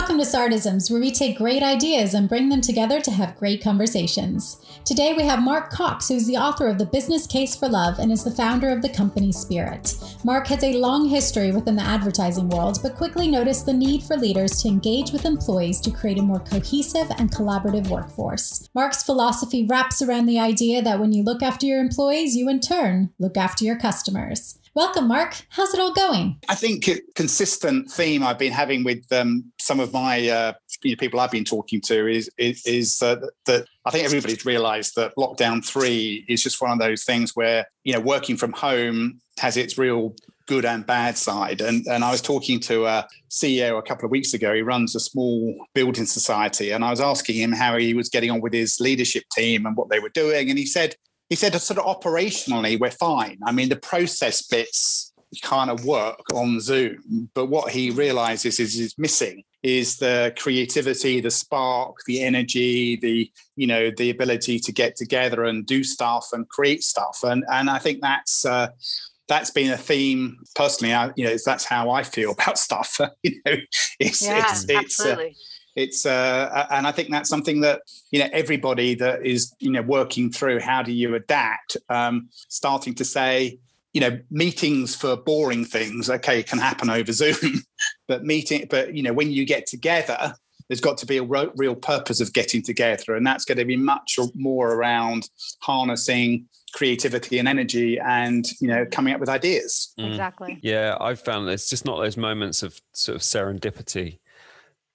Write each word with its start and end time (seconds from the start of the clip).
Welcome 0.00 0.18
to 0.18 0.24
Sardisms, 0.24 0.90
where 0.90 0.98
we 0.98 1.10
take 1.10 1.36
great 1.36 1.62
ideas 1.62 2.14
and 2.14 2.26
bring 2.26 2.48
them 2.48 2.62
together 2.62 3.02
to 3.02 3.10
have 3.10 3.36
great 3.36 3.62
conversations. 3.62 4.56
Today 4.82 5.12
we 5.12 5.24
have 5.24 5.42
Mark 5.42 5.68
Cox, 5.70 6.08
who's 6.08 6.26
the 6.26 6.38
author 6.38 6.68
of 6.68 6.78
The 6.78 6.86
Business 6.86 7.26
Case 7.26 7.54
for 7.54 7.68
Love 7.68 7.98
and 7.98 8.10
is 8.10 8.24
the 8.24 8.30
founder 8.30 8.70
of 8.70 8.80
the 8.80 8.88
company 8.88 9.30
Spirit. 9.30 9.94
Mark 10.24 10.46
has 10.46 10.64
a 10.64 10.78
long 10.78 11.06
history 11.06 11.52
within 11.52 11.76
the 11.76 11.82
advertising 11.82 12.48
world, 12.48 12.78
but 12.82 12.96
quickly 12.96 13.28
noticed 13.28 13.66
the 13.66 13.74
need 13.74 14.02
for 14.02 14.16
leaders 14.16 14.62
to 14.62 14.68
engage 14.68 15.12
with 15.12 15.26
employees 15.26 15.82
to 15.82 15.90
create 15.90 16.18
a 16.18 16.22
more 16.22 16.40
cohesive 16.40 17.10
and 17.18 17.30
collaborative 17.30 17.88
workforce. 17.88 18.70
Mark's 18.74 19.02
philosophy 19.02 19.66
wraps 19.66 20.00
around 20.00 20.24
the 20.24 20.40
idea 20.40 20.80
that 20.80 20.98
when 20.98 21.12
you 21.12 21.22
look 21.22 21.42
after 21.42 21.66
your 21.66 21.78
employees, 21.78 22.34
you 22.34 22.48
in 22.48 22.60
turn 22.60 23.10
look 23.18 23.36
after 23.36 23.66
your 23.66 23.76
customers. 23.76 24.56
Welcome, 24.74 25.08
Mark. 25.08 25.34
How's 25.48 25.74
it 25.74 25.80
all 25.80 25.92
going? 25.92 26.36
I 26.48 26.54
think 26.54 26.86
a 26.86 27.00
consistent 27.16 27.90
theme 27.90 28.22
I've 28.22 28.38
been 28.38 28.52
having 28.52 28.84
with 28.84 29.04
um, 29.12 29.50
some 29.58 29.80
of 29.80 29.92
my 29.92 30.28
uh, 30.28 30.52
you 30.84 30.92
know, 30.92 30.96
people 30.96 31.18
I've 31.18 31.32
been 31.32 31.44
talking 31.44 31.80
to 31.82 32.06
is 32.06 32.30
is, 32.38 32.64
is 32.64 33.02
uh, 33.02 33.16
that 33.46 33.66
I 33.84 33.90
think 33.90 34.04
everybody's 34.04 34.44
realised 34.44 34.94
that 34.94 35.12
lockdown 35.16 35.64
three 35.64 36.24
is 36.28 36.42
just 36.42 36.62
one 36.62 36.70
of 36.70 36.78
those 36.78 37.02
things 37.02 37.34
where 37.34 37.66
you 37.82 37.92
know 37.92 38.00
working 38.00 38.36
from 38.36 38.52
home 38.52 39.20
has 39.40 39.56
its 39.56 39.76
real 39.76 40.14
good 40.46 40.64
and 40.64 40.86
bad 40.86 41.16
side. 41.18 41.60
And 41.60 41.84
and 41.88 42.04
I 42.04 42.12
was 42.12 42.22
talking 42.22 42.60
to 42.60 42.86
a 42.86 43.08
CEO 43.28 43.76
a 43.76 43.82
couple 43.82 44.04
of 44.04 44.12
weeks 44.12 44.34
ago. 44.34 44.54
He 44.54 44.62
runs 44.62 44.94
a 44.94 45.00
small 45.00 45.66
building 45.74 46.06
society, 46.06 46.70
and 46.70 46.84
I 46.84 46.90
was 46.90 47.00
asking 47.00 47.34
him 47.34 47.50
how 47.50 47.76
he 47.76 47.92
was 47.92 48.08
getting 48.08 48.30
on 48.30 48.40
with 48.40 48.52
his 48.52 48.78
leadership 48.78 49.24
team 49.32 49.66
and 49.66 49.76
what 49.76 49.90
they 49.90 49.98
were 49.98 50.10
doing, 50.10 50.48
and 50.48 50.56
he 50.56 50.66
said 50.66 50.94
he 51.30 51.36
said 51.36 51.54
sort 51.54 51.78
of 51.78 52.00
operationally 52.00 52.78
we're 52.78 52.90
fine. 52.90 53.38
I 53.46 53.52
mean, 53.52 53.68
the 53.68 53.76
process 53.76 54.42
bits 54.42 55.12
kind 55.42 55.70
of 55.70 55.84
work 55.84 56.20
on 56.34 56.60
Zoom, 56.60 57.30
but 57.34 57.46
what 57.46 57.72
he 57.72 57.90
realizes 57.90 58.60
is 58.60 58.78
is 58.78 58.98
missing 58.98 59.44
is 59.62 59.98
the 59.98 60.34
creativity, 60.36 61.20
the 61.20 61.30
spark, 61.30 61.98
the 62.06 62.22
energy, 62.22 62.96
the 62.96 63.30
you 63.56 63.66
know 63.66 63.90
the 63.96 64.10
ability 64.10 64.58
to 64.58 64.72
get 64.72 64.96
together 64.96 65.44
and 65.44 65.66
do 65.66 65.84
stuff 65.84 66.28
and 66.32 66.48
create 66.48 66.82
stuff, 66.82 67.20
and 67.22 67.44
and 67.50 67.70
I 67.70 67.78
think 67.78 68.02
that's. 68.02 68.44
Uh, 68.44 68.68
that's 69.28 69.52
been 69.52 69.70
a 69.70 69.76
theme 69.76 70.38
personally. 70.56 70.92
I, 70.92 71.12
you 71.14 71.24
know, 71.24 71.36
that's 71.46 71.64
how 71.64 71.90
I 71.90 72.02
feel 72.02 72.32
about 72.38 72.58
stuff. 72.58 72.98
you 73.22 73.40
know, 73.46 73.54
it's, 74.00 74.20
yeah, 74.20 74.40
it's, 74.40 74.64
it's, 74.64 74.70
uh, 74.70 74.78
absolutely. 74.78 75.26
Uh, 75.26 75.49
it's 75.80 76.06
uh, 76.06 76.66
and 76.70 76.86
I 76.86 76.92
think 76.92 77.10
that's 77.10 77.28
something 77.28 77.60
that 77.62 77.82
you 78.10 78.20
know 78.20 78.28
everybody 78.32 78.94
that 78.96 79.24
is 79.24 79.54
you 79.58 79.70
know 79.70 79.82
working 79.82 80.30
through 80.30 80.60
how 80.60 80.82
do 80.82 80.92
you 80.92 81.14
adapt, 81.14 81.76
um, 81.88 82.28
starting 82.48 82.94
to 82.96 83.04
say 83.04 83.58
you 83.92 84.00
know 84.00 84.18
meetings 84.30 84.94
for 84.94 85.16
boring 85.16 85.64
things 85.64 86.08
okay 86.08 86.42
can 86.42 86.58
happen 86.58 86.90
over 86.90 87.12
Zoom, 87.12 87.62
but 88.08 88.24
meeting 88.24 88.66
but 88.70 88.94
you 88.94 89.02
know 89.02 89.12
when 89.12 89.30
you 89.30 89.44
get 89.44 89.66
together 89.66 90.34
there's 90.70 90.80
got 90.80 90.98
to 90.98 91.06
be 91.06 91.16
a 91.16 91.24
real 91.24 91.74
purpose 91.74 92.20
of 92.20 92.32
getting 92.32 92.62
together 92.62 93.16
and 93.16 93.26
that's 93.26 93.44
going 93.44 93.58
to 93.58 93.64
be 93.64 93.76
much 93.76 94.16
more 94.36 94.72
around 94.72 95.28
harnessing 95.60 96.46
creativity 96.72 97.38
and 97.38 97.48
energy 97.48 97.98
and 97.98 98.46
you 98.60 98.68
know 98.68 98.86
coming 98.86 99.12
up 99.12 99.18
with 99.18 99.28
ideas 99.28 99.92
mm. 99.98 100.08
exactly 100.08 100.60
yeah 100.62 100.96
i've 101.00 101.20
found 101.20 101.48
it's 101.48 101.68
just 101.68 101.84
not 101.84 101.98
those 101.98 102.16
moments 102.16 102.62
of 102.62 102.80
sort 102.92 103.16
of 103.16 103.22
serendipity 103.22 104.20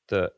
that 0.08 0.32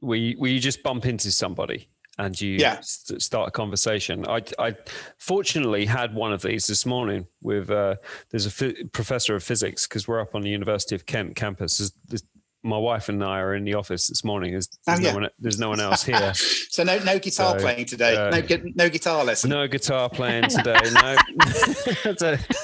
where 0.00 0.18
you, 0.18 0.34
where 0.38 0.50
you 0.50 0.60
just 0.60 0.82
bump 0.82 1.06
into 1.06 1.30
somebody 1.30 1.88
and 2.18 2.38
you 2.38 2.56
yeah. 2.56 2.80
st- 2.80 3.22
start 3.22 3.48
a 3.48 3.50
conversation. 3.50 4.26
I, 4.26 4.42
I 4.58 4.76
fortunately 5.16 5.86
had 5.86 6.14
one 6.14 6.32
of 6.32 6.42
these 6.42 6.66
this 6.66 6.84
morning 6.84 7.26
with 7.40 7.70
uh, 7.70 7.96
there's 8.30 8.46
a 8.46 8.74
professor 8.92 9.34
of 9.34 9.42
physics 9.42 9.86
because 9.86 10.06
we're 10.06 10.20
up 10.20 10.34
on 10.34 10.42
the 10.42 10.50
University 10.50 10.94
of 10.94 11.06
Kent 11.06 11.36
campus. 11.36 11.78
There's, 11.78 11.92
there's 12.06 12.24
my 12.62 12.76
wife 12.76 13.08
and 13.08 13.24
I 13.24 13.38
are 13.38 13.54
in 13.54 13.64
the 13.64 13.74
office 13.74 14.08
this 14.08 14.22
morning. 14.22 14.52
There's, 14.52 14.68
there's, 14.86 15.00
oh, 15.00 15.02
yeah. 15.02 15.12
no, 15.12 15.18
one, 15.20 15.30
there's 15.38 15.58
no 15.58 15.68
one 15.70 15.80
else 15.80 16.02
here. 16.02 16.32
so 16.34 16.82
no 16.82 16.98
no 16.98 17.18
guitar 17.18 17.58
so, 17.58 17.62
playing 17.62 17.86
today. 17.86 18.16
Uh, 18.16 18.30
no 18.30 18.72
no 18.74 18.88
guitar 18.90 19.24
lesson. 19.24 19.50
No 19.50 19.66
guitar 19.66 20.10
playing 20.10 20.44
today. 20.48 20.78
no. 20.94 21.16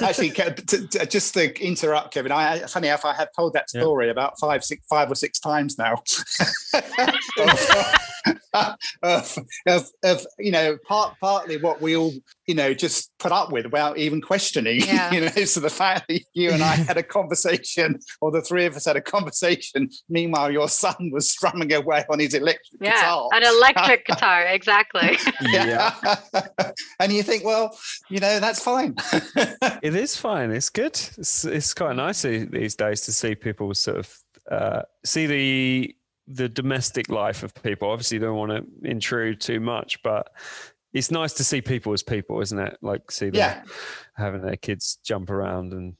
Actually, 0.06 0.30
just 1.08 1.34
to 1.34 1.64
interrupt, 1.64 2.12
Kevin. 2.12 2.32
I 2.32 2.58
funny 2.60 2.88
enough, 2.88 3.04
I 3.04 3.14
have 3.14 3.28
told 3.34 3.54
that 3.54 3.70
story 3.70 4.06
yeah. 4.06 4.12
about 4.12 4.38
five 4.38 4.64
six 4.64 4.84
five 4.86 5.10
or 5.10 5.14
six 5.14 5.38
times 5.38 5.78
now. 5.78 6.02
of, 9.02 9.38
of, 9.66 9.90
of, 10.04 10.26
you 10.38 10.50
know 10.50 10.76
part 10.86 11.14
partly 11.20 11.56
what 11.56 11.80
we 11.80 11.96
all 11.96 12.12
you 12.46 12.54
know 12.54 12.74
just 12.74 13.10
put 13.18 13.32
up 13.32 13.52
with 13.52 13.64
without 13.66 13.98
even 13.98 14.20
questioning 14.20 14.80
yeah. 14.86 15.12
you 15.12 15.20
know 15.20 15.44
so 15.44 15.60
the 15.60 15.70
fact 15.70 16.06
that 16.08 16.22
you 16.34 16.50
and 16.50 16.62
i 16.62 16.74
had 16.88 16.96
a 16.96 17.02
conversation 17.02 17.98
or 18.20 18.30
the 18.30 18.42
three 18.42 18.66
of 18.66 18.76
us 18.76 18.86
had 18.86 18.96
a 18.96 19.00
conversation 19.00 19.88
meanwhile 20.08 20.50
your 20.50 20.68
son 20.68 21.10
was 21.12 21.30
strumming 21.30 21.72
away 21.72 22.04
on 22.10 22.18
his 22.18 22.34
electric 22.34 22.80
yeah, 22.80 22.92
guitar. 22.92 23.28
an 23.32 23.42
electric 23.42 24.06
guitar 24.06 24.46
exactly. 24.46 25.18
Yeah. 25.42 25.94
And 27.00 27.12
you 27.12 27.22
think 27.22 27.44
well 27.44 27.76
you 28.08 28.20
know 28.20 28.40
that's 28.40 28.62
fine. 28.62 28.94
It 29.82 29.94
is 29.94 30.16
fine 30.16 30.50
it's 30.50 30.70
good. 30.70 30.98
It's, 31.18 31.44
it's 31.44 31.74
quite 31.74 31.96
nice 31.96 32.22
these 32.22 32.74
days 32.74 33.02
to 33.02 33.12
see 33.12 33.34
people 33.34 33.72
sort 33.74 33.98
of 33.98 34.18
uh, 34.50 34.82
see 35.04 35.26
the 35.26 35.94
the 36.28 36.48
domestic 36.48 37.08
life 37.08 37.42
of 37.42 37.54
people. 37.62 37.90
Obviously, 37.90 38.18
don't 38.18 38.36
want 38.36 38.50
to 38.52 38.88
intrude 38.88 39.40
too 39.40 39.60
much, 39.60 40.02
but 40.02 40.32
it's 40.92 41.10
nice 41.10 41.34
to 41.34 41.44
see 41.44 41.60
people 41.60 41.92
as 41.92 42.02
people, 42.02 42.40
isn't 42.40 42.58
it? 42.58 42.78
Like 42.82 43.10
see 43.10 43.26
them 43.26 43.34
yeah. 43.34 43.62
having 44.16 44.42
their 44.42 44.56
kids 44.56 44.98
jump 45.04 45.30
around 45.30 45.72
and 45.72 45.94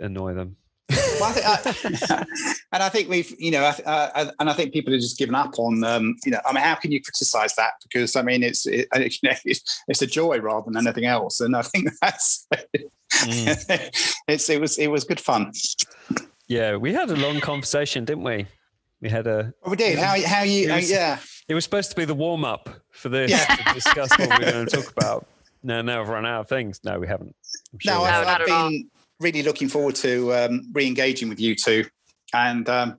annoy 0.00 0.34
them. 0.34 0.56
well, 0.88 1.24
I 1.24 1.56
think, 1.56 2.10
I, 2.10 2.24
and 2.72 2.82
I 2.82 2.88
think 2.88 3.08
we've, 3.08 3.32
you 3.38 3.50
know, 3.50 3.62
uh, 3.62 4.30
and 4.38 4.50
I 4.50 4.52
think 4.52 4.72
people 4.72 4.92
have 4.92 5.00
just 5.00 5.18
given 5.18 5.34
up 5.34 5.58
on, 5.58 5.84
um, 5.84 6.16
you 6.24 6.32
know, 6.32 6.40
I 6.44 6.52
mean, 6.52 6.62
how 6.62 6.74
can 6.74 6.92
you 6.92 7.00
criticize 7.00 7.54
that? 7.54 7.72
Because 7.82 8.16
I 8.16 8.22
mean, 8.22 8.42
it's, 8.42 8.66
it, 8.66 8.88
you 8.94 9.28
know, 9.28 9.36
it's, 9.44 9.82
it's 9.88 10.02
a 10.02 10.06
joy 10.06 10.38
rather 10.38 10.70
than 10.70 10.86
anything 10.86 11.06
else, 11.06 11.40
and 11.40 11.56
I 11.56 11.62
think 11.62 11.90
that's 12.00 12.46
mm. 12.50 14.12
it's 14.28 14.50
it 14.50 14.60
was 14.60 14.78
it 14.78 14.88
was 14.88 15.04
good 15.04 15.20
fun. 15.20 15.52
Yeah, 16.48 16.76
we 16.76 16.92
had 16.92 17.10
a 17.10 17.16
long 17.16 17.40
conversation, 17.40 18.04
didn't 18.04 18.24
we? 18.24 18.46
We 19.02 19.08
had 19.08 19.26
a. 19.26 19.52
Oh, 19.64 19.70
we 19.70 19.76
did. 19.76 19.98
How 19.98 20.16
how 20.24 20.44
you? 20.44 20.70
It 20.70 20.76
was, 20.76 20.90
yeah. 20.90 21.18
It 21.48 21.54
was 21.54 21.64
supposed 21.64 21.90
to 21.90 21.96
be 21.96 22.04
the 22.04 22.14
warm 22.14 22.44
up 22.44 22.70
for 22.92 23.08
this 23.08 23.32
yeah. 23.32 23.56
to 23.56 23.74
discuss 23.74 24.10
what 24.16 24.28
we're 24.28 24.52
going 24.52 24.66
to 24.66 24.76
talk 24.76 24.92
about. 24.96 25.26
No, 25.64 25.82
now 25.82 26.00
we've 26.00 26.08
run 26.08 26.24
out 26.24 26.42
of 26.42 26.48
things. 26.48 26.80
No, 26.84 27.00
we 27.00 27.08
haven't. 27.08 27.34
Sure 27.78 27.94
no, 27.94 28.02
I've, 28.04 28.26
I've 28.26 28.46
been 28.46 28.88
really 29.18 29.42
looking 29.42 29.68
forward 29.68 29.96
to 29.96 30.32
um, 30.34 30.68
re-engaging 30.72 31.28
with 31.28 31.40
you 31.40 31.56
two, 31.56 31.84
and 32.32 32.68
um, 32.68 32.98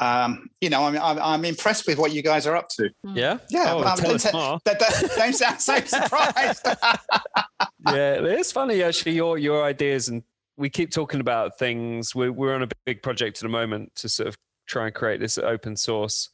um, 0.00 0.50
you 0.60 0.68
know, 0.68 0.82
I'm, 0.82 0.96
I'm, 0.96 1.18
I'm 1.20 1.44
impressed 1.44 1.86
with 1.86 1.98
what 1.98 2.12
you 2.12 2.22
guys 2.22 2.46
are 2.46 2.56
up 2.56 2.68
to. 2.70 2.90
Hmm. 3.04 3.16
Yeah, 3.16 3.38
yeah. 3.50 3.72
Oh, 3.72 3.96
tell 3.96 4.14
us 4.14 4.32
more. 4.32 4.58
Don't, 4.64 4.78
don't 5.16 5.32
sound 5.32 5.60
so 5.60 5.76
surprised. 5.80 6.62
yeah, 7.86 8.20
it's 8.24 8.50
funny 8.50 8.82
actually. 8.82 9.12
Your 9.12 9.38
your 9.38 9.62
ideas 9.62 10.08
and 10.08 10.24
we 10.56 10.70
keep 10.70 10.90
talking 10.90 11.20
about 11.20 11.56
things. 11.56 12.16
We're 12.16 12.32
we're 12.32 12.54
on 12.54 12.62
a 12.62 12.68
big 12.84 13.02
project 13.02 13.38
at 13.38 13.42
the 13.42 13.48
moment 13.48 13.94
to 13.96 14.08
sort 14.08 14.28
of 14.28 14.36
try 14.70 14.86
and 14.86 14.94
create 14.94 15.20
this 15.20 15.38
open 15.38 15.76
source 15.76 16.30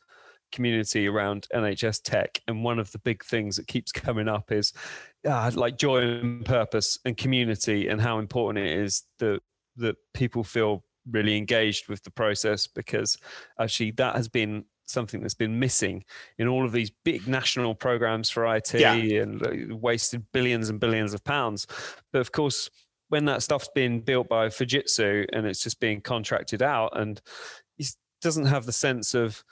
community 0.53 1.09
around 1.09 1.47
NHS 1.53 2.03
tech. 2.03 2.41
And 2.47 2.63
one 2.63 2.79
of 2.79 2.93
the 2.93 2.99
big 2.99 3.25
things 3.25 3.57
that 3.57 3.67
keeps 3.67 3.93
coming 3.93 4.29
up 4.29 4.53
is 4.53 4.73
uh, 5.27 5.51
like 5.55 5.79
joy 5.79 6.03
and 6.03 6.45
purpose 6.45 6.99
and 7.05 7.17
community 7.17 7.89
and 7.89 8.01
how 8.01 8.19
important 8.19 8.65
it 8.65 8.79
is 8.79 9.05
that 9.19 9.41
that 9.79 9.97
people 10.15 10.43
feel 10.43 10.85
really 11.11 11.37
engaged 11.37 11.89
with 11.89 12.03
the 12.03 12.11
process 12.11 12.67
because 12.67 13.19
actually 13.61 13.91
that 13.93 14.17
has 14.17 14.27
been 14.27 14.65
something 14.87 15.21
that's 15.21 15.35
been 15.35 15.59
missing 15.59 16.03
in 16.39 16.49
all 16.49 16.65
of 16.65 16.73
these 16.73 16.91
big 17.05 17.29
national 17.29 17.75
programs 17.75 18.31
for 18.31 18.47
IT 18.55 18.73
yeah. 18.75 18.95
and 18.95 19.47
uh, 19.47 19.77
wasted 19.77 20.25
billions 20.33 20.71
and 20.71 20.81
billions 20.81 21.13
of 21.13 21.23
pounds. 21.25 21.67
But 22.13 22.21
of 22.21 22.33
course, 22.33 22.71
when 23.09 23.25
that 23.27 23.43
stuff's 23.43 23.69
being 23.75 24.01
built 24.01 24.29
by 24.29 24.49
Fujitsu 24.49 25.27
and 25.33 25.47
it's 25.47 25.63
just 25.63 25.81
being 25.81 26.01
contracted 26.01 26.63
out 26.63 26.99
and 26.99 27.21
doesn't 28.27 28.47
have 28.47 28.67
the 28.67 28.73
sense 28.73 29.15
of 29.15 29.43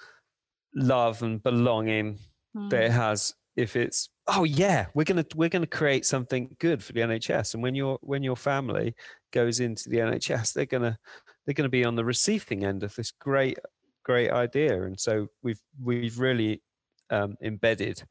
love 0.74 1.22
and 1.22 1.42
belonging 1.42 2.18
mm. 2.56 2.70
that 2.70 2.84
it 2.84 2.90
has 2.90 3.34
if 3.56 3.76
it's 3.76 4.08
oh 4.26 4.42
yeah 4.42 4.86
we're 4.94 5.04
gonna 5.04 5.24
we're 5.36 5.48
gonna 5.48 5.66
create 5.66 6.04
something 6.04 6.56
good 6.58 6.82
for 6.82 6.92
the 6.92 7.00
NHS 7.00 7.54
and 7.54 7.62
when 7.62 7.74
your 7.74 7.98
when 8.02 8.22
your 8.22 8.36
family 8.36 8.94
goes 9.32 9.60
into 9.60 9.88
the 9.88 9.98
NHS 9.98 10.52
they're 10.52 10.66
gonna 10.66 10.98
they're 11.46 11.54
gonna 11.54 11.68
be 11.68 11.84
on 11.84 11.94
the 11.94 12.04
receiving 12.04 12.64
end 12.64 12.82
of 12.82 12.94
this 12.96 13.12
great 13.12 13.58
great 14.04 14.30
idea. 14.30 14.84
And 14.84 15.00
so 15.00 15.28
we've 15.42 15.60
we've 15.82 16.18
really 16.18 16.62
um, 17.10 17.36
embedded 17.42 18.02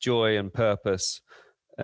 joy 0.00 0.36
and 0.36 0.52
purpose 0.52 1.22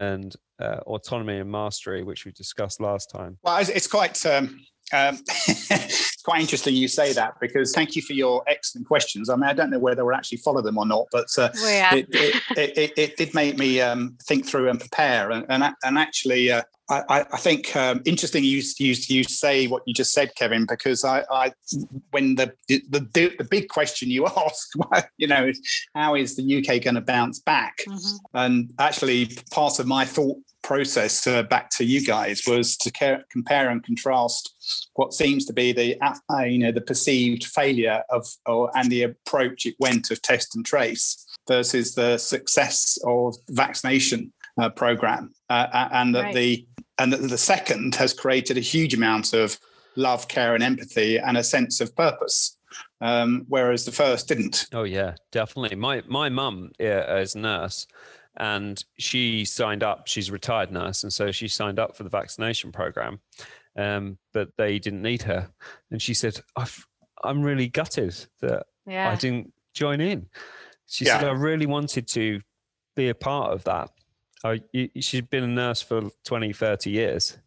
and 0.00 0.34
uh, 0.60 0.80
autonomy 0.86 1.38
and 1.38 1.50
mastery 1.50 2.02
which 2.02 2.24
we 2.24 2.32
discussed 2.32 2.80
last 2.80 3.10
time. 3.10 3.38
Well 3.42 3.58
it's 3.60 3.86
quite 3.86 4.24
um, 4.26 4.60
um, 4.92 5.18
it's 5.26 6.13
quite 6.24 6.40
interesting 6.40 6.74
you 6.74 6.88
say 6.88 7.12
that 7.12 7.38
because 7.38 7.72
thank 7.72 7.94
you 7.94 8.02
for 8.02 8.14
your 8.14 8.42
excellent 8.46 8.86
questions. 8.86 9.28
I 9.28 9.36
mean, 9.36 9.44
I 9.44 9.52
don't 9.52 9.70
know 9.70 9.78
whether 9.78 10.04
we'll 10.04 10.14
actually 10.14 10.38
follow 10.38 10.62
them 10.62 10.78
or 10.78 10.86
not, 10.86 11.06
but 11.12 11.26
uh, 11.38 11.50
it, 11.54 12.06
it, 12.10 12.42
it, 12.56 12.92
it, 12.96 13.16
did 13.16 13.34
make 13.34 13.58
me 13.58 13.80
um, 13.80 14.16
think 14.22 14.46
through 14.46 14.70
and 14.70 14.80
prepare. 14.80 15.30
And, 15.30 15.44
and, 15.50 15.74
and 15.84 15.98
actually, 15.98 16.50
uh, 16.50 16.62
I, 16.90 17.24
I 17.32 17.38
think 17.38 17.74
um, 17.76 18.02
interesting 18.04 18.44
you, 18.44 18.60
you 18.78 18.94
you 19.08 19.24
say 19.24 19.66
what 19.66 19.82
you 19.86 19.94
just 19.94 20.12
said, 20.12 20.34
Kevin, 20.34 20.66
because 20.68 21.02
I, 21.02 21.24
I 21.30 21.52
when 22.10 22.34
the, 22.34 22.52
the 22.68 23.08
the 23.38 23.46
big 23.50 23.68
question 23.68 24.10
you 24.10 24.26
asked, 24.36 24.76
you 25.16 25.26
know, 25.26 25.50
how 25.94 26.14
is 26.14 26.36
the 26.36 26.58
UK 26.58 26.82
going 26.82 26.96
to 26.96 27.00
bounce 27.00 27.40
back? 27.40 27.78
Mm-hmm. 27.88 28.16
And 28.34 28.72
actually, 28.78 29.30
part 29.50 29.78
of 29.78 29.86
my 29.86 30.04
thought 30.04 30.36
process 30.62 31.26
uh, 31.26 31.42
back 31.44 31.70
to 31.70 31.84
you 31.84 32.04
guys 32.04 32.42
was 32.46 32.76
to 32.78 32.90
care, 32.90 33.24
compare 33.30 33.68
and 33.68 33.84
contrast 33.84 34.90
what 34.94 35.12
seems 35.12 35.44
to 35.44 35.52
be 35.52 35.72
the 35.72 35.96
uh, 36.02 36.42
you 36.42 36.58
know 36.58 36.72
the 36.72 36.80
perceived 36.80 37.44
failure 37.44 38.02
of 38.10 38.26
or 38.46 38.70
and 38.74 38.90
the 38.90 39.04
approach 39.04 39.64
it 39.64 39.74
went 39.78 40.10
of 40.10 40.20
test 40.20 40.54
and 40.54 40.66
trace 40.66 41.24
versus 41.48 41.94
the 41.94 42.18
success 42.18 42.98
of 43.04 43.36
vaccination 43.50 44.32
uh, 44.58 44.68
program, 44.68 45.32
uh 45.48 45.88
and 45.92 46.14
that 46.14 46.24
right. 46.24 46.34
the 46.34 46.66
and 46.98 47.12
that 47.12 47.28
the 47.28 47.38
second 47.38 47.94
has 47.96 48.12
created 48.12 48.56
a 48.56 48.60
huge 48.60 48.94
amount 48.94 49.32
of 49.32 49.58
love, 49.96 50.28
care, 50.28 50.54
and 50.54 50.62
empathy, 50.62 51.18
and 51.18 51.36
a 51.36 51.44
sense 51.44 51.80
of 51.80 51.94
purpose. 51.94 52.58
Um, 53.00 53.44
whereas 53.48 53.84
the 53.84 53.92
first 53.92 54.28
didn't. 54.28 54.66
Oh 54.72 54.84
yeah, 54.84 55.14
definitely. 55.30 55.76
My 55.76 56.02
my 56.06 56.28
mum 56.28 56.72
yeah, 56.78 57.16
is 57.18 57.34
a 57.34 57.38
nurse, 57.38 57.86
and 58.36 58.82
she 58.98 59.44
signed 59.44 59.82
up. 59.82 60.06
She's 60.06 60.28
a 60.28 60.32
retired 60.32 60.72
nurse, 60.72 61.02
and 61.02 61.12
so 61.12 61.30
she 61.30 61.48
signed 61.48 61.78
up 61.78 61.96
for 61.96 62.02
the 62.02 62.10
vaccination 62.10 62.72
program, 62.72 63.20
um, 63.76 64.18
but 64.32 64.48
they 64.56 64.78
didn't 64.78 65.02
need 65.02 65.22
her. 65.22 65.48
And 65.90 66.00
she 66.00 66.14
said, 66.14 66.40
i 66.56 66.66
am 67.24 67.42
really 67.42 67.68
gutted 67.68 68.14
that 68.40 68.66
yeah. 68.86 69.10
I 69.10 69.16
didn't 69.16 69.52
join 69.74 70.00
in." 70.00 70.26
She 70.86 71.04
yeah. 71.04 71.20
said, 71.20 71.28
"I 71.28 71.32
really 71.32 71.66
wanted 71.66 72.08
to 72.08 72.40
be 72.96 73.08
a 73.08 73.14
part 73.14 73.52
of 73.52 73.64
that." 73.64 73.90
Oh, 74.44 74.58
she's 75.00 75.22
been 75.22 75.42
a 75.42 75.48
nurse 75.48 75.80
for 75.80 76.10
20, 76.24 76.52
30 76.52 76.90
years, 76.90 77.38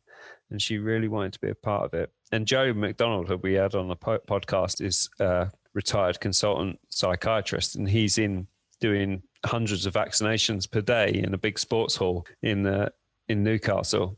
and 0.50 0.60
she 0.60 0.80
really 0.80 1.08
wanted 1.08 1.34
to 1.34 1.40
be 1.40 1.50
a 1.50 1.56
part 1.56 1.86
of 1.86 1.94
it. 1.94 2.12
And 2.32 2.48
Joe 2.48 2.74
McDonald, 2.74 3.28
who 3.28 3.38
we 3.38 3.54
had 3.54 3.76
on 3.76 3.88
the 3.88 3.96
podcast, 3.96 4.82
is 4.82 5.08
a 5.20 5.52
retired 5.74 6.20
consultant 6.20 6.80
psychiatrist, 6.90 7.76
and 7.76 7.88
he's 7.88 8.18
in 8.18 8.48
doing 8.80 9.22
hundreds 9.46 9.86
of 9.86 9.94
vaccinations 9.94 10.70
per 10.70 10.82
day 10.82 11.12
in 11.12 11.34
a 11.34 11.38
big 11.38 11.60
sports 11.60 11.96
hall 11.96 12.26
in 12.42 12.66
uh, 12.66 12.90
in 13.30 13.44
Newcastle. 13.44 14.18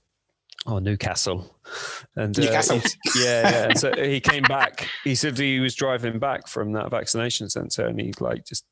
Oh, 0.65 0.79
Newcastle, 0.79 1.53
and 2.15 2.37
uh, 2.37 2.41
Newcastle. 2.41 2.81
yeah, 3.15 3.49
yeah. 3.49 3.63
And 3.65 3.77
so 3.77 3.91
he 3.93 4.21
came 4.21 4.43
back. 4.43 4.87
He 5.03 5.15
said 5.15 5.37
he 5.37 5.59
was 5.59 5.75
driving 5.75 6.17
back 6.17 6.47
from 6.47 6.71
that 6.73 6.89
vaccination 6.91 7.49
center, 7.49 7.85
and 7.87 7.99
he 7.99 8.13
like 8.21 8.45
just 8.45 8.65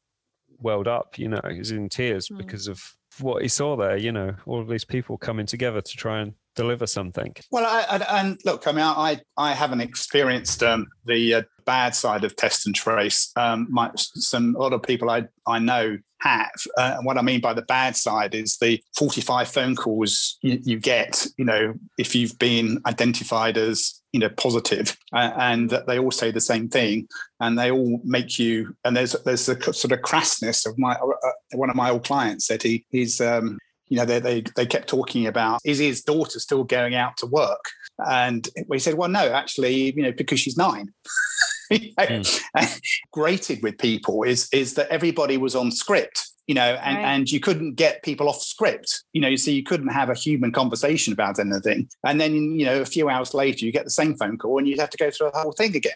welled 0.60 0.88
up. 0.88 1.20
You 1.20 1.28
know, 1.28 1.42
he 1.52 1.60
was 1.60 1.72
in 1.72 1.90
tears 1.90 2.30
mm. 2.30 2.38
because 2.38 2.68
of 2.68 2.97
what 3.20 3.42
he 3.42 3.48
saw 3.48 3.76
there. 3.76 3.98
You 3.98 4.12
know, 4.12 4.36
all 4.46 4.62
of 4.62 4.68
these 4.68 4.86
people 4.86 5.18
coming 5.18 5.46
together 5.46 5.82
to 5.82 5.98
try 5.98 6.22
and 6.22 6.34
deliver 6.58 6.86
something. 6.86 7.34
Well, 7.52 7.66
I, 7.66 7.98
I, 7.98 8.20
and 8.20 8.38
look, 8.44 8.68
I 8.68 8.72
mean, 8.74 8.84
I 8.84 9.22
I 9.38 9.54
haven't 9.54 9.82
experienced 9.82 10.62
um, 10.64 10.88
the 11.06 11.36
uh, 11.36 11.42
bad 11.66 11.96
side 11.96 12.26
of 12.26 12.36
test 12.36 12.66
and 12.66 12.76
trace. 12.76 13.32
Um, 13.38 13.68
my, 13.70 13.92
some 13.96 14.56
a 14.56 14.60
lot 14.60 14.74
of 14.74 14.84
people 14.84 15.10
I 15.10 15.28
I 15.46 15.60
know 15.60 15.98
have. 16.20 16.50
Uh, 16.78 16.96
and 16.98 17.06
what 17.06 17.18
I 17.18 17.22
mean 17.22 17.42
by 17.42 17.54
the 17.54 17.62
bad 17.62 17.96
side 17.96 18.34
is 18.34 18.58
the 18.58 18.82
45 18.96 19.48
phone 19.48 19.76
calls 19.76 20.38
you, 20.42 20.60
you 20.64 20.80
get, 20.80 21.28
you 21.38 21.46
know, 21.46 21.76
if 22.00 22.16
you've 22.16 22.38
been 22.40 22.82
identified 22.88 23.56
as 23.56 24.02
you 24.14 24.20
know 24.20 24.30
positive, 24.30 24.98
uh, 25.14 25.32
and 25.38 25.70
that 25.70 25.86
they 25.86 26.00
all 26.00 26.12
say 26.12 26.32
the 26.32 26.42
same 26.42 26.70
thing, 26.70 27.08
and 27.40 27.58
they 27.58 27.72
all 27.72 28.02
make 28.04 28.40
you. 28.40 28.76
And 28.84 28.98
there's 28.98 29.14
there's 29.26 29.48
a 29.48 29.74
sort 29.74 29.92
of 29.92 30.00
crassness 30.00 30.66
of 30.66 30.78
my 30.80 30.94
uh, 30.94 31.32
one 31.54 31.70
of 31.70 31.76
my 31.76 31.92
old 31.92 32.04
clients 32.04 32.48
said 32.48 32.64
he 32.64 32.86
he's 32.90 33.22
um, 33.22 33.60
you 33.90 33.98
know, 33.98 34.06
they, 34.06 34.20
they, 34.20 34.44
they 34.56 34.66
kept 34.66 34.88
talking 34.88 35.28
about, 35.28 35.62
is 35.64 35.80
his 35.80 36.02
daughter 36.02 36.40
still 36.40 36.64
going 36.64 36.96
out 36.96 37.18
to 37.18 37.26
work? 37.26 37.66
And 38.10 38.48
we 38.68 38.80
said, 38.80 38.96
well, 38.96 39.10
no, 39.10 39.32
actually, 39.32 39.94
you 39.96 40.04
know, 40.04 40.12
because 40.12 40.40
she's 40.40 40.58
nine. 40.58 40.94
mm. 41.72 42.42
grated 43.12 43.62
with 43.62 43.78
people 43.78 44.24
is 44.24 44.48
is 44.54 44.76
that 44.76 44.88
everybody 44.88 45.38
was 45.38 45.56
on 45.56 45.72
script 45.72 46.27
you 46.48 46.56
know, 46.56 46.80
and, 46.84 46.98
right. 46.98 47.06
and 47.06 47.30
you 47.30 47.42
couldn't 47.42 47.76
get 47.76 48.04
people 48.04 48.30
off 48.30 48.42
script, 48.42 49.04
you 49.12 49.20
know, 49.20 49.36
so 49.36 49.52
you 49.52 49.64
couldn't 49.64 49.90
have 49.90 50.10
a 50.10 50.14
human 50.14 50.54
conversation 50.54 51.12
about 51.12 51.40
anything. 51.40 51.90
And 52.06 52.22
then, 52.22 52.34
you 52.58 52.66
know, 52.66 52.82
a 52.82 52.86
few 52.86 53.10
hours 53.10 53.34
later, 53.34 53.66
you 53.66 53.72
get 53.74 53.84
the 53.84 53.92
same 53.92 54.16
phone 54.16 54.38
call 54.38 54.58
and 54.58 54.68
you'd 54.68 54.80
have 54.80 54.90
to 54.92 54.98
go 54.98 55.12
through 55.12 55.32
the 55.34 55.40
whole 55.40 55.52
thing 55.52 55.76
again. 55.76 55.92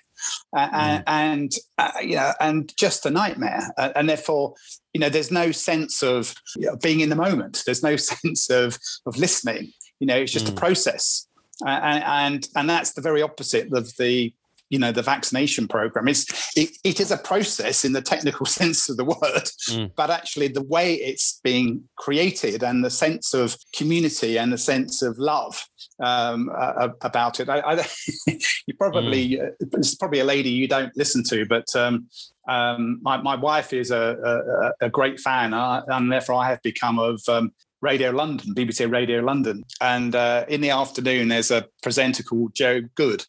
Uh, 0.55 0.69
mm. 0.69 1.03
And, 1.07 1.51
uh, 1.77 1.91
you 2.01 2.17
know, 2.17 2.33
and 2.41 2.71
just 2.77 3.05
a 3.05 3.09
nightmare. 3.09 3.63
Uh, 3.77 3.91
and 3.95 4.09
therefore, 4.09 4.53
you 4.93 4.99
know, 4.99 5.09
there's 5.09 5.31
no 5.31 5.51
sense 5.51 6.03
of 6.03 6.35
you 6.57 6.67
know, 6.67 6.75
being 6.75 6.99
in 6.99 7.09
the 7.09 7.15
moment. 7.15 7.63
There's 7.65 7.83
no 7.83 7.95
sense 7.95 8.49
of, 8.49 8.77
of 9.05 9.17
listening. 9.17 9.71
You 9.99 10.07
know, 10.07 10.17
it's 10.17 10.33
just 10.33 10.47
mm. 10.47 10.51
a 10.51 10.55
process. 10.55 11.27
Uh, 11.65 11.79
and, 11.83 12.03
and 12.03 12.47
and 12.55 12.69
that's 12.69 12.93
the 12.93 13.01
very 13.01 13.21
opposite 13.21 13.71
of 13.71 13.95
the 13.97 14.33
you 14.71 14.79
know 14.79 14.91
the 14.91 15.03
vaccination 15.03 15.67
program 15.67 16.07
is 16.07 16.25
it, 16.55 16.69
it 16.83 16.99
is 16.99 17.11
a 17.11 17.17
process 17.17 17.85
in 17.85 17.91
the 17.91 18.01
technical 18.01 18.45
sense 18.59 18.89
of 18.89 18.97
the 18.97 19.05
word 19.05 19.45
mm. 19.69 19.91
but 19.95 20.09
actually 20.09 20.47
the 20.47 20.63
way 20.63 20.95
it's 20.95 21.39
being 21.43 21.83
created 21.97 22.63
and 22.63 22.83
the 22.83 22.89
sense 22.89 23.33
of 23.33 23.55
community 23.75 24.39
and 24.39 24.51
the 24.51 24.57
sense 24.57 25.01
of 25.01 25.19
love 25.19 25.67
um, 26.01 26.49
uh, 26.57 26.89
about 27.01 27.39
it 27.39 27.49
I, 27.49 27.59
I 27.59 27.85
you 28.65 28.73
probably 28.79 29.31
mm. 29.31 29.47
uh, 29.47 29.67
it's 29.73 29.95
probably 29.95 30.19
a 30.19 30.25
lady 30.25 30.49
you 30.49 30.67
don't 30.67 30.95
listen 30.95 31.23
to 31.25 31.45
but 31.45 31.67
um, 31.75 32.07
um, 32.47 32.99
my, 33.03 33.17
my 33.17 33.35
wife 33.35 33.73
is 33.73 33.91
a, 33.91 34.73
a, 34.81 34.85
a 34.87 34.89
great 34.89 35.19
fan 35.19 35.53
uh, 35.53 35.83
and 35.87 36.11
therefore 36.11 36.35
I 36.35 36.47
have 36.49 36.61
become 36.63 36.97
of 36.97 37.21
um, 37.27 37.51
Radio 37.81 38.11
London, 38.11 38.53
BBC 38.53 38.91
Radio 38.91 39.21
London. 39.21 39.63
And 39.81 40.15
uh, 40.15 40.45
in 40.47 40.61
the 40.61 40.69
afternoon, 40.69 41.27
there's 41.27 41.51
a 41.51 41.67
presenter 41.81 42.23
called 42.23 42.53
Jo 42.53 42.81
Good, 42.95 43.25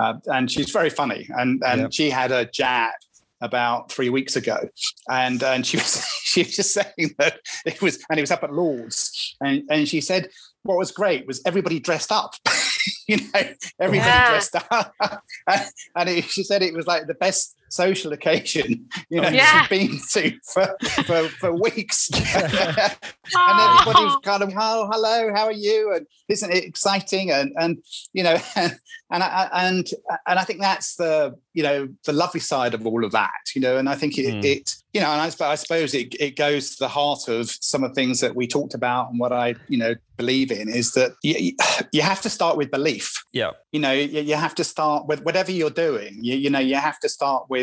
uh, 0.00 0.14
and 0.26 0.50
she's 0.50 0.70
very 0.70 0.90
funny. 0.90 1.28
And 1.30 1.62
and 1.64 1.82
yep. 1.82 1.92
she 1.92 2.10
had 2.10 2.32
a 2.32 2.46
jab 2.46 2.92
about 3.40 3.90
three 3.90 4.10
weeks 4.10 4.36
ago, 4.36 4.68
and 5.08 5.42
and 5.42 5.66
she 5.66 5.76
was 5.76 6.04
she 6.22 6.42
was 6.42 6.56
just 6.56 6.72
saying 6.72 7.14
that 7.18 7.40
it 7.66 7.80
was, 7.82 8.02
and 8.08 8.18
it 8.18 8.22
was 8.22 8.30
up 8.30 8.42
at 8.42 8.52
Lords, 8.52 9.36
and 9.40 9.62
and 9.70 9.88
she 9.88 10.00
said 10.00 10.28
what 10.62 10.76
was 10.76 10.92
great 10.92 11.26
was 11.26 11.40
everybody 11.46 11.80
dressed 11.80 12.12
up. 12.12 12.34
you 13.08 13.16
know, 13.16 13.42
everybody 13.80 14.08
yeah. 14.08 14.30
dressed 14.30 14.56
up, 14.56 14.94
and 15.96 16.08
it, 16.08 16.24
she 16.24 16.42
said 16.42 16.62
it 16.62 16.74
was 16.74 16.86
like 16.86 17.06
the 17.06 17.14
best 17.14 17.56
social 17.70 18.12
occasion, 18.12 18.86
you 19.08 19.20
know, 19.20 19.28
yeah. 19.28 19.62
she'd 19.62 19.70
been 19.70 20.00
to 20.12 20.38
for, 20.44 20.76
for, 21.04 21.28
for 21.28 21.52
weeks. 21.52 22.10
and 22.34 22.98
everybody's 23.34 24.16
kind 24.22 24.42
of, 24.42 24.52
oh, 24.56 24.88
hello, 24.92 25.32
how 25.34 25.46
are 25.46 25.52
you? 25.52 25.94
And 25.94 26.06
isn't 26.28 26.52
it 26.52 26.64
exciting? 26.64 27.30
And, 27.30 27.52
and 27.58 27.78
you 28.12 28.22
know, 28.22 28.36
and, 28.56 28.78
and, 29.10 29.22
and, 29.22 29.90
and 30.26 30.38
I 30.38 30.44
think 30.44 30.60
that's 30.60 30.96
the, 30.96 31.36
you 31.54 31.62
know, 31.62 31.88
the 32.04 32.12
lovely 32.12 32.40
side 32.40 32.74
of 32.74 32.86
all 32.86 33.04
of 33.04 33.12
that, 33.12 33.30
you 33.54 33.60
know, 33.60 33.76
and 33.76 33.88
I 33.88 33.94
think 33.94 34.18
it, 34.18 34.34
mm. 34.34 34.44
it 34.44 34.74
you 34.92 35.00
know, 35.00 35.10
and 35.10 35.20
I, 35.20 35.50
I 35.50 35.54
suppose 35.54 35.94
it, 35.94 36.14
it 36.18 36.36
goes 36.36 36.70
to 36.70 36.78
the 36.80 36.88
heart 36.88 37.28
of 37.28 37.50
some 37.50 37.84
of 37.84 37.90
the 37.90 37.94
things 37.94 38.20
that 38.20 38.34
we 38.34 38.46
talked 38.46 38.74
about 38.74 39.10
and 39.10 39.20
what 39.20 39.32
I, 39.32 39.54
you 39.68 39.78
know, 39.78 39.94
believe 40.16 40.50
in 40.50 40.68
is 40.68 40.92
that 40.92 41.12
you, 41.22 41.52
you 41.92 42.02
have 42.02 42.20
to 42.22 42.30
start 42.30 42.56
with 42.56 42.70
belief. 42.70 43.22
Yeah. 43.32 43.52
You 43.72 43.80
know, 43.80 43.92
you, 43.92 44.20
you 44.20 44.34
have 44.34 44.54
to 44.56 44.64
start 44.64 45.06
with 45.06 45.22
whatever 45.22 45.52
you're 45.52 45.70
doing. 45.70 46.18
You, 46.20 46.36
you 46.36 46.50
know, 46.50 46.58
you 46.58 46.76
have 46.76 46.98
to 47.00 47.08
start 47.08 47.46
with 47.48 47.59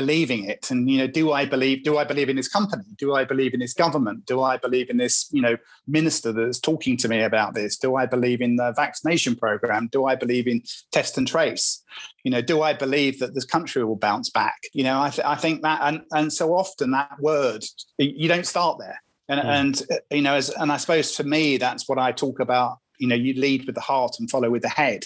believing 0.00 0.48
it. 0.48 0.70
And 0.70 0.88
you 0.90 0.98
know 0.98 1.06
do 1.06 1.32
i 1.32 1.44
believe 1.44 1.84
do 1.84 1.98
i 1.98 2.04
believe 2.04 2.28
in 2.30 2.36
this 2.36 2.48
company? 2.48 2.84
Do 2.96 3.14
i 3.14 3.24
believe 3.24 3.52
in 3.52 3.60
this 3.60 3.74
government? 3.74 4.24
Do 4.24 4.42
i 4.42 4.56
believe 4.56 4.88
in 4.88 4.96
this 4.96 5.28
you 5.30 5.42
know 5.42 5.56
minister 5.86 6.32
that's 6.32 6.58
talking 6.58 6.96
to 6.98 7.08
me 7.08 7.20
about 7.22 7.54
this? 7.54 7.76
Do 7.76 7.96
i 7.96 8.06
believe 8.06 8.40
in 8.40 8.56
the 8.56 8.72
vaccination 8.74 9.36
program? 9.36 9.88
Do 9.92 10.06
i 10.06 10.14
believe 10.14 10.46
in 10.46 10.62
test 10.90 11.18
and 11.18 11.28
trace? 11.28 11.82
You 12.24 12.30
know 12.30 12.40
do 12.40 12.62
i 12.62 12.72
believe 12.72 13.18
that 13.18 13.34
this 13.34 13.44
country 13.44 13.84
will 13.84 13.96
bounce 13.96 14.30
back? 14.30 14.60
You 14.72 14.84
know 14.84 15.00
i, 15.00 15.10
th- 15.10 15.26
I 15.26 15.36
think 15.36 15.62
that 15.62 15.80
and 15.82 16.02
and 16.12 16.32
so 16.32 16.54
often 16.54 16.92
that 16.92 17.20
word 17.20 17.64
you 17.98 18.28
don't 18.28 18.46
start 18.46 18.78
there. 18.78 19.02
And, 19.28 19.40
mm. 19.40 19.44
and 19.44 19.82
uh, 19.92 20.16
you 20.16 20.22
know 20.22 20.34
as 20.34 20.50
and 20.50 20.72
i 20.72 20.76
suppose 20.76 21.14
for 21.14 21.22
me 21.22 21.56
that's 21.56 21.88
what 21.88 21.98
i 21.98 22.10
talk 22.10 22.40
about 22.40 22.78
you 23.00 23.08
know 23.08 23.14
you 23.16 23.34
lead 23.34 23.64
with 23.66 23.74
the 23.74 23.80
heart 23.80 24.16
and 24.20 24.30
follow 24.30 24.50
with 24.50 24.62
the 24.62 24.68
head 24.68 25.04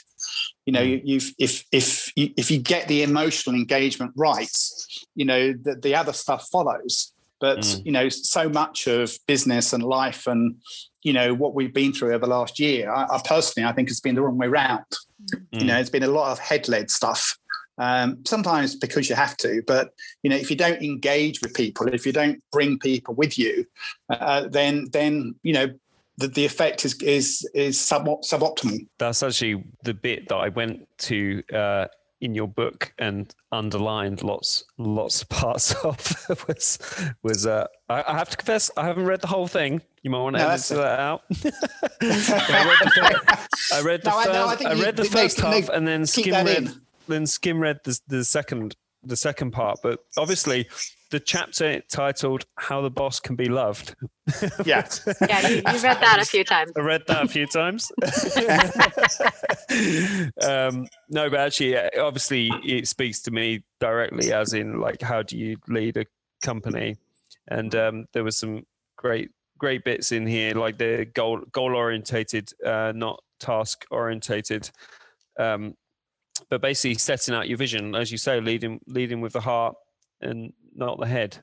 you 0.67 0.73
know 0.73 0.83
mm. 0.83 1.01
you, 1.05 1.21
if 1.39 1.65
if 1.73 2.13
you, 2.17 2.31
if 2.37 2.51
you 2.51 2.59
get 2.59 2.89
the 2.89 3.03
emotional 3.03 3.55
engagement 3.55 4.13
right 4.17 4.57
you 5.15 5.25
know 5.25 5.53
the, 5.53 5.77
the 5.77 5.95
other 5.95 6.13
stuff 6.13 6.49
follows 6.51 7.13
but 7.41 7.61
mm. 7.61 7.87
you 7.87 7.93
know 7.93 8.09
so 8.09 8.49
much 8.49 8.87
of 8.87 9.17
business 9.27 9.73
and 9.73 9.83
life 9.83 10.27
and 10.27 10.57
you 11.03 11.13
know 11.13 11.35
what 11.35 11.55
we've 11.55 11.75
been 11.75 11.93
through 11.93 12.09
over 12.09 12.27
the 12.27 12.27
last 12.27 12.59
year 12.59 12.93
I, 12.93 13.05
I 13.05 13.21
personally 13.25 13.69
i 13.69 13.73
think 13.73 13.89
it's 13.89 14.01
been 14.01 14.15
the 14.15 14.23
wrong 14.23 14.39
way 14.39 14.49
round 14.49 14.85
mm. 15.33 15.61
you 15.61 15.67
know 15.67 15.79
it's 15.79 15.91
been 15.91 16.03
a 16.03 16.09
lot 16.09 16.33
of 16.33 16.39
head-led 16.39 16.91
stuff 16.91 17.39
um, 17.77 18.25
sometimes 18.25 18.77
because 18.77 19.09
you 19.11 19.17
have 19.17 19.37
to 19.39 19.63
but 19.67 19.91
you 20.23 20.31
know 20.31 20.37
if 20.37 20.49
you 20.49 20.57
don't 20.57 20.81
engage 20.81 21.41
with 21.43 21.55
people 21.55 21.89
if 21.89 22.07
you 22.07 22.13
don't 22.13 22.41
bring 22.53 22.79
people 22.79 23.15
with 23.15 23.37
you 23.37 23.67
uh, 24.11 24.47
then 24.49 24.87
then 24.93 25.35
you 25.43 25.53
know 25.53 25.67
the, 26.17 26.29
the 26.29 26.45
effect 26.45 26.85
is 26.85 27.01
is 27.03 27.49
is 27.55 27.79
somewhat 27.79 28.23
suboptimal. 28.23 28.87
That's 28.99 29.23
actually 29.23 29.65
the 29.83 29.95
bit 29.95 30.29
that 30.29 30.37
I 30.37 30.49
went 30.49 30.87
to 30.99 31.43
uh, 31.53 31.87
in 32.21 32.35
your 32.35 32.49
book 32.49 32.93
and 32.99 33.35
underlined 33.53 34.23
lots 34.23 34.65
lots 34.79 35.23
of 35.23 35.29
parts 35.29 35.75
of 35.85 35.99
was 36.49 36.79
was 37.23 37.47
uh, 37.47 37.67
I, 37.89 38.05
I, 38.07 38.19
have 38.19 38.31
to 38.31 38.37
confess 38.37 38.71
I 38.77 38.87
haven't 38.87 39.07
read 39.07 39.21
the 39.21 39.27
whole 39.27 39.47
thing. 39.47 39.83
You 40.03 40.11
might 40.11 40.21
want 40.21 40.37
to 40.37 40.43
no, 40.43 40.49
edit 40.49 40.69
that 40.69 41.01
out. 41.01 41.23
I 43.73 43.83
read 43.83 44.03
the, 44.03 44.11
first, 44.11 44.67
I, 44.67 44.71
I 44.71 44.75
read 44.75 44.97
the 44.97 45.05
first 45.05 45.41
half 45.41 45.69
and 45.69 45.87
then 45.87 46.07
skim 46.07 46.47
read, 46.47 46.71
then 47.09 47.27
skim 47.27 47.59
read 47.59 47.81
the, 47.85 47.99
the 48.07 48.25
second 48.25 48.77
the 49.03 49.17
second 49.17 49.51
part. 49.51 49.81
But 49.83 50.01
obviously, 50.17 50.69
the 51.15 51.21
chapter 51.21 51.81
titled 51.83 52.45
"How 52.57 52.81
the 52.81 52.91
Boss 52.91 53.21
Can 53.21 53.37
Be 53.37 53.49
Loved." 53.49 53.95
Yeah, 54.65 54.89
yeah, 55.29 55.49
you, 55.49 55.57
you, 55.57 55.63
read 55.63 56.01
that 56.01 56.19
a 56.21 56.25
few 56.25 56.45
times. 56.45 56.73
I 56.77 56.81
read 56.81 57.03
that 57.07 57.25
a 57.25 57.29
few 57.29 57.47
times. 57.47 57.93
um, 60.43 60.89
no, 61.11 61.29
but 61.29 61.41
actually, 61.41 61.77
obviously, 61.99 62.51
it 62.65 62.89
speaks 62.89 63.21
to 63.23 63.31
me 63.31 63.63
directly, 63.81 64.33
as 64.33 64.55
in, 64.55 64.81
like, 64.81 65.03
how 65.03 65.23
do 65.23 65.37
you 65.37 65.59
lead 65.69 65.99
a 65.99 66.07
company? 66.43 66.97
And 67.49 67.75
um, 67.75 68.07
there 68.15 68.25
was 68.25 68.39
some 68.39 68.65
great, 68.97 69.31
great 69.59 69.85
bits 69.85 70.11
in 70.11 70.27
here, 70.27 70.55
like 70.55 70.79
the 70.79 71.07
goal, 71.15 71.43
goal 71.53 71.77
orientated, 71.77 72.49
uh, 72.65 72.93
not 72.97 73.23
task 73.39 73.85
orientated. 73.91 74.71
Um, 75.39 75.75
but 76.49 76.63
basically 76.63 76.95
setting 76.95 77.35
out 77.35 77.49
your 77.49 77.59
vision, 77.59 77.95
as 77.95 78.11
you 78.11 78.19
say, 78.19 78.41
leading 78.41 78.81
leading 78.87 79.21
with 79.21 79.35
the 79.35 79.43
heart 79.43 79.77
and 80.23 80.55
not 80.75 80.99
the 81.01 81.07
head. 81.07 81.39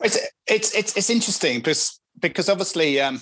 It's 0.00 0.18
it's 0.46 0.74
it's, 0.74 0.96
it's 0.96 1.10
interesting 1.10 1.58
because 1.58 2.00
because 2.20 2.48
obviously 2.48 3.00
um, 3.00 3.20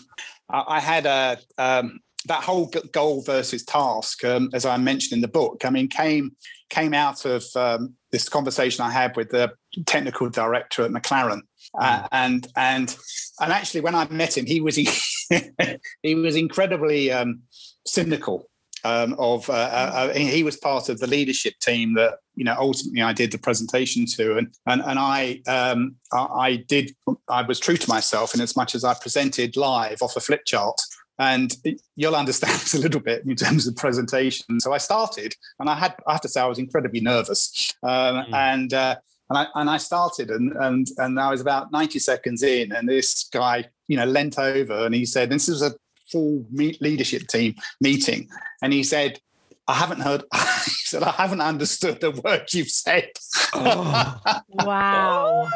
I, 0.51 0.65
I, 0.69 0.81
had 0.81 1.07
a 1.07 1.39
um, 1.59 2.01
that 2.27 2.43
whole 2.43 2.71
goal 2.93 3.23
versus 3.23 3.65
task, 3.65 4.25
um, 4.25 4.51
as 4.53 4.65
I 4.65 4.77
mentioned 4.77 5.13
in 5.13 5.21
the 5.21 5.29
book. 5.29 5.65
I 5.65 5.71
mean, 5.71 5.89
came 5.89 6.37
came 6.71 6.95
out 6.95 7.25
of 7.25 7.45
um, 7.57 7.95
this 8.11 8.29
conversation 8.29 8.85
I 8.85 8.91
had 8.91 9.17
with 9.17 9.31
the 9.31 9.53
technical 9.87 10.29
director 10.31 10.85
at 10.85 10.91
McLaren, 10.91 11.43
uh, 11.79 12.03
mm. 12.03 12.09
and 12.13 12.47
and 12.57 12.97
and 13.41 13.53
actually 13.53 13.81
when 13.81 13.95
I 13.95 14.09
met 14.09 14.37
him, 14.37 14.47
he 14.47 14.61
was 14.61 14.77
he 16.03 16.15
was 16.15 16.37
incredibly 16.37 17.11
um, 17.11 17.43
cynical 17.87 18.49
um, 18.85 19.15
of 19.19 19.49
uh, 19.49 19.53
uh, 19.53 20.11
uh 20.11 20.15
he 20.15 20.43
was 20.43 20.57
part 20.57 20.89
of 20.89 20.99
the 20.99 21.07
leadership 21.07 21.59
team 21.61 21.95
that 21.95 22.15
you 22.35 22.45
know 22.45 22.57
ultimately 22.59 23.03
I 23.03 23.13
did 23.13 23.33
the 23.33 23.39
presentation 23.39 24.07
to. 24.17 24.37
And 24.37 24.55
and, 24.67 24.83
and 24.83 24.99
I 24.99 25.41
um, 25.47 25.97
I 26.13 26.65
did 26.69 26.95
I 27.29 27.43
was 27.43 27.61
true 27.61 27.77
to 27.77 27.89
myself 27.89 28.35
in 28.35 28.41
as 28.41 28.57
much 28.57 28.75
as 28.75 28.85
I 28.85 28.95
presented 28.95 29.57
live 29.57 30.03
off 30.03 30.17
a 30.17 30.21
flip 30.21 30.45
chart. 30.45 30.81
And 31.19 31.55
you'll 31.95 32.17
understand 32.17 32.55
this 32.61 32.75
a 32.75 32.81
little 32.81 33.01
bit 33.01 33.25
in 33.25 33.37
terms 33.37 33.67
of 33.67 33.77
presentation. 33.77 34.59
So 34.61 34.73
I 34.73 34.79
started 34.79 35.35
and 35.59 35.69
I 35.69 35.75
had 35.75 35.95
I 36.07 36.13
have 36.13 36.23
to 36.23 36.29
say 36.29 36.41
I 36.41 36.47
was 36.47 36.59
incredibly 36.59 37.01
nervous. 37.01 37.73
Um, 37.83 38.17
mm. 38.17 38.33
and 38.33 38.75
uh, 38.75 38.97
and 39.31 39.39
I, 39.39 39.47
and 39.55 39.71
I 39.71 39.79
started 39.79 40.31
and, 40.31 40.53
and 40.53 40.87
and 40.99 41.19
I 41.19 41.31
was 41.31 41.41
about 41.41 41.73
90 41.73 41.99
seconds 41.99 42.43
in 42.43 42.73
and 42.73 42.89
this 42.89 43.29
guy 43.33 43.65
you 43.89 43.97
know 43.97 44.05
leant 44.05 44.39
over 44.39 44.85
and 44.85 44.95
he 44.95 45.07
said 45.07 45.31
this 45.31 45.49
is 45.49 45.63
a 45.63 45.73
full 46.13 46.45
leadership 46.51 47.27
team 47.29 47.55
meeting, 47.81 48.29
and 48.63 48.73
he 48.73 48.83
said, 48.83 49.21
"I 49.67 49.75
haven't 49.75 50.01
heard." 50.01 50.25
he 50.35 50.71
said, 50.85 51.03
"I 51.03 51.13
haven't 51.13 51.41
understood 51.41 52.01
the 52.01 52.11
word 52.11 52.53
you've 52.53 52.69
said." 52.69 53.11
Oh. 53.55 54.21
wow. 54.51 55.49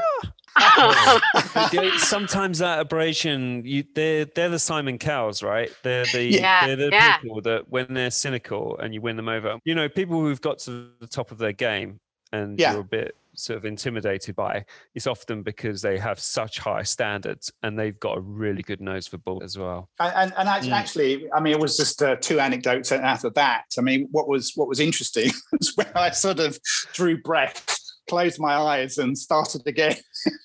sometimes 1.98 2.60
that 2.60 2.80
abrasion, 2.80 3.62
you, 3.64 3.84
they're 3.94 4.25
they're 4.25 4.48
the 4.48 4.58
Simon 4.58 4.98
Cowells, 4.98 5.42
right? 5.42 5.70
They're 5.82 6.06
the 6.06 6.25
yeah, 6.25 6.66
they're 6.66 6.76
the 6.76 6.88
yeah. 6.90 7.18
people 7.18 7.42
that 7.42 7.68
when 7.68 7.92
they're 7.92 8.10
cynical 8.10 8.78
and 8.78 8.94
you 8.94 9.00
win 9.00 9.16
them 9.16 9.28
over. 9.28 9.58
You 9.64 9.75
know, 9.75 9.88
people 9.88 10.20
who've 10.20 10.40
got 10.40 10.58
to 10.60 10.90
the 10.98 11.06
top 11.06 11.30
of 11.30 11.38
their 11.38 11.52
game 11.52 12.00
and 12.32 12.58
yeah. 12.58 12.72
you're 12.72 12.80
a 12.80 12.84
bit 12.84 13.16
sort 13.37 13.59
of 13.59 13.64
intimidated 13.64 14.35
by 14.35 14.64
is 14.95 15.07
often 15.07 15.43
because 15.43 15.83
they 15.83 15.99
have 15.99 16.19
such 16.19 16.59
high 16.59 16.83
standards 16.83 17.52
and 17.62 17.78
they've 17.78 17.99
got 17.99 18.19
a 18.19 18.21
really 18.21 18.62
good 18.62 18.81
nose 18.81 19.07
for 19.07 19.19
ball 19.19 19.43
as 19.43 19.57
well. 19.59 19.88
And, 20.00 20.33
and, 20.37 20.49
and 20.49 20.66
mm. 20.66 20.73
actually, 20.73 21.31
I 21.33 21.40
mean, 21.40 21.52
it 21.52 21.61
was 21.61 21.76
just 21.76 22.02
uh, 22.02 22.16
two 22.16 22.40
anecdotes 22.40 22.93
after 22.93 23.31
that. 23.31 23.64
I 23.78 23.81
mean, 23.81 24.09
what 24.11 24.28
was 24.28 24.52
what 24.55 24.69
was 24.69 24.81
interesting 24.81 25.31
was 25.52 25.73
when 25.76 25.88
I 25.95 26.11
sort 26.11 26.40
of 26.40 26.59
drew 26.93 27.21
breath, 27.21 27.78
closed 28.09 28.40
my 28.40 28.55
eyes, 28.55 28.99
and 28.99 29.16
started 29.16 29.66
again. 29.66 29.97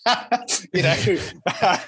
you 0.74 0.84
know, 0.84 1.18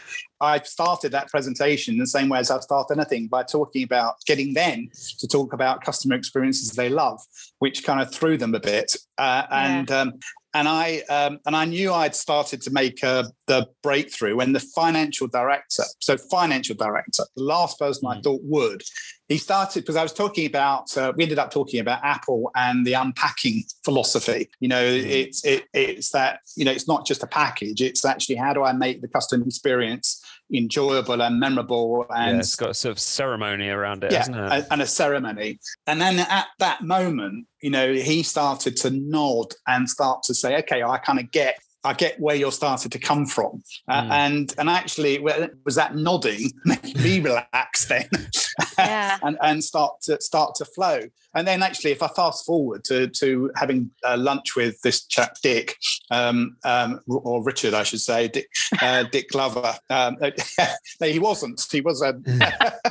I 0.43 0.59
started 0.63 1.13
that 1.13 1.29
presentation 1.29 1.97
the 1.97 2.05
same 2.05 2.27
way 2.27 2.39
as 2.39 2.51
I 2.51 2.59
start 2.59 2.89
anything 2.91 3.27
by 3.27 3.43
talking 3.43 3.83
about 3.83 4.15
getting 4.25 4.53
them 4.53 4.89
to 5.19 5.27
talk 5.27 5.53
about 5.53 5.83
customer 5.83 6.15
experiences 6.15 6.71
they 6.71 6.89
love, 6.89 7.21
which 7.59 7.83
kind 7.85 8.01
of 8.01 8.13
threw 8.13 8.37
them 8.37 8.53
a 8.53 8.59
bit. 8.59 8.95
Uh, 9.17 9.43
and 9.49 9.89
um, 9.89 10.13
and 10.53 10.67
I 10.67 10.99
um, 11.09 11.39
and 11.45 11.55
I 11.55 11.65
knew 11.65 11.93
I'd 11.93 12.15
started 12.15 12.61
to 12.61 12.71
make 12.71 13.03
uh, 13.03 13.23
the 13.47 13.67
breakthrough 13.81 14.35
when 14.35 14.53
the 14.53 14.59
financial 14.59 15.27
director, 15.27 15.83
so 15.99 16.17
financial 16.17 16.75
director, 16.75 17.23
the 17.35 17.43
last 17.43 17.79
person 17.79 18.07
mm. 18.07 18.17
I 18.17 18.21
thought 18.21 18.41
would, 18.43 18.83
he 19.29 19.37
started 19.37 19.81
because 19.81 19.95
I 19.95 20.03
was 20.03 20.13
talking 20.13 20.45
about 20.45 20.95
uh, 20.95 21.11
we 21.15 21.23
ended 21.23 21.39
up 21.39 21.51
talking 21.51 21.79
about 21.79 22.03
Apple 22.03 22.51
and 22.55 22.85
the 22.85 22.93
unpacking 22.93 23.63
philosophy. 23.83 24.49
You 24.59 24.67
know, 24.67 24.83
mm. 24.83 25.05
it's 25.05 25.43
it, 25.43 25.65
it's 25.73 26.11
that 26.11 26.41
you 26.55 26.65
know 26.65 26.71
it's 26.71 26.87
not 26.87 27.05
just 27.05 27.23
a 27.23 27.27
package; 27.27 27.81
it's 27.81 28.05
actually 28.05 28.35
how 28.35 28.53
do 28.53 28.63
I 28.63 28.73
make 28.73 29.01
the 29.01 29.07
customer 29.07 29.45
experience 29.45 30.22
enjoyable 30.53 31.21
and 31.21 31.39
memorable 31.39 32.05
and 32.15 32.35
yeah, 32.35 32.39
it's 32.39 32.55
got 32.55 32.69
a 32.71 32.73
sort 32.73 32.91
of 32.91 32.99
ceremony 32.99 33.69
around 33.69 34.03
it 34.03 34.11
yeah, 34.11 34.57
it? 34.57 34.67
and 34.71 34.81
a 34.81 34.87
ceremony 34.87 35.59
and 35.87 35.99
then 36.01 36.19
at 36.19 36.47
that 36.59 36.81
moment 36.81 37.47
you 37.61 37.69
know 37.69 37.93
he 37.93 38.21
started 38.21 38.75
to 38.75 38.89
nod 38.89 39.53
and 39.67 39.89
start 39.89 40.21
to 40.21 40.33
say 40.33 40.57
okay 40.57 40.83
i 40.83 40.97
kind 40.97 41.19
of 41.19 41.31
get 41.31 41.57
I 41.85 41.93
get 41.93 42.19
where 42.19 42.35
you're 42.35 42.51
starting 42.51 42.89
to 42.89 42.99
come 42.99 43.25
from, 43.25 43.61
uh, 43.89 44.03
mm. 44.03 44.11
and 44.11 44.53
and 44.57 44.69
actually, 44.69 45.19
was 45.19 45.75
that 45.75 45.95
nodding 45.95 46.51
made 46.65 46.95
me 46.95 47.19
relax 47.19 47.85
then, 47.87 48.07
yeah. 48.77 49.17
and 49.23 49.37
and 49.41 49.61
start 49.61 49.99
to 50.03 50.21
start 50.21 50.55
to 50.55 50.65
flow. 50.65 51.01
And 51.35 51.47
then 51.47 51.63
actually, 51.63 51.91
if 51.91 52.03
I 52.03 52.07
fast 52.07 52.45
forward 52.45 52.83
to 52.85 53.07
to 53.07 53.51
having 53.55 53.91
uh, 54.03 54.17
lunch 54.17 54.55
with 54.55 54.81
this 54.81 55.05
chap 55.05 55.37
Dick, 55.41 55.75
um, 56.11 56.57
um, 56.63 56.99
or 57.07 57.43
Richard, 57.43 57.73
I 57.73 57.83
should 57.83 58.01
say, 58.01 58.27
Dick, 58.27 58.47
uh, 58.81 59.03
Dick 59.11 59.29
Glover. 59.29 59.73
Um, 59.89 60.17
no, 61.01 61.07
he 61.07 61.19
wasn't. 61.19 61.65
He 61.71 61.81
was 61.81 62.01
a. 62.01 62.13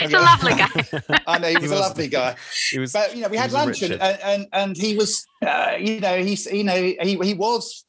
He's 0.00 0.12
a 0.12 0.18
lovely 0.18 0.54
guy. 0.54 1.20
I 1.26 1.38
know 1.38 1.48
he 1.48 1.54
was, 1.54 1.64
he 1.64 1.70
was, 1.70 1.78
a 1.78 1.82
lovely 1.82 2.08
guy. 2.08 2.36
He 2.70 2.78
was, 2.78 2.92
but 2.92 3.14
you 3.14 3.22
know, 3.22 3.28
we 3.28 3.36
had 3.36 3.52
lunch 3.52 3.82
and, 3.82 4.00
and 4.00 4.46
and 4.52 4.76
he 4.76 4.96
was, 4.96 5.26
uh, 5.46 5.74
you 5.78 6.00
know, 6.00 6.22
he's 6.22 6.46
you 6.46 6.64
know 6.64 6.76
he 6.76 7.18
he 7.22 7.34
was. 7.34 7.84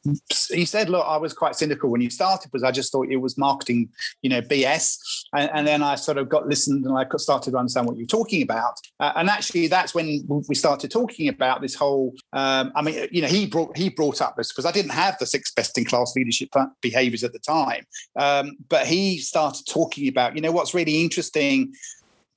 He 0.49 0.65
said, 0.65 0.89
look, 0.89 1.05
I 1.05 1.17
was 1.17 1.33
quite 1.33 1.55
cynical 1.55 1.89
when 1.89 2.01
you 2.01 2.09
started 2.09 2.49
because 2.51 2.63
I 2.63 2.71
just 2.71 2.91
thought 2.91 3.07
it 3.09 3.17
was 3.17 3.37
marketing, 3.37 3.89
you 4.21 4.29
know, 4.29 4.41
BS. 4.41 4.97
And, 5.33 5.49
and 5.53 5.67
then 5.67 5.83
I 5.83 5.95
sort 5.95 6.17
of 6.17 6.29
got 6.29 6.47
listened 6.47 6.85
and 6.85 6.97
I 6.97 7.05
started 7.17 7.51
to 7.51 7.57
understand 7.57 7.87
what 7.87 7.97
you're 7.97 8.07
talking 8.07 8.41
about. 8.41 8.75
Uh, 8.99 9.13
and 9.15 9.29
actually, 9.29 9.67
that's 9.77 9.93
when 9.93 10.25
we 10.47 10.55
started 10.55 10.89
talking 10.89 11.27
about 11.27 11.61
this 11.61 11.75
whole. 11.75 12.13
Um, 12.33 12.71
I 12.75 12.81
mean, 12.81 13.07
you 13.11 13.21
know, 13.21 13.27
he 13.27 13.45
brought 13.45 13.77
he 13.77 13.89
brought 13.89 14.21
up 14.21 14.35
this 14.35 14.51
because 14.51 14.65
I 14.65 14.71
didn't 14.71 14.91
have 14.91 15.17
the 15.19 15.25
six 15.25 15.51
best 15.51 15.77
in 15.77 15.85
class 15.85 16.13
leadership 16.15 16.49
behaviors 16.81 17.23
at 17.23 17.33
the 17.33 17.39
time, 17.39 17.83
um, 18.19 18.57
but 18.69 18.87
he 18.87 19.19
started 19.19 19.65
talking 19.69 20.07
about, 20.07 20.35
you 20.35 20.41
know, 20.41 20.51
what's 20.51 20.73
really 20.73 21.01
interesting 21.01 21.73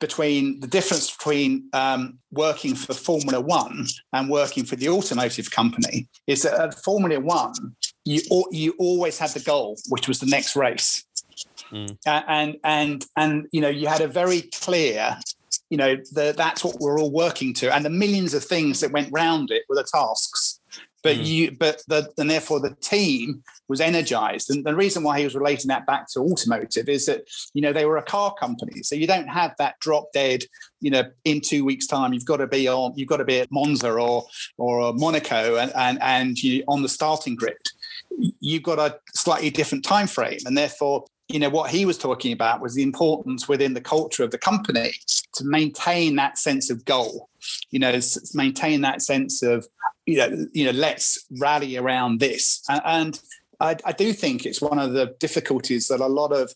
between 0.01 0.61
the 0.61 0.67
difference 0.67 1.15
between 1.17 1.69
um, 1.73 2.19
working 2.33 2.75
for 2.75 2.95
Formula 2.95 3.41
One 3.41 3.87
and 4.13 4.31
working 4.31 4.65
for 4.65 4.77
the 4.77 4.89
automotive 4.89 5.51
company 5.51 6.09
is 6.27 6.43
that 6.43 6.55
at 6.55 6.83
Formula 6.83 7.21
One, 7.21 7.55
you 8.05 8.21
you 8.51 8.75
always 8.79 9.19
had 9.19 9.31
the 9.31 9.41
goal, 9.41 9.77
which 9.89 10.09
was 10.09 10.19
the 10.21 10.27
next 10.27 10.57
race, 10.57 11.05
mm. 11.71 11.97
uh, 12.07 12.23
and 12.29 12.57
and 12.65 13.07
and 13.17 13.47
you 13.53 13.61
know 13.61 13.69
you 13.69 13.87
had 13.87 14.01
a 14.01 14.09
very 14.09 14.43
clear, 14.43 15.19
you 15.71 15.77
know, 15.77 15.97
the, 16.13 16.35
that's 16.37 16.65
what 16.65 16.81
we're 16.81 16.99
all 16.99 17.13
working 17.13 17.55
to, 17.55 17.75
and 17.75 17.85
the 17.85 17.91
millions 17.91 18.35
of 18.35 18.45
things 18.45 18.81
that 18.81 18.93
went 18.93 19.11
round 19.13 19.51
it 19.51 19.65
were 19.69 19.77
the 19.77 19.85
tasks. 19.85 20.61
But 21.03 21.17
mm. 21.17 21.27
you 21.27 21.51
but 21.53 21.83
the 21.89 22.13
and 22.19 22.31
therefore 22.31 22.61
the 22.61 22.77
team 22.81 23.43
was 23.69 23.81
energized. 23.81 24.51
And 24.51 24.65
the 24.65 24.75
reason 24.75 25.03
why 25.03 25.19
he 25.19 25.25
was 25.25 25.35
relating 25.35 25.69
that 25.69 25.87
back 25.87 26.09
to 26.13 26.21
automotive 26.21 26.89
is 26.89 27.07
that 27.07 27.23
you 27.55 27.63
know 27.63 27.73
they 27.73 27.87
were 27.87 27.97
a 27.97 28.03
car 28.03 28.35
company. 28.35 28.83
So 28.83 28.95
you 28.95 29.07
don't 29.07 29.29
have 29.29 29.55
that 29.59 29.79
drop 29.81 30.13
dead 30.13 30.45
you 30.81 30.91
know 30.91 31.05
in 31.25 31.41
two 31.41 31.65
weeks 31.65 31.87
time 31.87 32.13
you've 32.13 32.27
got 32.27 32.39
to 32.39 32.47
be 32.47 32.69
on 32.69 32.93
you've 32.97 33.09
got 33.09 33.19
to 33.19 33.25
be 33.25 33.41
at 33.41 33.51
monza 33.51 33.91
or 33.91 34.27
or 34.59 34.93
monaco 34.93 35.57
and 35.57 35.73
and 35.75 35.99
and 36.03 36.43
you 36.43 36.65
on 36.69 36.83
the 36.83 36.89
starting 36.89 37.35
grid. 37.35 37.57
You've 38.41 38.63
got 38.63 38.79
a 38.79 38.99
slightly 39.15 39.51
different 39.51 39.85
time 39.85 40.07
frame 40.07 40.41
and 40.45 40.57
therefore 40.57 41.07
you 41.29 41.39
know 41.39 41.49
what 41.49 41.71
he 41.71 41.87
was 41.87 41.97
talking 41.97 42.33
about 42.33 42.61
was 42.61 42.75
the 42.75 42.83
importance 42.83 43.49
within 43.49 43.73
the 43.73 43.81
culture 43.81 44.25
of 44.25 44.33
the 44.33 44.39
company 44.39 44.93
to 45.35 45.45
maintain 45.45 46.17
that 46.17 46.39
sense 46.39 46.71
of 46.71 46.85
goal 46.85 47.29
you 47.71 47.79
know 47.79 47.99
maintain 48.35 48.81
that 48.81 49.03
sense 49.03 49.43
of 49.43 49.67
you 50.07 50.17
know 50.17 50.47
you 50.53 50.65
know 50.65 50.73
let's 50.73 51.25
rally 51.39 51.77
around 51.77 52.21
this 52.21 52.63
and 52.85 53.21
I, 53.61 53.77
I 53.85 53.93
do 53.93 54.13
think 54.13 54.47
it's 54.47 54.63
one 54.63 54.79
of 54.79 54.93
the 54.93 55.15
difficulties 55.19 55.89
that 55.89 56.01
a 56.01 56.07
lot 56.07 56.33
of 56.33 56.53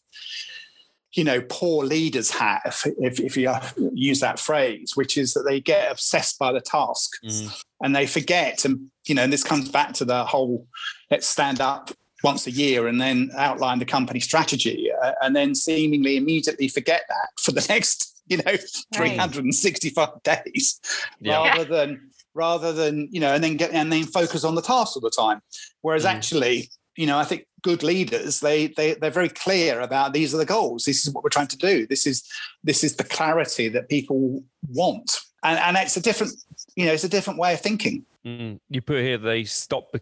you 1.12 1.24
know 1.24 1.40
poor 1.48 1.84
leaders 1.84 2.30
have 2.30 2.82
if, 2.98 3.20
if 3.20 3.36
you 3.36 3.52
use 3.92 4.20
that 4.20 4.38
phrase 4.38 4.92
which 4.94 5.16
is 5.16 5.34
that 5.34 5.42
they 5.42 5.60
get 5.60 5.90
obsessed 5.90 6.38
by 6.38 6.52
the 6.52 6.60
task 6.60 7.12
mm. 7.24 7.64
and 7.82 7.94
they 7.94 8.06
forget 8.06 8.64
and 8.64 8.90
you 9.06 9.14
know 9.14 9.22
and 9.22 9.32
this 9.32 9.44
comes 9.44 9.68
back 9.68 9.92
to 9.94 10.04
the 10.04 10.24
whole 10.24 10.66
let's 11.10 11.26
stand 11.26 11.60
up 11.60 11.90
once 12.22 12.46
a 12.46 12.50
year 12.50 12.88
and 12.88 13.00
then 13.00 13.30
outline 13.36 13.78
the 13.78 13.84
company 13.84 14.18
strategy 14.18 14.90
uh, 15.02 15.12
and 15.20 15.36
then 15.36 15.54
seemingly 15.54 16.16
immediately 16.16 16.68
forget 16.68 17.02
that 17.08 17.28
for 17.38 17.52
the 17.52 17.64
next 17.68 18.13
you 18.28 18.38
know 18.38 18.56
365 18.94 20.22
days 20.22 20.80
yeah. 21.20 21.36
rather 21.36 21.64
than 21.64 22.10
rather 22.34 22.72
than 22.72 23.08
you 23.10 23.20
know 23.20 23.34
and 23.34 23.44
then 23.44 23.56
get 23.56 23.72
and 23.72 23.92
then 23.92 24.04
focus 24.04 24.44
on 24.44 24.54
the 24.54 24.62
task 24.62 24.96
all 24.96 25.02
the 25.02 25.10
time. 25.10 25.40
Whereas 25.82 26.04
mm. 26.04 26.10
actually 26.10 26.70
you 26.96 27.06
know 27.06 27.18
i 27.18 27.24
think 27.24 27.44
good 27.64 27.82
leaders 27.82 28.38
they 28.40 28.68
they 28.68 28.94
they're 28.94 29.10
very 29.10 29.28
clear 29.28 29.80
about 29.80 30.12
these 30.12 30.34
are 30.34 30.38
the 30.38 30.44
goals. 30.44 30.84
This 30.84 31.04
is 31.04 31.12
what 31.12 31.24
we're 31.24 31.30
trying 31.30 31.48
to 31.48 31.56
do. 31.56 31.86
This 31.86 32.06
is 32.06 32.22
this 32.62 32.84
is 32.84 32.96
the 32.96 33.04
clarity 33.04 33.68
that 33.70 33.88
people 33.88 34.44
want. 34.68 35.18
And 35.42 35.58
and 35.58 35.76
it's 35.78 35.96
a 35.96 36.02
different 36.02 36.34
you 36.76 36.84
know 36.86 36.92
it's 36.92 37.04
a 37.04 37.08
different 37.08 37.40
way 37.40 37.54
of 37.54 37.60
thinking. 37.60 38.04
Mm. 38.24 38.60
you 38.70 38.80
put 38.80 39.00
here 39.00 39.18
they 39.18 39.44
stop 39.44 39.94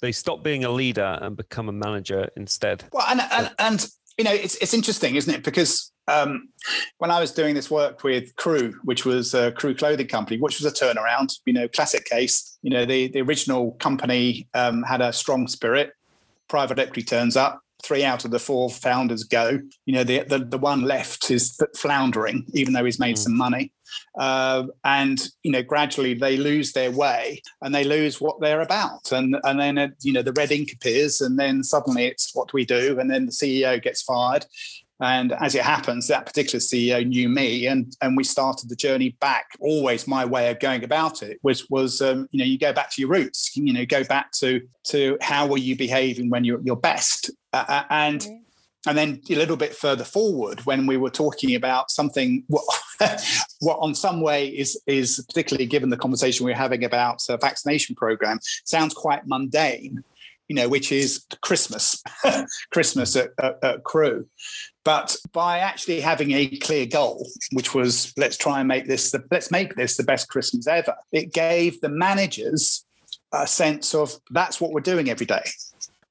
they 0.00 0.12
stop 0.12 0.42
being 0.42 0.64
a 0.64 0.70
leader 0.70 1.18
and 1.22 1.36
become 1.36 1.68
a 1.68 1.72
manager 1.72 2.28
instead. 2.36 2.84
Well 2.92 3.06
and 3.06 3.20
and, 3.30 3.50
and 3.58 3.86
you 4.16 4.24
know 4.24 4.32
it's 4.32 4.56
it's 4.56 4.74
interesting 4.74 5.14
isn't 5.16 5.32
it? 5.32 5.44
Because 5.44 5.89
um, 6.08 6.48
when 6.98 7.10
I 7.10 7.20
was 7.20 7.32
doing 7.32 7.54
this 7.54 7.70
work 7.70 8.02
with 8.02 8.34
Crew, 8.36 8.74
which 8.84 9.04
was 9.04 9.34
a 9.34 9.52
Crew 9.52 9.74
clothing 9.74 10.08
company, 10.08 10.38
which 10.38 10.60
was 10.60 10.70
a 10.70 10.74
turnaround, 10.74 11.38
you 11.46 11.52
know, 11.52 11.68
classic 11.68 12.04
case. 12.04 12.58
You 12.62 12.70
know, 12.70 12.84
the 12.84 13.08
the 13.08 13.20
original 13.20 13.72
company 13.72 14.48
um, 14.54 14.82
had 14.82 15.00
a 15.00 15.12
strong 15.12 15.48
spirit. 15.48 15.92
Private 16.48 16.78
equity 16.78 17.02
turns 17.02 17.36
up. 17.36 17.60
Three 17.82 18.04
out 18.04 18.24
of 18.24 18.30
the 18.30 18.38
four 18.38 18.68
founders 18.68 19.24
go. 19.24 19.60
You 19.86 19.94
know, 19.94 20.04
the 20.04 20.24
the, 20.24 20.38
the 20.38 20.58
one 20.58 20.82
left 20.82 21.30
is 21.30 21.58
floundering, 21.76 22.44
even 22.54 22.72
though 22.72 22.84
he's 22.84 23.00
made 23.00 23.16
mm. 23.16 23.20
some 23.20 23.36
money. 23.36 23.72
Uh, 24.18 24.64
and 24.84 25.28
you 25.42 25.50
know, 25.50 25.62
gradually 25.62 26.14
they 26.14 26.36
lose 26.36 26.72
their 26.72 26.90
way 26.90 27.42
and 27.62 27.74
they 27.74 27.84
lose 27.84 28.20
what 28.20 28.40
they're 28.40 28.60
about. 28.60 29.10
And 29.12 29.36
and 29.44 29.58
then 29.58 29.78
uh, 29.78 29.88
you 30.02 30.12
know 30.12 30.22
the 30.22 30.32
red 30.32 30.52
ink 30.52 30.72
appears, 30.72 31.20
and 31.20 31.38
then 31.38 31.62
suddenly 31.62 32.06
it's 32.06 32.34
what 32.34 32.48
do 32.48 32.52
we 32.54 32.64
do? 32.64 32.98
And 32.98 33.10
then 33.10 33.26
the 33.26 33.32
CEO 33.32 33.82
gets 33.82 34.02
fired, 34.02 34.46
and 35.00 35.32
as 35.32 35.54
it 35.54 35.62
happens, 35.62 36.08
that 36.08 36.26
particular 36.26 36.60
CEO 36.60 37.06
knew 37.06 37.28
me, 37.28 37.66
and 37.66 37.96
and 38.02 38.16
we 38.16 38.24
started 38.24 38.68
the 38.68 38.76
journey 38.76 39.16
back. 39.20 39.46
Always 39.58 40.06
my 40.06 40.24
way 40.24 40.50
of 40.50 40.60
going 40.60 40.84
about 40.84 41.22
it 41.22 41.38
was 41.42 41.68
was 41.70 42.02
um, 42.02 42.28
you 42.30 42.38
know 42.38 42.44
you 42.44 42.58
go 42.58 42.72
back 42.72 42.90
to 42.92 43.00
your 43.00 43.10
roots. 43.10 43.56
You 43.56 43.72
know, 43.72 43.86
go 43.86 44.04
back 44.04 44.32
to 44.40 44.60
to 44.88 45.16
how 45.22 45.46
were 45.46 45.58
you 45.58 45.76
behaving 45.76 46.28
when 46.28 46.44
you're 46.44 46.60
your 46.62 46.76
best, 46.76 47.30
uh, 47.52 47.64
uh 47.66 47.84
and. 47.90 48.20
Mm-hmm. 48.20 48.34
And 48.86 48.96
then 48.96 49.20
a 49.28 49.34
little 49.34 49.58
bit 49.58 49.74
further 49.74 50.04
forward, 50.04 50.64
when 50.64 50.86
we 50.86 50.96
were 50.96 51.10
talking 51.10 51.54
about 51.54 51.90
something, 51.90 52.44
what, 52.46 52.64
what 53.60 53.76
on 53.78 53.94
some 53.94 54.22
way 54.22 54.46
is 54.46 54.80
is 54.86 55.22
particularly 55.28 55.66
given 55.66 55.90
the 55.90 55.98
conversation 55.98 56.46
we 56.46 56.52
we're 56.52 56.56
having 56.56 56.84
about 56.84 57.20
a 57.28 57.36
vaccination 57.36 57.94
program, 57.94 58.38
sounds 58.64 58.94
quite 58.94 59.26
mundane, 59.26 60.02
you 60.50 60.56
know, 60.56 60.68
which 60.68 60.90
is 60.90 61.24
Christmas, 61.42 62.02
Christmas 62.72 63.14
at, 63.14 63.30
at, 63.38 63.62
at, 63.62 63.84
Crew. 63.84 64.26
But 64.84 65.16
by 65.32 65.60
actually 65.60 66.00
having 66.00 66.32
a 66.32 66.48
clear 66.56 66.86
goal, 66.86 67.24
which 67.52 67.72
was 67.72 68.12
let's 68.16 68.36
try 68.36 68.58
and 68.58 68.66
make 68.66 68.88
this 68.88 69.12
the 69.12 69.22
let's 69.30 69.52
make 69.52 69.76
this 69.76 69.96
the 69.96 70.02
best 70.02 70.28
Christmas 70.28 70.66
ever, 70.66 70.96
it 71.12 71.32
gave 71.32 71.80
the 71.80 71.88
managers 71.88 72.84
a 73.32 73.46
sense 73.46 73.94
of 73.94 74.12
that's 74.32 74.60
what 74.60 74.72
we're 74.72 74.80
doing 74.80 75.08
every 75.08 75.24
day. 75.24 75.44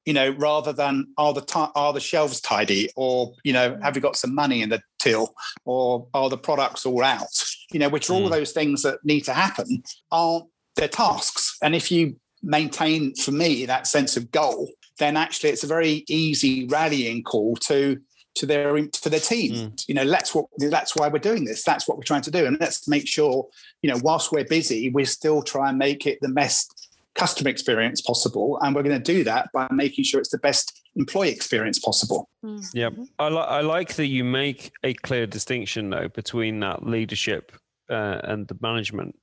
You 0.06 0.14
know, 0.14 0.30
rather 0.30 0.72
than 0.72 1.08
are 1.18 1.34
the 1.34 1.42
t- 1.42 1.74
are 1.76 1.92
the 1.92 2.00
shelves 2.00 2.40
tidy, 2.40 2.90
or 2.96 3.34
you 3.44 3.52
know, 3.52 3.78
have 3.82 3.98
you 3.98 4.02
got 4.02 4.16
some 4.16 4.34
money 4.34 4.62
in 4.62 4.70
the 4.70 4.82
till, 5.00 5.34
or 5.66 6.08
are 6.14 6.30
the 6.30 6.38
products 6.38 6.86
all 6.86 7.04
out? 7.04 7.44
You 7.74 7.80
know, 7.80 7.90
which 7.90 8.10
are 8.10 8.14
all 8.14 8.30
mm. 8.30 8.32
those 8.32 8.54
things 8.54 8.84
that 8.84 9.04
need 9.04 9.26
to 9.26 9.34
happen 9.34 9.84
aren't 10.14 10.46
their 10.78 10.88
tasks. 10.88 11.58
And 11.62 11.76
if 11.76 11.92
you 11.92 12.16
maintain, 12.42 13.16
for 13.16 13.32
me, 13.32 13.66
that 13.66 13.88
sense 13.88 14.18
of 14.18 14.32
goal, 14.32 14.70
then 14.98 15.18
actually 15.18 15.50
it's 15.50 15.64
a 15.64 15.68
very 15.68 16.04
easy 16.08 16.68
rallying 16.68 17.24
call 17.24 17.56
to 17.58 18.00
to 18.36 18.46
their 18.46 18.80
to 18.88 19.10
their 19.10 19.20
team. 19.20 19.54
Mm. 19.54 19.86
You 19.88 19.96
know, 19.96 20.08
that's 20.08 20.34
what 20.34 20.46
that's 20.58 20.96
why 20.96 21.08
we're 21.08 21.20
doing 21.20 21.46
this. 21.46 21.64
That's 21.64 21.88
what 21.88 21.98
we're 21.98 22.04
trying 22.04 22.22
to 22.24 22.32
do, 22.32 22.46
and 22.46 22.58
let's 22.60 22.88
make 22.88 23.08
sure 23.08 23.48
you 23.82 23.90
know 23.90 24.00
whilst 24.04 24.32
we're 24.32 24.46
busy, 24.46 24.90
we 24.90 25.06
still 25.06 25.42
try 25.42 25.70
and 25.70 25.78
make 25.78 26.06
it 26.06 26.20
the 26.22 26.30
best 26.30 26.90
customer 27.16 27.50
experience 27.50 28.02
possible, 28.02 28.60
and 28.62 28.76
we're 28.76 28.84
going 28.84 29.02
to 29.02 29.14
do 29.14 29.24
that 29.26 29.50
by 29.54 29.68
making 29.72 30.04
sure 30.06 30.20
it's 30.20 30.30
the 30.30 30.38
best 30.38 30.82
employee 30.96 31.30
experience 31.30 31.80
possible. 31.80 32.30
Mm. 32.44 32.66
Yeah, 32.74 32.90
I, 33.18 33.30
li- 33.30 33.38
I 33.38 33.62
like 33.62 33.96
that 33.96 34.08
you 34.08 34.24
make 34.24 34.72
a 34.84 34.94
clear 34.94 35.28
distinction 35.28 35.90
though 35.90 36.08
between 36.08 36.60
that 36.62 36.86
leadership 36.86 37.52
uh, 37.90 38.20
and 38.24 38.48
the 38.48 38.58
management. 38.62 39.16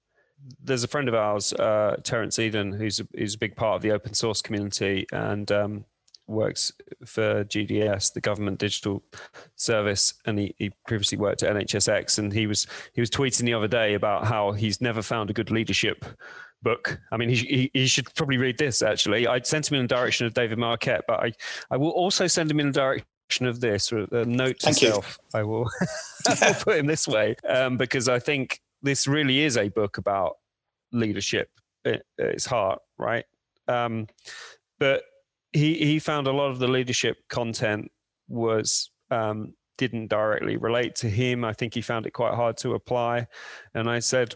There's 0.63 0.85
a 0.85 0.89
friend 0.89 1.09
of 1.09 1.15
ours, 1.15 1.53
uh, 1.53 1.97
Terence 2.03 2.39
Eden, 2.39 2.73
who's 2.73 3.01
a, 3.01 3.07
who's 3.17 3.35
a 3.35 3.39
big 3.39 3.57
part 3.57 3.77
of 3.77 3.83
the 3.83 3.93
open 3.93 4.15
source 4.15 4.43
community, 4.43 5.07
and 5.13 5.51
um, 5.51 5.85
works 6.27 6.73
for 7.05 7.45
GDS, 7.45 8.13
the 8.13 8.21
government 8.21 8.59
digital 8.59 9.03
service, 9.55 10.15
and 10.25 10.39
he, 10.39 10.55
he 10.59 10.71
previously 10.87 11.19
worked 11.19 11.43
at 11.43 11.55
NHSX. 11.55 12.19
And 12.19 12.33
he 12.33 12.47
was 12.47 12.67
he 12.93 13.01
was 13.01 13.11
tweeting 13.11 13.45
the 13.45 13.55
other 13.55 13.69
day 13.69 13.95
about 13.95 14.27
how 14.27 14.53
he's 14.53 14.81
never 14.81 15.03
found 15.03 15.31
a 15.31 15.33
good 15.33 15.51
leadership 15.51 16.05
book. 16.63 16.99
I 17.13 17.17
mean, 17.17 17.29
he, 17.29 17.37
he, 17.37 17.71
he 17.73 17.87
should 17.87 18.13
probably 18.15 18.39
read 18.39 18.59
this. 18.59 18.83
Actually, 18.83 19.27
I'd 19.27 19.47
sent 19.47 19.71
him 19.71 19.77
in 19.77 19.83
the 19.85 19.95
direction 19.95 20.27
of 20.27 20.35
David 20.35 20.59
Marquet, 20.59 21.01
but 21.07 21.21
I 21.21 21.33
I 21.71 21.77
will 21.77 21.91
also 21.91 22.27
send 22.27 22.51
him 22.51 22.61
in 22.61 22.69
the 22.69 22.73
direction 22.73 23.47
of 23.47 23.61
this 23.61 23.93
or 23.93 24.07
a 24.13 24.25
note 24.25 24.61
to 24.61 24.67
Thank 24.67 24.79
self. 24.79 25.19
You. 25.35 25.41
I 25.41 25.43
will 25.45 25.71
I 26.29 26.49
will 26.49 26.55
put 26.55 26.77
him 26.77 26.87
this 26.87 27.07
way 27.07 27.37
um, 27.49 27.77
because 27.77 28.09
I 28.09 28.19
think 28.19 28.61
this 28.87 29.07
really 29.07 29.40
is 29.40 29.57
a 29.57 29.68
book 29.68 29.99
about 29.99 30.37
leadership 30.92 31.51
at 31.85 32.03
its 32.18 32.46
heart, 32.46 32.81
right? 32.99 33.25
Um, 33.68 34.07
but 34.79 35.03
he 35.53 35.75
he 35.75 35.99
found 35.99 36.27
a 36.27 36.33
lot 36.33 36.51
of 36.51 36.59
the 36.59 36.68
leadership 36.68 37.16
content 37.29 37.90
was 38.29 38.90
um, 39.11 39.55
didn't 39.79 40.09
directly 40.09 40.57
relate 40.57 40.94
to 40.96 41.09
him. 41.09 41.44
I 41.44 41.53
think 41.53 41.75
he 41.75 41.81
found 41.81 42.07
it 42.07 42.12
quite 42.12 42.35
hard 42.35 42.57
to 42.59 42.75
apply. 42.75 43.27
And 43.75 43.88
I 43.88 44.01
said, 44.01 44.35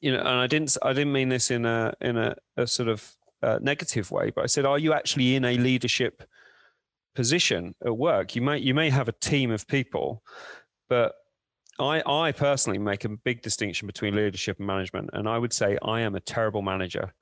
you 0.00 0.12
know, 0.12 0.20
and 0.20 0.28
I 0.28 0.46
didn't 0.46 0.76
I 0.82 0.92
didn't 0.92 1.12
mean 1.12 1.28
this 1.28 1.50
in 1.50 1.64
a 1.64 1.94
in 2.00 2.16
a, 2.16 2.36
a 2.56 2.66
sort 2.66 2.88
of 2.88 3.14
uh, 3.42 3.58
negative 3.60 4.10
way, 4.10 4.30
but 4.30 4.44
I 4.44 4.46
said, 4.46 4.64
are 4.64 4.78
you 4.78 4.92
actually 4.92 5.36
in 5.36 5.44
a 5.44 5.56
leadership 5.56 6.22
position 7.14 7.74
at 7.84 7.96
work? 7.96 8.34
You 8.34 8.42
may 8.42 8.58
you 8.58 8.74
may 8.74 8.90
have 8.90 9.08
a 9.08 9.12
team 9.12 9.50
of 9.50 9.66
people, 9.66 10.22
but 10.88 11.14
I, 11.78 12.02
I 12.06 12.32
personally 12.32 12.78
make 12.78 13.04
a 13.04 13.08
big 13.08 13.42
distinction 13.42 13.86
between 13.86 14.14
leadership 14.14 14.58
and 14.58 14.66
management, 14.66 15.10
and 15.12 15.28
I 15.28 15.38
would 15.38 15.52
say 15.52 15.76
I 15.82 16.00
am 16.00 16.14
a 16.14 16.20
terrible 16.20 16.62
manager 16.62 17.12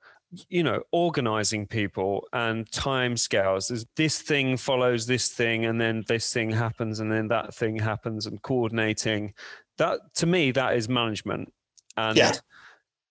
you 0.49 0.63
know 0.63 0.81
organizing 0.91 1.67
people 1.67 2.27
and 2.33 2.71
time 2.71 3.15
scales 3.17 3.67
There's, 3.67 3.85
this 3.95 4.21
thing 4.21 4.57
follows 4.57 5.05
this 5.05 5.29
thing 5.29 5.65
and 5.65 5.79
then 5.79 6.03
this 6.07 6.31
thing 6.33 6.51
happens 6.51 6.99
and 6.99 7.11
then 7.11 7.27
that 7.27 7.53
thing 7.53 7.77
happens 7.77 8.25
and 8.25 8.41
coordinating 8.41 9.33
that 9.77 9.99
to 10.15 10.25
me 10.25 10.51
that 10.51 10.75
is 10.75 10.89
management 10.89 11.53
and 11.97 12.17
yeah. 12.17 12.33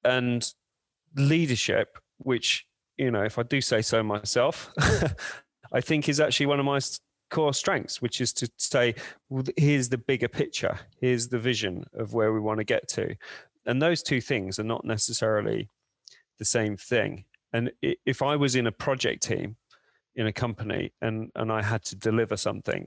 and 0.04 0.52
leadership 1.16 1.98
which 2.18 2.66
you 2.96 3.10
know 3.10 3.22
if 3.22 3.38
i 3.38 3.42
do 3.42 3.60
say 3.60 3.82
so 3.82 4.02
myself 4.02 4.72
i 5.72 5.80
think 5.80 6.08
is 6.08 6.20
actually 6.20 6.46
one 6.46 6.58
of 6.58 6.66
my 6.66 6.80
core 7.32 7.54
strengths 7.54 8.00
which 8.00 8.20
is 8.20 8.32
to 8.32 8.48
say 8.58 8.94
here's 9.56 9.88
the 9.88 9.98
bigger 9.98 10.28
picture 10.28 10.78
here's 11.00 11.28
the 11.28 11.38
vision 11.38 11.84
of 11.94 12.12
where 12.12 12.32
we 12.32 12.40
want 12.40 12.58
to 12.58 12.64
get 12.64 12.86
to 12.86 13.16
and 13.66 13.80
those 13.80 14.02
two 14.02 14.20
things 14.20 14.58
are 14.58 14.64
not 14.64 14.84
necessarily 14.84 15.68
the 16.38 16.44
same 16.44 16.76
thing. 16.76 17.24
And 17.52 17.70
if 17.80 18.22
I 18.22 18.36
was 18.36 18.56
in 18.56 18.66
a 18.66 18.72
project 18.72 19.22
team 19.22 19.56
in 20.16 20.26
a 20.26 20.32
company 20.32 20.92
and 21.00 21.30
and 21.34 21.52
I 21.52 21.62
had 21.62 21.84
to 21.84 21.96
deliver 21.96 22.36
something, 22.36 22.86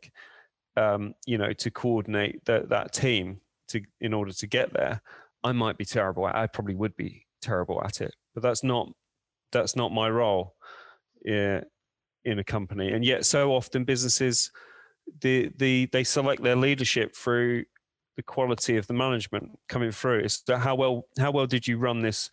um, 0.76 1.14
you 1.26 1.38
know, 1.38 1.54
to 1.54 1.72
coordinate 1.72 2.44
that 2.46 2.70
that 2.70 2.92
team 2.92 3.42
to 3.70 3.82
in 4.02 4.14
order 4.14 4.34
to 4.34 4.48
get 4.48 4.74
there, 4.74 5.02
I 5.44 5.52
might 5.52 5.78
be 5.78 5.86
terrible. 5.86 6.26
I 6.26 6.48
probably 6.48 6.76
would 6.76 6.96
be 6.96 7.26
terrible 7.42 7.82
at 7.84 8.02
it, 8.02 8.16
but 8.34 8.44
that's 8.44 8.64
not 8.64 8.90
that's 9.52 9.76
not 9.76 9.94
my 9.94 10.10
role 10.10 10.56
in, 11.24 11.62
in 12.26 12.40
a 12.40 12.44
company. 12.44 12.92
And 12.92 13.06
yet, 13.06 13.26
so 13.26 13.54
often 13.54 13.84
businesses 13.84 14.52
the 15.22 15.52
the 15.58 15.88
they 15.92 16.04
select 16.04 16.44
their 16.44 16.56
leadership 16.56 17.16
through 17.16 17.66
the 18.16 18.24
quality 18.24 18.78
of 18.78 18.88
the 18.88 18.94
management 18.94 19.52
coming 19.70 19.92
through. 19.92 20.28
So 20.30 20.58
how 20.58 20.76
well 20.76 21.08
how 21.20 21.32
well 21.32 21.48
did 21.48 21.68
you 21.68 21.78
run 21.78 22.00
this 22.00 22.30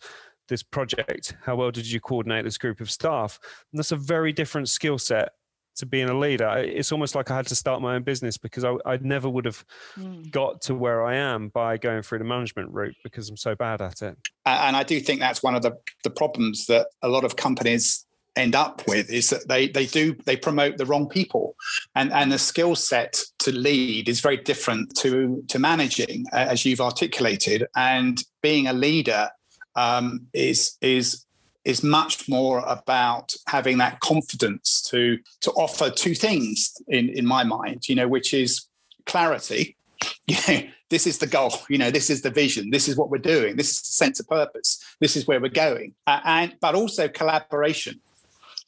this 0.49 0.63
project? 0.63 1.35
How 1.43 1.55
well 1.55 1.71
did 1.71 1.89
you 1.89 1.99
coordinate 1.99 2.43
this 2.43 2.57
group 2.57 2.81
of 2.81 2.91
staff? 2.91 3.39
And 3.71 3.79
that's 3.79 3.91
a 3.91 3.97
very 3.97 4.33
different 4.33 4.69
skill 4.69 4.97
set 4.97 5.29
to 5.75 5.85
being 5.85 6.09
a 6.09 6.17
leader. 6.17 6.49
It's 6.57 6.91
almost 6.91 7.15
like 7.15 7.31
I 7.31 7.35
had 7.35 7.47
to 7.47 7.55
start 7.55 7.81
my 7.81 7.95
own 7.95 8.03
business 8.03 8.37
because 8.37 8.63
I, 8.63 8.75
I 8.85 8.97
never 8.97 9.29
would 9.29 9.45
have 9.45 9.65
mm. 9.97 10.29
got 10.29 10.61
to 10.63 10.75
where 10.75 11.03
I 11.03 11.15
am 11.15 11.49
by 11.49 11.77
going 11.77 12.03
through 12.03 12.19
the 12.19 12.25
management 12.25 12.71
route 12.71 12.95
because 13.03 13.29
I'm 13.29 13.37
so 13.37 13.55
bad 13.55 13.81
at 13.81 14.01
it. 14.01 14.17
And 14.45 14.75
I 14.75 14.83
do 14.83 14.99
think 14.99 15.19
that's 15.19 15.41
one 15.41 15.55
of 15.55 15.63
the, 15.63 15.77
the 16.03 16.11
problems 16.11 16.67
that 16.67 16.87
a 17.01 17.07
lot 17.07 17.23
of 17.23 17.35
companies 17.35 18.05
end 18.35 18.55
up 18.55 18.81
with 18.87 19.09
is 19.11 19.29
that 19.29 19.47
they 19.47 19.67
they 19.67 19.85
do 19.85 20.15
they 20.25 20.35
promote 20.35 20.77
the 20.77 20.85
wrong 20.85 21.07
people. 21.07 21.55
And 21.95 22.11
and 22.11 22.31
the 22.31 22.39
skill 22.39 22.75
set 22.75 23.23
to 23.39 23.51
lead 23.51 24.09
is 24.09 24.21
very 24.21 24.37
different 24.37 24.95
to 24.97 25.43
to 25.47 25.59
managing 25.59 26.25
as 26.31 26.65
you've 26.65 26.81
articulated. 26.81 27.65
And 27.75 28.23
being 28.41 28.67
a 28.67 28.73
leader 28.73 29.29
um, 29.75 30.27
is 30.33 30.77
is 30.81 31.25
is 31.65 31.81
much 31.83 32.27
more 32.27 32.59
about 32.67 33.33
having 33.47 33.77
that 33.77 33.99
confidence 34.01 34.81
to 34.89 35.17
to 35.41 35.51
offer 35.51 35.89
two 35.89 36.15
things 36.15 36.73
in 36.87 37.09
in 37.09 37.25
my 37.25 37.43
mind 37.43 37.87
you 37.87 37.95
know 37.95 38.07
which 38.07 38.33
is 38.33 38.65
clarity. 39.05 39.75
You 40.25 40.37
know 40.47 40.61
this 40.89 41.05
is 41.05 41.17
the 41.17 41.27
goal 41.27 41.53
you 41.69 41.77
know 41.77 41.91
this 41.91 42.09
is 42.09 42.21
the 42.21 42.29
vision 42.29 42.69
this 42.69 42.87
is 42.87 42.95
what 42.95 43.09
we're 43.09 43.17
doing 43.17 43.57
this 43.57 43.71
is 43.71 43.81
the 43.81 43.87
sense 43.87 44.19
of 44.21 44.27
purpose 44.27 44.81
this 45.01 45.17
is 45.17 45.27
where 45.27 45.41
we're 45.41 45.49
going. 45.49 45.95
Uh, 46.07 46.19
and 46.23 46.55
but 46.61 46.75
also 46.75 47.07
collaboration. 47.07 47.99
uh, 47.99 48.12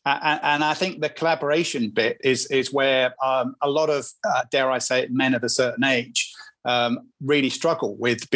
and, 0.06 0.64
I 0.64 0.74
think 0.74 1.02
the 1.02 1.10
collaboration 1.10 1.90
bit 1.90 2.18
is 2.24 2.46
is 2.48 2.72
where 2.72 3.14
um, 3.24 3.56
a 3.62 3.70
lot 3.70 3.90
of 3.90 4.08
uh, 4.28 4.44
dare 4.52 4.70
I 4.72 4.78
say 4.78 5.02
it, 5.02 5.12
men 5.12 5.34
of 5.34 5.44
a 5.44 5.50
certain 5.50 5.84
age 5.84 6.32
um, 6.66 7.10
really 7.24 7.50
struggle 7.50 7.96
with 7.96 8.30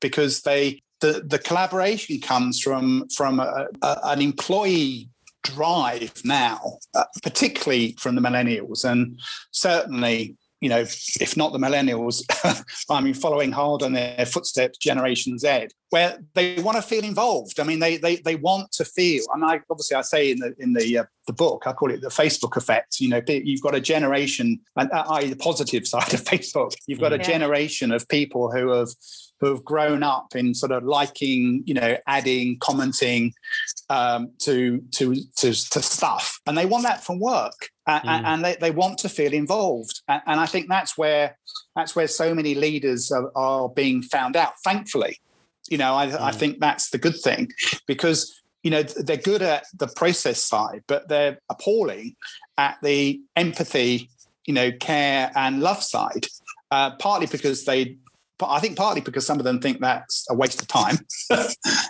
because 0.00 0.42
they 0.42 0.82
the, 1.00 1.24
the 1.26 1.38
collaboration 1.38 2.20
comes 2.20 2.60
from 2.60 3.08
from 3.14 3.40
a, 3.40 3.66
a, 3.82 3.98
an 4.04 4.20
employee 4.20 5.08
drive 5.42 6.12
now, 6.24 6.78
uh, 6.94 7.04
particularly 7.22 7.96
from 7.98 8.14
the 8.14 8.20
millennials, 8.20 8.84
and 8.84 9.18
certainly 9.50 10.36
you 10.60 10.68
know, 10.68 10.80
if 10.80 11.36
not 11.36 11.52
the 11.52 11.58
millennials, 11.58 12.22
I 12.90 13.00
mean, 13.00 13.14
following 13.14 13.52
hard 13.52 13.82
on 13.82 13.92
their 13.92 14.26
footsteps, 14.26 14.78
Generation 14.78 15.38
Z, 15.38 15.68
where 15.90 16.18
they 16.34 16.60
want 16.60 16.76
to 16.76 16.82
feel 16.82 17.04
involved. 17.04 17.60
I 17.60 17.64
mean, 17.64 17.78
they 17.78 17.96
they 17.96 18.16
they 18.16 18.36
want 18.36 18.72
to 18.72 18.84
feel, 18.84 19.24
and 19.34 19.44
I 19.44 19.60
obviously 19.70 19.96
I 19.96 20.02
say 20.02 20.30
in 20.30 20.38
the 20.38 20.54
in 20.58 20.72
the 20.72 20.98
uh, 20.98 21.04
the 21.26 21.32
book, 21.32 21.64
I 21.66 21.72
call 21.72 21.92
it 21.92 22.00
the 22.00 22.08
Facebook 22.08 22.56
effect. 22.56 23.00
You 23.00 23.08
know, 23.08 23.20
you've 23.28 23.62
got 23.62 23.74
a 23.74 23.80
generation, 23.80 24.60
and 24.76 24.90
uh, 24.90 25.04
i.e. 25.10 25.28
the 25.28 25.36
positive 25.36 25.86
side 25.86 26.12
of 26.12 26.22
Facebook. 26.22 26.74
You've 26.86 27.00
got 27.00 27.12
a 27.12 27.18
generation 27.18 27.92
of 27.92 28.08
people 28.08 28.50
who 28.50 28.70
have 28.70 28.90
who 29.40 29.46
have 29.54 29.64
grown 29.64 30.02
up 30.02 30.34
in 30.34 30.52
sort 30.52 30.72
of 30.72 30.82
liking, 30.82 31.62
you 31.64 31.74
know, 31.74 31.96
adding, 32.08 32.58
commenting 32.58 33.32
um, 33.88 34.32
to, 34.40 34.82
to, 34.92 35.14
to 35.36 35.52
to 35.70 35.82
stuff, 35.82 36.40
and 36.46 36.58
they 36.58 36.66
want 36.66 36.82
that 36.84 37.04
from 37.04 37.20
work, 37.20 37.70
mm. 37.88 38.24
and, 38.24 38.44
they, 38.44 38.56
they 38.60 38.70
want 38.70 38.98
to 38.98 39.08
feel 39.08 39.32
involved, 39.32 40.02
and, 40.08 40.22
and, 40.26 40.40
I 40.40 40.46
think 40.46 40.68
that's 40.68 40.98
where 40.98 41.38
that's 41.74 41.96
where 41.96 42.08
so 42.08 42.34
many 42.34 42.54
leaders 42.54 43.10
are, 43.10 43.30
are 43.34 43.68
being 43.68 44.02
found 44.02 44.36
out. 44.36 44.52
Thankfully, 44.64 45.18
you 45.70 45.78
know, 45.78 45.94
I, 45.94 46.06
mm. 46.08 46.20
I 46.20 46.32
think 46.32 46.60
that's 46.60 46.90
the 46.90 46.98
good 46.98 47.18
thing 47.20 47.50
because 47.86 48.42
you 48.62 48.70
know 48.70 48.82
they're 48.82 49.16
good 49.16 49.42
at 49.42 49.64
the 49.78 49.88
process 49.88 50.42
side, 50.42 50.82
but 50.86 51.08
they're 51.08 51.38
appalling 51.48 52.16
at 52.56 52.76
the 52.82 53.20
empathy, 53.36 54.10
you 54.46 54.54
know, 54.54 54.70
care 54.72 55.30
and 55.34 55.60
love 55.60 55.82
side. 55.82 56.26
Uh, 56.70 56.90
partly 56.96 57.26
because 57.26 57.64
they 57.64 57.96
I 58.40 58.60
think 58.60 58.76
partly 58.76 59.00
because 59.00 59.26
some 59.26 59.38
of 59.38 59.44
them 59.44 59.60
think 59.60 59.80
that's 59.80 60.26
a 60.30 60.34
waste 60.34 60.62
of 60.62 60.68
time, 60.68 60.98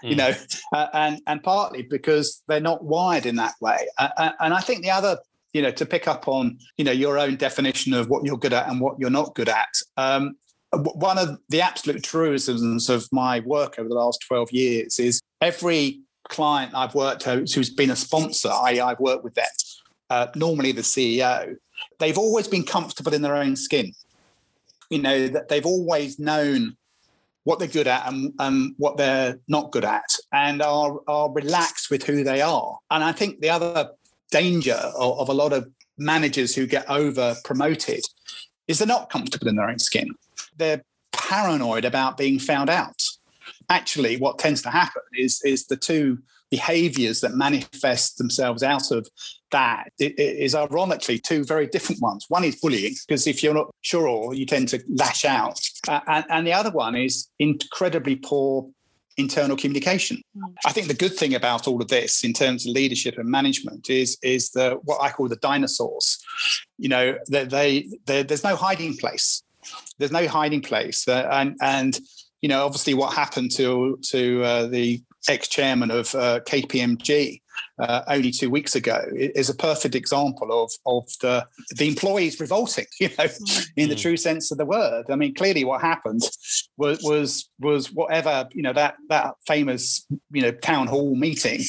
you 0.03 0.15
mm. 0.15 0.17
know, 0.17 0.35
uh, 0.73 0.87
and 0.93 1.21
and 1.27 1.43
partly 1.43 1.83
because 1.83 2.43
they're 2.49 2.61
not 2.61 2.85
wired 2.85 3.27
in 3.27 3.37
that 3.37 3.55
way. 3.61 3.89
Uh, 3.99 4.09
uh, 4.17 4.33
and 4.41 4.55
I 4.55 4.61
think 4.61 4.83
the 4.83 4.91
other, 4.91 5.19
you 5.59 5.63
know, 5.63 5.71
to 5.73 5.87
pick 5.87 6.09
up 6.09 6.29
on, 6.29 6.59
you 6.77 6.85
know, 6.85 6.93
your 6.93 7.19
own 7.19 7.37
definition 7.37 7.93
of 7.93 8.09
what 8.09 8.25
you're 8.25 8.39
good 8.39 8.53
at 8.53 8.69
and 8.69 8.81
what 8.81 8.99
you're 8.99 9.11
not 9.11 9.35
good 9.35 9.49
at. 9.49 9.69
Um, 9.97 10.37
one 10.73 11.19
of 11.19 11.39
the 11.49 11.63
absolute 11.63 12.03
truisms 12.03 12.89
of 12.89 13.09
my 13.11 13.41
work 13.41 13.79
over 13.79 13.89
the 13.89 13.95
last 13.95 14.25
12 14.27 14.53
years 14.53 14.99
is 14.99 15.21
every 15.41 16.01
client 16.29 16.73
I've 16.75 16.95
worked 16.95 17.27
with 17.27 17.53
who's 17.53 17.71
been 17.71 17.91
a 17.91 17.97
sponsor, 17.97 18.51
i.e., 18.51 18.81
I've 18.81 19.01
worked 19.01 19.25
with 19.25 19.35
them, 19.35 19.47
uh, 20.11 20.27
normally 20.35 20.73
the 20.73 20.83
CEO, 20.83 21.57
they've 21.99 22.19
always 22.19 22.49
been 22.49 22.65
comfortable 22.65 23.15
in 23.15 23.23
their 23.23 23.37
own 23.37 23.57
skin 23.57 23.93
you 24.91 25.01
know 25.01 25.29
that 25.29 25.49
they've 25.49 25.67
always 25.67 26.19
known 26.19 26.77
what 27.45 27.59
they're 27.59 27.69
good 27.69 27.87
at 27.87 28.07
and, 28.07 28.33
and 28.39 28.75
what 28.77 28.97
they're 28.97 29.39
not 29.49 29.73
good 29.73 29.85
at 29.85 30.17
and 30.33 30.61
are, 30.61 31.01
are 31.07 31.33
relaxed 31.33 31.91
with 31.91 32.05
who 32.05 32.25
they 32.25 32.41
are 32.41 32.79
and 32.91 33.03
i 33.05 33.13
think 33.13 33.41
the 33.41 33.51
other 33.51 33.91
danger 34.31 34.75
of, 34.97 35.21
of 35.21 35.29
a 35.29 35.35
lot 35.35 35.53
of 35.53 35.69
managers 35.97 36.55
who 36.55 36.67
get 36.67 36.89
over 36.89 37.35
promoted 37.45 38.01
is 38.67 38.79
they're 38.79 38.87
not 38.87 39.11
comfortable 39.11 39.49
in 39.49 39.57
their 39.57 39.69
own 39.69 39.79
skin 39.79 40.09
they're 40.57 40.83
paranoid 41.13 41.85
about 41.85 42.17
being 42.17 42.39
found 42.39 42.71
out 42.71 43.03
actually 43.69 44.17
what 44.17 44.39
tends 44.39 44.63
to 44.63 44.71
happen 44.71 45.03
is 45.15 45.43
is 45.45 45.67
the 45.67 45.77
two 45.77 46.19
behaviors 46.51 47.21
that 47.21 47.35
manifest 47.35 48.19
themselves 48.19 48.63
out 48.63 48.91
of 48.91 49.09
that 49.51 49.91
is 49.99 50.55
ironically 50.55 51.19
two 51.19 51.45
very 51.45 51.67
different 51.67 52.01
ones. 52.03 52.27
One 52.29 52.45
is 52.45 52.57
bullying, 52.57 52.95
because 53.07 53.27
if 53.27 53.43
you're 53.43 53.55
not 53.55 53.75
sure, 53.83 54.35
you 54.35 54.47
tend 54.47 54.69
to 54.69 54.83
lash 54.89 55.25
out. 55.25 55.61
Uh, 55.87 56.01
and, 56.07 56.25
and 56.29 56.47
the 56.47 56.53
other 56.53 56.71
one 56.71 56.95
is 56.95 57.29
incredibly 57.39 58.17
poor 58.17 58.69
internal 59.19 59.57
communication. 59.57 60.23
Mm. 60.37 60.55
I 60.65 60.73
think 60.73 60.89
the 60.89 60.95
good 60.95 61.15
thing 61.15 61.35
about 61.35 61.69
all 61.69 61.83
of 61.83 61.89
this 61.89 62.25
in 62.25 62.33
terms 62.33 62.67
of 62.67 62.73
leadership 62.73 63.19
and 63.19 63.29
management 63.29 63.91
is 63.91 64.17
is 64.23 64.51
the 64.51 64.79
what 64.85 65.03
I 65.03 65.11
call 65.11 65.29
the 65.29 65.37
dinosaurs. 65.37 66.19
You 66.79 66.89
know, 66.89 67.19
they, 67.29 67.45
they, 67.45 67.89
they 68.07 68.23
there's 68.23 68.45
no 68.45 68.57
hiding 68.57 68.97
place. 68.97 69.43
There's 69.99 70.13
no 70.13 70.27
hiding 70.27 70.63
place, 70.63 71.07
uh, 71.07 71.29
and 71.31 71.57
and 71.61 71.99
you 72.41 72.49
know, 72.49 72.65
obviously, 72.65 72.95
what 72.95 73.13
happened 73.13 73.51
to 73.57 73.99
to 74.11 74.43
uh, 74.45 74.67
the 74.69 75.03
ex-chairman 75.29 75.91
of 75.91 76.15
uh, 76.15 76.41
KPMG 76.47 77.43
uh, 77.79 78.03
only 78.09 78.31
two 78.31 78.51
weeks 78.51 78.75
ago 78.75 79.05
is 79.15 79.49
a 79.49 79.55
perfect 79.55 79.95
example 79.95 80.65
of 80.65 80.71
of 80.87 81.05
the 81.21 81.47
the 81.77 81.89
employees 81.89 82.41
revolting, 82.41 82.87
you 83.01 83.09
know, 83.19 83.27
in 83.77 83.89
the 83.89 83.95
mm. 83.95 84.01
true 84.01 84.17
sense 84.17 84.51
of 84.51 84.59
the 84.59 84.65
word. 84.65 85.07
I 85.11 85.17
mean, 85.17 85.35
clearly, 85.35 85.65
what 85.65 85.81
happened 85.81 86.23
was 86.77 87.01
was 87.03 87.49
was 87.61 87.93
whatever 87.93 88.49
you 88.53 88.63
know 88.63 88.73
that 88.73 88.97
that 89.09 89.35
famous 89.47 90.07
you 90.33 90.43
know 90.43 90.51
town 90.51 90.87
hall 90.87 91.15
meeting. 91.15 91.61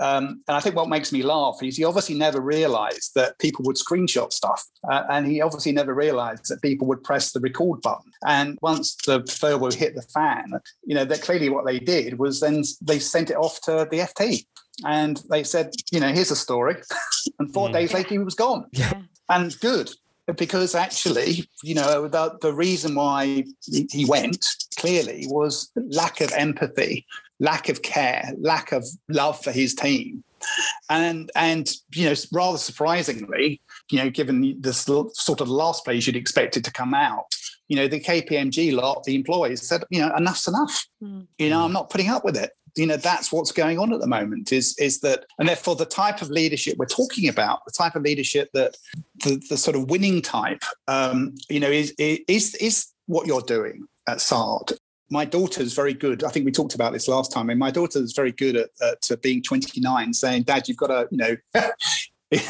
Um, 0.00 0.42
and 0.48 0.56
I 0.56 0.60
think 0.60 0.74
what 0.74 0.88
makes 0.88 1.12
me 1.12 1.22
laugh 1.22 1.58
is 1.62 1.76
he 1.76 1.84
obviously 1.84 2.16
never 2.16 2.40
realised 2.40 3.12
that 3.14 3.38
people 3.38 3.64
would 3.66 3.76
screenshot 3.76 4.32
stuff, 4.32 4.64
uh, 4.90 5.04
and 5.10 5.26
he 5.26 5.40
obviously 5.40 5.70
never 5.70 5.94
realised 5.94 6.48
that 6.48 6.62
people 6.62 6.88
would 6.88 7.04
press 7.04 7.30
the 7.30 7.40
record 7.40 7.82
button. 7.82 8.10
And 8.26 8.58
once 8.62 8.96
the 9.06 9.24
furlough 9.30 9.70
hit 9.70 9.94
the 9.94 10.02
fan, 10.02 10.52
you 10.84 10.94
know 10.94 11.04
that 11.04 11.22
clearly 11.22 11.50
what 11.50 11.66
they 11.66 11.78
did 11.78 12.18
was 12.18 12.40
then 12.40 12.64
they 12.80 12.98
sent 12.98 13.30
it 13.30 13.36
off 13.36 13.60
to 13.62 13.86
the 13.90 13.98
FT 13.98 14.46
and 14.84 15.22
they 15.30 15.44
said, 15.44 15.74
you 15.90 16.00
know, 16.00 16.08
here's 16.08 16.30
a 16.30 16.36
story. 16.36 16.76
and 17.38 17.52
four 17.52 17.68
mm. 17.68 17.72
days 17.72 17.92
later, 17.92 18.08
he 18.10 18.18
was 18.18 18.34
gone. 18.34 18.66
Yeah. 18.72 19.02
And 19.28 19.58
good, 19.60 19.90
because 20.36 20.74
actually, 20.74 21.48
you 21.62 21.74
know, 21.74 22.08
the, 22.08 22.38
the 22.40 22.52
reason 22.52 22.94
why 22.94 23.44
he 23.66 24.04
went 24.06 24.46
clearly 24.76 25.26
was 25.28 25.70
lack 25.76 26.20
of 26.20 26.32
empathy, 26.32 27.06
lack 27.38 27.68
of 27.68 27.82
care, 27.82 28.32
lack 28.38 28.72
of 28.72 28.84
love 29.08 29.42
for 29.42 29.52
his 29.52 29.74
team. 29.74 30.24
And, 30.90 31.30
and 31.36 31.70
you 31.94 32.08
know, 32.08 32.14
rather 32.32 32.58
surprisingly, 32.58 33.60
you 33.90 33.98
know, 33.98 34.10
given 34.10 34.60
the 34.60 34.72
sort 34.72 35.40
of 35.40 35.48
last 35.48 35.84
place 35.84 36.06
you'd 36.06 36.16
expect 36.16 36.56
it 36.56 36.64
to 36.64 36.72
come 36.72 36.94
out, 36.94 37.26
you 37.68 37.76
know, 37.76 37.86
the 37.86 38.00
KPMG 38.00 38.74
lot, 38.74 39.04
the 39.04 39.14
employees 39.14 39.62
said, 39.62 39.84
you 39.88 40.00
know, 40.00 40.12
enough's 40.16 40.48
enough. 40.48 40.86
Mm. 41.02 41.26
You 41.38 41.50
know, 41.50 41.64
I'm 41.64 41.72
not 41.72 41.90
putting 41.90 42.08
up 42.08 42.24
with 42.24 42.36
it 42.36 42.50
you 42.76 42.86
know 42.86 42.96
that's 42.96 43.32
what's 43.32 43.52
going 43.52 43.78
on 43.78 43.92
at 43.92 44.00
the 44.00 44.06
moment 44.06 44.52
is 44.52 44.76
is 44.78 45.00
that 45.00 45.24
and 45.38 45.48
therefore 45.48 45.76
the 45.76 45.84
type 45.84 46.22
of 46.22 46.30
leadership 46.30 46.76
we're 46.78 46.86
talking 46.86 47.28
about 47.28 47.64
the 47.66 47.72
type 47.72 47.94
of 47.94 48.02
leadership 48.02 48.48
that 48.54 48.76
the, 49.24 49.42
the 49.50 49.56
sort 49.56 49.76
of 49.76 49.90
winning 49.90 50.22
type 50.22 50.62
um, 50.88 51.34
you 51.48 51.60
know 51.60 51.70
is 51.70 51.94
is 51.98 52.54
is 52.56 52.88
what 53.06 53.26
you're 53.26 53.42
doing 53.42 53.86
at 54.08 54.20
sard 54.20 54.72
my 55.10 55.26
daughter's 55.26 55.74
very 55.74 55.92
good. 55.92 56.24
I 56.24 56.30
think 56.30 56.46
we 56.46 56.52
talked 56.52 56.74
about 56.74 56.94
this 56.94 57.06
last 57.06 57.32
time. 57.32 57.50
And 57.50 57.58
my 57.58 57.70
daughter's 57.70 58.14
very 58.14 58.32
good 58.32 58.56
at, 58.56 58.70
at 58.80 59.20
being 59.20 59.42
29, 59.42 60.14
saying, 60.14 60.44
Dad, 60.44 60.66
you've 60.66 60.78
got 60.78 60.86
to, 60.86 61.06
you 61.10 61.18
know, 61.18 61.36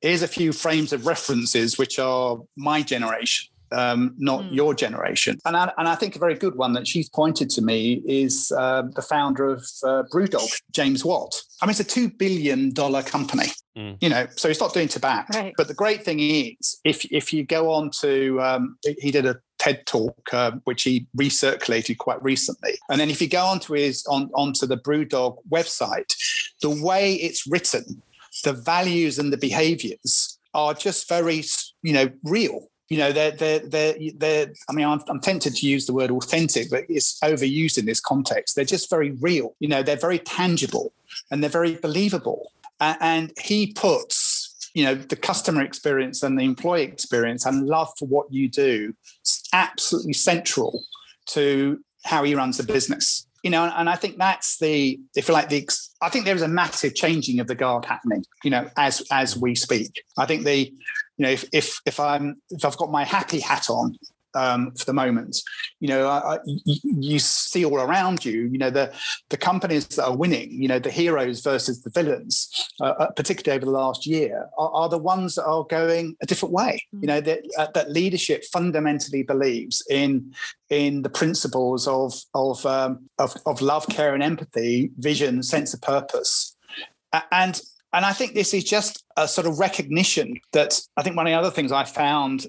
here's 0.00 0.22
a 0.22 0.28
few 0.28 0.52
frames 0.52 0.92
of 0.92 1.08
references 1.08 1.76
which 1.76 1.98
are 1.98 2.38
my 2.56 2.82
generation 2.82 3.48
um, 3.72 4.14
not 4.18 4.42
mm. 4.44 4.54
your 4.54 4.74
generation. 4.74 5.38
And 5.44 5.56
I, 5.56 5.72
and 5.78 5.88
I 5.88 5.94
think 5.94 6.16
a 6.16 6.18
very 6.18 6.34
good 6.34 6.56
one 6.56 6.72
that 6.74 6.86
she's 6.86 7.08
pointed 7.08 7.50
to 7.50 7.62
me 7.62 8.02
is 8.06 8.52
uh, 8.56 8.82
the 8.94 9.02
founder 9.02 9.46
of 9.46 9.66
uh, 9.84 10.04
Brewdog, 10.12 10.60
James 10.72 11.04
Watt. 11.04 11.42
I 11.62 11.66
mean, 11.66 11.70
it's 11.70 11.80
a 11.80 11.84
two 11.84 12.10
billion 12.10 12.72
dollar 12.72 13.02
company. 13.02 13.48
Mm. 13.76 13.96
You 14.00 14.08
know, 14.08 14.26
so 14.36 14.48
he's 14.48 14.60
not 14.60 14.74
doing 14.74 14.88
tobacco. 14.88 15.38
Right. 15.38 15.54
But 15.56 15.68
the 15.68 15.74
great 15.74 16.04
thing 16.04 16.20
is, 16.20 16.80
if 16.84 17.04
if 17.12 17.32
you 17.32 17.44
go 17.44 17.70
on 17.70 17.90
to, 18.00 18.40
um, 18.42 18.76
he 18.98 19.10
did 19.10 19.24
a 19.26 19.36
TED 19.58 19.86
talk, 19.86 20.18
uh, 20.32 20.52
which 20.64 20.82
he 20.82 21.06
recirculated 21.16 21.98
quite 21.98 22.22
recently. 22.22 22.72
And 22.90 23.00
then 23.00 23.10
if 23.10 23.20
you 23.20 23.28
go 23.28 23.44
onto 23.44 23.74
his 23.74 24.04
on 24.06 24.30
onto 24.34 24.66
the 24.66 24.76
Brewdog 24.76 25.38
website, 25.50 26.12
the 26.60 26.70
way 26.70 27.14
it's 27.14 27.46
written, 27.46 28.02
the 28.44 28.52
values 28.52 29.18
and 29.18 29.32
the 29.32 29.36
behaviors 29.36 30.38
are 30.54 30.74
just 30.74 31.08
very, 31.08 31.44
you 31.82 31.92
know, 31.92 32.10
real 32.24 32.68
you 32.88 32.98
know 32.98 33.12
they're 33.12 33.32
they're 33.32 33.58
they're, 33.60 33.94
they're 34.16 34.52
i 34.68 34.72
mean 34.72 34.86
I'm, 34.86 35.00
I'm, 35.08 35.20
tempted 35.20 35.54
to 35.56 35.66
use 35.66 35.86
the 35.86 35.92
word 35.92 36.10
authentic 36.10 36.70
but 36.70 36.84
it's 36.88 37.18
overused 37.20 37.78
in 37.78 37.86
this 37.86 38.00
context. 38.00 38.56
They're 38.56 38.64
just 38.64 38.90
very 38.90 39.10
real. 39.12 39.54
You 39.60 39.68
know 39.68 39.82
they're 39.82 39.96
very 39.96 40.18
tangible 40.18 40.92
and 41.30 41.42
they're 41.42 41.50
very 41.50 41.76
believable. 41.76 42.52
And, 42.80 42.98
and 43.00 43.32
he 43.40 43.72
puts 43.72 44.70
you 44.74 44.84
know 44.84 44.94
the 44.94 45.16
customer 45.16 45.62
experience 45.62 46.22
and 46.22 46.38
the 46.38 46.44
employee 46.44 46.84
experience 46.84 47.46
and 47.46 47.66
love 47.66 47.90
for 47.98 48.06
what 48.06 48.32
you 48.32 48.48
do 48.48 48.94
absolutely 49.52 50.12
central 50.12 50.84
to 51.26 51.80
how 52.04 52.24
he 52.24 52.34
runs 52.34 52.56
the 52.56 52.64
business. 52.64 53.26
You 53.42 53.50
know, 53.50 53.64
and 53.64 53.88
I 53.88 53.94
think 53.94 54.18
that's 54.18 54.58
the, 54.58 54.98
if 55.14 55.28
you 55.28 55.34
like, 55.34 55.48
the, 55.48 55.68
I 56.02 56.08
think 56.08 56.24
there 56.24 56.34
is 56.34 56.42
a 56.42 56.48
massive 56.48 56.94
changing 56.94 57.38
of 57.38 57.46
the 57.46 57.54
guard 57.54 57.84
happening, 57.84 58.24
you 58.42 58.50
know, 58.50 58.68
as 58.76 59.00
as 59.12 59.36
we 59.36 59.54
speak. 59.54 60.02
I 60.18 60.26
think 60.26 60.44
the, 60.44 60.72
you 61.18 61.26
know, 61.26 61.30
if 61.30 61.44
if 61.52 61.80
if 61.84 62.00
I'm 62.00 62.40
if 62.50 62.64
I've 62.64 62.76
got 62.76 62.90
my 62.90 63.04
happy 63.04 63.40
hat 63.40 63.68
on, 63.68 63.96
um, 64.34 64.72
for 64.72 64.84
the 64.84 64.92
moment. 64.92 65.40
You 65.80 65.88
know, 65.88 66.08
I, 66.08 66.34
I, 66.34 66.38
you 66.44 67.18
see 67.18 67.64
all 67.64 67.76
around 67.76 68.24
you. 68.24 68.42
You 68.42 68.58
know, 68.58 68.70
the 68.70 68.92
the 69.30 69.36
companies 69.36 69.86
that 69.88 70.04
are 70.04 70.16
winning. 70.16 70.50
You 70.50 70.68
know, 70.68 70.78
the 70.78 70.90
heroes 70.90 71.40
versus 71.40 71.82
the 71.82 71.90
villains, 71.90 72.70
uh, 72.80 72.94
uh 72.98 73.10
particularly 73.12 73.56
over 73.56 73.66
the 73.66 73.72
last 73.72 74.06
year, 74.06 74.46
are, 74.56 74.70
are, 74.70 74.88
the 74.88 74.98
ones 74.98 75.34
that 75.34 75.44
are 75.44 75.64
going 75.64 76.16
a 76.22 76.26
different 76.26 76.54
way. 76.54 76.82
You 76.92 77.06
know, 77.06 77.20
that 77.20 77.40
uh, 77.56 77.68
that 77.74 77.90
leadership 77.90 78.44
fundamentally 78.52 79.22
believes 79.22 79.82
in 79.90 80.32
in 80.70 81.02
the 81.02 81.10
principles 81.10 81.86
of 81.86 82.14
of, 82.34 82.64
um, 82.66 83.08
of 83.18 83.36
of 83.46 83.60
love, 83.60 83.86
care, 83.88 84.14
and 84.14 84.22
empathy, 84.22 84.90
vision, 84.98 85.42
sense 85.42 85.74
of 85.74 85.80
purpose, 85.80 86.56
and 87.32 87.60
and 87.92 88.04
I 88.04 88.12
think 88.12 88.34
this 88.34 88.52
is 88.52 88.64
just 88.64 89.04
a 89.16 89.26
sort 89.26 89.46
of 89.46 89.58
recognition 89.58 90.40
that 90.52 90.80
I 90.96 91.02
think 91.02 91.16
one 91.16 91.26
of 91.26 91.30
the 91.30 91.38
other 91.38 91.50
things 91.50 91.72
I 91.72 91.84
found 91.84 92.46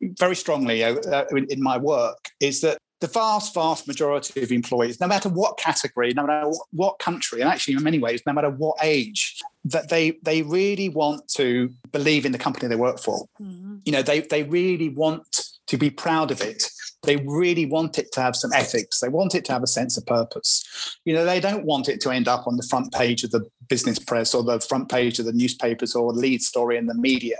very 0.00 0.36
strongly 0.36 0.84
uh, 0.84 0.96
uh, 0.96 1.24
in, 1.30 1.46
in 1.50 1.62
my 1.62 1.76
work 1.78 2.30
is 2.40 2.60
that 2.60 2.78
the 3.00 3.06
vast, 3.06 3.52
vast 3.52 3.86
majority 3.86 4.42
of 4.42 4.50
employees, 4.50 5.00
no 5.00 5.06
matter 5.06 5.28
what 5.28 5.58
category, 5.58 6.14
no 6.14 6.26
matter 6.26 6.50
what 6.72 6.98
country, 6.98 7.40
and 7.40 7.50
actually 7.50 7.74
in 7.74 7.82
many 7.82 7.98
ways, 7.98 8.22
no 8.26 8.32
matter 8.32 8.48
what 8.48 8.76
age, 8.82 9.38
that 9.64 9.90
they 9.90 10.12
they 10.22 10.42
really 10.42 10.88
want 10.88 11.28
to 11.28 11.70
believe 11.92 12.24
in 12.24 12.32
the 12.32 12.38
company 12.38 12.68
they 12.68 12.76
work 12.76 12.98
for. 12.98 13.26
Mm-hmm. 13.40 13.78
You 13.84 13.92
know, 13.92 14.02
they 14.02 14.20
they 14.20 14.44
really 14.44 14.88
want 14.88 15.46
to 15.66 15.76
be 15.76 15.90
proud 15.90 16.30
of 16.30 16.40
it. 16.40 16.70
They 17.06 17.16
really 17.16 17.64
want 17.64 17.98
it 17.98 18.12
to 18.12 18.20
have 18.20 18.36
some 18.36 18.52
ethics. 18.52 19.00
They 19.00 19.08
want 19.08 19.34
it 19.34 19.44
to 19.46 19.52
have 19.52 19.62
a 19.62 19.66
sense 19.66 19.96
of 19.96 20.04
purpose. 20.04 20.98
You 21.04 21.14
know, 21.14 21.24
they 21.24 21.40
don't 21.40 21.64
want 21.64 21.88
it 21.88 22.00
to 22.02 22.10
end 22.10 22.28
up 22.28 22.46
on 22.46 22.56
the 22.56 22.66
front 22.68 22.92
page 22.92 23.24
of 23.24 23.30
the 23.30 23.48
business 23.68 23.98
press 23.98 24.34
or 24.34 24.42
the 24.42 24.60
front 24.60 24.90
page 24.90 25.18
of 25.18 25.24
the 25.24 25.32
newspapers 25.32 25.94
or 25.94 26.12
lead 26.12 26.42
story 26.42 26.76
in 26.76 26.86
the 26.86 26.94
media. 26.94 27.36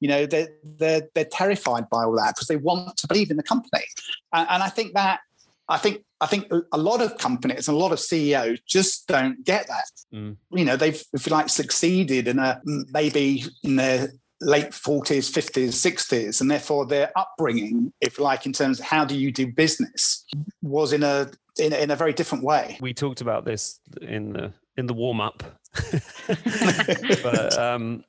You 0.00 0.08
know, 0.08 0.26
they're, 0.26 0.48
they're, 0.62 1.08
they're 1.14 1.24
terrified 1.24 1.88
by 1.88 2.04
all 2.04 2.16
that 2.16 2.36
because 2.36 2.48
they 2.48 2.56
want 2.56 2.96
to 2.98 3.08
believe 3.08 3.30
in 3.30 3.36
the 3.36 3.42
company. 3.42 3.84
And, 4.32 4.46
and 4.48 4.62
I 4.62 4.68
think 4.68 4.94
that 4.94 5.20
I 5.68 5.76
think 5.76 6.02
I 6.20 6.26
think 6.26 6.50
a 6.72 6.78
lot 6.78 7.02
of 7.02 7.18
companies 7.18 7.68
and 7.68 7.76
a 7.76 7.78
lot 7.78 7.92
of 7.92 8.00
CEOs 8.00 8.60
just 8.66 9.06
don't 9.06 9.44
get 9.44 9.68
that. 9.68 9.90
Mm. 10.12 10.36
You 10.50 10.64
know, 10.64 10.76
they've 10.76 11.00
if 11.12 11.26
you 11.26 11.32
like 11.32 11.48
succeeded 11.48 12.26
in 12.26 12.38
a 12.38 12.60
maybe 12.64 13.44
in 13.62 13.76
their 13.76 14.12
late 14.40 14.70
40s, 14.70 15.30
50s, 15.30 15.68
60s, 15.68 16.40
and 16.40 16.50
therefore 16.50 16.86
their 16.86 17.10
upbringing, 17.16 17.92
if 18.00 18.18
like, 18.18 18.46
in 18.46 18.52
terms 18.52 18.78
of 18.78 18.86
how 18.86 19.04
do 19.04 19.16
you 19.16 19.32
do 19.32 19.46
business, 19.46 20.24
was 20.62 20.92
in 20.92 21.02
a 21.02 21.30
in, 21.58 21.72
in 21.72 21.90
a 21.90 21.96
very 21.96 22.12
different 22.12 22.44
way. 22.44 22.78
We 22.80 22.94
talked 22.94 23.20
about 23.20 23.44
this 23.44 23.80
in 24.00 24.32
the 24.32 24.52
in 24.76 24.86
the 24.86 24.94
warm 24.94 25.20
up, 25.20 25.42
but 27.22 27.58
um, 27.58 28.04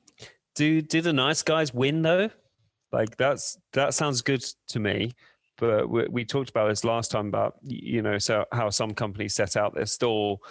do 0.54 0.80
do 0.80 1.00
the 1.00 1.12
nice 1.12 1.42
guys 1.42 1.74
win 1.74 2.02
though? 2.02 2.30
Like 2.92 3.16
that's 3.16 3.58
that 3.72 3.94
sounds 3.94 4.22
good 4.22 4.44
to 4.68 4.78
me. 4.78 5.12
But 5.58 5.90
we, 5.90 6.06
we 6.08 6.24
talked 6.24 6.48
about 6.48 6.68
this 6.68 6.84
last 6.84 7.10
time 7.10 7.26
about 7.26 7.56
you 7.62 8.02
know 8.02 8.18
so 8.18 8.44
how 8.52 8.70
some 8.70 8.94
companies 8.94 9.34
set 9.34 9.56
out 9.56 9.74
their 9.74 9.86
stall 9.86 10.42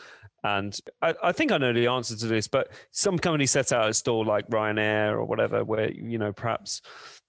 and 0.43 0.77
I, 1.01 1.15
I, 1.23 1.31
think 1.31 1.51
I 1.51 1.57
know 1.57 1.73
the 1.73 1.87
answer 1.87 2.15
to 2.15 2.27
this, 2.27 2.47
but 2.47 2.71
some 2.91 3.19
company 3.19 3.45
set 3.45 3.71
out 3.71 3.89
a 3.89 3.93
store 3.93 4.23
like 4.23 4.47
Ryanair 4.49 5.13
or 5.13 5.25
whatever, 5.25 5.63
where 5.63 5.91
you 5.91 6.17
know 6.17 6.31
perhaps 6.31 6.81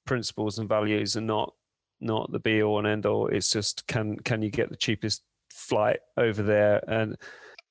principles 0.07 0.59
and 0.59 0.69
values 0.69 1.17
are 1.17 1.23
not 1.23 1.55
not 2.01 2.31
the 2.33 2.39
be 2.39 2.63
all 2.63 2.79
and 2.79 2.87
end 2.87 3.07
all. 3.07 3.27
It's 3.27 3.51
just 3.51 3.87
can 3.87 4.17
can 4.19 4.43
you 4.43 4.51
get 4.51 4.71
the 4.71 4.77
cheapest 4.77 5.23
flight 5.51 6.01
over 6.17 6.43
there? 6.43 6.83
And 6.89 7.17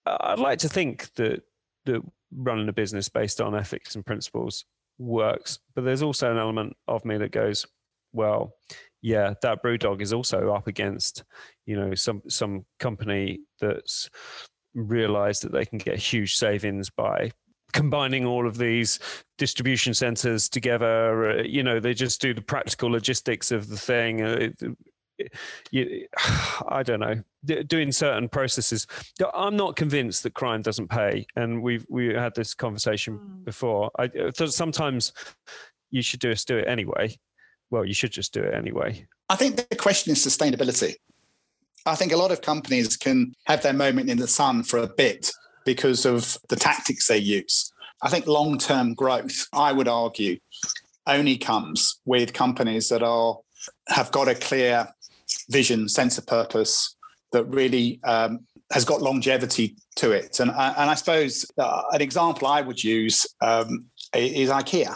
I'd 0.06 0.40
like 0.40 0.60
to 0.60 0.70
think 0.70 1.14
that 1.16 1.44
that 1.86 2.02
running 2.36 2.70
a 2.70 2.74
business 2.74 3.10
based 3.10 3.42
on 3.42 3.56
ethics 3.56 3.96
and 3.96 4.06
principles 4.06 4.66
works, 4.98 5.60
but 5.76 5.84
there's 5.84 6.04
also 6.04 6.32
an 6.32 6.38
element 6.38 6.76
of 6.88 7.06
me 7.06 7.18
that 7.18 7.32
goes, 7.32 7.66
well, 8.12 8.54
yeah, 9.02 9.34
that 9.42 9.64
Brewdog 9.64 10.02
is 10.02 10.14
also 10.14 10.54
up 10.54 10.68
against 10.68 11.24
you 11.66 11.76
know 11.76 11.94
some 11.96 12.22
some 12.28 12.66
company 12.80 13.40
that's 13.62 14.10
realize 14.88 15.40
that 15.40 15.52
they 15.52 15.66
can 15.66 15.78
get 15.78 15.98
huge 15.98 16.36
savings 16.36 16.90
by 16.90 17.32
combining 17.72 18.26
all 18.26 18.48
of 18.48 18.58
these 18.58 19.00
distribution 19.38 19.94
centers 19.94 20.50
together 20.50 21.40
uh, 21.40 21.44
you 21.44 21.62
know 21.62 21.80
they 21.80 21.94
just 21.94 22.20
do 22.20 22.34
the 22.34 22.42
practical 22.42 22.90
logistics 22.90 23.52
of 23.52 23.68
the 23.70 23.78
thing 23.78 24.22
uh, 24.22 24.50
you, 25.72 26.08
I 26.68 26.84
don't 26.84 27.00
know, 27.00 27.22
doing 27.68 27.92
certain 27.92 28.30
processes. 28.30 28.88
I'm 29.34 29.56
not 29.56 29.76
convinced 29.76 30.24
that 30.24 30.34
crime 30.34 30.62
doesn't 30.62 30.90
pay, 30.90 31.26
and 31.36 31.62
we've 31.62 31.86
we 31.90 32.14
had 32.14 32.36
this 32.36 32.54
conversation 32.54 33.18
mm. 33.18 33.46
before. 33.46 33.92
I 33.98 34.06
uh, 34.06 34.48
sometimes 34.48 35.14
you 35.92 36.02
should 36.02 36.22
just 36.22 36.48
do 36.48 36.58
it 36.58 36.68
anyway. 36.68 37.18
Well, 37.72 37.86
you 37.86 37.94
should 37.94 38.12
just 38.12 38.34
do 38.34 38.42
it 38.42 38.54
anyway. 38.54 39.08
I 39.30 39.36
think 39.36 39.58
the 39.70 39.76
question 39.76 40.12
is 40.12 40.26
sustainability. 40.26 40.96
I 41.90 41.96
think 41.96 42.12
a 42.12 42.18
lot 42.18 42.32
of 42.32 42.42
companies 42.42 42.96
can 42.96 43.34
have 43.46 43.64
their 43.64 43.74
moment 43.74 44.10
in 44.10 44.20
the 44.20 44.28
sun 44.28 44.64
for 44.64 44.78
a 44.80 44.88
bit 44.88 45.32
because 45.66 46.06
of 46.06 46.38
the 46.50 46.56
tactics 46.56 47.08
they 47.08 47.18
use. 47.18 47.72
I 48.02 48.10
think 48.10 48.28
long 48.28 48.58
term 48.58 48.94
growth, 48.94 49.48
I 49.54 49.74
would 49.74 49.88
argue, 49.88 50.38
only 51.08 51.38
comes 51.38 52.00
with 52.06 52.34
companies 52.34 52.90
that 52.90 53.04
are 53.04 53.38
have 53.88 54.12
got 54.12 54.28
a 54.28 54.36
clear 54.36 54.88
vision, 55.50 55.90
sense 55.90 56.18
of 56.18 56.28
purpose 56.28 56.96
that 57.32 57.44
really 57.46 58.00
um, 58.04 58.40
has 58.72 58.86
got 58.86 59.02
longevity 59.02 59.76
to 59.96 60.12
it. 60.12 60.40
And, 60.40 60.52
and 60.52 60.90
I 60.90 60.94
suppose 60.94 61.46
uh, 61.58 61.84
an 61.92 62.02
example 62.02 62.48
I 62.48 62.62
would 62.62 62.84
use 62.84 63.26
um, 63.42 63.86
is 64.14 64.50
IKEA. 64.50 64.96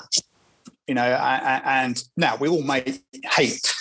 You 0.87 0.95
know, 0.95 1.03
and 1.03 2.03
now 2.17 2.35
we 2.35 2.49
all 2.49 2.61
may 2.61 2.99
hate 3.31 3.73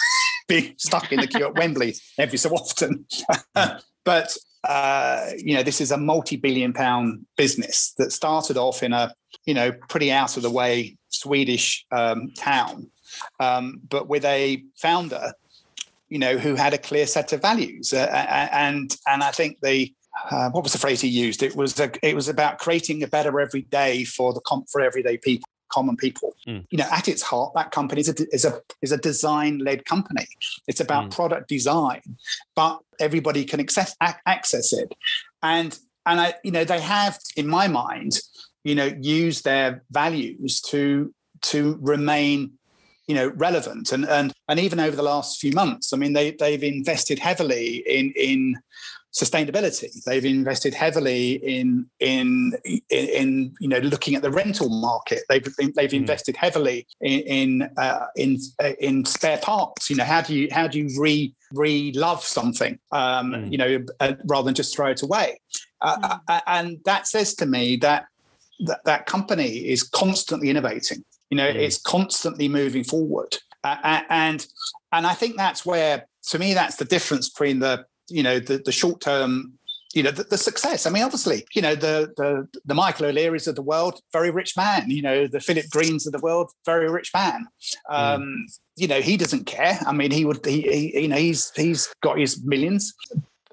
being 0.49 0.75
stuck 0.79 1.13
in 1.13 1.21
the 1.21 1.27
queue 1.27 1.47
at 1.47 1.55
Wembley 1.55 1.95
every 2.19 2.39
so 2.39 2.51
often. 2.51 3.07
but 4.05 4.37
uh, 4.65 5.31
you 5.39 5.55
know, 5.55 5.63
this 5.63 5.81
is 5.81 5.91
a 5.91 5.97
multi-billion 5.97 6.73
pound 6.73 7.27
business 7.37 7.95
that 7.99 8.13
started 8.13 8.57
off 8.57 8.83
in 8.83 8.93
a 8.93 9.13
you 9.45 9.55
know 9.55 9.73
pretty 9.89 10.13
out 10.13 10.37
of 10.37 10.43
the 10.43 10.51
way 10.51 10.97
Swedish 11.09 11.85
um, 11.91 12.33
town, 12.37 12.91
um, 13.41 13.81
but 13.89 14.09
with 14.09 14.25
a 14.25 14.63
founder, 14.77 15.33
you 16.09 16.19
know, 16.19 16.39
who 16.39 16.55
had 16.55 16.75
a 16.75 16.79
clear 16.79 17.07
set 17.07 17.33
of 17.33 17.43
values, 17.43 17.93
uh, 17.93 18.07
and 18.53 18.97
and 19.09 19.23
I 19.23 19.33
think 19.33 19.59
the 19.63 19.93
uh, 20.31 20.51
what 20.51 20.63
was 20.63 20.73
the 20.73 20.79
phrase 20.79 21.01
he 21.01 21.09
used? 21.09 21.43
It 21.43 21.57
was 21.57 21.81
a, 21.81 21.91
it 22.07 22.15
was 22.15 22.29
about 22.29 22.59
creating 22.59 23.03
a 23.03 23.09
better 23.09 23.41
every 23.41 23.63
day 23.63 24.05
for 24.05 24.33
the 24.33 24.41
for 24.71 24.81
everyday 24.81 25.17
people 25.17 25.49
common 25.73 25.97
people. 25.97 26.35
Mm. 26.47 26.67
You 26.71 26.79
know, 26.79 26.89
at 26.91 27.09
its 27.09 27.23
heart, 27.23 27.53
that 27.55 27.71
company 27.71 28.01
is 28.01 28.09
a 28.09 28.15
is 28.33 28.45
a 28.45 28.61
is 28.83 28.93
a 28.93 28.99
design 28.99 29.59
led 29.59 29.85
company. 29.85 30.27
It's 30.67 30.81
about 30.81 31.07
mm. 31.07 31.15
product 31.15 31.49
design, 31.49 32.03
but 32.55 32.81
everybody 33.01 33.45
can 33.45 33.61
access 33.61 33.97
access 34.01 34.73
it, 34.73 34.95
and 35.43 35.79
and 36.07 36.21
I 36.21 36.35
you 36.43 36.51
know 36.51 36.65
they 36.65 36.81
have 36.81 37.19
in 37.37 37.47
my 37.47 37.69
mind 37.69 38.21
you 38.65 38.75
know 38.75 38.91
used 39.01 39.45
their 39.45 39.83
values 39.91 40.61
to 40.61 41.13
to 41.43 41.79
remain 41.81 42.53
you 43.07 43.15
know 43.15 43.29
relevant 43.29 43.93
and 43.93 44.05
and 44.05 44.33
and 44.49 44.61
even 44.61 44.79
over 44.79 44.95
the 44.95 45.03
last 45.03 45.41
few 45.41 45.53
months 45.53 45.93
i 45.93 45.97
mean 45.97 46.13
they 46.13 46.31
they've 46.31 46.63
invested 46.63 47.19
heavily 47.19 47.83
in 47.87 48.13
in 48.17 48.57
sustainability. 49.13 50.03
They've 50.05 50.25
invested 50.25 50.75
heavily 50.75 51.33
in 51.35 51.87
in 52.01 52.53
in, 52.65 52.81
in 52.89 53.55
you 53.61 53.69
know 53.69 53.79
looking 53.79 54.15
at 54.15 54.23
the 54.23 54.31
rental 54.31 54.69
market. 54.69 55.23
They've 55.29 55.45
they've 55.75 55.91
mm. 55.91 55.93
invested 55.93 56.37
heavily 56.37 56.87
in 57.01 57.21
in, 57.21 57.71
uh, 57.77 58.07
in 58.17 58.39
uh, 58.63 58.73
in 58.81 59.05
spare 59.05 59.39
parts. 59.39 59.91
You 59.91 59.97
know 59.97 60.05
how 60.05 60.23
do 60.23 60.35
you 60.35 60.49
how 60.51 60.67
do 60.67 60.79
you 60.79 60.89
re 61.01 61.35
re 61.53 61.93
love 61.93 62.25
something? 62.25 62.79
Um, 62.91 63.33
mm. 63.33 63.53
You 63.53 63.59
know 63.59 63.85
uh, 64.01 64.15
rather 64.25 64.47
than 64.47 64.55
just 64.55 64.75
throw 64.75 64.89
it 64.89 65.03
away. 65.03 65.41
Uh, 65.81 66.19
mm. 66.29 66.41
and 66.47 66.79
that 66.85 67.07
says 67.07 67.35
to 67.35 67.45
me 67.45 67.77
that, 67.77 68.07
that 68.61 68.85
that 68.85 69.07
company 69.07 69.69
is 69.69 69.83
constantly 69.83 70.49
innovating. 70.49 71.05
You 71.29 71.37
know, 71.37 71.49
mm. 71.49 71.57
it's 71.57 71.79
constantly 71.79 72.49
moving 72.49 72.85
forward. 72.85 73.37
and 73.65 74.47
and 74.93 75.07
I 75.07 75.15
think 75.15 75.37
that's 75.37 75.65
where, 75.67 76.07
to 76.29 76.39
me, 76.39 76.55
that's 76.55 76.77
the 76.77 76.85
difference 76.85 77.29
between 77.29 77.59
the 77.59 77.85
you 78.13 78.23
know 78.23 78.39
the, 78.39 78.59
the 78.59 78.73
short 78.73 79.01
term 79.01 79.59
you 79.95 80.03
know 80.03 80.11
the, 80.11 80.25
the, 80.25 80.39
success. 80.39 80.87
I 80.87 80.91
mean, 80.91 81.03
obviously, 81.03 81.47
you 81.55 81.63
know 81.63 81.75
the 81.75 82.13
the 82.17 82.49
the 82.65 82.75
Michael 82.75 83.07
O'Learys 83.07 83.47
of 83.47 83.57
the 83.57 83.63
world, 83.63 84.01
very 84.13 84.31
rich 84.31 84.57
man. 84.57 84.89
You 84.89 85.03
know 85.03 85.27
the 85.27 85.41
Philip 85.41 85.69
Greens 85.71 86.07
of 86.07 86.13
the 86.13 86.19
world, 86.19 86.51
very 86.65 86.91
rich 86.91 87.11
man. 87.15 87.47
Um, 87.91 88.23
mm. 88.23 88.59
You 88.77 88.89
know 88.89 89.01
he 89.01 89.17
doesn't 89.17 89.45
care. 89.45 89.79
I 89.87 89.93
mean, 89.93 90.11
he 90.11 90.25
would 90.25 90.45
he, 90.45 90.63
he, 90.63 91.03
you 91.03 91.09
know 91.09 91.17
he's 91.17 91.53
he's 91.55 91.93
got 92.03 92.19
his 92.19 92.43
millions, 92.43 92.95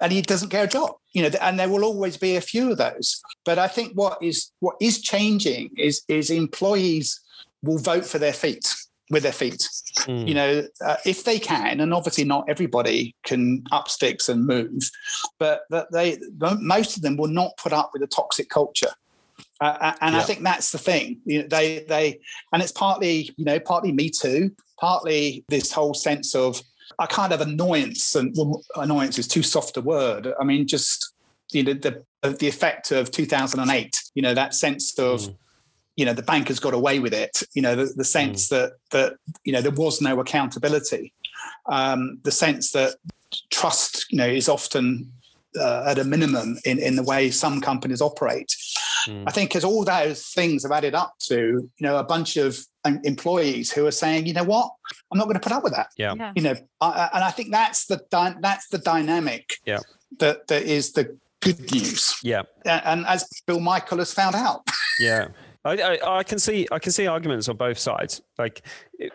and 0.02 0.12
he 0.12 0.22
doesn't 0.22 0.50
care 0.50 0.64
a 0.64 0.68
job. 0.68 0.92
You 1.12 1.24
know, 1.24 1.38
and 1.42 1.60
there 1.60 1.70
will 1.70 1.84
always 1.84 2.18
be 2.18 2.36
a 2.36 2.42
few 2.42 2.72
of 2.72 2.78
those. 2.78 3.22
But 3.44 3.60
I 3.60 3.68
think 3.68 3.94
what 3.94 4.22
is 4.22 4.52
what 4.60 4.76
is 4.80 5.02
changing 5.02 5.72
is 5.78 6.04
is 6.08 6.30
employees 6.30 7.20
will 7.64 7.80
vote 7.80 8.06
for 8.06 8.20
their 8.20 8.34
feet 8.34 8.74
with 9.10 9.24
their 9.24 9.34
feet. 9.34 9.68
Mm. 10.06 10.28
You 10.28 10.34
know, 10.34 10.64
uh, 10.86 10.96
if 11.06 11.24
they 11.24 11.40
can, 11.40 11.80
and 11.80 11.94
obviously 11.94 12.24
not 12.24 12.46
everybody 12.48 13.16
can 13.24 13.64
up 13.72 13.90
sticks 13.90 14.30
and 14.30 14.46
move, 14.46 14.90
but 15.38 15.62
that 15.70 15.92
they 15.92 16.18
most 16.40 16.98
of 16.98 17.04
them 17.04 17.18
will 17.18 17.28
not 17.28 17.58
put 17.58 17.74
up 17.74 17.92
with 17.94 18.02
a 18.02 18.08
toxic 18.08 18.50
culture. 18.50 18.92
Uh, 19.62 19.78
uh, 19.80 19.94
and 20.02 20.16
yeah. 20.16 20.22
I 20.22 20.24
think 20.24 20.44
that's 20.44 20.72
the 20.72 20.78
thing. 20.78 21.20
You 21.26 21.42
know, 21.42 21.48
they 21.48 21.86
they 21.88 22.20
and 22.54 22.62
it's 22.62 22.72
partly 22.72 23.34
you 23.38 23.46
know 23.46 23.60
partly 23.60 23.92
me 23.92 24.10
too, 24.10 24.52
partly 24.80 25.44
this 25.50 25.72
whole 25.72 25.94
sense 25.94 26.36
of 26.36 26.62
a 26.98 27.08
kind 27.08 27.34
of 27.34 27.42
annoyance 27.42 28.16
and 28.16 28.34
well, 28.38 28.62
annoyance 28.76 29.20
is 29.20 29.28
too 29.28 29.44
soft 29.44 29.78
a 29.78 29.82
word. 29.82 30.34
I 30.40 30.44
mean, 30.44 30.68
just 30.68 31.14
you 31.52 31.64
know 31.64 31.74
the 31.74 32.04
the 32.22 32.48
effect 32.48 32.92
of 32.92 33.12
2008. 33.12 34.02
You 34.16 34.22
know 34.22 34.34
that 34.34 34.54
sense 34.54 34.98
of. 34.98 35.22
Mm 35.22 35.36
you 36.00 36.06
know 36.06 36.14
the 36.14 36.24
bankers 36.24 36.62
got 36.62 36.74
away 36.74 37.00
with 37.00 37.14
it 37.14 37.44
you 37.54 37.62
know 37.62 37.76
the, 37.76 37.92
the 37.94 38.06
sense 38.06 38.48
mm. 38.48 38.50
that 38.52 38.72
that 38.92 39.18
you 39.44 39.52
know 39.52 39.62
there 39.62 39.72
was 39.72 40.02
no 40.02 40.20
accountability. 40.20 41.14
Um, 41.66 42.20
the 42.24 42.32
sense 42.32 42.72
that 42.72 42.96
trust 43.52 44.06
you 44.10 44.18
know 44.18 44.28
is 44.28 44.48
often 44.48 45.12
uh, 45.60 45.84
at 45.88 46.00
a 46.00 46.06
minimum 46.06 46.58
in 46.64 46.80
in 46.80 46.96
the 46.96 47.04
way 47.04 47.30
some 47.30 47.60
companies 47.60 48.02
operate. 48.02 48.56
Mm. 49.08 49.24
i 49.28 49.32
think 49.32 49.56
as 49.56 49.64
all 49.64 49.86
those 49.86 50.26
things 50.26 50.64
have 50.64 50.74
added 50.74 50.94
up 50.94 51.14
to 51.20 51.36
you 51.36 51.84
know 51.86 51.96
a 51.98 52.04
bunch 52.04 52.36
of 52.36 52.60
um, 52.84 53.00
employees 53.06 53.72
who 53.72 53.86
are 53.86 53.92
saying 54.04 54.26
you 54.26 54.34
know 54.34 54.44
what? 54.44 54.70
I'm 55.10 55.18
not 55.18 55.24
going 55.26 55.40
to 55.40 55.48
put 55.48 55.54
up 55.54 55.64
with 55.64 55.74
that. 55.74 55.88
Yeah, 55.98 56.14
yeah. 56.18 56.34
you 56.36 56.44
know 56.44 56.56
I, 56.82 57.10
and 57.14 57.24
i 57.24 57.32
think 57.32 57.52
that's 57.52 57.86
the 57.88 58.00
that's 58.42 58.68
the 58.70 58.78
dynamic 58.78 59.46
yeah. 59.66 59.80
that 60.20 60.48
that 60.48 60.64
is 60.64 60.94
the 60.94 61.18
good 61.42 61.72
news. 61.72 62.16
Yeah. 62.24 62.44
And 62.66 63.06
as 63.06 63.28
bill 63.48 63.60
michael 63.60 64.00
has 64.00 64.14
found 64.14 64.36
out. 64.36 64.62
Yeah 65.00 65.28
I, 65.66 65.74
I, 65.76 66.18
I, 66.20 66.24
can 66.24 66.40
see 66.40 66.68
I 66.72 66.80
can 66.80 66.92
see 66.92 67.08
arguments 67.08 67.50
on 67.50 67.58
both 67.58 67.78
sides. 67.78 68.22
Like 68.38 68.66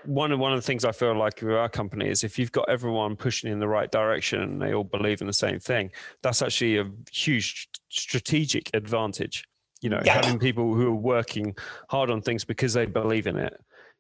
one 0.04 0.30
of 0.30 0.38
one 0.38 0.52
of 0.52 0.58
the 0.58 0.66
things 0.66 0.84
I 0.84 0.92
feel 0.92 1.16
like 1.16 1.40
with 1.40 1.54
our 1.54 1.68
company 1.68 2.08
is 2.08 2.22
if 2.22 2.38
you've 2.38 2.52
got 2.52 2.68
everyone 2.68 3.16
pushing 3.16 3.50
in 3.50 3.60
the 3.60 3.68
right 3.68 3.90
direction 3.90 4.42
and 4.42 4.60
they 4.60 4.74
all 4.74 4.84
believe 4.84 5.20
in 5.20 5.26
the 5.26 5.32
same 5.32 5.58
thing, 5.58 5.90
that's 6.22 6.42
actually 6.42 6.78
a 6.78 6.90
huge 7.10 7.68
strategic 7.88 8.70
advantage. 8.74 9.44
You 9.80 9.90
know, 9.90 10.00
yeah. 10.04 10.14
having 10.14 10.38
people 10.38 10.74
who 10.74 10.88
are 10.88 10.94
working 10.94 11.56
hard 11.88 12.10
on 12.10 12.22
things 12.22 12.44
because 12.44 12.72
they 12.74 12.86
believe 12.86 13.26
in 13.26 13.36
it. 13.36 13.54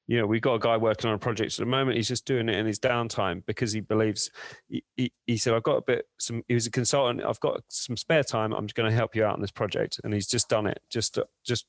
You 0.06 0.18
know, 0.18 0.26
we've 0.26 0.42
got 0.42 0.54
a 0.54 0.58
guy 0.58 0.76
working 0.76 1.08
on 1.08 1.16
a 1.16 1.18
project 1.18 1.52
at 1.54 1.58
the 1.58 1.66
moment. 1.66 1.96
He's 1.96 2.08
just 2.08 2.26
doing 2.26 2.50
it 2.50 2.56
in 2.56 2.66
his 2.66 2.78
downtime 2.78 3.44
because 3.46 3.72
he 3.72 3.80
believes. 3.80 4.30
He, 4.68 4.84
he, 4.96 5.12
he 5.26 5.36
said, 5.38 5.54
"I've 5.54 5.62
got 5.62 5.76
a 5.76 5.82
bit. 5.82 6.06
Some. 6.18 6.42
He 6.46 6.52
was 6.52 6.66
a 6.66 6.70
consultant. 6.70 7.24
I've 7.24 7.40
got 7.40 7.62
some 7.68 7.96
spare 7.96 8.22
time. 8.22 8.52
I'm 8.52 8.66
just 8.66 8.74
going 8.74 8.90
to 8.90 8.94
help 8.94 9.16
you 9.16 9.24
out 9.24 9.34
on 9.34 9.40
this 9.40 9.50
project." 9.50 10.00
And 10.04 10.12
he's 10.12 10.26
just 10.26 10.50
done 10.50 10.66
it. 10.66 10.80
Just, 10.90 11.18
just 11.42 11.66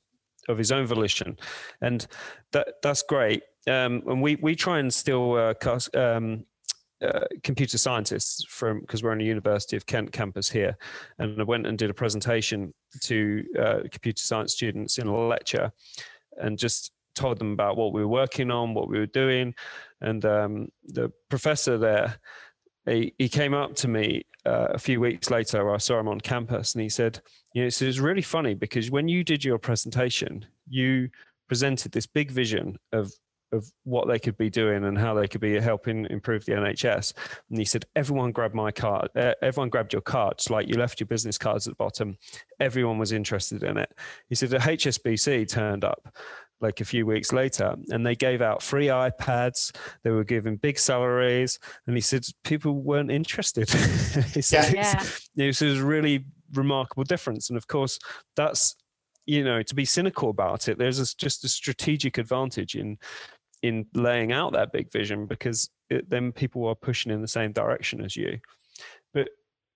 of 0.48 0.58
his 0.58 0.72
own 0.72 0.86
volition, 0.86 1.36
and 1.80 2.06
that 2.52 2.74
that's 2.82 3.02
great. 3.02 3.42
Um, 3.68 4.02
and 4.06 4.22
we 4.22 4.36
we 4.36 4.54
try 4.54 4.78
and 4.78 4.92
still 4.92 5.34
uh, 5.34 5.54
cast, 5.54 5.94
um, 5.96 6.44
uh, 7.02 7.26
computer 7.42 7.78
scientists 7.78 8.44
from 8.48 8.80
because 8.80 9.02
we're 9.02 9.12
on 9.12 9.18
the 9.18 9.24
University 9.24 9.76
of 9.76 9.86
Kent 9.86 10.12
campus 10.12 10.48
here, 10.48 10.76
and 11.18 11.40
I 11.40 11.44
went 11.44 11.66
and 11.66 11.76
did 11.76 11.90
a 11.90 11.94
presentation 11.94 12.72
to 13.02 13.44
uh, 13.58 13.78
computer 13.90 14.22
science 14.22 14.52
students 14.52 14.98
in 14.98 15.06
a 15.06 15.26
lecture, 15.26 15.72
and 16.38 16.58
just 16.58 16.92
told 17.14 17.38
them 17.38 17.52
about 17.52 17.76
what 17.76 17.92
we 17.92 18.02
were 18.02 18.08
working 18.08 18.50
on, 18.50 18.74
what 18.74 18.88
we 18.88 18.98
were 18.98 19.06
doing, 19.06 19.54
and 20.00 20.24
um, 20.24 20.68
the 20.84 21.10
professor 21.28 21.76
there. 21.78 22.18
He, 22.86 23.14
he 23.18 23.28
came 23.28 23.54
up 23.54 23.74
to 23.76 23.88
me 23.88 24.24
uh, 24.44 24.68
a 24.70 24.78
few 24.78 25.00
weeks 25.00 25.30
later. 25.30 25.72
I 25.72 25.78
saw 25.78 25.98
him 25.98 26.08
on 26.08 26.20
campus, 26.20 26.74
and 26.74 26.82
he 26.82 26.88
said, 26.88 27.20
you 27.52 27.64
know, 27.64 27.68
so 27.68 27.84
it's 27.84 27.98
really 27.98 28.22
funny 28.22 28.54
because 28.54 28.90
when 28.90 29.08
you 29.08 29.24
did 29.24 29.44
your 29.44 29.58
presentation, 29.58 30.46
you 30.68 31.10
presented 31.48 31.92
this 31.92 32.06
big 32.06 32.30
vision 32.30 32.78
of 32.92 33.12
of 33.52 33.70
what 33.84 34.08
they 34.08 34.18
could 34.18 34.36
be 34.36 34.50
doing 34.50 34.84
and 34.84 34.98
how 34.98 35.14
they 35.14 35.28
could 35.28 35.40
be 35.40 35.58
helping 35.60 36.04
improve 36.06 36.44
the 36.44 36.52
NHS. 36.52 37.12
And 37.48 37.58
he 37.58 37.64
said, 37.64 37.84
everyone 37.94 38.32
grabbed 38.32 38.54
my 38.54 38.72
card. 38.72 39.08
Uh, 39.14 39.34
everyone 39.40 39.68
grabbed 39.68 39.92
your 39.92 40.02
cards. 40.02 40.50
Like 40.50 40.68
you 40.68 40.76
left 40.76 40.98
your 40.98 41.06
business 41.06 41.38
cards 41.38 41.66
at 41.66 41.72
the 41.72 41.76
bottom. 41.76 42.18
Everyone 42.58 42.98
was 42.98 43.12
interested 43.12 43.62
in 43.62 43.76
it. 43.78 43.92
He 44.28 44.34
said 44.34 44.50
the 44.50 44.58
HSBC 44.58 45.48
turned 45.48 45.84
up 45.84 46.12
like 46.60 46.80
a 46.80 46.84
few 46.84 47.04
weeks 47.06 47.32
later 47.32 47.74
and 47.90 48.06
they 48.06 48.14
gave 48.14 48.40
out 48.40 48.62
free 48.62 48.86
iPads. 48.86 49.76
They 50.02 50.10
were 50.10 50.24
giving 50.24 50.56
big 50.56 50.78
salaries. 50.78 51.58
And 51.86 51.96
he 51.96 52.00
said 52.00 52.24
people 52.44 52.72
weren't 52.72 53.10
interested. 53.10 53.68
he 54.34 54.42
said, 54.42 54.74
yeah. 54.74 55.02
yeah. 55.34 55.44
it 55.46 55.60
was 55.60 55.80
really 55.80 56.24
remarkable 56.54 57.04
difference. 57.04 57.50
And 57.50 57.56
of 57.56 57.66
course, 57.66 57.98
that's 58.36 58.76
you 59.26 59.42
know 59.42 59.62
to 59.62 59.74
be 59.74 59.84
cynical 59.84 60.30
about 60.30 60.68
it. 60.68 60.78
There's 60.78 61.00
a, 61.00 61.16
just 61.16 61.44
a 61.44 61.48
strategic 61.48 62.18
advantage 62.18 62.74
in 62.74 62.98
in 63.62 63.86
laying 63.94 64.32
out 64.32 64.52
that 64.52 64.72
big 64.72 64.92
vision 64.92 65.26
because 65.26 65.68
it, 65.90 66.08
then 66.08 66.32
people 66.32 66.66
are 66.66 66.74
pushing 66.74 67.12
in 67.12 67.22
the 67.22 67.28
same 67.28 67.52
direction 67.52 68.04
as 68.04 68.16
you. 68.16 68.38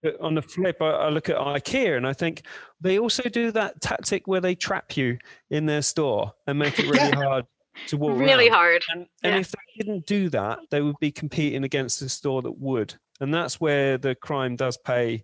But, 0.03 0.19
but 0.19 0.21
on 0.21 0.35
the 0.35 0.43
flip, 0.43 0.77
I, 0.81 0.91
I, 0.91 1.09
look 1.09 1.29
at 1.29 1.37
IKEA 1.37 1.97
and 1.97 2.07
I 2.07 2.13
think 2.13 2.43
they 2.81 2.99
also 2.99 3.25
do 3.25 3.51
that 3.53 3.81
tactic 3.81 4.27
where 4.27 4.41
they 4.41 4.55
trap 4.55 4.97
you 4.97 5.19
in 5.51 5.67
their 5.67 5.83
store 5.83 6.33
and 6.47 6.59
make 6.59 6.79
it 6.79 6.89
really 6.89 7.11
hard 7.13 7.45
to 7.89 7.97
walk 7.97 8.19
really 8.19 8.49
around. 8.49 8.57
hard. 8.57 8.83
And, 8.93 9.07
and 9.23 9.35
yeah. 9.35 9.41
if 9.41 9.51
they 9.51 9.85
didn't 9.85 10.07
do 10.07 10.29
that, 10.31 10.61
they 10.71 10.81
would 10.81 10.99
be 11.01 11.13
competing 11.13 11.65
against 11.65 12.03
a 12.03 12.09
store 12.09 12.43
that 12.43 12.59
would. 12.59 12.95
And 13.21 13.33
that's 13.33 13.61
where 13.61 13.99
the 13.99 14.15
crime 14.15 14.57
does 14.57 14.77
pay 14.79 15.23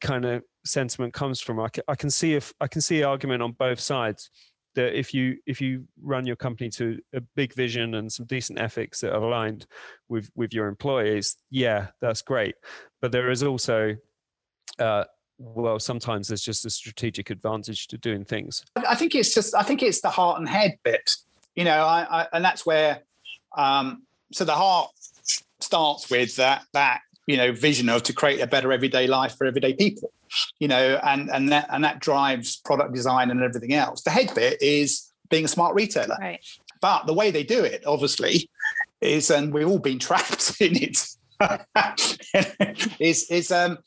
kind 0.00 0.24
of 0.24 0.42
sentiment 0.64 1.14
comes 1.14 1.40
from. 1.40 1.60
I 1.60 1.68
can, 1.68 1.84
I 1.88 1.94
can 1.94 2.10
see 2.10 2.34
if 2.34 2.52
I 2.60 2.66
can 2.66 2.80
see 2.80 3.02
argument 3.02 3.42
on 3.42 3.52
both 3.52 3.80
sides 3.80 4.30
that 4.74 4.98
if 4.98 5.14
you 5.14 5.36
if 5.46 5.60
you 5.60 5.86
run 6.02 6.26
your 6.26 6.36
company 6.36 6.68
to 6.68 6.98
a 7.12 7.20
big 7.20 7.54
vision 7.54 7.94
and 7.94 8.12
some 8.12 8.26
decent 8.26 8.60
ethics 8.60 9.00
that 9.00 9.12
are 9.12 9.22
aligned 9.22 9.66
with 10.08 10.30
with 10.34 10.52
your 10.52 10.66
employees, 10.66 11.36
yeah, 11.50 11.88
that's 12.00 12.22
great. 12.22 12.54
But 13.04 13.12
there 13.12 13.30
is 13.30 13.42
also 13.42 13.98
uh, 14.78 15.04
well, 15.38 15.78
sometimes 15.78 16.28
there's 16.28 16.40
just 16.40 16.64
a 16.64 16.70
strategic 16.70 17.28
advantage 17.28 17.86
to 17.88 17.98
doing 17.98 18.24
things. 18.24 18.64
I 18.76 18.94
think 18.94 19.14
it's 19.14 19.34
just 19.34 19.54
I 19.54 19.62
think 19.62 19.82
it's 19.82 20.00
the 20.00 20.08
heart 20.08 20.38
and 20.38 20.48
head 20.48 20.78
bit, 20.82 21.10
you 21.54 21.64
know, 21.64 21.84
I, 21.84 22.22
I 22.22 22.28
and 22.32 22.42
that's 22.42 22.64
where 22.64 23.00
um, 23.58 24.04
so 24.32 24.46
the 24.46 24.54
heart 24.54 24.90
starts 25.60 26.08
with 26.08 26.36
that 26.36 26.64
that 26.72 27.00
you 27.26 27.36
know 27.36 27.52
vision 27.52 27.90
of 27.90 28.04
to 28.04 28.14
create 28.14 28.40
a 28.40 28.46
better 28.46 28.72
everyday 28.72 29.06
life 29.06 29.36
for 29.36 29.46
everyday 29.46 29.74
people 29.74 30.10
you 30.58 30.68
know 30.68 30.98
and 31.02 31.28
and 31.30 31.50
that 31.50 31.68
and 31.70 31.84
that 31.84 31.98
drives 31.98 32.56
product 32.56 32.94
design 32.94 33.30
and 33.30 33.42
everything 33.42 33.74
else. 33.74 34.00
The 34.00 34.12
head 34.12 34.32
bit 34.34 34.62
is 34.62 35.12
being 35.28 35.44
a 35.44 35.48
smart 35.48 35.74
retailer. 35.74 36.16
Right. 36.18 36.40
But 36.80 37.04
the 37.04 37.12
way 37.12 37.30
they 37.30 37.44
do 37.44 37.64
it 37.64 37.84
obviously 37.86 38.48
is 39.02 39.30
and 39.30 39.52
we've 39.52 39.68
all 39.68 39.78
been 39.78 39.98
trapped 40.08 40.58
in 40.58 40.82
it 40.82 41.06
is 42.98 43.30
is 43.30 43.50
um 43.50 43.78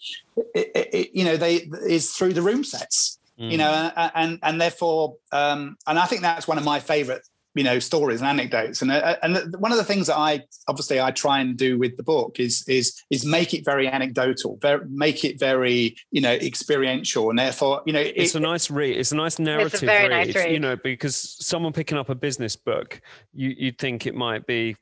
it, 0.54 0.72
it, 0.94 1.10
you 1.14 1.24
know 1.26 1.38
they 1.38 1.68
is 1.88 2.12
through 2.14 2.34
the 2.34 2.42
room 2.42 2.64
sets 2.64 3.20
mm. 3.40 3.52
you 3.52 3.58
know 3.58 3.92
and 4.16 4.40
and 4.44 4.62
therefore 4.62 5.16
um 5.32 5.78
and 5.88 6.00
i 6.00 6.06
think 6.06 6.22
that's 6.22 6.48
one 6.48 6.58
of 6.58 6.64
my 6.64 6.80
favorite 6.80 7.24
you 7.58 7.64
know 7.64 7.80
stories 7.80 8.22
and 8.22 8.30
anecdotes. 8.30 8.82
And 8.82 8.92
uh, 8.92 9.18
and 9.24 9.56
one 9.58 9.72
of 9.72 9.78
the 9.78 9.84
things 9.84 10.08
that 10.08 10.18
i 10.18 10.44
obviously 10.68 11.02
i 11.02 11.12
try 11.12 11.40
and 11.40 11.58
do 11.58 11.78
with 11.78 11.98
the 11.98 12.04
book 12.04 12.40
is 12.40 12.64
is 12.68 13.04
is 13.10 13.26
make 13.26 13.54
it 13.54 13.66
very 13.66 13.88
anecdotal 13.88 14.58
very, 14.62 14.86
make 14.88 15.26
it 15.26 15.40
very 15.40 15.96
you 16.12 16.22
know 16.22 16.34
experiential. 16.34 17.30
And 17.30 17.40
therefore 17.40 17.82
you 17.86 17.94
know 17.94 18.00
it, 18.00 18.14
it's 18.16 18.36
a 18.36 18.40
nice 18.40 18.70
read 18.70 18.98
it's 18.98 19.12
a 19.12 19.16
nice 19.16 19.40
narrative 19.40 19.74
it's 19.74 19.84
a 19.84 19.88
very 19.88 20.10
read, 20.10 20.28
nice 20.28 20.36
read. 20.36 20.52
you 20.52 20.60
know 20.60 20.76
because 20.76 21.16
someone 21.16 21.74
picking 21.74 21.98
up 21.98 22.10
a 22.10 22.16
business 22.16 22.56
book 22.56 23.02
you 23.34 23.54
you'd 23.58 23.80
think 23.80 24.06
it 24.06 24.16
might 24.16 24.46
be 24.46 24.76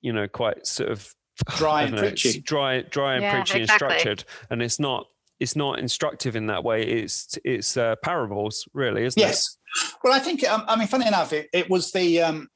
you 0.00 0.12
know 0.12 0.26
quite 0.26 0.66
sort 0.66 0.90
of 0.90 1.14
dry 1.56 1.82
and 1.82 1.94
know, 1.94 2.00
preachy 2.00 2.40
dry 2.40 2.82
dry 2.82 3.14
and 3.14 3.22
yeah, 3.22 3.32
preachy 3.32 3.62
exactly. 3.62 3.88
and 3.88 4.00
structured 4.00 4.24
and 4.50 4.62
it's 4.62 4.78
not 4.78 5.06
it's 5.40 5.56
not 5.56 5.78
instructive 5.78 6.36
in 6.36 6.46
that 6.46 6.64
way. 6.64 6.82
It's 6.82 7.38
it's 7.44 7.76
uh, 7.76 7.96
parables, 7.96 8.68
really, 8.72 9.04
isn't 9.04 9.20
yes. 9.20 9.30
it? 9.30 9.58
Yes. 9.76 9.96
Well, 10.02 10.12
I 10.12 10.18
think 10.18 10.46
um, 10.48 10.64
I 10.68 10.76
mean, 10.76 10.88
funny 10.88 11.06
enough, 11.06 11.32
it, 11.32 11.48
it 11.52 11.68
was 11.68 11.92
the 11.92 12.22
um, 12.22 12.48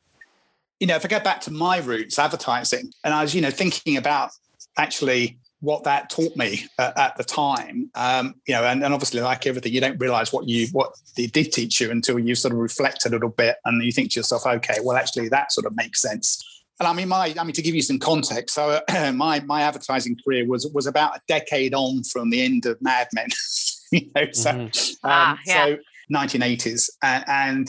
you 0.81 0.87
know 0.87 0.97
if 0.97 1.05
I 1.05 1.09
go 1.09 1.21
back 1.21 1.41
to 1.43 1.53
my 1.53 1.79
roots, 1.79 2.19
advertising, 2.19 2.93
and 3.05 3.14
I 3.14 3.23
was 3.23 3.35
you 3.35 3.41
know 3.41 3.51
thinking 3.51 3.97
about 3.97 4.31
actually 4.77 5.38
what 5.61 5.83
that 5.83 6.09
taught 6.09 6.37
me 6.37 6.67
uh, 6.79 6.93
at 6.97 7.17
the 7.17 7.25
time. 7.25 7.91
Um, 7.97 8.37
you 8.47 8.55
know, 8.55 8.62
and, 8.62 8.85
and 8.85 8.95
obviously, 8.95 9.21
like 9.21 9.45
everything, 9.47 9.73
you 9.73 9.81
don't 9.81 9.99
realize 9.99 10.33
what 10.33 10.49
you 10.49 10.69
what 10.73 10.93
they 11.17 11.27
did 11.27 11.53
teach 11.53 11.81
you 11.81 11.91
until 11.91 12.19
you 12.19 12.35
sort 12.37 12.53
of 12.53 12.59
reflect 12.59 13.05
a 13.07 13.09
little 13.09 13.31
bit, 13.31 13.57
and 13.64 13.83
you 13.83 13.91
think 13.91 14.12
to 14.12 14.21
yourself, 14.21 14.47
okay, 14.47 14.77
well, 14.83 14.97
actually, 14.97 15.29
that 15.29 15.53
sort 15.53 15.67
of 15.67 15.75
makes 15.77 16.01
sense. 16.01 16.45
And 16.81 16.87
I 16.87 16.93
mean, 16.93 17.09
my 17.09 17.35
I 17.38 17.45
mean 17.45 17.55
to 17.55 17.62
give 17.62 17.75
you 17.75 17.83
some 17.83 17.99
context. 17.99 18.55
So 18.55 18.81
uh, 18.88 19.12
my 19.14 19.41
my 19.41 19.62
advertising 19.62 20.17
career 20.25 20.47
was 20.47 20.67
was 20.75 20.87
about 20.87 21.17
a 21.17 21.21
decade 21.29 21.75
on 21.75 22.05
from 22.05 22.31
the 22.31 22.43
end 22.43 22.67
of 22.67 22.81
Mad 22.81 23.09
Men. 23.13 23.29
you 23.92 24.11
know, 24.15 24.27
so 24.33 24.52
mm-hmm. 24.52 25.07
um, 25.07 25.13
ah, 25.13 25.38
yeah. 25.46 25.67
so 25.67 25.77
1980s, 26.13 26.90
and, 27.02 27.25
and 27.27 27.69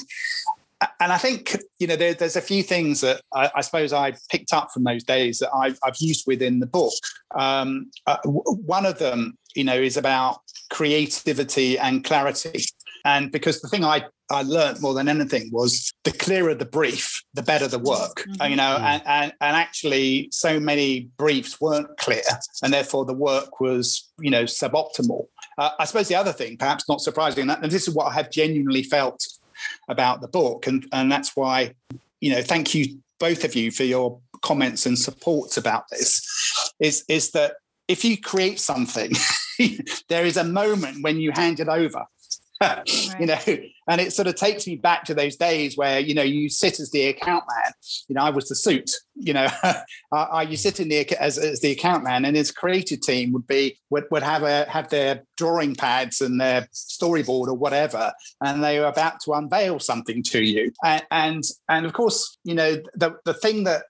and 1.00 1.12
I 1.12 1.18
think 1.18 1.58
you 1.80 1.88
know 1.88 1.96
there, 1.96 2.14
there's 2.14 2.36
a 2.36 2.42
few 2.42 2.64
things 2.64 3.02
that 3.02 3.22
I, 3.34 3.52
I, 3.56 3.62
suppose 3.62 3.92
I 3.92 4.14
picked 4.30 4.54
up 4.54 4.70
from 4.72 4.84
those 4.84 5.04
days 5.04 5.40
that 5.40 5.54
I've, 5.54 5.78
I've 5.84 5.98
used 6.00 6.26
within 6.26 6.60
the 6.60 6.68
book. 6.68 6.94
Um, 7.36 7.92
uh, 8.08 8.18
w- 8.24 8.44
one 8.66 8.86
of 8.86 8.98
them, 9.00 9.38
you 9.56 9.64
know, 9.64 9.76
is 9.76 9.98
about 9.98 10.42
creativity 10.70 11.78
and 11.78 12.04
clarity. 12.04 12.64
And 13.04 13.32
because 13.32 13.62
the 13.62 13.68
thing 13.68 13.84
I 13.84 14.06
I 14.32 14.44
learned 14.44 14.82
more 14.82 14.94
than 14.94 15.10
anything 15.10 15.50
was 15.52 15.92
the 16.04 16.12
clearer 16.12 16.56
the 16.56 16.66
brief, 16.66 17.19
the 17.34 17.44
better 17.44 17.68
the 17.68 17.80
work. 17.80 18.26
Mhm. 18.28 18.50
You 18.50 18.56
know, 18.56 18.78
Mm. 18.80 18.82
and, 18.82 19.02
and 19.06 19.34
and 19.42 19.56
actually, 19.56 20.30
so 20.32 20.60
many 20.60 21.10
briefs 21.18 21.62
weren't 21.62 21.96
clear, 21.98 22.24
and 22.64 22.74
therefore 22.74 23.06
the 23.06 23.14
work 23.14 23.60
was, 23.60 24.10
you 24.20 24.32
know, 24.32 24.44
suboptimal. 24.46 25.28
Uh, 25.58 25.72
I 25.80 25.86
suppose 25.86 26.08
the 26.08 26.16
other 26.16 26.34
thing, 26.34 26.58
perhaps 26.58 26.88
not 26.90 27.02
surprising, 27.02 27.50
and 27.50 27.72
this 27.72 27.88
is 27.88 27.94
what 27.94 28.06
I 28.08 28.14
have 28.14 28.32
genuinely 28.32 28.84
felt 28.84 29.28
about 29.90 30.22
the 30.22 30.28
book, 30.28 30.66
and 30.68 30.88
and 30.92 31.12
that's 31.12 31.36
why, 31.36 31.74
you 32.20 32.32
know, 32.34 32.42
thank 32.42 32.74
you 32.74 33.00
both 33.20 33.44
of 33.44 33.54
you 33.56 33.70
for 33.70 33.84
your 33.84 34.20
comments 34.42 34.86
and 34.86 34.98
supports 34.98 35.58
about 35.58 35.84
this. 35.92 36.22
Is 36.80 37.04
is 37.08 37.32
that 37.32 37.56
if 37.88 38.04
you 38.06 38.18
create 38.18 38.60
something, 38.60 39.12
there 40.08 40.26
is 40.26 40.38
a 40.38 40.44
moment 40.44 41.04
when 41.04 41.20
you 41.20 41.32
hand 41.32 41.60
it 41.60 41.68
over. 41.68 42.06
you 43.20 43.26
know, 43.26 43.40
and 43.88 44.02
it 44.02 44.12
sort 44.12 44.28
of 44.28 44.36
takes 44.36 44.68
me 44.68 44.76
back 44.76 45.06
to 45.06 45.14
those 45.14 45.38
days 45.38 45.78
where 45.78 46.00
you 46.00 46.14
know 46.14 46.24
you 46.24 46.50
sit 46.50 46.80
as 46.80 46.92
the 46.92 47.08
account 47.08 47.46
man. 47.48 47.72
You 48.08 48.16
know, 48.16 48.22
I 48.22 48.30
was 48.32 48.50
the 48.50 48.56
suit. 48.56 48.92
You 49.16 49.34
know, 49.34 49.48
uh, 50.12 50.46
you 50.48 50.58
sit 50.58 50.80
in 50.80 50.90
the 50.90 51.08
as, 51.18 51.38
as 51.38 51.62
the 51.62 51.72
account 51.72 52.04
man, 52.04 52.26
and 52.26 52.36
his 52.36 52.52
creative 52.52 53.02
team 53.02 53.32
would 53.32 53.48
be 53.48 53.80
would, 53.90 54.06
would 54.12 54.24
have 54.24 54.44
a 54.44 54.66
have 54.70 54.90
their 54.90 55.24
drawing 55.38 55.76
pads 55.76 56.20
and 56.20 56.40
their 56.40 56.68
storyboard 56.74 57.48
or 57.48 57.54
whatever, 57.54 58.12
and 58.42 58.64
they 58.64 58.80
were 58.80 58.88
about 58.88 59.22
to 59.22 59.34
unveil 59.34 59.80
something 59.80 60.22
to 60.24 60.44
you. 60.44 60.72
And 60.84 61.04
and, 61.12 61.44
and 61.70 61.86
of 61.86 61.94
course, 61.94 62.38
you 62.44 62.56
know, 62.56 62.76
the 62.96 63.16
the 63.24 63.34
thing 63.34 63.64
that 63.64 63.84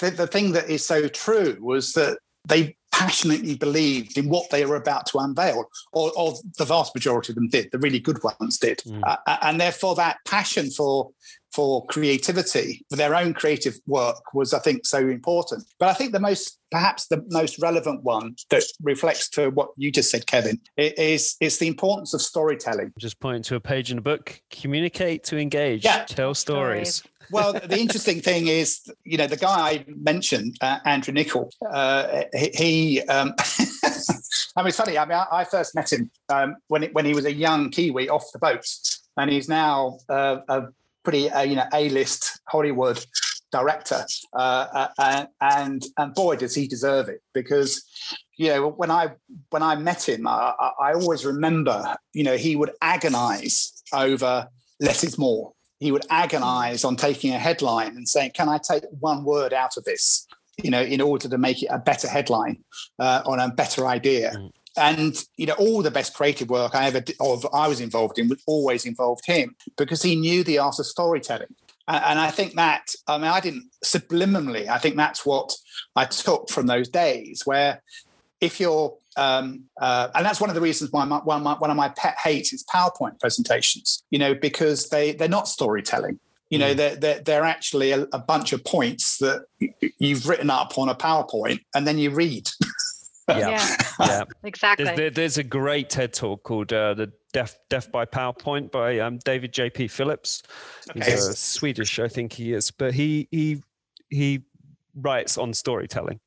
the, 0.00 0.10
the 0.10 0.26
thing 0.26 0.52
that 0.52 0.70
is 0.70 0.84
so 0.84 1.08
true 1.08 1.58
was 1.60 1.92
that 1.92 2.18
they 2.46 2.76
passionately 2.98 3.56
believed 3.56 4.16
in 4.16 4.28
what 4.28 4.48
they 4.50 4.64
were 4.64 4.76
about 4.76 5.06
to 5.06 5.18
unveil, 5.18 5.64
or, 5.92 6.12
or 6.16 6.34
the 6.58 6.64
vast 6.64 6.94
majority 6.94 7.32
of 7.32 7.34
them 7.34 7.48
did. 7.48 7.70
The 7.72 7.78
really 7.78 8.00
good 8.00 8.20
ones 8.22 8.58
did, 8.58 8.78
Mm. 8.86 9.02
uh, 9.04 9.36
and 9.42 9.60
therefore 9.60 9.94
that 9.96 10.18
passion 10.26 10.70
for 10.70 11.10
for 11.52 11.86
creativity, 11.86 12.84
for 12.90 12.96
their 12.96 13.14
own 13.14 13.32
creative 13.32 13.76
work, 13.86 14.34
was 14.34 14.52
I 14.52 14.58
think 14.58 14.84
so 14.84 14.98
important. 14.98 15.62
But 15.78 15.88
I 15.88 15.94
think 15.94 16.10
the 16.10 16.18
most, 16.18 16.58
perhaps 16.72 17.06
the 17.06 17.24
most 17.30 17.62
relevant 17.62 18.02
one 18.02 18.34
that 18.50 18.64
reflects 18.82 19.28
to 19.30 19.50
what 19.50 19.68
you 19.76 19.92
just 19.92 20.10
said, 20.10 20.26
Kevin, 20.26 20.58
is 20.76 21.36
is 21.40 21.58
the 21.58 21.68
importance 21.68 22.12
of 22.12 22.22
storytelling. 22.22 22.92
Just 22.98 23.20
pointing 23.20 23.44
to 23.44 23.54
a 23.54 23.60
page 23.60 23.90
in 23.92 23.96
the 23.98 24.02
book. 24.02 24.40
Communicate 24.50 25.22
to 25.24 25.38
engage. 25.38 25.84
Yeah. 25.84 26.04
Tell 26.06 26.34
stories. 26.34 27.04
Well, 27.30 27.52
the 27.52 27.78
interesting 27.78 28.20
thing 28.20 28.48
is, 28.48 28.80
you 29.04 29.18
know, 29.18 29.26
the 29.26 29.36
guy 29.36 29.70
I 29.70 29.84
mentioned, 29.88 30.56
uh, 30.60 30.78
Andrew 30.84 31.14
Niccol, 31.14 31.50
uh, 31.70 32.24
he, 32.32 32.50
he 32.54 33.02
um, 33.02 33.34
I 34.56 34.62
mean, 34.62 34.68
it's 34.68 34.76
funny. 34.76 34.98
I 34.98 35.04
mean, 35.04 35.18
I, 35.18 35.26
I 35.30 35.44
first 35.44 35.74
met 35.74 35.92
him 35.92 36.10
um, 36.28 36.56
when 36.68 36.84
it, 36.84 36.94
when 36.94 37.04
he 37.04 37.14
was 37.14 37.24
a 37.24 37.32
young 37.32 37.70
Kiwi 37.70 38.08
off 38.08 38.30
the 38.32 38.38
boat, 38.38 38.66
and 39.16 39.30
he's 39.30 39.48
now 39.48 39.98
uh, 40.08 40.38
a 40.48 40.62
pretty, 41.02 41.30
uh, 41.30 41.42
you 41.42 41.56
know, 41.56 41.66
A-list 41.72 42.40
Hollywood 42.48 43.04
director, 43.50 44.04
uh, 44.32 44.88
uh, 44.98 45.26
and 45.40 45.82
and 45.96 46.14
boy, 46.14 46.36
does 46.36 46.54
he 46.54 46.66
deserve 46.66 47.08
it 47.08 47.22
because. 47.32 47.84
You 48.36 48.48
know, 48.48 48.70
when 48.70 48.90
I 48.90 49.12
when 49.50 49.62
I 49.62 49.76
met 49.76 50.08
him, 50.08 50.26
I 50.26 50.52
I 50.80 50.92
always 50.94 51.24
remember. 51.24 51.94
You 52.14 52.24
know, 52.24 52.36
he 52.36 52.56
would 52.56 52.72
agonize 52.82 53.80
over 53.92 54.48
less 54.80 55.04
is 55.04 55.16
more 55.16 55.52
he 55.80 55.92
would 55.92 56.06
agonize 56.10 56.84
on 56.84 56.96
taking 56.96 57.32
a 57.32 57.38
headline 57.38 57.96
and 57.96 58.08
saying, 58.08 58.32
"Can 58.34 58.48
I 58.48 58.58
take 58.58 58.84
one 59.00 59.24
word 59.24 59.52
out 59.52 59.76
of 59.76 59.84
this?" 59.84 60.26
You 60.62 60.70
know, 60.70 60.82
in 60.82 61.00
order 61.00 61.28
to 61.28 61.38
make 61.38 61.62
it 61.62 61.68
a 61.70 61.78
better 61.78 62.08
headline 62.08 62.58
uh, 62.98 63.22
on 63.26 63.40
a 63.40 63.48
better 63.48 63.86
idea. 63.86 64.32
Mm. 64.34 64.52
And 64.76 65.24
you 65.36 65.46
know, 65.46 65.54
all 65.54 65.82
the 65.82 65.90
best 65.90 66.14
creative 66.14 66.48
work 66.48 66.74
I 66.74 66.86
ever 66.86 67.00
did, 67.00 67.16
or 67.20 67.40
I 67.52 67.68
was 67.68 67.80
involved 67.80 68.18
in, 68.18 68.28
was 68.28 68.42
always 68.46 68.84
involved 68.84 69.26
him 69.26 69.56
because 69.76 70.02
he 70.02 70.16
knew 70.16 70.42
the 70.42 70.58
art 70.58 70.78
of 70.78 70.86
storytelling. 70.86 71.54
And, 71.86 72.04
and 72.04 72.18
I 72.18 72.30
think 72.30 72.54
that 72.54 72.94
I 73.06 73.18
mean, 73.18 73.30
I 73.30 73.40
didn't 73.40 73.70
subliminally. 73.84 74.68
I 74.68 74.78
think 74.78 74.96
that's 74.96 75.24
what 75.24 75.54
I 75.94 76.04
took 76.04 76.50
from 76.50 76.66
those 76.66 76.88
days, 76.88 77.42
where 77.44 77.82
if 78.40 78.60
you're 78.60 78.96
um, 79.16 79.64
uh, 79.80 80.08
and 80.14 80.24
that's 80.24 80.40
one 80.40 80.50
of 80.50 80.54
the 80.54 80.60
reasons 80.60 80.90
why 80.92 81.04
my, 81.04 81.18
one, 81.18 81.38
of 81.38 81.42
my, 81.42 81.54
one 81.54 81.70
of 81.70 81.76
my 81.76 81.88
pet 81.90 82.16
hates 82.22 82.52
is 82.52 82.64
PowerPoint 82.64 83.20
presentations. 83.20 84.02
You 84.10 84.18
know, 84.18 84.34
because 84.34 84.88
they 84.88 85.12
they're 85.12 85.28
not 85.28 85.48
storytelling. 85.48 86.18
You 86.50 86.58
know, 86.58 86.72
Mm. 86.72 86.76
they're, 86.76 86.96
they're 86.96 87.20
they're 87.20 87.44
actually 87.44 87.90
a, 87.92 88.02
a 88.12 88.18
bunch 88.18 88.52
of 88.52 88.62
points 88.64 89.18
that 89.18 89.46
you've 89.98 90.28
written 90.28 90.50
up 90.50 90.76
on 90.78 90.88
a 90.88 90.94
PowerPoint 90.94 91.60
and 91.74 91.86
then 91.86 91.98
you 91.98 92.10
read. 92.10 92.48
Yeah. 93.26 93.38
Yeah, 93.48 93.76
Yeah. 94.00 94.24
exactly. 94.42 94.84
There's, 94.84 94.96
there, 94.98 95.10
there's 95.10 95.38
a 95.38 95.42
great 95.42 95.88
TED 95.88 96.12
talk 96.12 96.42
called 96.42 96.74
uh, 96.74 96.92
"The 96.92 97.10
Deaf 97.32 97.56
Deaf 97.70 97.90
by 97.90 98.04
PowerPoint" 98.04 98.70
by 98.70 98.98
um, 98.98 99.18
David 99.24 99.50
J.P. 99.50 99.88
Phillips. 99.88 100.42
Okay. 100.90 101.10
He's 101.10 101.26
a 101.28 101.32
Swedish, 101.34 101.98
I 101.98 102.08
think 102.08 102.34
he 102.34 102.52
is, 102.52 102.70
but 102.70 102.92
he 102.92 103.26
he 103.30 103.62
he 104.10 104.42
writes 104.94 105.38
on 105.38 105.54
storytelling, 105.54 106.20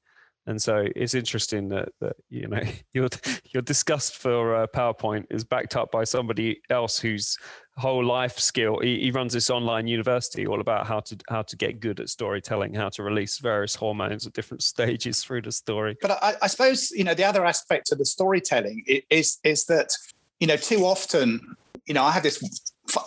and 0.47 0.61
so 0.61 0.85
it's 0.95 1.13
interesting 1.13 1.67
that, 1.69 1.89
that 1.99 2.15
you 2.29 2.47
know 2.47 2.61
your 2.93 3.09
your 3.53 3.61
disgust 3.61 4.15
for 4.15 4.55
uh, 4.55 4.67
PowerPoint 4.67 5.25
is 5.29 5.43
backed 5.43 5.75
up 5.75 5.91
by 5.91 6.05
somebody 6.05 6.61
else 6.69 6.97
whose 6.97 7.37
whole 7.75 8.03
life 8.03 8.39
skill. 8.39 8.79
He, 8.79 8.99
he 8.99 9.11
runs 9.11 9.33
this 9.33 9.49
online 9.49 9.85
university 9.87 10.47
all 10.47 10.61
about 10.61 10.87
how 10.87 11.01
to 11.01 11.17
how 11.29 11.43
to 11.43 11.55
get 11.55 11.79
good 11.79 11.99
at 11.99 12.09
storytelling, 12.09 12.73
how 12.73 12.89
to 12.89 13.03
release 13.03 13.37
various 13.37 13.75
hormones 13.75 14.25
at 14.25 14.33
different 14.33 14.63
stages 14.73 15.23
through 15.23 15.43
the 15.43 15.51
story. 15.51 15.97
But 16.01 16.11
I, 16.23 16.35
I 16.41 16.47
suppose 16.47 16.91
you 16.91 17.03
know 17.03 17.13
the 17.13 17.25
other 17.25 17.45
aspect 17.45 17.91
of 17.91 17.97
the 17.97 18.05
storytelling 18.05 18.83
is 19.09 19.39
is 19.43 19.65
that 19.65 19.91
you 20.39 20.47
know 20.47 20.57
too 20.57 20.85
often 20.85 21.55
you 21.85 21.93
know 21.93 22.03
I 22.03 22.11
have 22.11 22.23
this. 22.23 22.41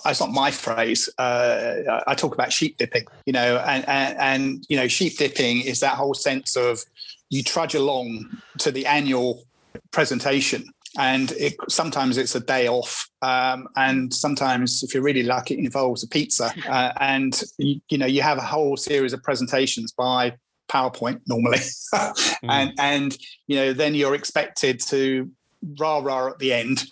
It's 0.04 0.20
not 0.20 0.30
my 0.30 0.50
phrase. 0.50 1.08
Uh, 1.16 2.02
I 2.06 2.14
talk 2.14 2.34
about 2.34 2.52
sheep 2.52 2.76
dipping. 2.76 3.06
You 3.24 3.32
know, 3.32 3.64
and, 3.66 3.88
and 3.88 4.18
and 4.18 4.66
you 4.68 4.76
know 4.76 4.88
sheep 4.88 5.16
dipping 5.16 5.62
is 5.62 5.80
that 5.80 5.94
whole 5.94 6.12
sense 6.12 6.54
of 6.54 6.84
you 7.30 7.42
trudge 7.42 7.74
along 7.74 8.28
to 8.58 8.70
the 8.70 8.84
annual 8.86 9.44
presentation. 9.92 10.64
And 10.98 11.30
it, 11.32 11.54
sometimes 11.68 12.18
it's 12.18 12.34
a 12.34 12.40
day 12.40 12.66
off, 12.66 13.08
um, 13.22 13.68
and 13.76 14.12
sometimes, 14.12 14.82
if 14.82 14.92
you're 14.92 15.04
really 15.04 15.22
lucky, 15.22 15.54
it 15.54 15.60
involves 15.60 16.02
a 16.02 16.08
pizza. 16.08 16.52
Uh, 16.68 16.92
and 16.98 17.42
you, 17.58 17.80
you 17.88 17.96
know, 17.96 18.06
you 18.06 18.22
have 18.22 18.38
a 18.38 18.42
whole 18.42 18.76
series 18.76 19.12
of 19.12 19.22
presentations 19.22 19.92
by 19.92 20.34
PowerPoint 20.68 21.20
normally, 21.28 21.58
and 22.42 22.72
and 22.78 23.16
you 23.46 23.54
know 23.56 23.72
then 23.72 23.94
you're 23.94 24.16
expected 24.16 24.80
to 24.88 25.30
rah 25.78 25.98
rah 25.98 26.28
at 26.28 26.38
the 26.40 26.52
end, 26.52 26.82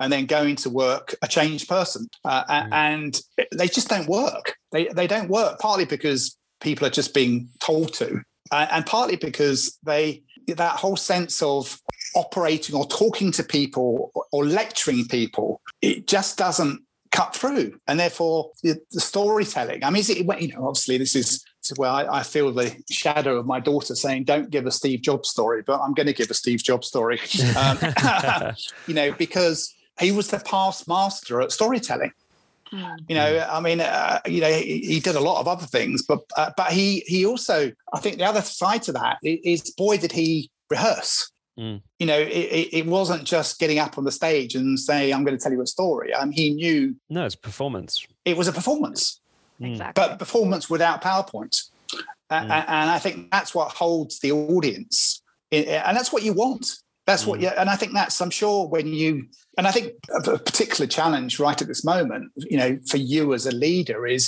and 0.00 0.12
then 0.12 0.26
going 0.26 0.54
to 0.54 0.70
work 0.70 1.16
a 1.22 1.26
changed 1.26 1.68
person, 1.68 2.06
uh, 2.24 2.44
Mm. 2.44 2.72
and 2.72 3.20
they 3.52 3.66
just 3.66 3.88
don't 3.88 4.08
work. 4.08 4.54
They 4.70 4.86
they 4.88 5.08
don't 5.08 5.28
work 5.28 5.58
partly 5.58 5.84
because 5.84 6.36
people 6.60 6.86
are 6.86 6.90
just 6.90 7.12
being 7.12 7.48
told 7.60 7.92
to, 7.94 8.20
uh, 8.50 8.66
and 8.70 8.86
partly 8.86 9.16
because 9.16 9.78
they 9.82 10.22
that 10.46 10.76
whole 10.76 10.96
sense 10.96 11.42
of 11.42 11.80
operating 12.14 12.74
or 12.74 12.86
talking 12.86 13.30
to 13.30 13.42
people 13.42 14.10
or, 14.32 14.46
lecturing 14.46 15.06
people 15.06 15.60
it 15.82 16.06
just 16.06 16.38
doesn't 16.38 16.82
cut 17.10 17.34
through. 17.34 17.78
And 17.86 18.00
therefore 18.00 18.50
the, 18.62 18.80
the 18.92 19.00
storytelling 19.00 19.84
i 19.84 19.90
mean 19.90 20.00
is 20.00 20.10
it 20.10 20.18
you 20.18 20.48
know 20.48 20.68
obviously 20.68 20.98
this 20.98 21.14
is, 21.14 21.44
this 21.62 21.72
is 21.72 21.78
where 21.78 21.90
I, 21.90 22.18
I 22.18 22.22
feel 22.22 22.52
the 22.52 22.74
shadow 22.90 23.36
of 23.36 23.46
my 23.46 23.60
daughter 23.60 23.94
saying 23.94 24.24
don't 24.24 24.50
give 24.50 24.66
a 24.66 24.70
steve 24.70 25.02
jobs 25.02 25.28
story 25.28 25.62
but 25.66 25.80
i'm 25.80 25.94
going 25.94 26.06
to 26.06 26.12
give 26.12 26.30
a 26.30 26.34
steve 26.34 26.62
jobs 26.62 26.86
story. 26.86 27.20
Um, 27.56 27.78
you 28.86 28.94
know 28.94 29.12
because 29.12 29.74
he 29.98 30.12
was 30.12 30.28
the 30.28 30.38
past 30.38 30.86
master 30.86 31.40
at 31.40 31.50
storytelling 31.50 32.12
Mm. 32.72 32.96
you 33.08 33.14
know 33.14 33.46
i 33.50 33.60
mean 33.60 33.80
uh, 33.80 34.20
you 34.26 34.40
know 34.42 34.52
he, 34.52 34.80
he 34.80 35.00
did 35.00 35.16
a 35.16 35.20
lot 35.20 35.40
of 35.40 35.48
other 35.48 35.64
things 35.66 36.02
but 36.02 36.20
uh, 36.36 36.50
but 36.56 36.70
he 36.72 37.02
he 37.06 37.24
also 37.24 37.72
i 37.94 37.98
think 37.98 38.18
the 38.18 38.24
other 38.24 38.42
side 38.42 38.82
to 38.84 38.92
that 38.92 39.16
is, 39.22 39.70
boy 39.76 39.96
did 39.98 40.12
he 40.12 40.50
rehearse 40.70 41.30
Mm. 41.58 41.82
you 41.98 42.06
know 42.06 42.16
it, 42.18 42.28
it, 42.28 42.68
it 42.80 42.86
wasn't 42.86 43.24
just 43.24 43.58
getting 43.58 43.80
up 43.80 43.98
on 43.98 44.04
the 44.04 44.12
stage 44.12 44.54
and 44.54 44.78
saying 44.78 45.12
i'm 45.12 45.24
going 45.24 45.36
to 45.36 45.42
tell 45.42 45.50
you 45.50 45.60
a 45.60 45.66
story 45.66 46.14
um, 46.14 46.30
he 46.30 46.50
knew 46.50 46.94
No, 47.10 47.24
it's 47.24 47.34
performance. 47.34 48.06
it 48.24 48.36
was 48.36 48.46
a 48.48 48.52
performance 48.52 49.20
Mm. 49.60 49.72
Exactly. 49.72 49.92
but 50.00 50.18
performance 50.20 50.70
without 50.70 51.02
powerpoint 51.02 51.54
Mm. 52.30 52.50
a- 52.50 52.70
and 52.70 52.90
i 52.90 52.98
think 53.00 53.30
that's 53.32 53.54
what 53.56 53.72
holds 53.72 54.20
the 54.20 54.30
audience 54.30 55.20
in- 55.50 55.64
and 55.66 55.96
that's 55.96 56.12
what 56.12 56.22
you 56.22 56.32
want 56.34 56.64
that's 57.08 57.24
what 57.26 57.38
Mm. 57.40 57.42
you 57.44 57.48
and 57.60 57.68
i 57.70 57.76
think 57.80 57.92
that's 57.94 58.20
i'm 58.20 58.30
sure 58.42 58.68
when 58.68 58.86
you 59.02 59.26
and 59.56 59.66
i 59.66 59.72
think 59.72 59.86
a 60.14 60.38
particular 60.38 60.86
challenge 60.86 61.32
right 61.40 61.60
at 61.62 61.66
this 61.72 61.82
moment 61.84 62.30
you 62.36 62.58
know 62.60 62.78
for 62.90 62.98
you 62.98 63.32
as 63.34 63.46
a 63.46 63.50
leader 63.66 64.06
is 64.06 64.24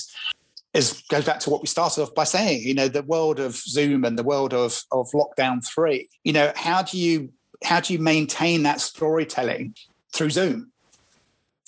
is 0.72 1.02
goes 1.10 1.24
back 1.24 1.40
to 1.40 1.50
what 1.50 1.60
we 1.60 1.66
started 1.68 2.00
off 2.02 2.14
by 2.14 2.24
saying 2.24 2.62
you 2.62 2.74
know 2.74 2.88
the 2.88 3.02
world 3.14 3.38
of 3.38 3.54
zoom 3.54 4.04
and 4.04 4.16
the 4.18 4.22
world 4.32 4.52
of 4.54 4.82
of 4.98 5.06
lockdown 5.20 5.56
3 5.64 6.08
you 6.24 6.32
know 6.32 6.50
how 6.56 6.80
do 6.82 6.96
you 6.98 7.30
how 7.62 7.78
do 7.80 7.92
you 7.92 7.98
maintain 7.98 8.62
that 8.64 8.80
storytelling 8.80 9.74
through 10.14 10.30
zoom 10.30 10.60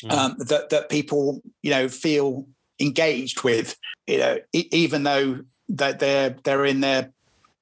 Mm. 0.04 0.10
um, 0.18 0.34
that 0.50 0.70
that 0.70 0.88
people 0.88 1.42
you 1.62 1.70
know 1.70 1.88
feel 1.88 2.28
engaged 2.80 3.44
with 3.44 3.76
you 4.08 4.18
know 4.18 4.34
e- 4.52 4.68
even 4.72 5.04
though 5.04 5.28
that 5.68 6.00
they're 6.00 6.30
they're 6.42 6.64
in 6.66 6.80
their 6.80 7.12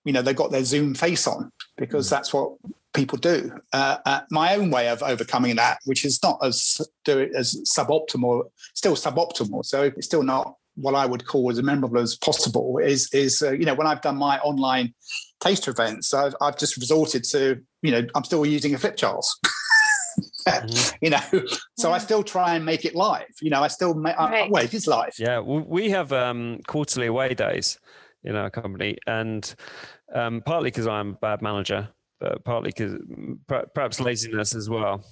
you 0.07 0.13
know 0.15 0.23
they've 0.23 0.43
got 0.45 0.51
their 0.51 0.65
zoom 0.65 0.95
face 0.95 1.27
on 1.27 1.53
because 1.77 2.07
Mm. 2.07 2.11
that's 2.15 2.33
what 2.33 2.49
people 2.95 3.19
do. 3.19 3.53
Uh, 3.73 3.99
uh, 4.07 4.21
my 4.31 4.57
own 4.57 4.71
way 4.71 4.89
of 4.89 5.03
overcoming 5.03 5.57
that, 5.57 5.79
which 5.85 6.05
is 6.05 6.23
not 6.23 6.39
as 6.43 6.81
do 7.05 7.19
it 7.19 7.33
as 7.35 7.57
suboptimal, 7.67 8.45
still 8.75 8.95
suboptimal. 8.95 9.65
So 9.65 9.85
it's 9.85 10.07
still 10.07 10.23
not 10.23 10.57
what 10.77 10.95
I 10.95 11.07
would 11.07 11.27
call 11.27 11.51
as 11.51 11.63
memorable 11.63 12.01
as 12.01 12.17
possible. 12.17 12.79
Is 12.79 13.13
is 13.13 13.43
uh, 13.43 13.53
you 13.53 13.65
know 13.65 13.75
when 13.75 13.87
I've 13.87 14.03
done 14.03 14.17
my 14.17 14.39
online 14.41 14.95
taster 15.41 15.71
events, 15.71 16.13
I've, 16.15 16.35
I've 16.41 16.59
just 16.59 16.77
resorted 16.77 17.25
to 17.25 17.61
you 17.83 17.93
know 17.93 18.07
I'm 18.15 18.25
still 18.25 18.45
using 18.45 18.75
a 18.75 18.79
flip 18.79 18.97
charts. 18.97 19.39
mm-hmm. 20.49 20.97
you 21.05 21.11
know 21.11 21.21
so 21.79 21.89
yeah. 21.89 21.95
i 21.95 21.99
still 21.99 22.23
try 22.23 22.55
and 22.55 22.65
make 22.65 22.85
it 22.85 22.95
live 22.95 23.29
you 23.41 23.51
know 23.51 23.63
i 23.63 23.69
still 23.69 23.95
make 23.95 24.17
right. 24.17 24.47
I, 24.47 24.49
well 24.49 24.65
it 24.65 24.75
is 24.75 24.87
live 24.87 25.15
yeah 25.19 25.39
we 25.39 25.91
have 25.91 26.13
um 26.13 26.61
quarterly 26.67 27.07
away 27.07 27.35
days 27.35 27.79
in 28.25 28.37
our 28.37 28.51
company 28.51 28.97
and 29.07 29.55
um 30.15 30.43
partly 30.45 30.71
because 30.71 30.87
i'm 30.87 31.11
a 31.11 31.15
bad 31.15 31.43
manager 31.43 31.91
but 32.21 32.45
partly 32.45 32.71
because 32.71 32.97
perhaps 33.75 34.01
laziness 34.01 34.55
as 34.55 34.69
well. 34.69 35.05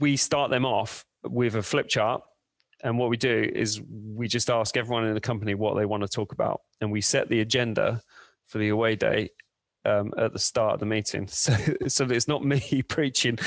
We 0.00 0.16
start 0.16 0.50
them 0.50 0.64
off 0.64 1.04
with 1.22 1.54
a 1.56 1.62
flip 1.62 1.88
chart 1.88 2.22
and 2.84 2.98
what 2.98 3.08
we 3.08 3.16
do 3.16 3.50
is 3.54 3.80
we 3.82 4.28
just 4.28 4.50
ask 4.50 4.76
everyone 4.76 5.06
in 5.06 5.14
the 5.14 5.20
company 5.20 5.54
what 5.54 5.74
they 5.74 5.86
want 5.86 6.02
to 6.02 6.08
talk 6.08 6.32
about 6.32 6.60
and 6.80 6.92
we 6.92 7.00
set 7.00 7.28
the 7.28 7.40
agenda 7.40 8.00
for 8.46 8.58
the 8.58 8.68
away 8.68 8.94
day 8.94 9.30
um, 9.86 10.12
at 10.18 10.32
the 10.32 10.38
start 10.38 10.74
of 10.74 10.80
the 10.80 10.86
meeting. 10.86 11.26
So 11.28 11.54
so 11.88 12.04
it's 12.04 12.28
not 12.28 12.44
me 12.44 12.82
preaching. 12.88 13.38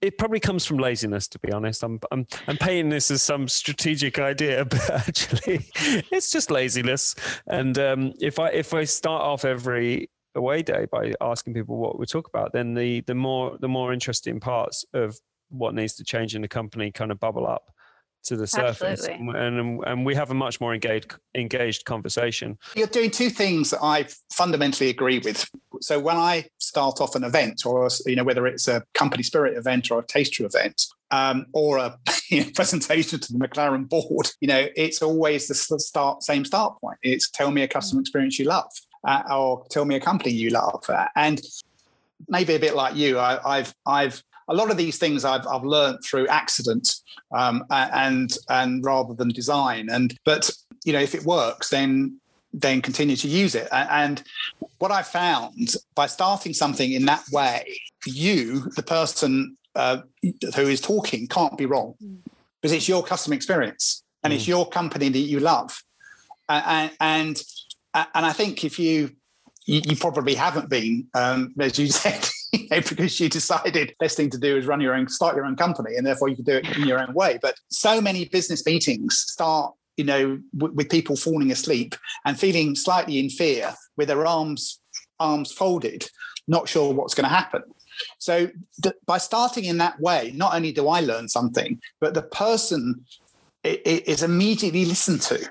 It 0.00 0.16
probably 0.16 0.38
comes 0.38 0.64
from 0.64 0.78
laziness 0.78 1.26
to 1.28 1.38
be 1.38 1.52
honest. 1.52 1.82
I'm 1.82 2.00
i'm 2.10 2.26
i'm 2.46 2.56
painting 2.56 2.88
this 2.88 3.10
as 3.10 3.22
some 3.22 3.48
strategic 3.48 4.18
idea 4.18 4.64
but 4.72 4.90
actually 4.90 5.70
it's 6.10 6.30
just 6.30 6.50
laziness. 6.50 7.14
And 7.46 7.78
um, 7.78 8.12
if 8.20 8.38
i 8.38 8.48
if 8.48 8.74
i 8.74 8.84
start 8.84 9.22
off 9.22 9.44
every 9.44 10.10
away 10.38 10.62
day 10.62 10.86
by 10.90 11.12
asking 11.20 11.52
people 11.52 11.76
what 11.76 11.98
we 11.98 12.06
talk 12.06 12.28
about 12.28 12.52
then 12.52 12.74
the 12.74 13.00
the 13.02 13.14
more 13.14 13.58
the 13.60 13.68
more 13.68 13.92
interesting 13.92 14.40
parts 14.40 14.84
of 14.94 15.18
what 15.50 15.74
needs 15.74 15.94
to 15.94 16.04
change 16.04 16.34
in 16.34 16.42
the 16.42 16.48
company 16.48 16.90
kind 16.90 17.10
of 17.10 17.20
bubble 17.20 17.46
up 17.46 17.70
to 18.24 18.36
the 18.36 18.46
surface. 18.46 19.06
And, 19.06 19.34
and, 19.34 19.84
and 19.84 20.06
we 20.06 20.14
have 20.14 20.30
a 20.30 20.34
much 20.34 20.60
more 20.60 20.74
engaged 20.74 21.14
engaged 21.34 21.84
conversation. 21.84 22.58
You're 22.74 22.86
doing 22.86 23.10
two 23.10 23.30
things 23.30 23.70
that 23.70 23.82
i 23.82 24.06
fundamentally 24.32 24.90
agree 24.90 25.18
with. 25.18 25.48
So 25.80 25.98
when 25.98 26.16
i 26.16 26.46
start 26.58 27.00
off 27.00 27.14
an 27.14 27.24
event 27.24 27.62
or 27.64 27.88
you 28.06 28.16
know 28.16 28.24
whether 28.24 28.46
it's 28.46 28.68
a 28.68 28.82
company 28.94 29.22
spirit 29.22 29.56
event 29.56 29.90
or 29.90 30.00
a 30.00 30.06
taster 30.06 30.44
event 30.44 30.82
um, 31.10 31.46
or 31.52 31.78
a 31.78 31.98
you 32.30 32.44
know, 32.44 32.50
presentation 32.54 33.18
to 33.18 33.32
the 33.32 33.38
mclaren 33.38 33.88
board 33.88 34.28
you 34.40 34.48
know 34.48 34.66
it's 34.76 35.00
always 35.00 35.48
the 35.48 35.54
start 35.54 36.22
same 36.22 36.44
start 36.44 36.78
point. 36.80 36.98
It's 37.02 37.30
tell 37.30 37.50
me 37.50 37.62
a 37.62 37.68
customer 37.68 38.00
experience 38.00 38.38
you 38.38 38.46
love 38.46 38.70
uh, 39.04 39.22
or 39.30 39.64
tell 39.70 39.84
me 39.84 39.94
a 39.94 40.00
company 40.00 40.30
you 40.30 40.50
love 40.50 40.84
uh, 40.88 41.06
and 41.16 41.40
maybe 42.28 42.54
a 42.54 42.58
bit 42.58 42.74
like 42.74 42.96
you 42.96 43.18
I, 43.18 43.58
i've 43.58 43.74
i've 43.86 44.22
a 44.48 44.54
lot 44.54 44.70
of 44.70 44.76
these 44.76 44.98
things 44.98 45.24
I've, 45.24 45.46
I've 45.46 45.62
learned 45.62 46.02
through 46.02 46.26
accident 46.28 46.96
um, 47.32 47.64
and 47.70 48.34
and 48.48 48.84
rather 48.84 49.14
than 49.14 49.28
design. 49.28 49.88
And 49.90 50.16
but 50.24 50.50
you 50.84 50.92
know 50.92 51.00
if 51.00 51.14
it 51.14 51.24
works, 51.24 51.68
then 51.68 52.18
then 52.52 52.80
continue 52.80 53.16
to 53.16 53.28
use 53.28 53.54
it. 53.54 53.68
And 53.72 54.22
what 54.78 54.90
I 54.90 55.02
found 55.02 55.74
by 55.94 56.06
starting 56.06 56.54
something 56.54 56.92
in 56.92 57.04
that 57.04 57.24
way, 57.30 57.78
you, 58.06 58.70
the 58.74 58.82
person 58.82 59.56
uh, 59.74 59.98
who 60.56 60.62
is 60.62 60.80
talking, 60.80 61.28
can't 61.28 61.58
be 61.58 61.66
wrong 61.66 61.94
because 62.60 62.72
it's 62.72 62.88
your 62.88 63.02
customer 63.02 63.34
experience 63.34 64.02
and 64.24 64.32
mm. 64.32 64.36
it's 64.36 64.48
your 64.48 64.66
company 64.68 65.10
that 65.10 65.18
you 65.18 65.40
love. 65.40 65.82
And, 66.48 66.90
and 67.00 67.42
and 68.14 68.26
I 68.26 68.32
think 68.32 68.64
if 68.64 68.78
you 68.78 69.10
you, 69.68 69.82
you 69.84 69.96
probably 69.96 70.34
haven't 70.34 70.70
been, 70.70 71.06
um, 71.14 71.54
as 71.60 71.78
you 71.78 71.86
said, 71.88 72.26
because 72.70 73.20
you 73.20 73.28
decided 73.28 73.94
best 74.00 74.16
thing 74.16 74.30
to 74.30 74.38
do 74.38 74.56
is 74.56 74.66
run 74.66 74.80
your 74.80 74.94
own, 74.94 75.08
start 75.08 75.36
your 75.36 75.44
own 75.44 75.56
company, 75.56 75.94
and 75.96 76.06
therefore 76.06 76.28
you 76.28 76.36
can 76.36 76.44
do 76.44 76.56
it 76.56 76.76
in 76.76 76.88
your 76.88 76.98
own 76.98 77.12
way. 77.12 77.38
But 77.40 77.54
so 77.70 78.00
many 78.00 78.24
business 78.24 78.64
meetings 78.64 79.18
start, 79.18 79.74
you 79.98 80.04
know, 80.04 80.38
w- 80.56 80.74
with 80.74 80.88
people 80.88 81.16
falling 81.16 81.52
asleep 81.52 81.94
and 82.24 82.40
feeling 82.40 82.74
slightly 82.74 83.18
in 83.18 83.28
fear, 83.28 83.74
with 83.96 84.08
their 84.08 84.26
arms 84.26 84.80
arms 85.20 85.52
folded, 85.52 86.08
not 86.46 86.68
sure 86.68 86.94
what's 86.94 87.14
going 87.14 87.28
to 87.28 87.34
happen. 87.34 87.62
So 88.18 88.48
by 89.06 89.18
starting 89.18 89.64
in 89.64 89.78
that 89.78 90.00
way, 90.00 90.32
not 90.34 90.54
only 90.54 90.72
do 90.72 90.88
I 90.88 91.00
learn 91.00 91.28
something, 91.28 91.80
but 92.00 92.14
the 92.14 92.22
person 92.22 93.04
is 93.64 94.22
immediately 94.22 94.84
listened 94.84 95.22
to. 95.22 95.50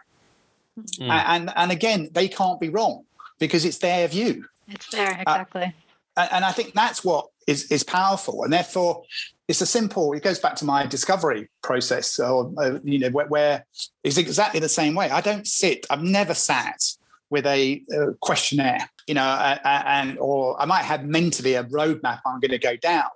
Mm. 0.77 1.09
And 1.09 1.53
and 1.55 1.71
again, 1.71 2.09
they 2.11 2.27
can't 2.27 2.59
be 2.59 2.69
wrong 2.69 3.03
because 3.39 3.65
it's 3.65 3.79
their 3.79 4.07
view. 4.07 4.45
It's 4.67 4.89
there 4.89 5.11
uh, 5.11 5.21
exactly. 5.21 5.73
Uh, 6.15 6.27
and 6.31 6.45
I 6.45 6.51
think 6.51 6.73
that's 6.73 7.03
what 7.03 7.27
is 7.47 7.71
is 7.71 7.83
powerful, 7.83 8.43
and 8.43 8.51
therefore 8.51 9.03
it's 9.47 9.61
a 9.61 9.65
simple. 9.65 10.13
It 10.13 10.23
goes 10.23 10.39
back 10.39 10.55
to 10.57 10.65
my 10.65 10.85
discovery 10.85 11.49
process, 11.61 12.19
or 12.19 12.51
uh, 12.57 12.79
you 12.83 12.99
know, 12.99 13.09
where, 13.09 13.27
where 13.27 13.65
it's 14.03 14.17
exactly 14.17 14.59
the 14.59 14.69
same 14.69 14.95
way. 14.95 15.09
I 15.09 15.21
don't 15.21 15.47
sit. 15.47 15.85
I've 15.89 16.03
never 16.03 16.33
sat 16.33 16.81
with 17.29 17.45
a, 17.45 17.81
a 17.91 18.13
questionnaire, 18.21 18.89
you 19.05 19.13
know, 19.13 19.23
uh, 19.23 19.57
and 19.63 20.17
or 20.19 20.59
I 20.61 20.65
might 20.65 20.83
have 20.83 21.05
mentally 21.05 21.55
a 21.55 21.63
roadmap 21.65 22.21
I'm 22.25 22.39
going 22.39 22.51
to 22.51 22.57
go 22.57 22.77
down. 22.77 23.09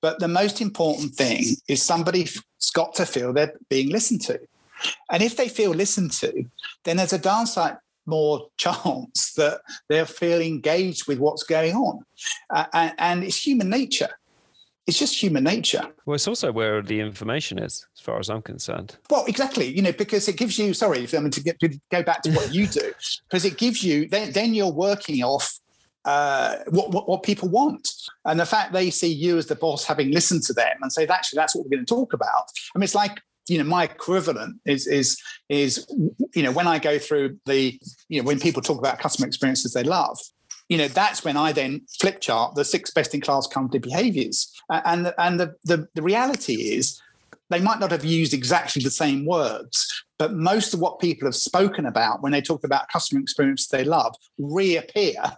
But 0.00 0.18
the 0.18 0.28
most 0.28 0.60
important 0.60 1.14
thing 1.14 1.44
is 1.68 1.82
somebody's 1.82 2.42
got 2.74 2.94
to 2.94 3.06
feel 3.06 3.32
they're 3.32 3.54
being 3.68 3.90
listened 3.90 4.22
to. 4.22 4.40
And 5.10 5.22
if 5.22 5.36
they 5.36 5.48
feel 5.48 5.70
listened 5.70 6.12
to, 6.12 6.44
then 6.84 6.96
there's 6.96 7.12
a 7.12 7.18
downside 7.18 7.76
more 8.06 8.48
chance 8.56 9.32
that 9.36 9.60
they'll 9.88 10.04
feel 10.04 10.40
engaged 10.40 11.06
with 11.08 11.18
what's 11.18 11.42
going 11.42 11.74
on. 11.74 12.04
Uh, 12.50 12.66
and, 12.72 12.94
and, 12.98 13.24
it's 13.24 13.46
human 13.46 13.68
nature. 13.68 14.10
It's 14.86 14.98
just 14.98 15.20
human 15.22 15.44
nature. 15.44 15.82
Well, 16.04 16.14
it's 16.14 16.28
also 16.28 16.52
where 16.52 16.82
the 16.82 17.00
information 17.00 17.58
is, 17.58 17.86
as 17.96 18.00
far 18.00 18.18
as 18.18 18.28
I'm 18.28 18.42
concerned. 18.42 18.98
Well, 19.08 19.24
exactly. 19.24 19.66
You 19.66 19.80
know, 19.80 19.92
because 19.92 20.28
it 20.28 20.36
gives 20.36 20.58
you. 20.58 20.74
Sorry, 20.74 21.02
if 21.02 21.14
I 21.14 21.20
mean 21.20 21.30
to, 21.30 21.42
get, 21.42 21.58
to 21.60 21.70
go 21.90 22.02
back 22.02 22.20
to 22.22 22.32
what 22.32 22.52
you 22.52 22.66
do, 22.66 22.92
because 23.28 23.46
it 23.46 23.56
gives 23.56 23.82
you. 23.82 24.06
Then, 24.06 24.32
then 24.32 24.52
you're 24.52 24.70
working 24.70 25.22
off 25.22 25.58
uh, 26.04 26.56
what, 26.68 26.90
what, 26.90 27.08
what 27.08 27.22
people 27.22 27.48
want. 27.48 27.88
And 28.26 28.38
the 28.38 28.44
fact 28.44 28.74
they 28.74 28.90
see 28.90 29.10
you 29.10 29.38
as 29.38 29.46
the 29.46 29.56
boss, 29.56 29.84
having 29.84 30.10
listened 30.10 30.42
to 30.44 30.52
them, 30.52 30.76
and 30.82 30.92
say, 30.92 31.06
actually, 31.06 31.38
that's 31.38 31.56
what 31.56 31.64
we're 31.64 31.76
going 31.76 31.86
to 31.86 31.94
talk 31.94 32.12
about. 32.12 32.50
I 32.74 32.78
mean, 32.78 32.84
it's 32.84 32.94
like 32.94 33.20
you 33.48 33.58
know 33.58 33.64
my 33.64 33.84
equivalent 33.84 34.60
is 34.64 34.86
is 34.86 35.20
is 35.48 35.86
you 36.34 36.42
know 36.42 36.52
when 36.52 36.66
i 36.66 36.78
go 36.78 36.98
through 36.98 37.38
the 37.46 37.78
you 38.08 38.20
know 38.20 38.26
when 38.26 38.40
people 38.40 38.62
talk 38.62 38.78
about 38.78 38.98
customer 38.98 39.26
experiences 39.26 39.72
they 39.72 39.82
love 39.82 40.18
you 40.68 40.78
know 40.78 40.88
that's 40.88 41.24
when 41.24 41.36
i 41.36 41.52
then 41.52 41.80
flip 42.00 42.20
chart 42.20 42.54
the 42.54 42.64
six 42.64 42.90
best 42.90 43.14
in 43.14 43.20
class 43.20 43.46
company 43.46 43.78
behaviors. 43.78 44.50
And 44.70 45.12
and 45.18 45.38
the, 45.38 45.54
the 45.64 45.86
the 45.94 46.02
reality 46.02 46.54
is 46.54 47.00
they 47.50 47.60
might 47.60 47.78
not 47.78 47.90
have 47.90 48.04
used 48.04 48.32
exactly 48.32 48.82
the 48.82 48.90
same 48.90 49.26
words 49.26 50.04
but 50.18 50.32
most 50.32 50.72
of 50.72 50.80
what 50.80 51.00
people 51.00 51.26
have 51.26 51.34
spoken 51.34 51.86
about 51.86 52.22
when 52.22 52.32
they 52.32 52.40
talk 52.40 52.64
about 52.64 52.88
customer 52.88 53.20
experience 53.20 53.68
they 53.68 53.84
love 53.84 54.14
reappear 54.38 55.36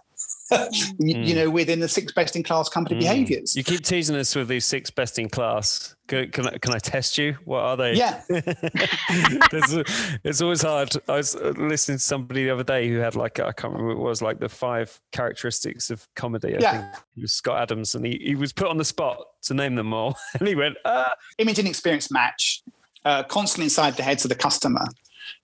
you, 0.51 1.15
mm. 1.15 1.27
you, 1.27 1.35
know, 1.35 1.49
within 1.49 1.81
the 1.81 1.89
six 1.89 2.13
best 2.13 2.37
in 2.37 2.43
class 2.43 2.69
company 2.69 2.95
mm. 2.95 3.01
behaviors. 3.01 3.53
You 3.53 3.65
keep 3.65 3.83
teasing 3.83 4.15
us 4.15 4.33
with 4.33 4.47
these 4.47 4.65
six 4.65 4.89
best 4.89 5.19
in 5.19 5.27
class. 5.27 5.93
Can, 6.07 6.31
can, 6.31 6.47
I, 6.47 6.57
can 6.57 6.73
I 6.73 6.79
test 6.79 7.17
you? 7.17 7.35
What 7.43 7.63
are 7.63 7.75
they? 7.75 7.95
Yeah. 7.95 8.21
it's 8.29 10.41
always 10.41 10.61
hard. 10.61 10.93
I 11.09 11.17
was 11.17 11.35
listening 11.35 11.97
to 11.97 12.03
somebody 12.03 12.45
the 12.45 12.51
other 12.51 12.63
day 12.63 12.87
who 12.87 12.99
had 12.99 13.15
like, 13.15 13.41
I 13.41 13.51
can't 13.51 13.73
remember 13.73 13.95
what 13.95 14.01
it 14.01 14.09
was, 14.09 14.21
like 14.21 14.39
the 14.39 14.47
five 14.47 15.01
characteristics 15.11 15.89
of 15.89 16.07
comedy. 16.15 16.55
I 16.55 16.59
yeah. 16.61 16.71
think 16.71 17.03
it 17.17 17.21
was 17.23 17.33
Scott 17.33 17.61
Adams, 17.61 17.93
and 17.93 18.05
he, 18.05 18.17
he 18.23 18.35
was 18.35 18.53
put 18.53 18.67
on 18.67 18.77
the 18.77 18.85
spot 18.85 19.21
to 19.43 19.53
name 19.53 19.75
them 19.75 19.93
all. 19.93 20.17
And 20.39 20.47
he 20.47 20.55
went, 20.55 20.77
ah. 20.85 21.13
Image 21.39 21.59
and 21.59 21.67
experience 21.67 22.09
match, 22.09 22.63
uh, 23.03 23.23
constantly 23.23 23.65
inside 23.65 23.97
the 23.97 24.03
heads 24.03 24.23
of 24.23 24.29
the 24.29 24.35
customer, 24.35 24.85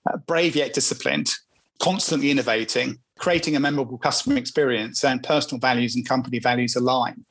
uh, 0.10 0.18
brave 0.18 0.56
yet 0.56 0.74
disciplined, 0.74 1.34
constantly 1.80 2.32
innovating, 2.32 3.00
creating 3.20 3.56
a 3.56 3.60
memorable 3.60 3.98
customer 3.98 4.38
experience 4.38 5.04
and 5.04 5.24
personal 5.24 5.60
values 5.60 5.96
and 5.96 6.08
company 6.08 6.40
values 6.40 6.76
align. 6.76 7.26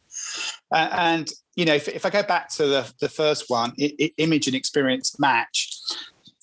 Uh, 0.70 0.88
and 0.92 1.32
you 1.56 1.64
know, 1.64 1.74
if, 1.74 1.88
if, 1.88 2.06
I 2.06 2.10
go 2.10 2.22
back 2.22 2.48
to 2.50 2.66
the, 2.66 2.92
the 3.00 3.08
first 3.08 3.50
one, 3.50 3.72
it, 3.76 3.94
it, 3.98 4.12
image 4.16 4.46
and 4.46 4.56
experience 4.56 5.18
match. 5.18 5.70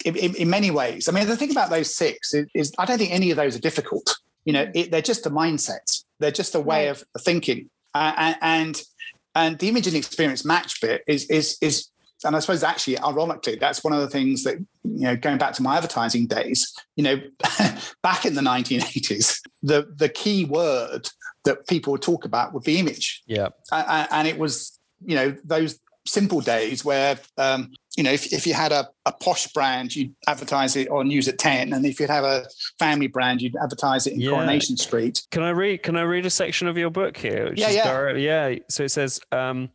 In, 0.05 0.15
in, 0.15 0.35
in, 0.35 0.49
many 0.49 0.71
ways, 0.71 1.09
I 1.09 1.11
mean, 1.11 1.27
the 1.27 1.35
thing 1.35 1.51
about 1.51 1.69
those 1.69 1.93
six 1.93 2.33
is, 2.33 2.47
is 2.53 2.73
I 2.77 2.85
don't 2.85 2.97
think 2.97 3.11
any 3.11 3.31
of 3.31 3.37
those 3.37 3.55
are 3.55 3.59
difficult. 3.59 4.17
You 4.45 4.53
know, 4.53 4.71
it, 4.73 4.91
they're 4.91 5.01
just 5.01 5.25
a 5.25 5.29
mindset. 5.29 6.03
They're 6.19 6.31
just 6.31 6.55
a 6.55 6.59
way 6.59 6.87
right. 6.87 6.91
of 6.91 7.03
thinking. 7.21 7.69
Uh, 7.93 8.33
and 8.41 8.81
and 9.35 9.59
the 9.59 9.67
image 9.67 9.87
and 9.87 9.95
experience 9.95 10.45
match 10.45 10.79
bit 10.79 11.03
is 11.07 11.25
is 11.29 11.57
is 11.61 11.89
and 12.23 12.35
I 12.35 12.39
suppose 12.39 12.63
actually, 12.63 12.99
ironically, 12.99 13.55
that's 13.55 13.83
one 13.83 13.93
of 13.93 14.01
the 14.01 14.09
things 14.09 14.43
that, 14.43 14.57
you 14.83 15.01
know, 15.01 15.15
going 15.15 15.37
back 15.37 15.53
to 15.53 15.63
my 15.63 15.77
advertising 15.77 16.27
days, 16.27 16.73
you 16.95 17.03
know, 17.03 17.21
back 18.03 18.25
in 18.25 18.35
the 18.35 18.41
1980s, 18.41 19.39
the, 19.63 19.87
the 19.95 20.09
key 20.09 20.45
word 20.45 21.09
that 21.45 21.67
people 21.67 21.91
would 21.91 22.01
talk 22.01 22.25
about 22.25 22.53
would 22.53 22.63
be 22.63 22.77
image. 22.79 23.23
Yeah. 23.25 23.49
And, 23.71 24.07
and 24.11 24.27
it 24.27 24.37
was, 24.37 24.79
you 25.05 25.15
know, 25.15 25.35
those 25.43 25.79
simple 26.05 26.41
days 26.41 26.83
where 26.83 27.19
um, 27.37 27.71
you 27.99 28.03
know, 28.03 28.11
if, 28.13 28.31
if 28.31 28.47
you 28.47 28.53
had 28.53 28.71
a, 28.71 28.87
a 29.05 29.11
posh 29.11 29.47
brand, 29.51 29.93
you'd 29.93 30.15
advertise 30.25 30.77
it 30.77 30.89
on 30.89 31.09
News 31.09 31.27
at 31.27 31.37
10. 31.37 31.73
And 31.73 31.85
if 31.85 31.99
you'd 31.99 32.09
have 32.09 32.23
a 32.23 32.45
family 32.79 33.07
brand, 33.07 33.41
you'd 33.41 33.57
advertise 33.61 34.07
it 34.07 34.13
in 34.13 34.21
Yeah. 34.21 34.29
Coronation 34.29 34.77
Street. 34.77 35.21
Can 35.31 35.43
I 35.43 35.49
read? 35.49 35.83
Can 35.83 35.97
I 35.97 36.03
read 36.03 36.25
a 36.25 36.29
section 36.29 36.69
of 36.69 36.77
your 36.77 36.91
book 36.91 37.17
here? 37.17 37.51
Yeah, 37.55 37.69
yeah. 37.71 37.91
direct- 37.91 38.19
yeah. 38.19 38.55
So 38.69 38.83
it 38.83 38.91
says, 38.91 39.19
um, 39.33 39.69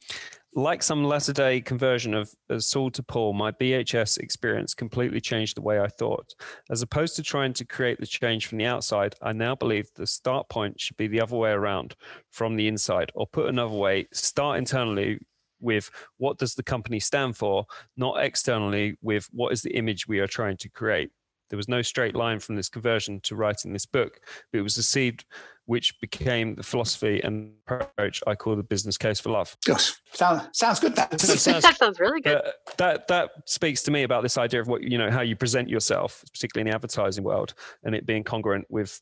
like 0.55 0.83
some 0.83 1.05
latter 1.05 1.33
day 1.33 1.61
conversion 1.61 2.15
of, 2.15 2.33
Saul 2.59 2.91
to 2.93 3.03
Paul, 3.03 3.33
my 3.33 3.51
BHS 3.51 4.19
experience 4.19 4.75
completely 4.75 5.21
changed 5.21 5.57
the 5.57 5.63
way 5.63 5.81
I 5.81 5.89
thought. 5.89 6.35
As 6.71 6.83
opposed 6.83 7.17
to 7.17 7.23
trying 7.23 7.53
to 7.55 7.65
create 7.65 7.99
the 7.99 8.07
change 8.07 8.47
from 8.47 8.59
the 8.59 8.67
outside, 8.67 9.17
I 9.21 9.33
now 9.33 9.55
believe 9.57 9.89
the 9.95 10.07
start 10.07 10.49
point 10.49 10.81
should 10.81 10.97
be 10.97 11.09
the 11.09 11.21
other 11.21 11.37
way 11.37 11.51
around, 11.51 11.97
from 12.31 12.57
the 12.57 12.69
inside. 12.69 13.11
Or 13.15 13.27
put 13.27 13.49
another 13.49 13.75
way, 13.75 14.07
start 14.13 14.59
internally 14.59 15.19
with 15.61 15.91
what 16.19 16.39
does 16.39 16.55
the 16.55 16.63
company 16.63 17.01
stand 17.01 17.37
for, 17.37 17.67
not 17.97 18.23
externally 18.23 18.97
with 19.03 19.29
what 19.33 19.53
is 19.53 19.63
the 19.63 19.77
image 19.77 20.07
we 20.07 20.21
are 20.21 20.29
trying 20.29 20.57
to 20.59 20.69
create. 20.69 21.11
There 21.51 21.57
was 21.57 21.69
no 21.69 21.83
straight 21.83 22.15
line 22.15 22.39
from 22.39 22.57
this 22.57 22.69
conversion 22.69 23.21
to 23.25 23.37
writing 23.37 23.73
this 23.73 23.87
book, 23.87 24.21
but 24.53 24.59
it 24.59 24.63
was 24.63 24.77
a 24.77 24.83
seed 24.83 25.25
which 25.67 25.99
became 26.01 26.55
the 26.57 26.63
philosophy 26.63 27.21
and 27.25 27.53
approach 27.67 28.23
I 28.27 28.35
call 28.35 28.55
the 28.57 28.63
business 28.63 28.99
case 28.99 29.19
for 29.21 29.31
love. 29.31 29.57
Gosh, 29.65 29.95
sound, 30.13 30.49
sounds 30.53 30.81
good. 30.81 30.95
That 30.97 31.19
Sounds- 31.21 31.45
that 31.65 31.77
sounds 31.77 31.99
really 31.99 32.21
good. 32.21 32.41
But 32.43 32.77
that 32.79 33.09
that 33.09 33.31
speaks 33.47 33.83
to 33.85 33.91
me 33.91 34.03
about 34.03 34.23
this 34.23 34.37
idea 34.39 34.61
of 34.61 34.69
what 34.69 34.83
you 34.83 34.99
know 34.99 35.11
how 35.11 35.23
you 35.23 35.37
present 35.37 35.69
yourself, 35.69 36.23
particularly 36.33 36.69
in 36.69 36.71
the 36.71 36.75
advertising 36.75 37.25
world, 37.25 37.55
and 37.83 37.95
it 37.95 38.05
being 38.07 38.25
congruent 38.25 38.67
with 38.69 39.01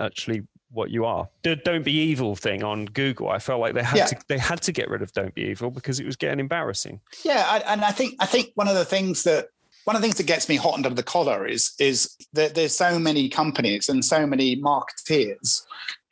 actually 0.00 0.42
what 0.70 0.90
you 0.90 1.04
are. 1.04 1.28
The 1.42 1.54
"Don't 1.56 1.84
be 1.84 1.92
evil" 1.92 2.34
thing 2.34 2.64
on 2.64 2.86
Google, 2.86 3.28
I 3.28 3.38
felt 3.38 3.60
like 3.60 3.74
they 3.74 3.82
had 3.82 3.96
Yeah. 3.98 4.06
to 4.06 4.16
they 4.28 4.38
had 4.38 4.60
to 4.62 4.72
get 4.72 4.88
rid 4.88 5.02
of 5.02 5.12
"Don't 5.12 5.34
be 5.34 5.42
evil" 5.42 5.70
because 5.70 6.00
it 6.00 6.06
was 6.06 6.16
getting 6.16 6.40
embarrassing. 6.40 7.00
Yeah, 7.24 7.44
I, 7.48 7.58
and 7.72 7.82
I 7.84 7.92
think 7.92 8.14
I 8.18 8.26
think 8.26 8.52
one 8.54 8.68
of 8.68 8.74
the 8.74 8.84
things 8.84 9.22
that 9.24 9.48
one 9.84 9.96
of 9.96 10.02
the 10.02 10.06
things 10.06 10.18
that 10.18 10.26
gets 10.26 10.48
me 10.48 10.56
hot 10.56 10.74
under 10.74 10.90
the 10.90 11.02
collar 11.02 11.46
is 11.46 11.72
is 11.78 12.16
that 12.32 12.54
there's 12.54 12.76
so 12.76 12.98
many 12.98 13.28
companies 13.28 13.88
and 13.88 14.04
so 14.04 14.26
many 14.26 14.56
marketeers 14.56 15.62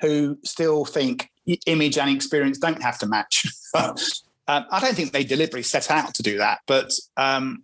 who 0.01 0.39
still 0.45 0.85
think 0.85 1.29
image 1.67 1.99
and 1.99 2.11
experience 2.11 2.59
don't 2.59 2.83
have 2.83 2.99
to 2.99 3.07
match. 3.07 3.47
um, 3.75 3.97
I 4.47 4.81
don't 4.81 4.95
think 4.95 5.13
they 5.13 5.25
deliberately 5.25 5.63
set 5.63 5.91
out 5.91 6.15
to 6.15 6.23
do 6.23 6.39
that, 6.39 6.61
but 6.67 6.93
um, 7.17 7.63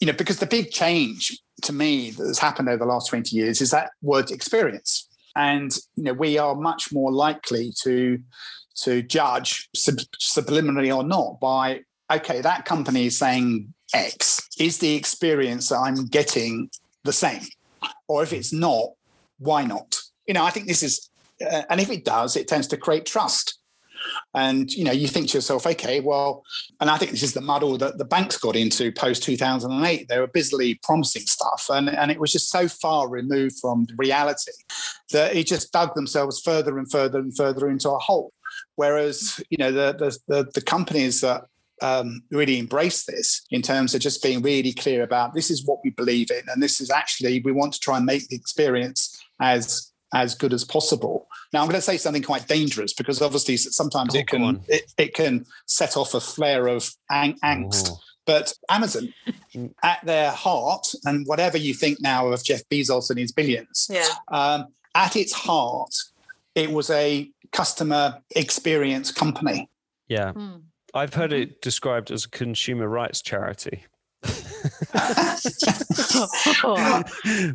you 0.00 0.06
know, 0.06 0.12
because 0.12 0.38
the 0.38 0.46
big 0.46 0.70
change 0.70 1.38
to 1.62 1.72
me 1.72 2.10
that 2.12 2.26
has 2.26 2.38
happened 2.38 2.68
over 2.68 2.78
the 2.78 2.86
last 2.86 3.08
20 3.08 3.34
years 3.34 3.60
is 3.60 3.70
that 3.72 3.90
word 4.00 4.30
experience. 4.30 5.08
And 5.36 5.76
you 5.96 6.04
know, 6.04 6.12
we 6.12 6.38
are 6.38 6.54
much 6.54 6.92
more 6.92 7.12
likely 7.12 7.72
to 7.82 8.18
to 8.82 9.02
judge 9.02 9.68
sub- 9.74 9.98
subliminally 10.20 10.94
or 10.94 11.02
not 11.02 11.40
by 11.40 11.80
okay, 12.10 12.40
that 12.40 12.64
company 12.64 13.06
is 13.06 13.18
saying 13.18 13.74
X. 13.94 14.48
Is 14.58 14.78
the 14.78 14.94
experience 14.94 15.68
that 15.68 15.78
I'm 15.78 16.06
getting 16.06 16.70
the 17.04 17.12
same? 17.12 17.42
Or 18.06 18.22
if 18.22 18.32
it's 18.32 18.52
not, 18.52 18.90
why 19.38 19.64
not? 19.64 20.00
You 20.26 20.34
know, 20.34 20.44
I 20.44 20.50
think 20.50 20.66
this 20.66 20.82
is, 20.82 21.10
uh, 21.44 21.62
and 21.70 21.80
if 21.80 21.90
it 21.90 22.04
does, 22.04 22.36
it 22.36 22.48
tends 22.48 22.66
to 22.68 22.76
create 22.76 23.06
trust. 23.06 23.58
And 24.34 24.70
you 24.72 24.84
know, 24.84 24.92
you 24.92 25.08
think 25.08 25.28
to 25.28 25.38
yourself, 25.38 25.66
okay, 25.66 26.00
well, 26.00 26.44
and 26.80 26.90
I 26.90 26.96
think 26.96 27.10
this 27.10 27.22
is 27.22 27.34
the 27.34 27.40
muddle 27.40 27.76
that 27.78 27.98
the 27.98 28.04
banks 28.04 28.36
got 28.36 28.56
into 28.56 28.92
post 28.92 29.22
2008. 29.24 30.08
They 30.08 30.20
were 30.20 30.26
busily 30.26 30.78
promising 30.82 31.22
stuff, 31.22 31.66
and, 31.70 31.88
and 31.88 32.10
it 32.10 32.20
was 32.20 32.32
just 32.32 32.50
so 32.50 32.68
far 32.68 33.08
removed 33.08 33.58
from 33.60 33.86
reality 33.96 34.52
that 35.12 35.34
it 35.34 35.46
just 35.46 35.72
dug 35.72 35.94
themselves 35.94 36.40
further 36.40 36.78
and 36.78 36.90
further 36.90 37.18
and 37.18 37.36
further 37.36 37.68
into 37.68 37.90
a 37.90 37.98
hole. 37.98 38.32
Whereas, 38.76 39.42
you 39.50 39.58
know, 39.58 39.72
the 39.72 39.92
the 39.98 40.18
the, 40.28 40.50
the 40.54 40.62
companies 40.62 41.20
that 41.22 41.44
um, 41.82 42.22
really 42.30 42.58
embrace 42.58 43.04
this 43.04 43.42
in 43.50 43.62
terms 43.62 43.94
of 43.94 44.00
just 44.00 44.22
being 44.22 44.42
really 44.42 44.72
clear 44.72 45.02
about 45.02 45.34
this 45.34 45.50
is 45.50 45.64
what 45.66 45.78
we 45.84 45.90
believe 45.90 46.30
in, 46.30 46.42
and 46.48 46.62
this 46.62 46.80
is 46.80 46.90
actually 46.90 47.40
we 47.44 47.52
want 47.52 47.72
to 47.74 47.80
try 47.80 47.96
and 47.96 48.06
make 48.06 48.28
the 48.28 48.36
experience 48.36 49.16
as 49.40 49.90
as 50.14 50.34
good 50.34 50.54
as 50.54 50.64
possible. 50.64 51.28
Now, 51.52 51.60
I'm 51.60 51.66
going 51.68 51.74
to 51.76 51.82
say 51.82 51.98
something 51.98 52.22
quite 52.22 52.48
dangerous 52.48 52.94
because 52.94 53.20
obviously 53.20 53.58
sometimes 53.58 54.14
Oh, 54.14 54.18
it 54.18 54.26
can 54.26 54.60
it, 54.68 54.92
it 54.96 55.14
can 55.14 55.44
set 55.66 55.96
off 55.98 56.14
a 56.14 56.20
flare 56.20 56.66
of 56.66 56.90
ang- 57.10 57.38
angst. 57.44 57.90
Oh. 57.90 57.98
But 58.26 58.52
Amazon, 58.68 59.12
at 59.82 60.04
their 60.04 60.30
heart, 60.30 60.86
and 61.06 61.26
whatever 61.26 61.56
you 61.56 61.72
think 61.74 61.98
now 62.02 62.28
of 62.28 62.44
Jeff 62.44 62.62
Bezos 62.70 63.08
and 63.10 63.18
his 63.18 63.32
billions, 63.32 63.86
Yeah. 63.90 64.06
um, 64.30 64.66
at 64.94 65.16
its 65.16 65.32
heart, 65.32 65.94
it 66.54 66.70
was 66.70 66.90
a 66.90 67.30
customer 67.52 68.20
experience 68.36 69.10
company. 69.12 69.68
Yeah, 70.08 70.32
Hmm. 70.32 70.56
I've 70.98 71.14
heard 71.14 71.32
it 71.32 71.62
described 71.62 72.10
as 72.10 72.24
a 72.24 72.28
consumer 72.30 72.88
rights 72.88 73.22
charity. 73.22 73.84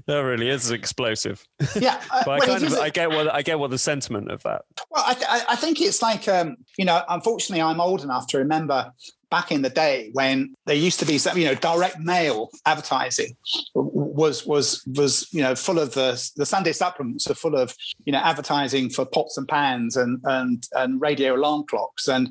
that 0.07 0.21
really 0.23 0.49
is 0.49 0.71
explosive. 0.71 1.45
yeah, 1.75 2.01
uh, 2.11 2.23
But 2.25 2.31
I 2.31 2.37
well, 2.37 2.47
kind 2.47 2.63
of 2.63 2.69
is 2.71 2.77
a- 2.77 2.81
I 2.81 2.89
get 2.89 3.09
what 3.09 3.33
I 3.33 3.41
get 3.41 3.59
what 3.59 3.69
the 3.71 3.77
sentiment 3.77 4.31
of 4.31 4.41
that. 4.43 4.61
Well, 4.89 5.03
I, 5.05 5.13
th- 5.13 5.25
I- 5.29 5.45
I 5.49 5.55
think 5.55 5.81
it's 5.81 6.01
like, 6.01 6.27
um, 6.27 6.55
you 6.77 6.85
know, 6.85 7.03
unfortunately, 7.09 7.61
I'm 7.61 7.81
old 7.81 8.01
enough 8.03 8.27
to 8.27 8.37
remember 8.37 8.91
back 9.33 9.51
in 9.51 9.63
the 9.63 9.69
day 9.87 10.11
when 10.13 10.53
there 10.67 10.75
used 10.75 10.99
to 10.99 11.07
be 11.07 11.17
some, 11.17 11.35
you 11.35 11.45
know, 11.45 11.55
direct 11.55 11.97
mail 11.99 12.51
advertising 12.67 13.35
was 13.73 14.45
was 14.45 14.85
was 14.95 15.27
you 15.31 15.41
know 15.41 15.55
full 15.55 15.79
of 15.79 15.95
the 15.95 16.09
the 16.35 16.45
Sunday 16.45 16.71
supplements 16.71 17.27
are 17.31 17.33
full 17.33 17.55
of 17.55 17.75
you 18.05 18.13
know 18.13 18.19
advertising 18.19 18.91
for 18.91 19.05
pots 19.05 19.35
and 19.39 19.47
pans 19.47 19.97
and 19.97 20.21
and 20.25 20.67
and 20.73 21.01
radio 21.01 21.35
alarm 21.35 21.63
clocks 21.67 22.07
and 22.07 22.29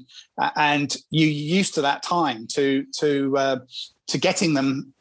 and 0.54 0.96
you 1.10 1.26
used 1.26 1.74
to 1.74 1.82
that 1.82 2.04
time 2.04 2.46
to 2.46 2.86
to 3.00 3.36
uh, 3.36 3.58
to 4.06 4.16
getting 4.18 4.54
them. 4.54 4.94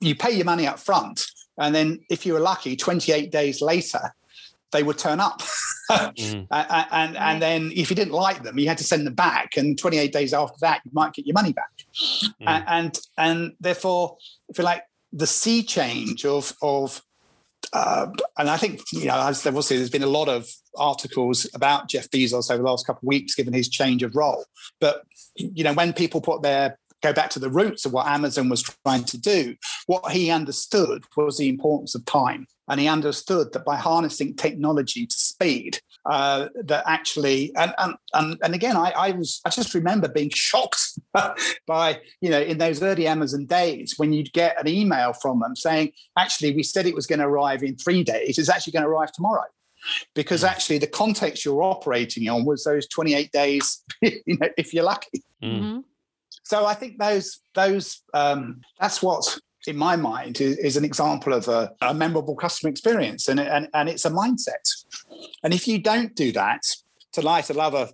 You 0.00 0.14
pay 0.16 0.32
your 0.32 0.46
money 0.46 0.66
up 0.66 0.78
front, 0.80 1.26
and 1.58 1.74
then 1.74 2.00
if 2.08 2.24
you 2.24 2.32
were 2.32 2.40
lucky, 2.40 2.76
28 2.76 3.30
days 3.30 3.60
later, 3.60 4.14
they 4.72 4.82
would 4.82 4.98
turn 4.98 5.20
up. 5.20 5.42
Mm. 5.90 6.46
Uh, 6.50 6.84
and 6.90 7.18
and 7.18 7.42
then 7.42 7.70
if 7.74 7.90
you 7.90 7.96
didn't 7.96 8.14
like 8.14 8.42
them, 8.44 8.58
you 8.58 8.66
had 8.66 8.78
to 8.78 8.84
send 8.84 9.06
them 9.06 9.12
back. 9.14 9.58
And 9.58 9.76
28 9.78 10.10
days 10.10 10.32
after 10.32 10.56
that, 10.62 10.80
you 10.86 10.90
might 10.94 11.12
get 11.12 11.26
your 11.26 11.34
money 11.34 11.52
back. 11.52 11.70
Mm. 12.40 12.46
A- 12.46 12.70
And 12.70 12.98
and 13.18 13.52
therefore, 13.60 14.16
if 14.48 14.56
you 14.56 14.64
like, 14.64 14.84
the 15.12 15.26
sea 15.26 15.62
change 15.62 16.24
of 16.24 16.54
of 16.62 17.02
uh, 17.74 18.06
and 18.38 18.48
I 18.48 18.56
think 18.56 18.80
you 18.92 19.04
know, 19.06 19.20
as 19.26 19.42
there 19.42 19.52
was, 19.52 19.68
there's 19.68 19.90
been 19.90 20.02
a 20.02 20.06
lot 20.06 20.28
of 20.30 20.48
articles 20.78 21.46
about 21.54 21.88
Jeff 21.88 22.08
Bezos 22.08 22.50
over 22.50 22.62
the 22.62 22.68
last 22.68 22.86
couple 22.86 23.06
of 23.06 23.08
weeks, 23.08 23.34
given 23.34 23.52
his 23.52 23.68
change 23.68 24.02
of 24.02 24.16
role. 24.16 24.44
But 24.80 25.02
you 25.36 25.64
know, 25.64 25.74
when 25.74 25.92
people 25.92 26.22
put 26.22 26.40
their 26.40 26.78
go 27.02 27.12
back 27.12 27.28
to 27.30 27.40
the 27.40 27.50
roots 27.50 27.84
of 27.84 27.92
what 27.92 28.06
Amazon 28.06 28.48
was 28.48 28.62
trying 28.62 29.04
to 29.04 29.18
do, 29.18 29.56
what 29.86 30.12
he 30.12 30.30
understood 30.30 31.02
was 31.16 31.36
the 31.36 31.48
importance 31.48 31.94
of 31.96 32.04
time, 32.06 32.46
and 32.72 32.80
he 32.80 32.88
understood 32.88 33.52
that 33.52 33.66
by 33.66 33.76
harnessing 33.76 34.34
technology 34.34 35.06
to 35.06 35.14
speed, 35.14 35.78
uh, 36.06 36.48
that 36.54 36.82
actually, 36.86 37.54
and 37.54 37.74
and 37.76 37.94
and, 38.14 38.38
and 38.42 38.54
again, 38.54 38.78
I, 38.78 38.92
I 38.96 39.10
was 39.10 39.42
I 39.44 39.50
just 39.50 39.74
remember 39.74 40.08
being 40.08 40.30
shocked 40.34 40.98
by 41.66 42.00
you 42.22 42.30
know 42.30 42.40
in 42.40 42.56
those 42.56 42.82
early 42.82 43.06
Amazon 43.06 43.44
days 43.44 43.92
when 43.98 44.14
you'd 44.14 44.32
get 44.32 44.58
an 44.58 44.68
email 44.68 45.12
from 45.12 45.40
them 45.40 45.54
saying, 45.54 45.92
actually, 46.18 46.56
we 46.56 46.62
said 46.62 46.86
it 46.86 46.94
was 46.94 47.06
going 47.06 47.18
to 47.18 47.26
arrive 47.26 47.62
in 47.62 47.76
three 47.76 48.02
days, 48.02 48.38
it's 48.38 48.48
actually 48.48 48.72
going 48.72 48.84
to 48.84 48.88
arrive 48.88 49.12
tomorrow. 49.12 49.44
Because 50.14 50.42
actually, 50.42 50.78
the 50.78 50.86
context 50.86 51.44
you're 51.44 51.62
operating 51.62 52.26
on 52.30 52.46
was 52.46 52.64
those 52.64 52.88
28 52.88 53.30
days, 53.32 53.84
you 54.00 54.38
know, 54.40 54.48
if 54.56 54.72
you're 54.72 54.84
lucky. 54.84 55.22
Mm. 55.42 55.60
Mhm. 55.60 55.84
So 56.44 56.64
I 56.64 56.72
think 56.72 56.98
those 56.98 57.40
those 57.54 58.02
um, 58.14 58.62
that's 58.80 59.02
what 59.02 59.38
in 59.66 59.76
my 59.76 59.96
mind 59.96 60.40
is, 60.40 60.56
is 60.58 60.76
an 60.76 60.84
example 60.84 61.32
of 61.32 61.48
a, 61.48 61.72
a 61.80 61.94
memorable 61.94 62.34
customer 62.34 62.70
experience, 62.70 63.28
and, 63.28 63.40
and 63.40 63.68
and 63.74 63.88
it's 63.88 64.04
a 64.04 64.10
mindset. 64.10 64.84
And 65.42 65.54
if 65.54 65.68
you 65.68 65.78
don't 65.78 66.14
do 66.14 66.32
that, 66.32 66.62
to 67.12 67.22
light 67.22 67.50
a 67.50 67.52
another, 67.52 67.88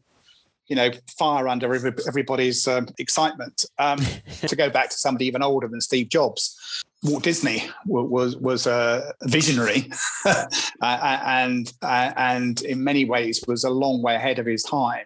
you 0.69 0.77
know, 0.77 0.91
fire 1.19 1.49
under 1.49 1.75
everybody's 1.75 2.67
um, 2.67 2.89
excitement, 2.99 3.65
um, 3.79 3.99
to 4.47 4.57
go 4.57 4.71
back 4.71 4.91
to 4.91 4.97
somebody 4.97 5.27
even 5.27 5.43
older 5.43 5.69
than 5.69 5.81
Steve 5.81 6.09
Jobs, 6.09 6.85
Walt 7.03 7.23
Disney 7.23 7.65
was 7.87 8.37
was 8.37 8.67
a 8.67 9.13
visionary, 9.25 9.91
uh, 10.25 10.47
and 10.81 11.73
uh, 11.83 12.13
and 12.17 12.63
in 12.63 12.83
many 12.83 13.05
ways 13.05 13.45
was 13.47 13.65
a 13.65 13.71
long 13.71 14.03
way 14.03 14.15
ahead 14.15 14.39
of 14.39 14.47
his 14.47 14.63
time 14.63 15.05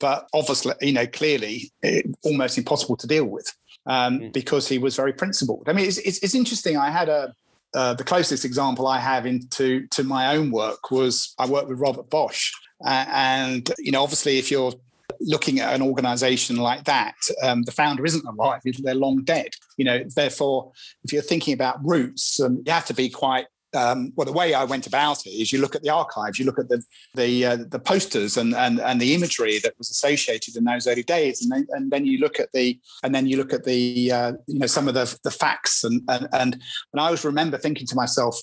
but 0.00 0.28
obviously, 0.34 0.74
you 0.82 0.92
know, 0.92 1.06
clearly 1.06 1.72
it, 1.82 2.04
almost 2.24 2.58
impossible 2.58 2.96
to 2.96 3.06
deal 3.06 3.24
with 3.24 3.50
um, 3.86 4.18
Mm. 4.18 4.32
because 4.32 4.68
he 4.68 4.78
was 4.78 4.96
very 4.96 5.12
principled. 5.12 5.68
I 5.68 5.72
mean, 5.72 5.86
it's, 5.86 5.98
it's, 5.98 6.18
it's 6.18 6.34
interesting. 6.34 6.76
I 6.76 6.90
had 6.90 7.08
a 7.08 7.34
uh, 7.74 7.92
the 7.94 8.04
closest 8.04 8.44
example 8.44 8.86
I 8.86 9.00
have 9.00 9.26
into 9.26 9.86
to 9.88 10.04
my 10.04 10.36
own 10.36 10.52
work 10.52 10.92
was 10.92 11.34
I 11.38 11.46
worked 11.46 11.68
with 11.68 11.80
Robert 11.80 12.08
Bosch, 12.08 12.52
uh, 12.86 13.04
and 13.08 13.68
you 13.78 13.90
know, 13.90 14.02
obviously, 14.02 14.38
if 14.38 14.50
you're 14.50 14.72
looking 15.20 15.58
at 15.60 15.74
an 15.74 15.82
organization 15.82 16.56
like 16.56 16.84
that, 16.84 17.14
um, 17.42 17.62
the 17.62 17.72
founder 17.72 18.04
isn't 18.04 18.24
alive; 18.24 18.60
they're 18.78 18.94
long 18.94 19.24
dead. 19.24 19.48
You 19.76 19.84
know, 19.86 20.04
therefore, 20.14 20.70
if 21.02 21.12
you're 21.12 21.22
thinking 21.22 21.52
about 21.52 21.84
roots, 21.84 22.40
um, 22.40 22.62
you 22.64 22.72
have 22.72 22.86
to 22.86 22.94
be 22.94 23.08
quite 23.10 23.46
um, 23.74 24.12
well, 24.16 24.24
the 24.24 24.32
way 24.32 24.54
I 24.54 24.64
went 24.64 24.86
about 24.86 25.26
it 25.26 25.30
is 25.30 25.52
you 25.52 25.60
look 25.60 25.74
at 25.74 25.82
the 25.82 25.90
archives, 25.90 26.38
you 26.38 26.44
look 26.44 26.58
at 26.58 26.68
the 26.68 26.82
the 27.14 27.44
uh, 27.44 27.56
the 27.68 27.78
posters 27.78 28.36
and, 28.36 28.54
and 28.54 28.80
and 28.80 29.00
the 29.00 29.14
imagery 29.14 29.58
that 29.60 29.76
was 29.78 29.90
associated 29.90 30.56
in 30.56 30.64
those 30.64 30.86
early 30.86 31.02
days, 31.02 31.42
and 31.42 31.50
then, 31.50 31.66
and 31.70 31.90
then 31.90 32.04
you 32.06 32.18
look 32.18 32.40
at 32.40 32.52
the 32.52 32.78
and 33.02 33.14
then 33.14 33.26
you 33.26 33.36
look 33.36 33.52
at 33.52 33.64
the 33.64 34.12
uh, 34.12 34.32
you 34.46 34.58
know 34.58 34.66
some 34.66 34.88
of 34.88 34.94
the 34.94 35.18
the 35.24 35.30
facts 35.30 35.84
and 35.84 36.02
and 36.08 36.28
and 36.32 36.54
and 36.92 37.00
I 37.00 37.06
always 37.06 37.24
remember 37.24 37.58
thinking 37.58 37.86
to 37.86 37.96
myself 37.96 38.40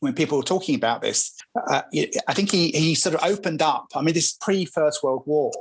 when 0.00 0.14
people 0.14 0.38
were 0.38 0.44
talking 0.44 0.74
about 0.74 1.02
this, 1.02 1.34
uh, 1.68 1.82
I 2.26 2.34
think 2.34 2.50
he 2.50 2.70
he 2.70 2.94
sort 2.94 3.14
of 3.14 3.22
opened 3.22 3.62
up. 3.62 3.88
I 3.94 4.02
mean, 4.02 4.14
this 4.14 4.32
pre 4.40 4.64
First 4.64 5.02
World 5.02 5.22
War, 5.26 5.52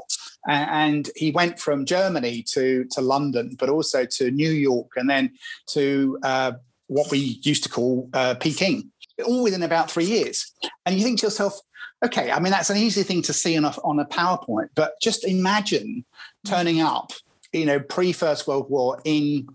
and 0.47 1.09
he 1.15 1.32
went 1.32 1.59
from 1.59 1.86
Germany 1.86 2.43
to 2.53 2.86
to 2.91 3.01
London, 3.01 3.55
but 3.59 3.70
also 3.70 4.05
to 4.05 4.32
New 4.32 4.51
York, 4.51 4.91
and 4.95 5.09
then 5.09 5.32
to 5.67 6.17
uh, 6.24 6.53
what 6.88 7.11
we 7.11 7.39
used 7.43 7.63
to 7.63 7.70
call 7.70 8.09
uh, 8.13 8.36
Peking 8.36 8.91
all 9.26 9.43
within 9.43 9.63
about 9.63 9.91
three 9.91 10.05
years. 10.05 10.51
And 10.86 10.95
you 10.95 11.03
think 11.03 11.20
to 11.20 11.28
yourself, 11.28 11.59
okay, 12.03 12.32
I 12.32 12.39
mean, 12.39 12.51
that's 12.51 12.70
an 12.70 12.78
easy 12.78 13.03
thing 13.03 13.22
to 13.24 13.34
see 13.34 13.57
on 13.57 13.65
a, 13.65 13.74
on 13.84 13.99
a 13.99 14.05
PowerPoint, 14.05 14.70
but 14.76 14.93
just 15.01 15.26
imagine 15.26 16.05
turning 16.45 16.82
up, 16.82 17.11
you 17.51 17.65
know, 17.65 17.80
pre 17.80 18.11
First 18.11 18.47
World 18.47 18.70
War 18.70 18.99
in 19.03 19.47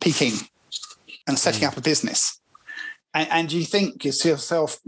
Peking 0.00 0.34
and 1.26 1.38
setting 1.38 1.62
mm. 1.62 1.68
up 1.68 1.76
a 1.76 1.80
business. 1.80 2.40
And, 3.14 3.28
and 3.30 3.52
you 3.52 3.64
think 3.64 4.02
to 4.02 4.08
yourself, 4.08 4.80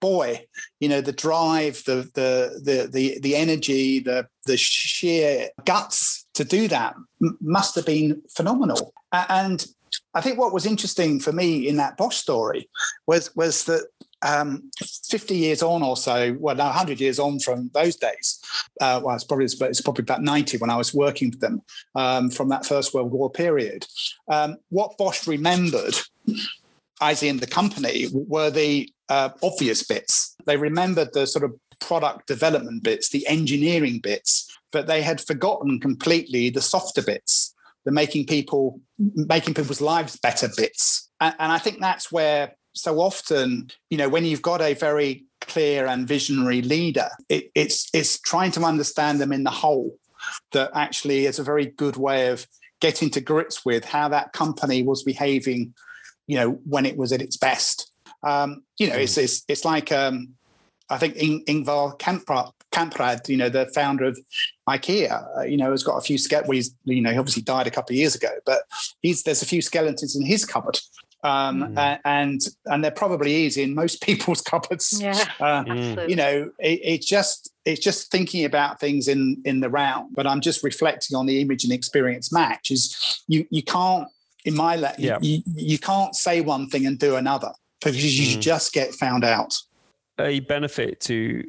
boy, 0.00 0.44
you 0.80 0.88
know, 0.88 1.00
the 1.00 1.12
drive, 1.12 1.82
the 1.84 2.10
the 2.14 2.60
the 2.62 2.88
the, 2.92 3.20
the 3.20 3.36
energy, 3.36 4.00
the 4.00 4.26
the 4.44 4.58
sheer 4.58 5.48
guts 5.64 6.26
to 6.34 6.44
do 6.44 6.68
that 6.68 6.94
must 7.40 7.74
have 7.76 7.86
been 7.86 8.20
phenomenal. 8.28 8.92
And 9.12 9.64
I 10.14 10.20
think 10.20 10.38
what 10.38 10.52
was 10.52 10.66
interesting 10.66 11.20
for 11.20 11.32
me 11.32 11.68
in 11.68 11.76
that 11.76 11.96
Bosch 11.96 12.16
story 12.16 12.68
was 13.06 13.34
was 13.34 13.64
that 13.64 13.86
um, 14.22 14.70
50 14.80 15.34
years 15.36 15.62
on 15.62 15.82
or 15.82 15.96
so, 15.96 16.36
well, 16.38 16.54
now 16.54 16.66
100 16.66 17.00
years 17.00 17.18
on 17.18 17.40
from 17.40 17.70
those 17.74 17.96
days, 17.96 18.40
uh, 18.80 19.00
well, 19.02 19.14
it's 19.14 19.24
probably, 19.24 19.46
it's 19.46 19.80
probably 19.80 20.02
about 20.02 20.22
90 20.22 20.58
when 20.58 20.70
I 20.70 20.76
was 20.76 20.94
working 20.94 21.30
with 21.30 21.40
them 21.40 21.62
um, 21.94 22.30
from 22.30 22.48
that 22.50 22.64
First 22.64 22.94
World 22.94 23.10
War 23.10 23.30
period. 23.30 23.86
Um, 24.28 24.56
what 24.68 24.96
Bosch 24.96 25.26
remembered, 25.26 25.96
as 27.00 27.22
in 27.22 27.38
the 27.38 27.46
company, 27.46 28.06
were 28.12 28.50
the 28.50 28.92
uh, 29.08 29.30
obvious 29.42 29.82
bits. 29.82 30.36
They 30.46 30.56
remembered 30.56 31.12
the 31.12 31.26
sort 31.26 31.44
of 31.44 31.54
product 31.80 32.28
development 32.28 32.84
bits, 32.84 33.08
the 33.08 33.26
engineering 33.26 33.98
bits, 33.98 34.48
but 34.70 34.86
they 34.86 35.02
had 35.02 35.20
forgotten 35.20 35.80
completely 35.80 36.48
the 36.48 36.62
softer 36.62 37.02
bits 37.02 37.51
the 37.84 37.92
making 37.92 38.26
people 38.26 38.80
making 38.98 39.54
people's 39.54 39.80
lives 39.80 40.18
better 40.18 40.48
bits. 40.56 41.10
And, 41.20 41.34
and 41.38 41.52
i 41.52 41.58
think 41.58 41.80
that's 41.80 42.10
where 42.10 42.54
so 42.74 43.00
often 43.00 43.70
you 43.90 43.98
know 43.98 44.08
when 44.08 44.24
you've 44.24 44.42
got 44.42 44.60
a 44.60 44.74
very 44.74 45.24
clear 45.40 45.86
and 45.86 46.08
visionary 46.08 46.62
leader 46.62 47.08
it, 47.28 47.50
it's 47.54 47.90
it's 47.92 48.18
trying 48.20 48.52
to 48.52 48.62
understand 48.62 49.20
them 49.20 49.32
in 49.32 49.44
the 49.44 49.50
whole 49.50 49.96
that 50.52 50.70
actually 50.74 51.26
is 51.26 51.38
a 51.38 51.44
very 51.44 51.66
good 51.66 51.96
way 51.96 52.28
of 52.28 52.46
getting 52.80 53.10
to 53.10 53.20
grips 53.20 53.64
with 53.64 53.84
how 53.84 54.08
that 54.08 54.32
company 54.32 54.82
was 54.82 55.02
behaving 55.02 55.74
you 56.26 56.36
know 56.36 56.50
when 56.64 56.86
it 56.86 56.96
was 56.96 57.12
at 57.12 57.22
its 57.22 57.36
best. 57.36 57.90
Um, 58.22 58.62
you 58.78 58.88
know 58.88 58.96
it's, 58.96 59.18
it's 59.18 59.44
it's 59.48 59.64
like 59.64 59.90
um, 59.92 60.34
I 60.88 60.98
think 60.98 61.16
In- 61.16 61.44
Ingvar 61.46 61.98
Kamprad, 61.98 62.52
Kamprad, 62.72 63.28
you 63.28 63.36
know, 63.36 63.48
the 63.48 63.66
founder 63.74 64.04
of 64.04 64.18
IKEA, 64.68 65.38
uh, 65.38 65.42
you 65.42 65.56
know, 65.56 65.70
has 65.70 65.82
got 65.82 65.96
a 65.96 66.00
few 66.00 66.18
skeletons. 66.18 66.74
You 66.84 67.02
know, 67.02 67.12
he 67.12 67.18
obviously 67.18 67.42
died 67.42 67.66
a 67.66 67.70
couple 67.70 67.94
of 67.94 67.98
years 67.98 68.14
ago, 68.14 68.30
but 68.44 68.62
he's 69.02 69.22
there's 69.22 69.42
a 69.42 69.46
few 69.46 69.62
skeletons 69.62 70.16
in 70.16 70.24
his 70.24 70.44
cupboard. 70.44 70.78
Um, 71.24 71.74
mm. 71.76 72.00
and 72.04 72.40
and 72.66 72.82
there 72.82 72.90
probably 72.90 73.46
is 73.46 73.56
in 73.56 73.74
most 73.74 74.02
people's 74.06 74.40
cupboards. 74.40 75.00
Yeah, 75.00 75.24
uh, 75.38 75.64
mm. 75.64 76.08
you 76.08 76.16
know, 76.16 76.50
it, 76.58 76.80
it's 76.82 77.06
just 77.06 77.52
it's 77.64 77.80
just 77.80 78.10
thinking 78.10 78.44
about 78.44 78.80
things 78.80 79.06
in 79.08 79.40
in 79.44 79.60
the 79.60 79.70
round. 79.70 80.14
But 80.14 80.26
I'm 80.26 80.40
just 80.40 80.64
reflecting 80.64 81.16
on 81.16 81.26
the 81.26 81.40
image 81.40 81.64
and 81.64 81.72
experience 81.72 82.32
match. 82.32 82.70
Is 82.70 83.22
you 83.28 83.46
you 83.50 83.62
can't 83.62 84.08
in 84.44 84.56
my 84.56 84.76
le- 84.76 84.94
yeah. 84.98 85.18
you, 85.20 85.42
you 85.54 85.78
can't 85.78 86.16
say 86.16 86.40
one 86.40 86.68
thing 86.68 86.86
and 86.86 86.98
do 86.98 87.16
another 87.16 87.52
because 87.80 88.18
you 88.18 88.36
mm. 88.36 88.40
just 88.40 88.72
get 88.72 88.92
found 88.94 89.24
out. 89.24 89.54
A 90.18 90.40
benefit 90.40 91.00
to 91.00 91.44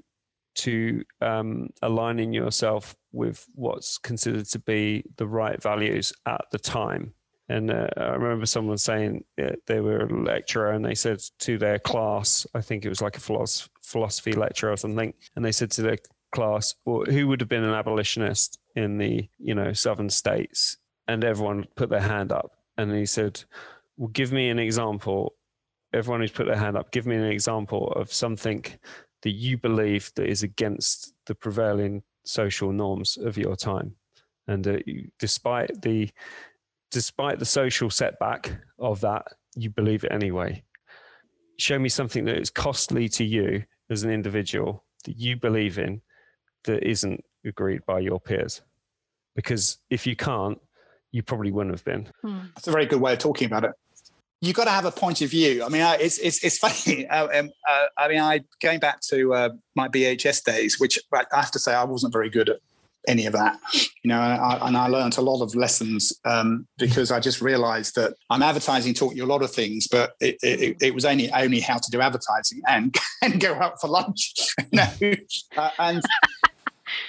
to 0.55 1.03
um, 1.21 1.69
aligning 1.81 2.33
yourself 2.33 2.95
with 3.11 3.45
what's 3.55 3.97
considered 3.97 4.45
to 4.47 4.59
be 4.59 5.03
the 5.17 5.27
right 5.27 5.61
values 5.61 6.13
at 6.25 6.41
the 6.51 6.59
time. 6.59 7.13
And 7.49 7.71
uh, 7.71 7.87
I 7.97 8.13
remember 8.13 8.45
someone 8.45 8.77
saying 8.77 9.25
they 9.67 9.79
were 9.79 10.05
a 10.05 10.23
lecturer 10.23 10.71
and 10.71 10.83
they 10.83 10.95
said 10.95 11.21
to 11.39 11.57
their 11.57 11.77
class, 11.77 12.47
I 12.55 12.61
think 12.61 12.85
it 12.85 12.89
was 12.89 13.01
like 13.01 13.17
a 13.17 13.19
philosophy, 13.19 13.69
philosophy 13.83 14.31
lecture 14.31 14.71
or 14.71 14.77
something, 14.77 15.13
and 15.35 15.43
they 15.43 15.51
said 15.51 15.69
to 15.71 15.81
their 15.81 15.97
class, 16.33 16.73
well, 16.85 17.03
who 17.05 17.27
would 17.27 17.41
have 17.41 17.49
been 17.49 17.63
an 17.63 17.73
abolitionist 17.73 18.59
in 18.75 18.97
the 18.97 19.29
you 19.37 19.53
know 19.53 19.73
southern 19.73 20.09
states? 20.09 20.77
And 21.07 21.25
everyone 21.25 21.65
put 21.75 21.89
their 21.89 22.01
hand 22.01 22.31
up, 22.31 22.51
and 22.77 22.91
he 22.91 23.05
said, 23.05 23.43
well, 23.97 24.07
give 24.07 24.31
me 24.31 24.49
an 24.49 24.59
example. 24.59 25.33
Everyone 25.93 26.21
who's 26.21 26.31
put 26.31 26.47
their 26.47 26.55
hand 26.55 26.77
up, 26.77 26.91
give 26.91 27.05
me 27.05 27.17
an 27.17 27.25
example 27.25 27.91
of 27.91 28.11
something 28.11 28.63
that 29.24 29.32
you 29.32 29.57
believe 29.57 30.11
that 30.15 30.28
is 30.28 30.43
against 30.43 31.13
the 31.26 31.36
prevailing 31.36 32.03
social 32.26 32.71
norms 32.71 33.17
of 33.17 33.38
your 33.38 33.55
time. 33.55 33.95
And 34.47 34.67
uh, 34.67 34.78
despite 35.19 35.82
the 35.82 36.09
despite 36.91 37.39
the 37.39 37.45
social 37.45 37.89
setback 37.89 38.51
of 38.78 39.01
that 39.01 39.26
you 39.55 39.69
believe 39.69 40.03
it 40.03 40.11
anyway. 40.11 40.63
Show 41.57 41.80
me 41.80 41.89
something 41.89 42.26
that 42.26 42.38
is 42.38 42.49
costly 42.49 43.07
to 43.09 43.24
you 43.24 43.63
as 43.89 44.03
an 44.03 44.11
individual 44.11 44.84
that 45.05 45.17
you 45.17 45.36
believe 45.36 45.80
in 45.80 46.01
that 46.65 46.84
isn't 46.84 47.24
agreed 47.45 47.86
by 47.86 47.99
your 47.99 48.19
peers. 48.19 48.61
Because 49.36 49.78
if 49.89 50.05
you 50.05 50.15
can't 50.15 50.59
you 51.11 51.21
probably 51.21 51.51
wouldn't 51.51 51.76
have 51.76 51.86
been. 51.86 52.09
Hmm. 52.21 52.39
that's 52.55 52.67
a 52.67 52.71
very 52.71 52.88
good 52.88 52.99
way 52.99 53.13
of 53.13 53.19
talking 53.19 53.45
about 53.45 53.63
it 53.63 53.71
you've 54.43 54.57
got 54.57 54.65
to 54.65 54.71
have 54.71 54.83
a 54.83 54.91
point 54.91 55.21
of 55.21 55.29
view. 55.29 55.63
I 55.63 55.69
mean, 55.69 55.81
it's 55.99 56.17
it's, 56.17 56.43
it's 56.43 56.57
funny. 56.57 57.07
Uh, 57.13 57.27
um, 57.33 57.51
uh, 57.69 57.85
I 57.97 58.07
mean, 58.07 58.19
I 58.19 58.41
going 58.61 58.79
back 58.79 58.99
to 59.09 59.33
uh, 59.33 59.49
my 59.75 59.87
BHS 59.87 60.43
days, 60.43 60.79
which 60.79 60.99
I 61.13 61.23
have 61.31 61.51
to 61.51 61.59
say 61.59 61.73
I 61.73 61.83
wasn't 61.83 62.11
very 62.11 62.29
good 62.29 62.49
at 62.49 62.59
any 63.07 63.25
of 63.25 63.33
that, 63.33 63.59
you 64.03 64.09
know, 64.09 64.19
I, 64.19 64.67
and 64.67 64.77
I 64.77 64.87
learned 64.87 65.17
a 65.17 65.21
lot 65.21 65.41
of 65.41 65.53
lessons 65.53 66.13
um, 66.25 66.65
because 66.77 67.11
I 67.11 67.19
just 67.19 67.41
realised 67.41 67.95
that 67.95 68.15
I'm 68.29 68.41
advertising 68.41 68.93
taught 68.93 69.15
you 69.15 69.25
a 69.25 69.27
lot 69.27 69.41
of 69.43 69.51
things, 69.51 69.87
but 69.87 70.13
it, 70.21 70.37
it, 70.41 70.77
it, 70.81 70.95
was 70.95 71.05
only 71.05 71.31
only 71.31 71.59
how 71.59 71.77
to 71.77 71.91
do 71.91 72.01
advertising 72.01 72.61
and 72.67 72.95
and 73.21 73.39
go 73.39 73.53
out 73.55 73.79
for 73.79 73.87
lunch, 73.87 74.33
you 74.71 74.79
know, 74.79 75.13
uh, 75.57 75.69
and 75.79 76.01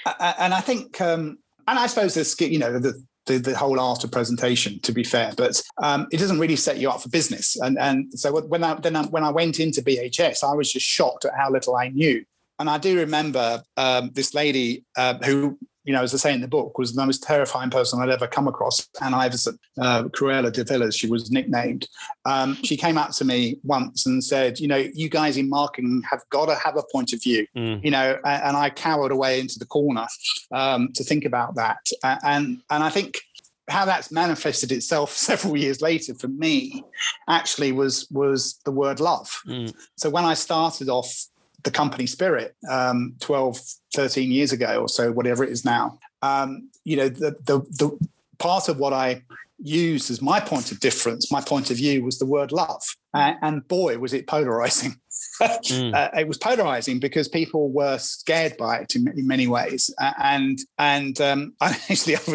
and 0.05 0.53
I 0.53 0.61
think. 0.61 1.01
Um, 1.01 1.39
and 1.67 1.79
I 1.79 1.87
suppose 1.87 2.13
this, 2.13 2.39
you 2.39 2.59
know, 2.59 2.77
the, 2.77 2.93
the, 3.25 3.37
the 3.37 3.57
whole 3.57 3.79
art 3.79 4.03
of 4.03 4.11
presentation, 4.11 4.79
to 4.81 4.91
be 4.91 5.03
fair, 5.03 5.33
but 5.35 5.61
um, 5.81 6.07
it 6.11 6.17
doesn't 6.17 6.39
really 6.39 6.55
set 6.55 6.77
you 6.77 6.89
up 6.89 7.01
for 7.01 7.09
business. 7.09 7.55
And 7.57 7.77
and 7.79 8.11
so 8.19 8.41
when 8.41 8.63
I 8.63 8.75
then 8.75 8.95
I, 8.95 9.05
when 9.05 9.23
I 9.23 9.31
went 9.31 9.59
into 9.59 9.81
BHS, 9.81 10.43
I 10.43 10.53
was 10.53 10.71
just 10.71 10.85
shocked 10.85 11.25
at 11.25 11.33
how 11.35 11.51
little 11.51 11.75
I 11.75 11.89
knew. 11.89 12.23
And 12.59 12.69
I 12.69 12.77
do 12.77 12.97
remember 12.97 13.61
um, 13.75 14.11
this 14.13 14.33
lady 14.33 14.85
uh, 14.95 15.17
who 15.25 15.57
you 15.85 15.93
know, 15.93 16.01
as 16.01 16.13
I 16.13 16.17
say 16.17 16.33
in 16.33 16.41
the 16.41 16.47
book, 16.47 16.77
was 16.77 16.93
the 16.93 17.05
most 17.05 17.23
terrifying 17.23 17.69
person 17.69 18.01
I'd 18.01 18.09
ever 18.09 18.27
come 18.27 18.47
across. 18.47 18.87
Anne 19.01 19.13
Iverson, 19.13 19.57
uh, 19.79 20.03
Cruella 20.05 20.51
de 20.51 20.63
Villiers, 20.63 20.95
she 20.95 21.07
was 21.07 21.31
nicknamed. 21.31 21.87
Um, 22.25 22.55
she 22.63 22.75
came 22.75 22.97
up 22.97 23.11
to 23.11 23.25
me 23.25 23.59
once 23.63 24.05
and 24.05 24.23
said, 24.23 24.59
you 24.59 24.67
know, 24.67 24.83
you 24.93 25.09
guys 25.09 25.37
in 25.37 25.47
marketing 25.47 26.03
have 26.09 26.23
got 26.31 26.47
to 26.47 26.55
have 26.55 26.75
a 26.75 26.83
point 26.91 27.13
of 27.13 27.21
view, 27.21 27.45
mm. 27.55 27.83
you 27.83 27.91
know, 27.91 28.17
and, 28.25 28.43
and, 28.43 28.57
I 28.57 28.69
cowered 28.69 29.11
away 29.11 29.39
into 29.39 29.59
the 29.59 29.65
corner 29.65 30.07
um, 30.51 30.91
to 30.93 31.03
think 31.03 31.25
about 31.25 31.55
that. 31.55 31.85
And, 32.03 32.61
and 32.69 32.83
I 32.83 32.89
think 32.89 33.19
how 33.67 33.85
that's 33.85 34.11
manifested 34.11 34.71
itself 34.71 35.11
several 35.15 35.57
years 35.57 35.81
later 35.81 36.13
for 36.15 36.27
me 36.27 36.83
actually 37.27 37.71
was 37.71 38.07
was 38.11 38.59
the 38.65 38.71
word 38.71 38.99
love. 38.99 39.29
Mm. 39.47 39.73
So 39.95 40.09
when 40.09 40.25
I 40.25 40.33
started 40.33 40.89
off 40.89 41.27
the 41.65 41.71
company 41.71 42.05
spirit 42.05 42.55
um, 42.69 43.15
12, 43.19 43.59
13 43.93 44.31
years 44.31 44.53
ago 44.53 44.81
or 44.81 44.87
so, 44.87 45.11
whatever 45.11 45.43
it 45.43 45.49
is 45.49 45.65
now. 45.65 45.99
Um, 46.21 46.69
you 46.85 46.95
know, 46.95 47.09
the, 47.09 47.35
the, 47.43 47.59
the 47.59 48.07
part 48.37 48.69
of 48.69 48.77
what 48.77 48.93
I 48.93 49.23
used 49.57 50.11
as 50.11 50.21
my 50.21 50.39
point 50.39 50.71
of 50.71 50.79
difference, 50.79 51.31
my 51.31 51.41
point 51.41 51.71
of 51.71 51.77
view 51.77 52.03
was 52.03 52.19
the 52.19 52.25
word 52.25 52.51
love. 52.51 52.83
And 53.13 53.67
boy, 53.67 53.97
was 53.97 54.13
it 54.13 54.27
polarizing. 54.27 54.95
mm. 55.41 55.93
uh, 55.93 56.09
it 56.17 56.27
was 56.27 56.37
polarizing 56.37 56.99
because 56.99 57.27
people 57.27 57.69
were 57.69 57.97
scared 57.97 58.55
by 58.57 58.79
it 58.79 58.95
in, 58.95 59.07
in 59.17 59.25
many 59.27 59.47
ways. 59.47 59.93
Uh, 59.99 60.13
and 60.21 60.59
and 60.77 61.19
um, 61.21 61.53
actually, 61.61 62.15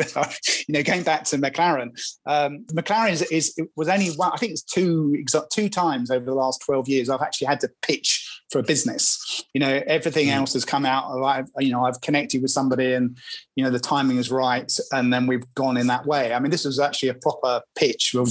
you 0.67 0.73
know, 0.73 0.83
going 0.83 1.03
back 1.03 1.25
to 1.25 1.39
McLaren, 1.39 1.91
um, 2.27 2.65
McLaren 2.73 3.13
is, 3.13 3.23
is 3.23 3.59
was 3.77 3.89
only 3.89 4.09
one. 4.09 4.33
I 4.33 4.37
think 4.39 4.53
it's 4.53 4.63
two 4.63 5.23
two 5.51 5.69
times 5.69 6.11
over 6.11 6.25
the 6.25 6.35
last 6.35 6.63
twelve 6.65 6.89
years 6.89 7.09
I've 7.09 7.23
actually 7.23 7.49
had 7.49 7.61
to 7.61 7.71
pitch 7.83 8.30
for 8.51 8.59
a 8.59 8.63
business. 8.63 9.45
You 9.55 9.61
know, 9.61 9.83
everything 9.87 10.29
mm. 10.29 10.35
else 10.35 10.53
has 10.55 10.65
come 10.65 10.85
out. 10.85 11.05
Of, 11.05 11.23
I've, 11.23 11.47
you 11.59 11.71
know, 11.71 11.85
I've 11.85 12.01
connected 12.01 12.43
with 12.43 12.51
somebody, 12.51 12.95
and 12.95 13.17
you 13.57 13.65
know, 13.65 13.71
the 13.71 13.79
timing 13.79 14.19
is 14.19 14.31
right, 14.31 14.71
and 14.93 15.13
then 15.13 15.27
we've 15.27 15.55
gone 15.55 15.77
in 15.77 15.87
that 15.87 16.07
way. 16.07 16.35
I 16.35 16.41
mean, 16.41 16.51
this 16.51 16.65
was 16.65 16.81
actually 16.81 17.11
a 17.11 17.15
proper 17.15 17.63
pitch 17.77 18.15
of 18.15 18.29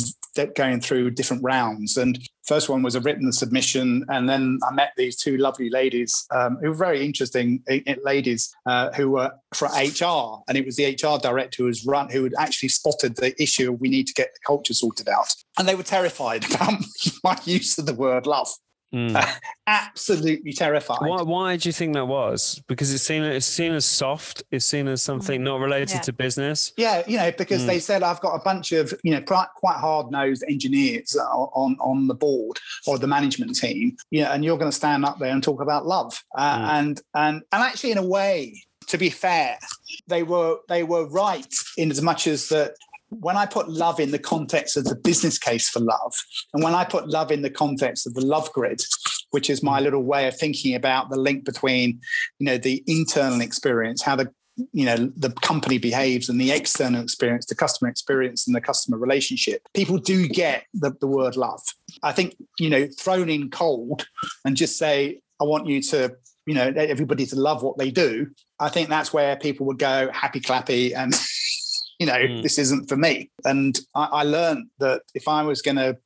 going 0.56 0.82
through 0.82 1.12
different 1.12 1.44
rounds, 1.44 1.98
and 1.98 2.20
first 2.46 2.70
one 2.70 2.82
was 2.82 2.96
a 2.96 3.02
written 3.02 3.32
submission, 3.32 4.06
and 4.10 4.28
then 4.28 4.60
I 4.68 4.74
met 4.74 4.92
these 4.98 5.16
two 5.16 5.38
lovely 5.38 5.70
ladies 5.70 6.26
um, 6.32 6.58
who 6.62 6.70
were 6.70 6.76
very 6.76 7.06
interesting 7.06 7.64
eh, 7.70 7.82
eh, 7.88 7.96
ladies 8.04 8.54
uh, 8.66 8.92
who 8.92 9.12
were 9.12 9.32
from 9.54 9.72
HR, 9.72 10.44
and 10.48 10.58
it 10.58 10.66
was 10.66 10.76
the 10.76 10.86
HR 10.86 11.20
director 11.20 11.64
who 11.64 11.66
was 11.66 11.86
run 11.86 12.10
who 12.10 12.24
had 12.24 12.34
actually 12.38 12.70
spotted 12.70 13.16
the 13.16 13.40
issue. 13.42 13.72
We 13.72 13.90
need 13.90 14.08
to 14.08 14.14
get 14.14 14.34
the 14.34 14.40
culture 14.46 14.74
sorted 14.74 15.08
out, 15.08 15.34
and 15.58 15.68
they 15.68 15.76
were 15.76 15.84
terrified 15.84 16.46
about 16.54 16.84
my 17.24 17.38
use 17.46 17.78
of 17.78 17.86
the 17.86 17.94
word 17.94 18.28
love. 18.28 18.50
Mm. 18.94 19.16
Uh, 19.16 19.26
absolutely 19.68 20.52
terrified. 20.52 20.98
Why, 21.02 21.22
why 21.22 21.58
do 21.58 21.70
you 21.70 21.74
think 21.74 21.94
that 21.94 22.06
was? 22.06 22.62
Because 22.68 22.94
it's 22.94 23.04
seen 23.04 23.24
it's 23.24 23.46
seen 23.46 23.74
as 23.74 23.86
soft. 23.86 24.44
It's 24.52 24.66
seen 24.66 24.88
as 24.88 25.04
something 25.04 25.44
not 25.44 25.60
related 25.60 25.96
yeah. 25.96 26.02
to 26.02 26.14
business. 26.14 26.74
Yeah, 26.76 27.04
you 27.06 27.18
know, 27.18 27.32
because 27.38 27.64
mm. 27.64 27.68
they 27.68 27.80
said 27.80 28.02
I've 28.02 28.20
got 28.22 28.34
a 28.34 28.44
bunch 28.44 28.72
of 28.72 28.94
you 29.04 29.12
know 29.12 29.22
quite, 29.22 29.48
quite 29.56 29.78
hard 29.78 30.12
nosed 30.12 30.44
engineers 30.50 31.16
on 31.16 31.78
on 31.80 32.08
the 32.08 32.16
board 32.16 32.58
or 32.88 32.98
the 32.98 33.08
management 33.08 33.56
team. 33.56 33.96
Yeah, 34.10 34.34
and 34.34 34.44
you're 34.44 34.58
going 34.58 34.72
to 34.72 34.76
stand 34.76 35.06
up 35.06 35.20
there 35.20 35.32
and 35.32 35.44
talk 35.44 35.62
about 35.62 35.86
love. 35.86 36.24
Uh, 36.36 36.58
mm. 36.58 36.62
And 36.62 37.02
and 37.14 37.36
and 37.52 37.64
actually, 37.64 37.92
in 37.92 38.00
a 38.00 38.06
way, 38.06 38.64
to 38.88 38.98
be 38.98 39.12
fair, 39.12 39.60
they 40.08 40.24
were 40.24 40.58
they 40.68 40.84
were 40.84 41.08
right 41.08 41.54
in 41.78 41.92
as 41.92 42.02
much 42.02 42.26
as 42.26 42.50
that 42.50 42.74
when 43.10 43.38
I 43.38 43.46
put 43.46 43.70
love 43.70 44.00
in 44.00 44.12
the 44.12 44.20
context 44.20 44.78
of 44.78 44.86
the 44.86 44.96
business 44.96 45.38
case 45.38 45.70
for 45.70 45.80
love, 45.80 46.14
and 46.54 46.64
when 46.64 46.76
I 46.76 46.86
put 46.86 47.10
love 47.10 47.32
in 47.32 47.42
the 47.42 47.50
context 47.50 48.06
of 48.08 48.14
the 48.14 48.26
love 48.26 48.52
grid, 48.54 48.82
which 49.32 49.50
is 49.50 49.64
my 49.64 49.80
little 49.80 50.04
way 50.04 50.28
of 50.28 50.38
thinking 50.38 50.76
about 50.76 51.10
the 51.10 51.20
link 51.20 51.46
between, 51.46 52.00
you 52.40 52.46
know, 52.46 52.58
the 52.58 52.84
internal 52.88 53.42
experience, 53.42 54.02
how 54.02 54.16
the 54.16 54.32
you 54.74 54.86
know 54.86 55.12
the 55.16 55.30
company 55.42 55.78
behaves 55.78 56.28
and 56.28 56.40
the 56.40 56.52
external 56.52 57.02
experience 57.02 57.46
the 57.46 57.56
customer 57.56 57.90
experience 57.90 58.46
and 58.46 58.54
the 58.54 58.60
customer 58.60 58.98
relationship 58.98 59.62
people 59.74 59.98
do 59.98 60.28
get 60.28 60.66
the, 60.74 60.92
the 61.00 61.08
word 61.08 61.38
love. 61.38 61.62
I 62.04 62.12
think 62.12 62.36
you 62.58 62.70
know 62.70 62.88
thrown 63.00 63.30
in 63.30 63.50
cold 63.52 64.06
and 64.44 64.58
just 64.58 64.78
say 64.78 65.22
i 65.40 65.46
want 65.46 65.68
you 65.68 65.82
to 65.84 66.14
you 66.46 66.54
know 66.56 66.74
everybody 66.76 67.26
to 67.28 67.36
love 67.38 67.64
what 67.64 67.78
they 67.78 67.92
do 67.92 68.28
i 68.60 68.68
think 68.68 68.90
that's 68.90 69.14
where 69.14 69.38
people 69.38 69.66
would 69.66 69.80
go 69.80 70.10
happy 70.12 70.42
clappy 70.42 70.94
and 70.94 71.14
you 72.00 72.06
know, 72.06 72.14
mm. 72.14 72.42
this 72.42 72.58
isn't 72.58 72.88
for 72.90 72.96
me. 72.96 73.30
And 73.46 73.80
I, 73.94 74.06
I 74.06 74.24
learned 74.24 74.70
that 74.80 75.04
if 75.14 75.28
I 75.28 75.44
was 75.44 75.62
going 75.62 75.78
to 75.78 75.98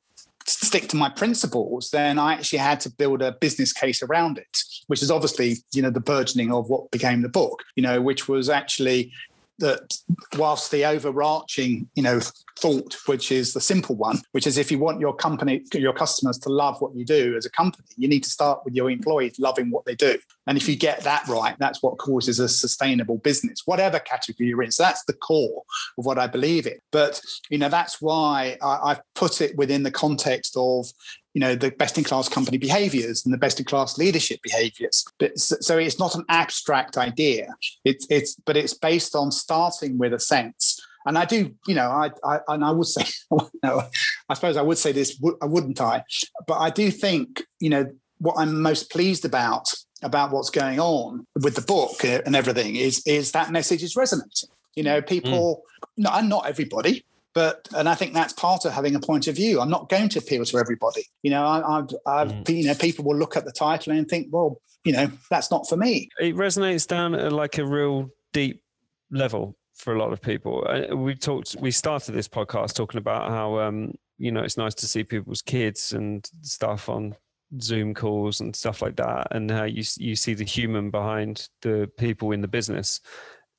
stick 0.46 0.88
to 0.88 0.96
my 0.96 1.08
principles, 1.08 1.90
then 1.90 2.18
I 2.18 2.34
actually 2.34 2.58
had 2.58 2.80
to 2.80 2.90
build 2.90 3.22
a 3.22 3.32
business 3.32 3.72
case 3.72 4.02
around 4.02 4.36
it, 4.36 4.58
which 4.88 5.02
is 5.02 5.10
obviously, 5.10 5.56
you 5.72 5.80
know, 5.80 5.90
the 5.90 6.00
burgeoning 6.00 6.52
of 6.52 6.68
what 6.68 6.90
became 6.90 7.22
the 7.22 7.28
book, 7.28 7.62
you 7.76 7.82
know, 7.82 8.00
which 8.02 8.28
was 8.28 8.50
actually 8.50 9.12
that 9.58 9.96
whilst 10.36 10.70
the 10.70 10.84
overarching, 10.84 11.88
you 11.94 12.02
know, 12.02 12.20
thought, 12.58 12.96
which 13.06 13.30
is 13.32 13.52
the 13.52 13.60
simple 13.60 13.96
one, 13.96 14.18
which 14.32 14.46
is 14.46 14.58
if 14.58 14.70
you 14.70 14.78
want 14.78 15.00
your 15.00 15.14
company, 15.14 15.62
your 15.72 15.92
customers 15.92 16.38
to 16.38 16.48
love 16.48 16.80
what 16.80 16.94
you 16.94 17.04
do 17.04 17.36
as 17.36 17.46
a 17.46 17.50
company, 17.50 17.86
you 17.96 18.08
need 18.08 18.24
to 18.24 18.30
start 18.30 18.60
with 18.64 18.74
your 18.74 18.90
employees 18.90 19.38
loving 19.38 19.70
what 19.70 19.84
they 19.84 19.94
do. 19.94 20.18
And 20.46 20.56
if 20.56 20.68
you 20.68 20.76
get 20.76 21.00
that 21.04 21.26
right, 21.28 21.56
that's 21.58 21.82
what 21.82 21.98
causes 21.98 22.38
a 22.38 22.48
sustainable 22.48 23.18
business, 23.18 23.62
whatever 23.64 23.98
category 23.98 24.48
you're 24.48 24.62
in. 24.62 24.70
So 24.70 24.82
that's 24.82 25.04
the 25.04 25.14
core 25.14 25.62
of 25.98 26.04
what 26.04 26.18
I 26.18 26.26
believe 26.26 26.66
in. 26.66 26.78
But, 26.90 27.20
you 27.50 27.58
know, 27.58 27.68
that's 27.68 28.00
why 28.00 28.56
I, 28.62 28.90
have 28.90 29.02
put 29.14 29.40
it 29.40 29.56
within 29.56 29.82
the 29.82 29.90
context 29.90 30.56
of, 30.56 30.86
you 31.34 31.40
know 31.40 31.54
the 31.54 31.70
best 31.72 31.98
in 31.98 32.04
class 32.04 32.28
company 32.28 32.56
behaviors 32.56 33.24
and 33.24 33.34
the 33.34 33.38
best 33.38 33.58
in 33.58 33.66
class 33.66 33.98
leadership 33.98 34.40
behaviors 34.42 35.04
but 35.18 35.38
so 35.38 35.76
it's 35.76 35.98
not 35.98 36.14
an 36.14 36.24
abstract 36.28 36.96
idea 36.96 37.48
it's 37.84 38.06
it's 38.08 38.36
but 38.46 38.56
it's 38.56 38.74
based 38.74 39.14
on 39.14 39.30
starting 39.30 39.98
with 39.98 40.14
a 40.14 40.20
sense 40.20 40.80
and 41.06 41.18
I 41.18 41.26
do, 41.26 41.54
you 41.66 41.74
know, 41.74 41.90
I, 41.90 42.10
I 42.24 42.40
and 42.48 42.64
I 42.64 42.70
would 42.70 42.86
say, 42.86 43.04
no, 43.62 43.82
I 44.28 44.34
suppose 44.34 44.56
I 44.56 44.62
would 44.62 44.78
say 44.78 44.92
this, 44.92 45.18
wouldn't 45.20 45.80
I? 45.80 46.02
But 46.46 46.58
I 46.58 46.70
do 46.70 46.90
think, 46.90 47.44
you 47.60 47.70
know, 47.70 47.92
what 48.18 48.36
I'm 48.38 48.62
most 48.62 48.90
pleased 48.90 49.24
about 49.24 49.72
about 50.02 50.30
what's 50.30 50.50
going 50.50 50.80
on 50.80 51.26
with 51.42 51.56
the 51.56 51.62
book 51.62 52.04
and 52.04 52.34
everything 52.34 52.76
is 52.76 53.02
is 53.06 53.32
that 53.32 53.50
message 53.50 53.82
is 53.82 53.96
resonating. 53.96 54.50
You 54.76 54.82
know, 54.82 55.02
people, 55.02 55.62
mm. 55.82 55.88
no, 55.98 56.10
and 56.12 56.28
not 56.28 56.46
everybody, 56.46 57.04
but 57.34 57.68
and 57.76 57.88
I 57.88 57.94
think 57.94 58.14
that's 58.14 58.32
part 58.32 58.64
of 58.64 58.72
having 58.72 58.94
a 58.94 59.00
point 59.00 59.26
of 59.26 59.36
view. 59.36 59.60
I'm 59.60 59.70
not 59.70 59.88
going 59.88 60.08
to 60.10 60.18
appeal 60.18 60.44
to 60.44 60.58
everybody. 60.58 61.02
You 61.22 61.30
know, 61.30 61.44
I, 61.44 61.78
I've, 61.78 61.88
I've 62.06 62.28
mm. 62.28 62.56
you 62.56 62.66
know, 62.66 62.74
people 62.74 63.04
will 63.04 63.16
look 63.16 63.36
at 63.36 63.44
the 63.44 63.52
title 63.52 63.92
and 63.92 64.08
think, 64.08 64.28
well, 64.30 64.60
you 64.84 64.92
know, 64.92 65.10
that's 65.30 65.50
not 65.50 65.68
for 65.68 65.76
me. 65.76 66.08
It 66.20 66.36
resonates 66.36 66.86
down 66.86 67.14
at 67.14 67.32
like 67.32 67.58
a 67.58 67.66
real 67.66 68.10
deep 68.32 68.62
level 69.10 69.56
for 69.74 69.94
a 69.94 69.98
lot 69.98 70.12
of 70.12 70.20
people. 70.20 70.66
Uh, 70.68 70.94
we 70.96 71.14
talked, 71.14 71.56
we 71.60 71.70
started 71.70 72.12
this 72.12 72.28
podcast 72.28 72.74
talking 72.74 72.98
about 72.98 73.30
how, 73.30 73.58
um, 73.58 73.94
you 74.18 74.30
know, 74.30 74.42
it's 74.42 74.56
nice 74.56 74.74
to 74.74 74.86
see 74.86 75.02
people's 75.02 75.42
kids 75.42 75.92
and 75.92 76.28
stuff 76.42 76.88
on 76.88 77.16
Zoom 77.60 77.94
calls 77.94 78.40
and 78.40 78.54
stuff 78.54 78.82
like 78.82 78.96
that, 78.96 79.28
and 79.30 79.50
how 79.50 79.64
you 79.64 79.84
you 79.98 80.16
see 80.16 80.34
the 80.34 80.44
human 80.44 80.90
behind 80.90 81.48
the 81.62 81.90
people 81.98 82.32
in 82.32 82.40
the 82.40 82.48
business. 82.48 83.00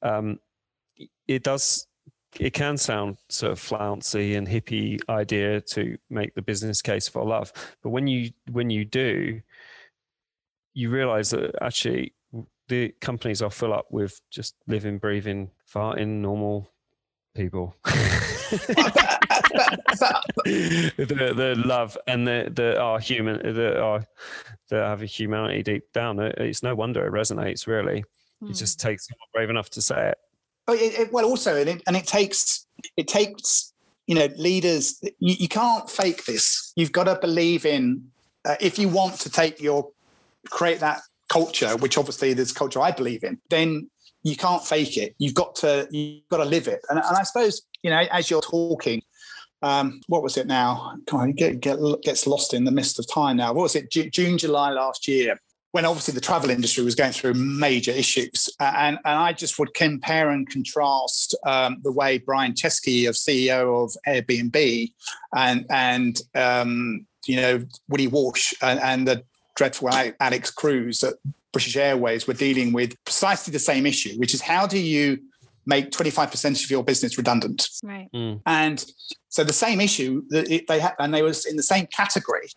Um, 0.01 0.39
it 1.27 1.43
does, 1.43 1.87
it 2.39 2.53
can 2.53 2.77
sound 2.77 3.17
sort 3.29 3.51
of 3.51 3.59
flouncy 3.59 4.35
and 4.35 4.47
hippie 4.47 4.99
idea 5.09 5.61
to 5.61 5.97
make 6.09 6.35
the 6.35 6.41
business 6.41 6.81
case 6.81 7.07
for 7.07 7.25
love, 7.25 7.51
but 7.81 7.89
when 7.89 8.07
you 8.07 8.31
when 8.51 8.69
you 8.69 8.85
do, 8.85 9.41
you 10.73 10.89
realize 10.89 11.29
that 11.31 11.55
actually 11.61 12.13
the 12.67 12.93
companies 13.01 13.41
are 13.41 13.49
full 13.49 13.73
up 13.73 13.85
with 13.91 14.19
just 14.31 14.55
living, 14.67 14.97
breathing, 14.97 15.51
farting 15.71 16.19
normal 16.21 16.71
people. 17.35 17.75
the, 20.45 21.33
the 21.35 21.61
love 21.65 21.97
and 22.07 22.27
the 22.27 22.51
the 22.51 22.79
are 22.79 22.99
human 22.99 23.55
that 23.55 23.77
are 23.79 24.05
that 24.69 24.83
have 24.83 25.01
a 25.01 25.05
humanity 25.05 25.63
deep 25.63 25.91
down. 25.93 26.19
It's 26.19 26.63
no 26.63 26.75
wonder 26.75 27.05
it 27.05 27.13
resonates. 27.13 27.67
Really, 27.67 28.03
mm. 28.43 28.49
it 28.49 28.55
just 28.55 28.79
takes 28.79 29.07
someone 29.07 29.27
brave 29.33 29.49
enough 29.49 29.69
to 29.71 29.81
say 29.81 30.09
it. 30.09 30.17
Oh, 30.67 30.73
it, 30.73 30.99
it 30.99 31.13
well, 31.13 31.25
also, 31.25 31.55
and 31.55 31.69
it, 31.69 31.83
and 31.87 31.95
it 31.95 32.07
takes 32.07 32.65
it 32.97 33.07
takes 33.07 33.73
you 34.07 34.15
know 34.15 34.27
leaders. 34.37 34.99
You, 35.19 35.35
you 35.39 35.47
can't 35.47 35.89
fake 35.89 36.25
this. 36.25 36.73
You've 36.75 36.91
got 36.91 37.05
to 37.05 37.17
believe 37.19 37.65
in. 37.65 38.09
Uh, 38.43 38.55
if 38.59 38.77
you 38.77 38.87
want 38.89 39.15
to 39.19 39.29
take 39.29 39.59
your 39.59 39.91
create 40.49 40.79
that 40.79 41.01
culture, 41.29 41.75
which 41.77 41.97
obviously 41.97 42.33
this 42.33 42.51
culture 42.51 42.79
I 42.79 42.91
believe 42.91 43.23
in, 43.23 43.39
then 43.49 43.89
you 44.23 44.35
can't 44.35 44.63
fake 44.63 44.97
it. 44.97 45.15
You've 45.17 45.33
got 45.33 45.55
to 45.57 45.87
you've 45.91 46.27
got 46.29 46.37
to 46.37 46.45
live 46.45 46.67
it. 46.67 46.81
And, 46.89 46.99
and 46.99 47.17
I 47.17 47.23
suppose 47.23 47.61
you 47.83 47.89
know 47.89 48.03
as 48.11 48.29
you're 48.29 48.41
talking, 48.41 49.01
um, 49.61 50.01
what 50.07 50.23
was 50.23 50.37
it 50.37 50.47
now? 50.47 50.95
Come 51.07 51.19
on, 51.21 51.31
get, 51.33 51.59
get 51.59 51.79
gets 52.03 52.27
lost 52.27 52.53
in 52.53 52.65
the 52.65 52.71
mist 52.71 52.99
of 52.99 53.11
time 53.11 53.37
now. 53.37 53.53
What 53.53 53.63
was 53.63 53.75
it? 53.75 53.91
June, 53.91 54.37
July 54.37 54.71
last 54.71 55.07
year, 55.07 55.39
when 55.75 55.83
obviously 55.83 56.13
the 56.13 56.21
travel 56.21 56.49
industry 56.49 56.85
was 56.85 56.95
going 56.95 57.11
through 57.11 57.33
major 57.33 57.91
issues, 57.91 58.47
and 58.61 58.97
and 59.03 59.19
I 59.19 59.33
just 59.33 59.59
would 59.59 59.73
compare 59.73 60.29
and 60.29 60.49
contrast 60.49 61.35
um, 61.45 61.79
the 61.83 61.91
way 61.91 62.17
Brian 62.17 62.53
Chesky, 62.53 63.09
of 63.09 63.15
CEO 63.15 63.83
of 63.83 63.97
Airbnb, 64.07 64.93
and 65.35 65.65
and 65.69 66.21
um, 66.33 67.05
you 67.25 67.35
know 67.35 67.65
Willie 67.89 68.07
Walsh 68.07 68.53
and, 68.61 68.79
and 68.79 69.05
the 69.05 69.25
dreadful 69.57 69.89
Alex 70.21 70.49
Cruz 70.49 71.03
at 71.03 71.15
British 71.51 71.75
Airways 71.75 72.25
were 72.25 72.33
dealing 72.33 72.71
with 72.71 72.95
precisely 73.03 73.51
the 73.51 73.59
same 73.59 73.85
issue, 73.85 74.17
which 74.17 74.33
is 74.33 74.39
how 74.39 74.65
do 74.65 74.79
you 74.79 75.19
make 75.65 75.91
25% 75.91 76.63
of 76.63 76.71
your 76.71 76.85
business 76.85 77.17
redundant? 77.17 77.67
Right. 77.83 78.07
Mm. 78.15 78.41
And 78.45 78.85
so 79.27 79.43
the 79.43 79.51
same 79.51 79.81
issue 79.81 80.23
that 80.29 80.63
they 80.69 80.79
had, 80.79 80.93
and 80.99 81.13
they 81.13 81.21
was 81.21 81.45
in 81.45 81.57
the 81.57 81.63
same 81.63 81.87
category. 81.87 82.47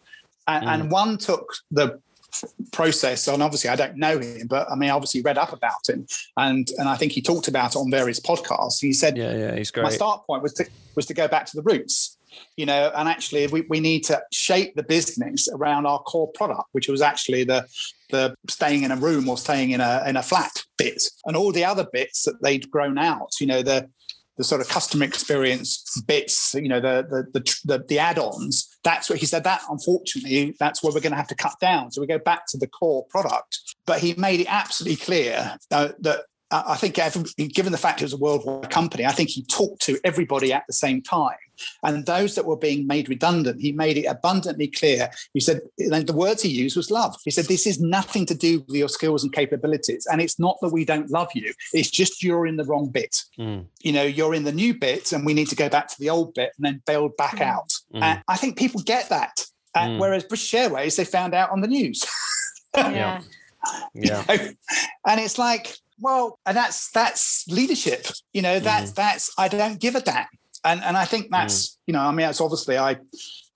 And, 0.47 0.65
mm. 0.65 0.69
and 0.69 0.91
one 0.91 1.19
took 1.19 1.53
the 1.73 2.01
process 2.73 3.27
and 3.27 3.43
obviously 3.43 3.71
I 3.71 3.77
don't 3.77 3.97
know 3.97 4.19
him 4.19 4.47
but 4.49 4.71
I 4.71 4.75
mean 4.75 4.91
obviously 4.91 5.23
read 5.23 5.39
up 5.39 5.53
about 5.53 5.89
him 5.89 6.07
and 6.37 6.69
and 6.79 6.89
I 6.89 6.97
think 6.97 7.13
he 7.13 7.23
talked 7.23 7.49
about 7.49 7.75
it 7.75 7.79
on 7.79 7.91
various 7.91 8.21
podcasts 8.21 8.81
he 8.81 8.93
said 8.93 9.17
yeah 9.17 9.35
yeah 9.35 9.55
he's 9.57 9.71
great 9.71 9.85
my 9.85 9.91
start 9.91 10.27
point 10.27 10.43
was 10.43 10.53
to 10.55 10.67
was 10.95 11.07
to 11.07 11.15
go 11.15 11.27
back 11.27 11.47
to 11.47 11.57
the 11.57 11.63
roots 11.63 12.19
you 12.57 12.67
know, 12.67 12.91
and 12.95 13.09
actually 13.09 13.47
we, 13.47 13.63
we 13.69 13.81
need 13.81 14.05
to 14.05 14.23
shape 14.33 14.75
the 14.75 14.83
business 14.83 15.49
around 15.53 15.87
our 15.87 16.01
core 16.01 16.31
product, 16.33 16.69
which 16.73 16.89
was 16.89 17.03
actually 17.03 17.45
the 17.45 17.67
the 18.11 18.35
staying 18.49 18.85
in 18.85 18.91
a 18.91 18.97
room 18.97 19.29
or 19.29 19.37
staying 19.37 19.71
in 19.71 19.81
a 19.81 20.03
in 20.07 20.17
a 20.17 20.23
flat 20.23 20.63
bit, 20.77 21.03
and 21.25 21.37
all 21.37 21.53
the 21.53 21.65
other 21.65 21.87
bits 21.93 22.25
that 22.25 22.43
they'd 22.43 22.71
grown 22.71 22.99
out. 22.99 23.31
You 23.41 23.47
know, 23.47 23.63
the 23.63 23.89
the 24.39 24.45
sort 24.45 24.61
of 24.61 24.69
customer 24.69 25.05
experience 25.05 26.01
bits, 26.07 26.55
you 26.55 26.69
know, 26.69 26.81
the 26.81 27.07
the 27.11 27.41
the, 27.41 27.61
the, 27.65 27.85
the 27.89 27.99
add-ons. 27.99 28.79
That's 28.85 29.11
what 29.11 29.19
he 29.19 29.27
said. 29.27 29.45
That 29.45 29.63
unfortunately, 29.69 30.57
that's 30.59 30.83
where 30.83 30.93
we're 30.93 31.01
going 31.01 31.13
to 31.13 31.19
have 31.19 31.29
to 31.29 31.35
cut 31.35 31.57
down. 31.61 31.91
So 31.91 32.01
we 32.01 32.07
go 32.07 32.19
back 32.19 32.47
to 32.49 32.59
the 32.59 32.69
core 32.69 33.05
product. 33.11 33.59
But 33.85 34.01
he 34.01 34.15
made 34.15 34.41
it 34.41 34.47
absolutely 34.49 34.97
clear 35.05 35.57
uh, 35.71 35.89
that 36.01 36.25
I 36.51 36.77
think, 36.77 36.95
given 37.55 37.73
the 37.73 37.79
fact 37.79 38.01
it 38.01 38.05
was 38.05 38.15
a 38.15 38.19
worldwide 38.19 38.71
company, 38.71 39.05
I 39.05 39.13
think 39.13 39.29
he 39.29 39.43
talked 39.45 39.83
to 39.83 39.99
everybody 40.03 40.53
at 40.53 40.65
the 40.67 40.73
same 40.73 41.03
time. 41.03 41.37
And 41.83 42.07
those 42.07 42.35
that 42.37 42.47
were 42.47 42.57
being 42.57 42.87
made 42.87 43.09
redundant, 43.09 43.61
he 43.61 43.73
made 43.73 43.99
it 43.99 44.07
abundantly 44.07 44.69
clear. 44.69 45.11
He 45.35 45.41
said, 45.41 45.61
the 45.77 46.15
words 46.15 46.43
he 46.43 46.49
used 46.49 46.77
was 46.77 46.91
love. 46.91 47.17
He 47.25 47.31
said, 47.31 47.47
This 47.47 47.67
is 47.67 47.81
nothing 47.81 48.25
to 48.27 48.35
do 48.35 48.61
with 48.61 48.77
your 48.77 48.89
skills 48.89 49.25
and 49.25 49.33
capabilities. 49.33 50.07
And 50.11 50.23
it's 50.23 50.39
not 50.39 50.57
that 50.63 50.73
we 50.73 50.85
don't 50.85 51.11
love 51.11 51.29
you, 51.35 51.53
it's 51.73 51.91
just 51.91 52.23
you're 52.23 52.47
in 52.47 52.57
the 52.57 52.65
wrong 52.65 52.89
bit. 52.89 53.25
Mm. 53.39 53.67
You 53.81 53.93
know, 53.93 54.05
you're 54.05 54.35
in 54.35 54.45
the 54.45 54.53
new 54.53 54.73
bit, 54.73 55.13
and 55.13 55.27
we 55.27 55.35
need 55.35 55.49
to 55.49 55.57
go 55.57 55.69
back 55.69 55.89
to 55.89 55.99
the 55.99 56.11
old 56.11 56.35
bit 56.35 56.53
and 56.57 56.65
then 56.65 56.83
build 56.87 57.17
back 57.17 57.37
mm. 57.37 57.43
out. 57.43 57.73
Mm. 57.95 58.03
And 58.03 58.23
I 58.29 58.37
think 58.37 58.57
people 58.57 58.81
get 58.83 59.09
that. 59.11 59.45
Uh, 59.75 59.97
Whereas 59.99 60.25
British 60.25 60.55
Airways, 60.55 60.97
they 60.97 61.05
found 61.05 61.35
out 61.35 61.51
on 61.51 61.61
the 61.61 61.69
news. 61.69 62.05
Yeah. 62.77 63.23
Yeah. 63.93 64.25
and 65.07 65.21
it's 65.21 65.37
like, 65.37 65.75
well, 65.99 66.39
and 66.47 66.57
that's 66.57 66.91
that's 66.91 67.47
leadership. 67.49 68.07
You 68.33 68.43
know, 68.43 68.61
that's 68.61 68.93
that's 68.93 69.33
I 69.39 69.49
don't 69.49 69.81
give 69.81 69.95
a 69.95 70.01
damn. 70.01 70.27
And 70.65 70.83
and 70.83 70.97
I 70.97 71.05
think 71.05 71.29
that's 71.31 71.79
you 71.87 71.93
know, 71.93 72.01
I 72.01 72.13
mean, 72.13 72.29
it's 72.29 72.41
obviously 72.41 72.79
I 72.79 72.99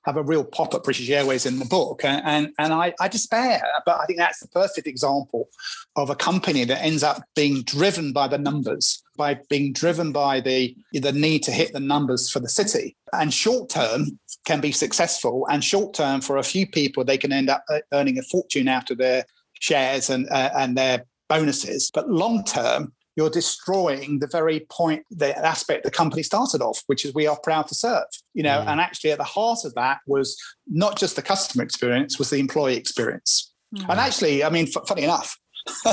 have 0.04 0.16
a 0.16 0.22
real 0.22 0.44
pop 0.44 0.74
at 0.74 0.82
British 0.82 1.08
Airways 1.10 1.46
in 1.46 1.58
the 1.58 1.64
book, 1.64 2.04
and 2.04 2.22
and, 2.24 2.52
and 2.58 2.72
I, 2.72 2.92
I 3.00 3.08
despair. 3.08 3.62
But 3.86 4.00
I 4.00 4.06
think 4.06 4.18
that's 4.18 4.40
the 4.40 4.48
perfect 4.48 4.86
example 4.86 5.48
of 5.96 6.10
a 6.10 6.16
company 6.16 6.64
that 6.64 6.82
ends 6.82 7.02
up 7.02 7.22
being 7.34 7.62
driven 7.62 8.12
by 8.12 8.28
the 8.28 8.38
numbers, 8.38 9.02
by 9.16 9.38
being 9.48 9.72
driven 9.72 10.12
by 10.12 10.40
the 10.40 10.76
the 10.92 11.12
need 11.12 11.42
to 11.44 11.52
hit 11.52 11.72
the 11.72 11.80
numbers 11.80 12.30
for 12.30 12.40
the 12.40 12.48
city. 12.48 12.96
And 13.12 13.32
short 13.32 13.70
term 13.70 14.18
can 14.44 14.60
be 14.60 14.72
successful, 14.72 15.46
and 15.50 15.62
short 15.62 15.94
term 15.94 16.20
for 16.20 16.36
a 16.36 16.42
few 16.42 16.66
people, 16.66 17.04
they 17.04 17.18
can 17.18 17.32
end 17.32 17.50
up 17.50 17.64
uh, 17.68 17.78
earning 17.92 18.18
a 18.18 18.22
fortune 18.22 18.68
out 18.68 18.90
of 18.90 18.98
their 18.98 19.24
shares 19.60 20.10
and 20.10 20.28
uh, 20.30 20.50
and 20.56 20.76
their 20.76 21.04
bonuses. 21.32 21.90
But 21.92 22.10
long 22.10 22.44
term, 22.44 22.92
you're 23.16 23.30
destroying 23.30 24.18
the 24.20 24.26
very 24.38 24.60
point, 24.70 25.02
the 25.10 25.30
aspect 25.54 25.84
the 25.84 25.90
company 25.90 26.22
started 26.22 26.60
off, 26.62 26.78
which 26.86 27.04
is 27.04 27.12
we 27.14 27.26
are 27.26 27.38
proud 27.48 27.66
to 27.68 27.74
serve. 27.74 28.10
You 28.34 28.42
know, 28.42 28.58
Mm. 28.60 28.68
and 28.68 28.80
actually 28.80 29.12
at 29.12 29.18
the 29.18 29.32
heart 29.36 29.60
of 29.64 29.72
that 29.74 29.98
was 30.06 30.28
not 30.66 30.98
just 31.02 31.16
the 31.16 31.22
customer 31.22 31.62
experience, 31.64 32.18
was 32.18 32.30
the 32.30 32.38
employee 32.46 32.76
experience. 32.76 33.32
And 33.88 33.98
actually, 34.06 34.44
I 34.44 34.50
mean, 34.50 34.66
f- 34.74 34.86
funny 34.86 35.04
enough. 35.04 35.30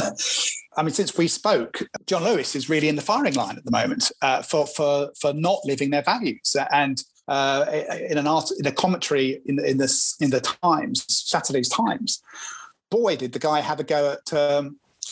I 0.77 0.83
mean, 0.83 0.93
since 0.93 1.17
we 1.17 1.27
spoke, 1.29 1.75
John 2.09 2.23
Lewis 2.23 2.55
is 2.55 2.69
really 2.73 2.89
in 2.89 2.97
the 2.97 3.01
firing 3.11 3.35
line 3.35 3.57
at 3.57 3.63
the 3.63 3.71
moment 3.71 4.03
uh, 4.21 4.41
for 4.41 4.63
for 4.77 4.93
for 5.21 5.31
not 5.47 5.59
living 5.71 5.89
their 5.91 6.05
values. 6.13 6.55
And 6.83 6.97
uh, 7.27 7.65
in 8.11 8.17
an 8.17 8.27
art, 8.27 8.47
in 8.59 8.65
a 8.65 8.71
commentary 8.83 9.27
in 9.45 9.55
the, 9.57 9.63
in 9.71 9.77
this 9.77 10.15
in 10.19 10.29
the 10.31 10.41
Times, 10.63 11.05
Saturday's 11.07 11.69
Times, 11.69 12.21
boy, 12.89 13.15
did 13.15 13.31
the 13.33 13.39
guy 13.49 13.59
have 13.61 13.79
a 13.79 13.83
go 13.95 14.01
at 14.17 14.33
um, 14.33 14.65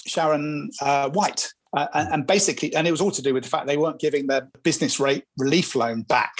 Sharon 0.08 0.70
uh, 0.82 1.10
White. 1.10 1.54
Uh, 1.76 1.86
and, 1.94 2.14
and 2.14 2.28
basically, 2.28 2.74
and 2.76 2.88
it 2.88 2.92
was 2.92 3.02
all 3.02 3.12
to 3.12 3.22
do 3.22 3.34
with 3.34 3.44
the 3.44 3.50
fact 3.50 3.68
they 3.68 3.78
weren't 3.78 4.00
giving 4.00 4.28
their 4.28 4.48
business 4.64 5.00
rate 5.00 5.26
relief 5.38 5.76
loan 5.76 6.02
back, 6.04 6.34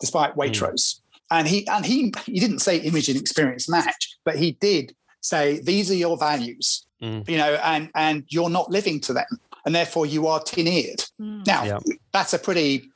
despite 0.00 0.34
Waitrose. 0.34 1.00
And 1.30 1.46
he 1.46 1.66
and 1.68 1.86
he 1.86 2.12
he 2.26 2.40
didn't 2.40 2.58
say 2.58 2.78
image 2.78 3.08
and 3.08 3.18
experience 3.18 3.68
match, 3.68 4.16
but 4.24 4.36
he 4.36 4.52
did 4.60 4.94
say 5.20 5.60
these 5.60 5.90
are 5.90 5.94
your 5.94 6.18
values, 6.18 6.84
Mm. 7.00 7.28
you 7.28 7.36
know, 7.36 7.54
and 7.64 7.90
and 7.94 8.24
you're 8.28 8.50
not 8.50 8.70
living 8.70 9.00
to 9.00 9.12
them, 9.12 9.26
and 9.64 9.74
therefore 9.74 10.04
you 10.04 10.26
are 10.26 10.40
tin-eared. 10.42 11.04
Now 11.18 11.64
Yeah. 11.64 11.78
that's 12.12 12.32
a 12.34 12.38
pretty, 12.38 12.90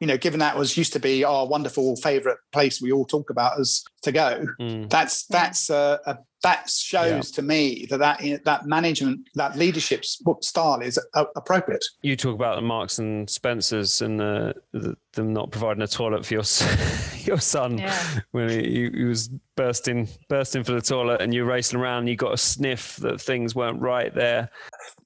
you 0.00 0.06
know, 0.06 0.16
given 0.18 0.40
that 0.40 0.56
was 0.58 0.76
used 0.76 0.92
to 0.92 1.00
be 1.00 1.24
our 1.24 1.46
wonderful 1.46 1.96
favourite 1.96 2.38
place 2.52 2.82
we 2.82 2.92
all 2.92 3.04
talk 3.06 3.30
about 3.30 3.58
as 3.58 3.82
to 4.02 4.12
go. 4.12 4.46
Mm. 4.60 4.90
That's 4.90 5.26
that's 5.26 5.70
uh, 5.70 5.98
a, 6.06 6.18
that 6.42 6.68
shows 6.68 7.30
to 7.32 7.42
me 7.42 7.86
that 7.90 7.98
that 7.98 8.44
that 8.44 8.66
management 8.66 9.20
that 9.34 9.56
leadership 9.56 10.04
style 10.04 10.80
is 10.80 10.98
uh, 11.14 11.24
appropriate. 11.34 11.84
You 12.02 12.14
talk 12.14 12.34
about 12.34 12.56
the 12.56 12.62
Marks 12.62 12.98
and 12.98 13.28
Spencers 13.28 14.02
and 14.02 14.20
the, 14.20 14.54
the, 14.72 14.96
them 15.14 15.32
not 15.32 15.50
providing 15.50 15.82
a 15.82 15.86
toilet 15.88 16.26
for 16.26 16.34
your 16.34 16.44
your 17.24 17.40
son 17.40 17.78
Yeah. 17.78 17.98
when 18.32 18.50
he, 18.50 18.90
he 18.94 19.04
was 19.04 19.28
bursting 19.56 20.08
bursting 20.28 20.62
for 20.62 20.72
the 20.72 20.82
toilet 20.82 21.22
and 21.22 21.32
you're 21.34 21.46
racing 21.46 21.80
around 21.80 22.00
and 22.00 22.08
you 22.10 22.16
got 22.16 22.34
a 22.34 22.38
sniff 22.38 22.96
that 22.96 23.20
things 23.20 23.54
weren't 23.54 23.80
right 23.80 24.14
there. 24.14 24.50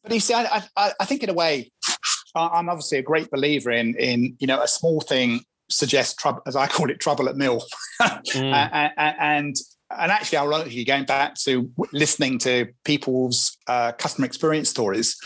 But 0.03 0.13
you 0.13 0.21
see, 0.21 0.35
I, 0.35 0.65
I, 0.77 0.93
I 0.99 1.05
think 1.05 1.23
in 1.23 1.31
a 1.31 1.35
way, 1.35 1.71
I- 1.89 1.95
I'm 2.35 2.69
obviously 2.69 2.99
a 2.99 3.03
great 3.03 3.31
believer 3.31 3.71
in 3.71 3.95
in 3.97 4.37
you 4.39 4.47
know 4.47 4.61
a 4.63 4.69
small 4.69 5.01
thing 5.01 5.41
suggests 5.69 6.15
trouble, 6.15 6.43
as 6.47 6.57
I 6.57 6.67
call 6.67 6.91
it, 6.91 6.99
trouble 7.01 7.29
at 7.29 7.37
mill, 7.37 7.65
Mm. 8.01 8.53
A- 8.53 8.77
a- 8.77 8.93
a- 8.99 9.23
and 9.23 9.57
and 9.99 10.13
actually, 10.13 10.39
ironically, 10.39 10.85
going 10.85 11.05
back 11.05 11.35
to 11.47 11.69
listening 11.93 12.39
to 12.41 12.69
people's 12.85 13.57
uh, 13.67 13.91
customer 13.93 14.25
experience 14.27 14.69
stories. 14.71 15.17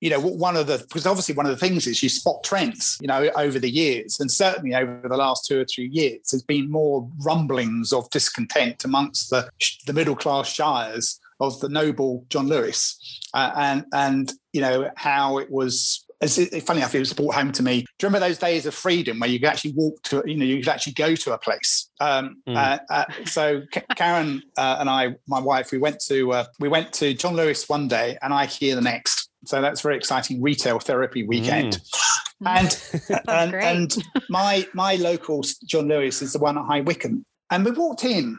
You 0.00 0.10
know, 0.10 0.20
one 0.20 0.56
of 0.56 0.66
the 0.68 0.78
because 0.78 1.06
obviously 1.06 1.34
one 1.34 1.46
of 1.46 1.50
the 1.50 1.56
things 1.68 1.86
is 1.86 2.02
you 2.02 2.08
spot 2.08 2.42
trends. 2.44 2.98
You 3.00 3.08
know, 3.08 3.30
over 3.36 3.58
the 3.58 3.70
years, 3.70 4.18
and 4.20 4.30
certainly 4.30 4.74
over 4.74 5.08
the 5.08 5.16
last 5.16 5.46
two 5.46 5.60
or 5.60 5.64
three 5.64 5.88
years, 5.88 6.28
there's 6.30 6.42
been 6.42 6.70
more 6.70 7.08
rumblings 7.24 7.92
of 7.92 8.08
discontent 8.10 8.84
amongst 8.84 9.30
the 9.30 9.48
the 9.86 9.92
middle 9.92 10.14
class 10.16 10.48
shires 10.48 11.18
of 11.40 11.58
the 11.60 11.68
noble 11.68 12.24
John 12.30 12.46
Lewis, 12.48 13.20
uh, 13.34 13.52
and 13.56 13.84
and 13.92 14.32
you 14.52 14.60
know 14.60 14.90
how 14.96 15.38
it 15.38 15.50
was. 15.50 16.04
As 16.20 16.36
it, 16.36 16.62
funny 16.64 16.80
enough, 16.80 16.94
it 16.94 16.98
was 16.98 17.12
brought 17.12 17.34
home 17.34 17.52
to 17.52 17.62
me. 17.62 17.82
Do 17.82 18.06
you 18.06 18.08
remember 18.08 18.26
those 18.26 18.38
days 18.38 18.66
of 18.66 18.74
freedom 18.74 19.20
where 19.20 19.30
you 19.30 19.38
could 19.38 19.48
actually 19.48 19.72
walk 19.74 20.02
to, 20.04 20.22
you 20.26 20.36
know, 20.36 20.44
you 20.44 20.58
could 20.58 20.68
actually 20.68 20.94
go 20.94 21.14
to 21.14 21.32
a 21.32 21.38
place? 21.38 21.90
Um, 22.00 22.42
Mm. 22.48 22.56
uh, 22.56 22.78
uh, 22.90 23.04
so 23.24 23.62
K- 23.70 23.84
Karen 23.96 24.42
uh, 24.56 24.78
and 24.80 24.90
I, 24.90 25.14
my 25.28 25.38
wife, 25.38 25.70
we 25.70 25.78
went 25.78 26.00
to 26.08 26.32
uh, 26.32 26.44
we 26.58 26.68
went 26.68 26.92
to 26.94 27.14
John 27.14 27.36
Lewis 27.36 27.68
one 27.68 27.86
day 27.86 28.18
and 28.22 28.32
IKEA 28.32 28.74
the 28.74 28.80
next. 28.80 29.28
So 29.44 29.60
that's 29.60 29.80
very 29.80 29.96
exciting 29.96 30.42
retail 30.42 30.78
therapy 30.78 31.22
weekend. 31.24 31.80
And 32.46 32.80
and, 33.28 33.52
and 33.54 33.96
my 34.28 34.64
my 34.72 34.94
local 34.94 35.42
John 35.66 35.88
Lewis 35.88 36.22
is 36.22 36.34
the 36.34 36.38
one 36.38 36.56
at 36.56 36.64
High 36.66 36.82
Wycombe. 36.82 37.24
And 37.50 37.64
we 37.64 37.72
walked 37.72 38.04
in 38.04 38.38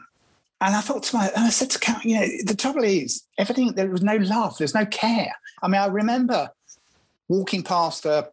and 0.62 0.74
I 0.74 0.80
thought 0.80 1.02
to 1.04 1.16
my, 1.16 1.28
and 1.28 1.44
I 1.44 1.50
said 1.50 1.68
to 1.70 1.78
Karen, 1.78 2.00
you 2.04 2.18
know, 2.18 2.26
the 2.46 2.56
trouble 2.56 2.82
is 2.84 3.22
everything, 3.36 3.74
there 3.74 3.90
was 3.90 4.02
no 4.02 4.16
love, 4.16 4.56
there's 4.56 4.74
no 4.74 4.86
care. 4.86 5.32
I 5.62 5.68
mean, 5.68 5.80
I 5.82 5.86
remember 5.86 6.48
walking 7.30 7.62
past 7.62 8.04
a, 8.04 8.28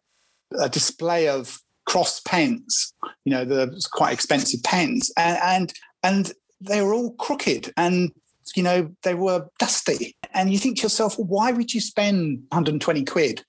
a 0.60 0.68
display 0.68 1.28
of 1.28 1.60
cross 1.86 2.20
pens, 2.20 2.92
you 3.24 3.32
know, 3.32 3.44
the 3.44 3.80
quite 3.92 4.12
expensive 4.12 4.62
pens, 4.64 5.10
and, 5.16 5.38
and, 5.42 5.72
and 6.02 6.32
they 6.60 6.82
were 6.82 6.92
all 6.92 7.12
crooked 7.14 7.72
and, 7.76 8.10
you 8.56 8.62
know, 8.62 8.90
they 9.04 9.14
were 9.14 9.46
dusty. 9.58 10.16
And 10.34 10.50
you 10.50 10.58
think 10.58 10.78
to 10.78 10.82
yourself, 10.82 11.16
well, 11.16 11.28
why 11.28 11.52
would 11.52 11.72
you 11.72 11.80
spend 11.80 12.40
120 12.50 13.04
quid 13.04 13.44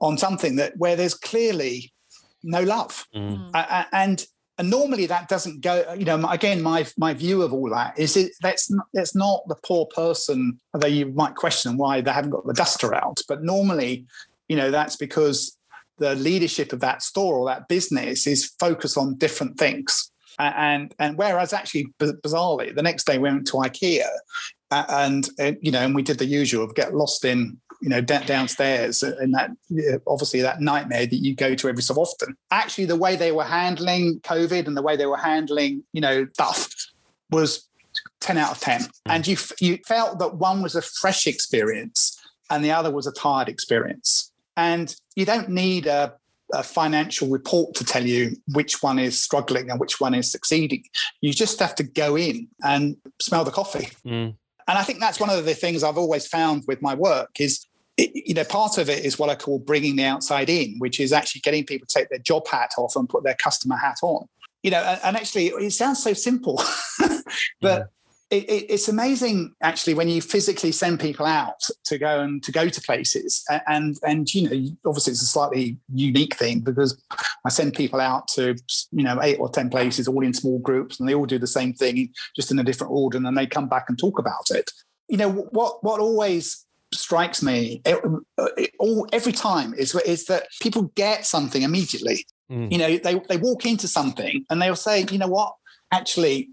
on 0.00 0.16
something 0.16 0.56
that 0.56 0.76
where 0.76 0.96
there's 0.96 1.14
clearly 1.14 1.92
no 2.44 2.62
love? 2.62 3.04
Mm. 3.14 3.50
A- 3.54 3.58
a- 3.58 3.88
and 3.92 4.24
and 4.58 4.68
normally 4.70 5.06
that 5.06 5.28
doesn't 5.28 5.62
go 5.62 5.94
you 5.98 6.04
know 6.04 6.28
again 6.28 6.62
my 6.62 6.86
my 6.98 7.14
view 7.14 7.40
of 7.42 7.54
all 7.54 7.70
that 7.70 7.98
is 7.98 8.16
it 8.18 8.32
that's 8.42 8.70
not, 8.70 8.86
that's 8.92 9.14
not 9.14 9.40
the 9.48 9.56
poor 9.64 9.86
person 9.86 10.60
although 10.74 10.86
you 10.86 11.06
might 11.06 11.34
question 11.34 11.78
why 11.78 12.00
they 12.02 12.12
haven't 12.12 12.30
got 12.30 12.46
the 12.46 12.52
duster 12.52 12.94
out 12.94 13.20
but 13.28 13.42
normally 13.42 14.06
you 14.52 14.58
know 14.58 14.70
that's 14.70 14.96
because 14.96 15.56
the 15.96 16.14
leadership 16.14 16.74
of 16.74 16.80
that 16.80 17.02
store 17.02 17.36
or 17.36 17.46
that 17.46 17.68
business 17.68 18.26
is 18.26 18.52
focused 18.60 18.98
on 18.98 19.16
different 19.16 19.56
things. 19.56 20.10
And 20.38 20.94
and 20.98 21.16
whereas 21.16 21.54
actually 21.54 21.86
bizarrely 21.98 22.74
the 22.74 22.82
next 22.82 23.06
day 23.06 23.16
we 23.16 23.30
went 23.30 23.46
to 23.46 23.54
ikea 23.54 24.10
uh, 24.70 24.84
and 24.90 25.30
uh, 25.40 25.52
you 25.62 25.70
know 25.70 25.80
and 25.80 25.94
we 25.94 26.02
did 26.02 26.18
the 26.18 26.26
usual 26.26 26.64
of 26.64 26.74
get 26.74 26.94
lost 26.94 27.24
in 27.24 27.58
you 27.80 27.88
know 27.88 28.02
downstairs 28.02 29.02
in 29.02 29.30
that 29.30 29.50
uh, 29.72 29.98
obviously 30.06 30.42
that 30.42 30.60
nightmare 30.60 31.06
that 31.06 31.22
you 31.26 31.34
go 31.34 31.54
to 31.54 31.68
every 31.70 31.82
so 31.82 31.94
often. 31.94 32.36
Actually 32.50 32.86
the 32.86 32.96
way 32.96 33.16
they 33.16 33.32
were 33.32 33.44
handling 33.44 34.20
covid 34.20 34.66
and 34.66 34.76
the 34.76 34.82
way 34.82 34.96
they 34.96 35.06
were 35.06 35.24
handling 35.32 35.82
you 35.94 36.02
know 36.02 36.26
stuff 36.34 36.68
was 37.30 37.68
10 38.20 38.36
out 38.36 38.52
of 38.52 38.60
10 38.60 38.88
and 39.06 39.26
you 39.26 39.36
you 39.60 39.78
felt 39.86 40.18
that 40.18 40.34
one 40.36 40.62
was 40.62 40.74
a 40.74 40.82
fresh 40.82 41.26
experience 41.26 42.18
and 42.50 42.64
the 42.64 42.70
other 42.70 42.90
was 42.90 43.06
a 43.06 43.12
tired 43.12 43.48
experience 43.48 44.31
and 44.56 44.94
you 45.16 45.24
don't 45.24 45.48
need 45.48 45.86
a 45.86 46.14
a 46.52 46.62
financial 46.62 47.28
report 47.28 47.74
to 47.74 47.84
tell 47.84 48.06
you 48.06 48.36
which 48.52 48.82
one 48.82 48.98
is 48.98 49.20
struggling 49.20 49.70
and 49.70 49.80
which 49.80 50.00
one 50.00 50.14
is 50.14 50.30
succeeding. 50.30 50.84
You 51.20 51.32
just 51.32 51.58
have 51.60 51.74
to 51.76 51.82
go 51.82 52.16
in 52.16 52.48
and 52.62 52.96
smell 53.20 53.44
the 53.44 53.50
coffee. 53.50 53.88
Mm. 54.04 54.36
And 54.68 54.78
I 54.78 54.82
think 54.82 55.00
that's 55.00 55.18
one 55.18 55.30
of 55.30 55.44
the 55.44 55.54
things 55.54 55.82
I've 55.82 55.98
always 55.98 56.26
found 56.26 56.64
with 56.68 56.82
my 56.82 56.94
work 56.94 57.40
is, 57.40 57.66
it, 57.96 58.10
you 58.14 58.34
know, 58.34 58.44
part 58.44 58.78
of 58.78 58.88
it 58.88 59.04
is 59.04 59.18
what 59.18 59.30
I 59.30 59.34
call 59.34 59.58
bringing 59.58 59.96
the 59.96 60.04
outside 60.04 60.48
in, 60.48 60.76
which 60.78 61.00
is 61.00 61.12
actually 61.12 61.40
getting 61.40 61.64
people 61.64 61.86
to 61.86 61.98
take 61.98 62.10
their 62.10 62.18
job 62.18 62.46
hat 62.46 62.72
off 62.78 62.96
and 62.96 63.08
put 63.08 63.24
their 63.24 63.34
customer 63.34 63.76
hat 63.76 63.96
on. 64.02 64.26
You 64.62 64.70
know, 64.70 64.82
and, 64.82 65.00
and 65.02 65.16
actually, 65.16 65.48
it 65.48 65.72
sounds 65.72 66.02
so 66.02 66.12
simple, 66.12 66.62
but 67.60 67.90
it, 68.32 68.48
it, 68.48 68.66
it's 68.70 68.88
amazing 68.88 69.54
actually 69.60 69.92
when 69.92 70.08
you 70.08 70.22
physically 70.22 70.72
send 70.72 70.98
people 70.98 71.26
out 71.26 71.60
to 71.84 71.98
go 71.98 72.20
and 72.20 72.42
to 72.42 72.50
go 72.50 72.68
to 72.68 72.80
places, 72.80 73.44
and 73.66 73.98
and 74.02 74.32
you 74.34 74.48
know, 74.48 74.76
obviously 74.86 75.12
it's 75.12 75.22
a 75.22 75.26
slightly 75.26 75.76
unique 75.92 76.34
thing 76.36 76.60
because 76.60 77.00
I 77.44 77.50
send 77.50 77.74
people 77.74 78.00
out 78.00 78.28
to 78.28 78.56
you 78.90 79.04
know 79.04 79.20
eight 79.22 79.38
or 79.38 79.50
ten 79.50 79.68
places, 79.68 80.08
all 80.08 80.24
in 80.24 80.32
small 80.32 80.58
groups, 80.60 80.98
and 80.98 81.06
they 81.06 81.14
all 81.14 81.26
do 81.26 81.38
the 81.38 81.46
same 81.46 81.74
thing, 81.74 82.08
just 82.34 82.50
in 82.50 82.58
a 82.58 82.64
different 82.64 82.92
order, 82.92 83.18
and 83.18 83.26
then 83.26 83.34
they 83.34 83.46
come 83.46 83.68
back 83.68 83.84
and 83.88 83.98
talk 83.98 84.18
about 84.18 84.50
it. 84.50 84.70
You 85.08 85.18
know 85.18 85.30
what? 85.30 85.84
What 85.84 86.00
always 86.00 86.64
strikes 86.94 87.42
me 87.42 87.80
it, 87.86 88.02
all 88.78 89.06
every 89.12 89.32
time 89.32 89.74
is 89.74 89.94
is 89.94 90.24
that 90.26 90.46
people 90.62 90.84
get 90.94 91.26
something 91.26 91.62
immediately. 91.62 92.26
Mm. 92.50 92.72
You 92.72 92.78
know, 92.78 92.96
they 92.96 93.20
they 93.28 93.36
walk 93.36 93.66
into 93.66 93.88
something 93.88 94.46
and 94.48 94.62
they'll 94.62 94.74
say, 94.74 95.04
you 95.10 95.18
know 95.18 95.28
what, 95.28 95.52
actually. 95.92 96.48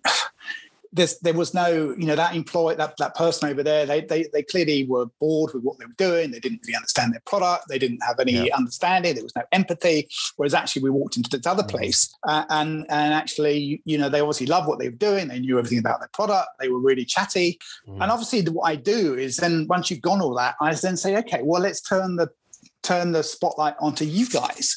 There's, 0.92 1.20
there 1.20 1.34
was 1.34 1.54
no, 1.54 1.94
you 1.98 2.06
know, 2.08 2.16
that 2.16 2.36
employee, 2.36 2.76
that, 2.76 2.96
that 2.98 3.16
person 3.16 3.50
over 3.50 3.62
there, 3.64 3.86
they, 3.86 4.02
they, 4.02 4.26
they 4.34 4.42
clearly 4.44 4.86
were 4.86 5.06
bored 5.20 5.54
with 5.54 5.64
what 5.64 5.78
they 5.78 5.86
were 5.86 5.94
doing. 5.98 6.32
They 6.32 6.40
didn't 6.40 6.62
really 6.66 6.76
understand 6.76 7.14
their 7.14 7.22
product. 7.26 7.66
They 7.70 7.78
didn't 7.78 8.02
have 8.08 8.20
any 8.20 8.34
Yeah. 8.48 8.56
understanding. 8.56 9.14
There 9.14 9.24
was 9.24 9.36
no 9.36 9.44
empathy. 9.52 10.08
Whereas 10.38 10.54
actually 10.54 10.84
we 10.84 10.90
walked 10.90 11.18
into 11.18 11.30
this 11.30 11.46
other 11.46 11.64
Mhm. 11.64 11.70
place 11.70 12.14
uh, 12.28 12.46
and, 12.50 12.86
and 12.90 13.14
actually, 13.14 13.82
you 13.86 13.98
know, 13.98 14.10
they 14.10 14.20
obviously 14.20 14.48
loved 14.48 14.68
what 14.68 14.80
they 14.80 14.90
were 14.90 14.96
doing. 14.96 15.28
They 15.28 15.40
knew 15.40 15.60
everything 15.60 15.80
about 15.80 16.00
their 16.00 16.10
product. 16.14 16.50
They 16.60 16.70
were 16.70 16.80
really 16.80 17.06
chatty. 17.06 17.60
Mm. 17.88 18.02
And 18.02 18.12
obviously 18.12 18.42
the- 18.42 18.52
what 18.52 18.70
I 18.70 18.76
do 18.76 19.14
is 19.16 19.38
then 19.38 19.68
once 19.68 19.92
you've 19.92 20.02
gone 20.02 20.22
all 20.22 20.34
that, 20.36 20.56
I 20.60 20.74
then 20.74 20.98
say, 20.98 21.16
okay, 21.18 21.42
well, 21.44 21.62
let's 21.62 21.82
turn 21.82 22.16
the, 22.16 22.30
turn 22.82 23.12
the 23.12 23.22
spotlight 23.24 23.76
onto 23.80 24.06
you 24.06 24.28
guys 24.30 24.76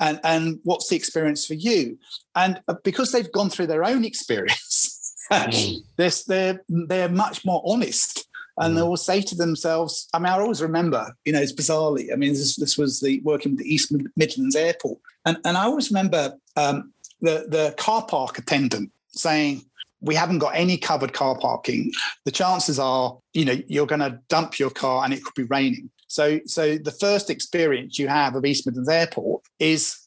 and, 0.00 0.20
and 0.24 0.58
what's 0.64 0.88
the 0.88 0.96
experience 0.96 1.46
for 1.46 1.54
you? 1.54 1.98
And 2.34 2.60
uh, 2.68 2.74
because 2.84 3.12
they've 3.12 3.30
gone 3.32 3.48
through 3.48 3.68
their 3.68 3.84
own 3.84 4.04
experience, 4.12 4.90
Mm. 4.90 4.93
they're, 5.96 6.10
they're, 6.26 6.60
they're 6.68 7.08
much 7.08 7.44
more 7.44 7.62
honest. 7.66 8.26
And 8.58 8.76
they 8.76 8.82
Mm. 8.82 8.88
will 8.88 8.96
say 8.96 9.20
to 9.20 9.34
themselves, 9.34 10.08
I 10.14 10.18
mean, 10.20 10.26
I 10.32 10.38
always 10.38 10.62
remember, 10.62 11.12
you 11.24 11.32
know, 11.32 11.40
it's 11.40 11.52
bizarrely, 11.52 12.12
I 12.12 12.16
mean, 12.16 12.32
this, 12.34 12.54
this 12.56 12.78
was 12.78 13.00
the 13.00 13.20
working 13.24 13.52
with 13.52 13.60
the 13.60 13.74
East 13.74 13.90
Mid- 13.90 14.06
Midlands 14.16 14.54
Airport. 14.54 14.98
And, 15.24 15.38
and 15.44 15.56
I 15.56 15.64
always 15.64 15.90
remember 15.90 16.34
um, 16.56 16.92
the, 17.20 17.46
the 17.48 17.74
car 17.78 18.06
park 18.06 18.38
attendant 18.38 18.92
saying, 19.08 19.64
we 20.00 20.14
haven't 20.14 20.38
got 20.38 20.54
any 20.54 20.76
covered 20.76 21.14
car 21.14 21.36
parking. 21.38 21.90
The 22.26 22.30
chances 22.30 22.78
are, 22.78 23.18
you 23.32 23.44
know, 23.44 23.56
you're 23.66 23.86
going 23.86 24.02
to 24.02 24.20
dump 24.28 24.58
your 24.58 24.70
car 24.70 25.02
and 25.04 25.12
it 25.14 25.24
could 25.24 25.34
be 25.34 25.44
raining. 25.44 25.90
So, 26.06 26.38
so 26.46 26.76
the 26.76 26.92
first 26.92 27.30
experience 27.30 27.98
you 27.98 28.06
have 28.06 28.36
of 28.36 28.44
East 28.44 28.66
Midlands 28.66 28.88
Airport 28.90 29.42
is 29.58 29.98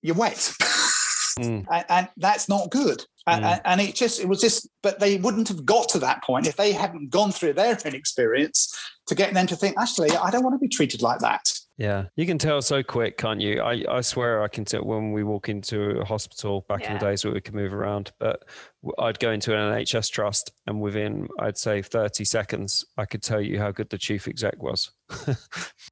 you're 0.00 0.16
wet. 0.16 0.52
Mm. 1.38 1.66
and, 1.70 1.84
and 1.88 2.08
that's 2.16 2.48
not 2.48 2.70
good. 2.70 3.04
And- 3.26 3.44
Mm. 3.44 3.52
And, 3.52 3.60
and 3.64 3.80
it 3.80 3.94
just, 3.94 4.20
it 4.20 4.28
was 4.28 4.40
just, 4.40 4.68
but 4.82 4.98
they 4.98 5.16
wouldn't 5.18 5.48
have 5.48 5.64
got 5.64 5.88
to 5.90 5.98
that 6.00 6.22
point 6.24 6.46
if 6.46 6.56
they 6.56 6.72
hadn't 6.72 7.10
gone 7.10 7.32
through 7.32 7.52
their 7.52 7.78
own 7.84 7.94
experience 7.94 8.76
to 9.06 9.14
get 9.14 9.32
them 9.32 9.46
to 9.46 9.56
think, 9.56 9.76
actually, 9.78 10.10
I 10.10 10.30
don't 10.30 10.42
want 10.42 10.54
to 10.54 10.58
be 10.58 10.68
treated 10.68 11.02
like 11.02 11.20
that. 11.20 11.52
Yeah, 11.82 12.04
you 12.14 12.26
can 12.26 12.38
tell 12.38 12.62
so 12.62 12.80
quick, 12.84 13.18
can't 13.18 13.40
you? 13.40 13.60
I, 13.60 13.82
I 13.90 14.02
swear 14.02 14.44
I 14.44 14.46
can 14.46 14.64
tell 14.64 14.84
when 14.84 15.10
we 15.10 15.24
walk 15.24 15.48
into 15.48 15.98
a 15.98 16.04
hospital 16.04 16.64
back 16.68 16.84
in 16.84 16.92
the 16.92 16.98
days 17.00 17.24
where 17.24 17.34
we 17.34 17.40
could 17.40 17.56
move 17.56 17.74
around. 17.74 18.12
But 18.20 18.44
I'd 19.00 19.18
go 19.18 19.32
into 19.32 19.52
an 19.52 19.74
NHS 19.74 20.12
trust, 20.12 20.52
and 20.68 20.80
within 20.80 21.26
I'd 21.40 21.58
say 21.58 21.82
30 21.82 22.24
seconds, 22.24 22.84
I 22.96 23.04
could 23.04 23.20
tell 23.20 23.40
you 23.40 23.58
how 23.58 23.72
good 23.72 23.90
the 23.90 23.98
chief 23.98 24.28
exec 24.28 24.62
was. 24.62 24.92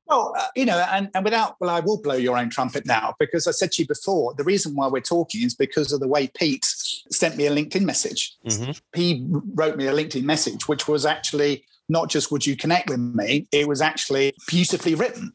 Well, 0.07 0.35
uh, 0.37 0.47
you 0.57 0.65
know, 0.65 0.85
and, 0.91 1.09
and 1.15 1.25
without, 1.25 1.55
well, 1.61 1.71
I 1.71 1.79
will 1.79 2.01
blow 2.03 2.17
your 2.17 2.37
own 2.37 2.51
trumpet 2.51 2.85
now 2.85 3.15
because 3.21 3.47
I 3.47 3.53
said 3.53 3.71
to 3.73 3.83
you 3.83 3.87
before, 3.87 4.35
the 4.35 4.43
reason 4.43 4.75
why 4.75 4.89
we're 4.89 5.01
talking 5.01 5.45
is 5.45 5.55
because 5.55 5.93
of 5.93 6.01
the 6.01 6.09
way 6.09 6.27
Pete 6.35 6.65
sent 6.65 7.37
me 7.37 7.47
a 7.47 7.55
LinkedIn 7.55 7.83
message. 7.83 8.35
hmm 8.45 8.73
He 8.93 9.25
wrote 9.29 9.77
me 9.77 9.87
a 9.87 9.93
LinkedIn 9.93 10.25
message, 10.25 10.67
which 10.67 10.89
was 10.89 11.07
actually 11.07 11.65
not 11.89 12.09
just 12.09 12.33
would 12.33 12.47
you 12.47 12.57
connect 12.57 12.89
with 12.89 12.99
me, 12.99 13.47
it 13.53 13.69
was 13.69 13.81
actually 13.81 14.33
beautifully 14.49 14.95
written. 14.97 15.33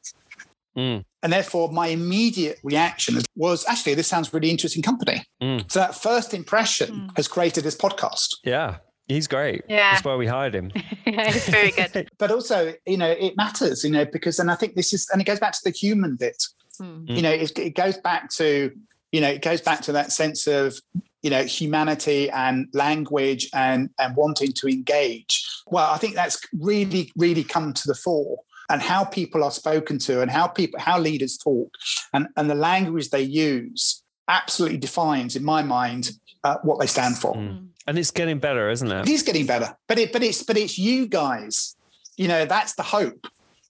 Mm. 0.78 1.04
And 1.24 1.34
therefore, 1.34 1.72
my 1.72 1.88
immediate 1.88 2.60
reaction 2.64 3.18
was 3.36 3.66
actually, 3.68 3.96
this 3.96 4.08
sounds 4.08 4.34
really 4.34 4.50
interesting 4.50 4.84
company. 4.84 5.24
Mm. 5.42 5.72
So 5.72 5.80
that 5.80 5.96
first 5.96 6.34
impression 6.34 6.90
Mm. 7.10 7.18
has 7.18 7.28
created 7.28 7.64
this 7.64 7.76
podcast. 7.76 8.36
Yeah, 8.44 8.78
he's 9.08 9.28
great. 9.28 9.64
Yeah. 9.68 9.92
That's 9.92 10.04
why 10.06 10.16
we 10.16 10.28
hired 10.28 10.54
him. 10.54 10.72
yeah, 11.06 11.30
it's 11.30 11.50
very 11.50 11.72
good. 11.72 12.10
But 12.18 12.32
also, 12.32 12.74
you 12.86 12.98
know, 12.98 13.10
it 13.10 13.36
matters, 13.38 13.84
you 13.84 13.92
know, 13.92 14.06
because, 14.06 14.40
and 14.40 14.52
I 14.52 14.56
think 14.56 14.76
this 14.76 14.94
is, 14.94 15.08
and 15.12 15.22
it 15.22 15.26
goes 15.26 15.40
back 15.40 15.54
to 15.54 15.62
the 15.64 15.72
human 15.72 16.16
bit. 16.16 16.44
Mm. 16.82 17.10
You 17.10 17.22
know, 17.22 17.32
it, 17.32 17.58
it 17.58 17.76
goes 17.76 17.98
back 17.98 18.30
to, 18.32 18.72
you 19.12 19.22
know, 19.22 19.30
it 19.30 19.42
goes 19.42 19.62
back 19.62 19.82
to 19.82 19.92
that 19.94 20.12
sense 20.12 20.46
of, 20.46 20.80
you 21.22 21.32
know, 21.32 21.44
humanity 21.44 22.30
and 22.30 22.68
language 22.74 23.50
and 23.52 23.90
and 23.98 24.16
wanting 24.16 24.52
to 24.54 24.68
engage. 24.68 25.44
Well, 25.68 25.90
I 25.90 25.98
think 25.98 26.14
that's 26.14 26.40
really, 26.60 27.12
really 27.18 27.44
come 27.44 27.74
to 27.74 27.88
the 27.88 27.96
fore. 27.96 28.38
And 28.70 28.82
how 28.82 29.04
people 29.06 29.44
are 29.44 29.52
spoken 29.52 30.00
to, 30.00 30.22
and 30.22 30.32
how 30.32 30.48
people, 30.48 30.80
how 30.80 31.00
leaders 31.00 31.38
talk, 31.38 31.70
and 32.14 32.28
and 32.36 32.50
the 32.50 32.56
language 32.56 33.10
they 33.12 33.22
use 33.22 34.02
absolutely 34.28 34.78
defines, 34.78 35.36
in 35.36 35.44
my 35.44 35.62
mind, 35.62 36.12
uh, 36.44 36.58
what 36.64 36.80
they 36.80 36.88
stand 36.88 37.16
for. 37.18 37.36
Mm. 37.36 37.68
And 37.88 38.00
it's 38.00 38.10
getting 38.12 38.40
better, 38.40 38.70
isn't 38.72 38.92
It 38.92 39.08
it? 39.08 39.14
is 39.14 39.22
getting 39.22 39.46
better, 39.46 39.78
but 39.88 40.00
it 40.00 40.12
but 40.12 40.24
it's 40.24 40.42
but 40.42 40.58
it's 40.58 40.80
you 40.80 41.08
guys. 41.08 41.76
You 42.18 42.28
know, 42.28 42.46
that's 42.46 42.74
the 42.74 42.84
hope. 42.84 43.28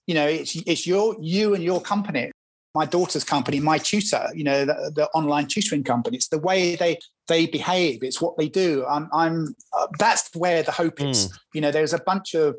You 0.07 0.15
know, 0.15 0.27
it's 0.27 0.55
it's 0.65 0.87
your 0.87 1.15
you 1.19 1.53
and 1.55 1.63
your 1.63 1.81
company. 1.81 2.31
My 2.73 2.85
daughter's 2.85 3.23
company, 3.23 3.59
my 3.59 3.77
tutor. 3.77 4.29
You 4.33 4.43
know, 4.43 4.65
the, 4.65 4.91
the 4.95 5.07
online 5.09 5.47
tutoring 5.47 5.83
company. 5.83 6.15
It's 6.17 6.29
the 6.29 6.39
way 6.39 6.75
they 6.75 6.99
they 7.27 7.47
behave. 7.47 8.03
It's 8.03 8.21
what 8.21 8.37
they 8.37 8.47
do. 8.47 8.85
I'm 8.85 9.09
I'm. 9.11 9.55
Uh, 9.77 9.87
that's 9.99 10.29
where 10.35 10.63
the 10.63 10.71
hope 10.71 11.01
is. 11.01 11.37
You 11.53 11.61
know, 11.61 11.71
there's 11.71 11.93
a 11.93 11.99
bunch 11.99 12.33
of 12.35 12.55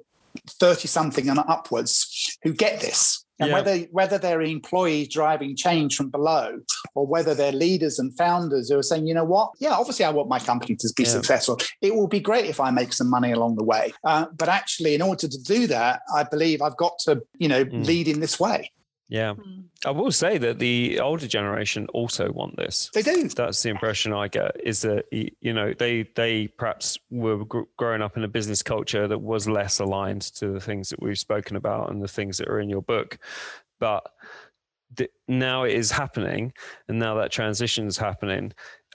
thirty 0.61 0.89
something 0.89 1.29
and 1.31 1.39
upwards 1.39 2.07
who 2.47 2.53
get 2.55 2.81
this. 2.81 3.25
And 3.39 3.51
Yeah. 3.51 3.55
whether 3.57 3.77
whether 3.93 4.17
they're 4.19 4.41
employees 4.41 5.09
driving 5.09 5.55
change 5.57 5.95
from 5.97 6.09
below, 6.09 6.59
or 6.95 7.07
whether 7.07 7.35
they're 7.35 7.53
leaders 7.53 7.99
and 7.99 8.17
founders 8.17 8.71
who 8.71 8.79
are 8.79 8.83
saying, 8.83 9.07
you 9.07 9.13
know 9.13 9.25
what, 9.25 9.51
yeah, 9.59 9.73
obviously 9.75 10.07
I 10.07 10.11
want 10.11 10.31
my 10.31 10.39
company 10.39 10.75
to 10.77 10.89
be 10.97 11.03
Yeah. 11.03 11.11
successful. 11.11 11.59
It 11.83 11.95
will 11.95 12.07
be 12.09 12.21
great 12.21 12.47
if 12.47 12.61
I 12.61 12.71
make 12.71 12.95
some 12.95 13.11
money 13.11 13.33
along 13.33 13.57
the 13.57 13.65
way. 13.65 13.93
Uh, 14.05 14.27
but 14.39 14.49
actually, 14.49 14.95
in 14.95 15.03
order 15.03 15.29
to 15.29 15.39
do 15.43 15.67
that, 15.67 16.01
I 16.15 16.23
believe 16.23 16.63
I've 16.63 16.79
got 16.79 16.99
to, 17.01 17.21
you 17.39 17.49
know, 17.49 17.65
Mm. 17.67 17.85
lead 17.85 18.09
in 18.09 18.21
this 18.21 18.41
way. 18.41 18.71
Yeah. 19.09 19.35
Mm. 19.35 19.65
I 19.85 19.91
will 19.91 20.11
say 20.11 20.37
that 20.39 20.59
the 20.59 20.99
older 21.01 21.29
generation 21.29 21.87
also 21.93 22.33
want 22.33 22.57
this. 22.57 22.91
They 22.93 23.03
do. 23.03 23.29
That's 23.29 23.63
the 23.63 23.71
impression 23.71 24.13
I 24.13 24.29
get 24.29 24.57
is 24.63 24.83
that 24.83 25.05
you 25.13 25.53
know 25.53 25.73
they 25.73 26.09
they 26.17 26.49
perhaps 26.49 26.99
were 27.11 27.45
gr- 27.45 27.63
growing 27.77 28.03
up 28.03 28.17
in 28.17 28.25
a 28.25 28.29
business 28.29 28.63
culture 28.63 29.07
that 29.07 29.19
was 29.19 29.49
less 29.49 29.79
aligned 29.79 30.23
to 30.37 30.49
the 30.49 30.61
things 30.61 30.89
that 30.91 31.01
we've 31.01 31.19
spoken 31.19 31.57
about 31.57 31.91
and 31.91 32.03
the 32.03 32.09
things 32.09 32.39
that 32.39 32.49
are 32.49 32.59
in 32.59 32.69
your 32.69 32.83
book, 32.83 33.19
but 33.79 34.11
th- 34.97 35.11
now 35.29 35.63
it 35.63 35.75
is 35.75 35.91
happening, 35.93 36.53
and 36.89 36.99
now 36.99 37.15
that 37.15 37.31
transition 37.31 37.87
is 37.87 37.99
happening. 37.99 38.53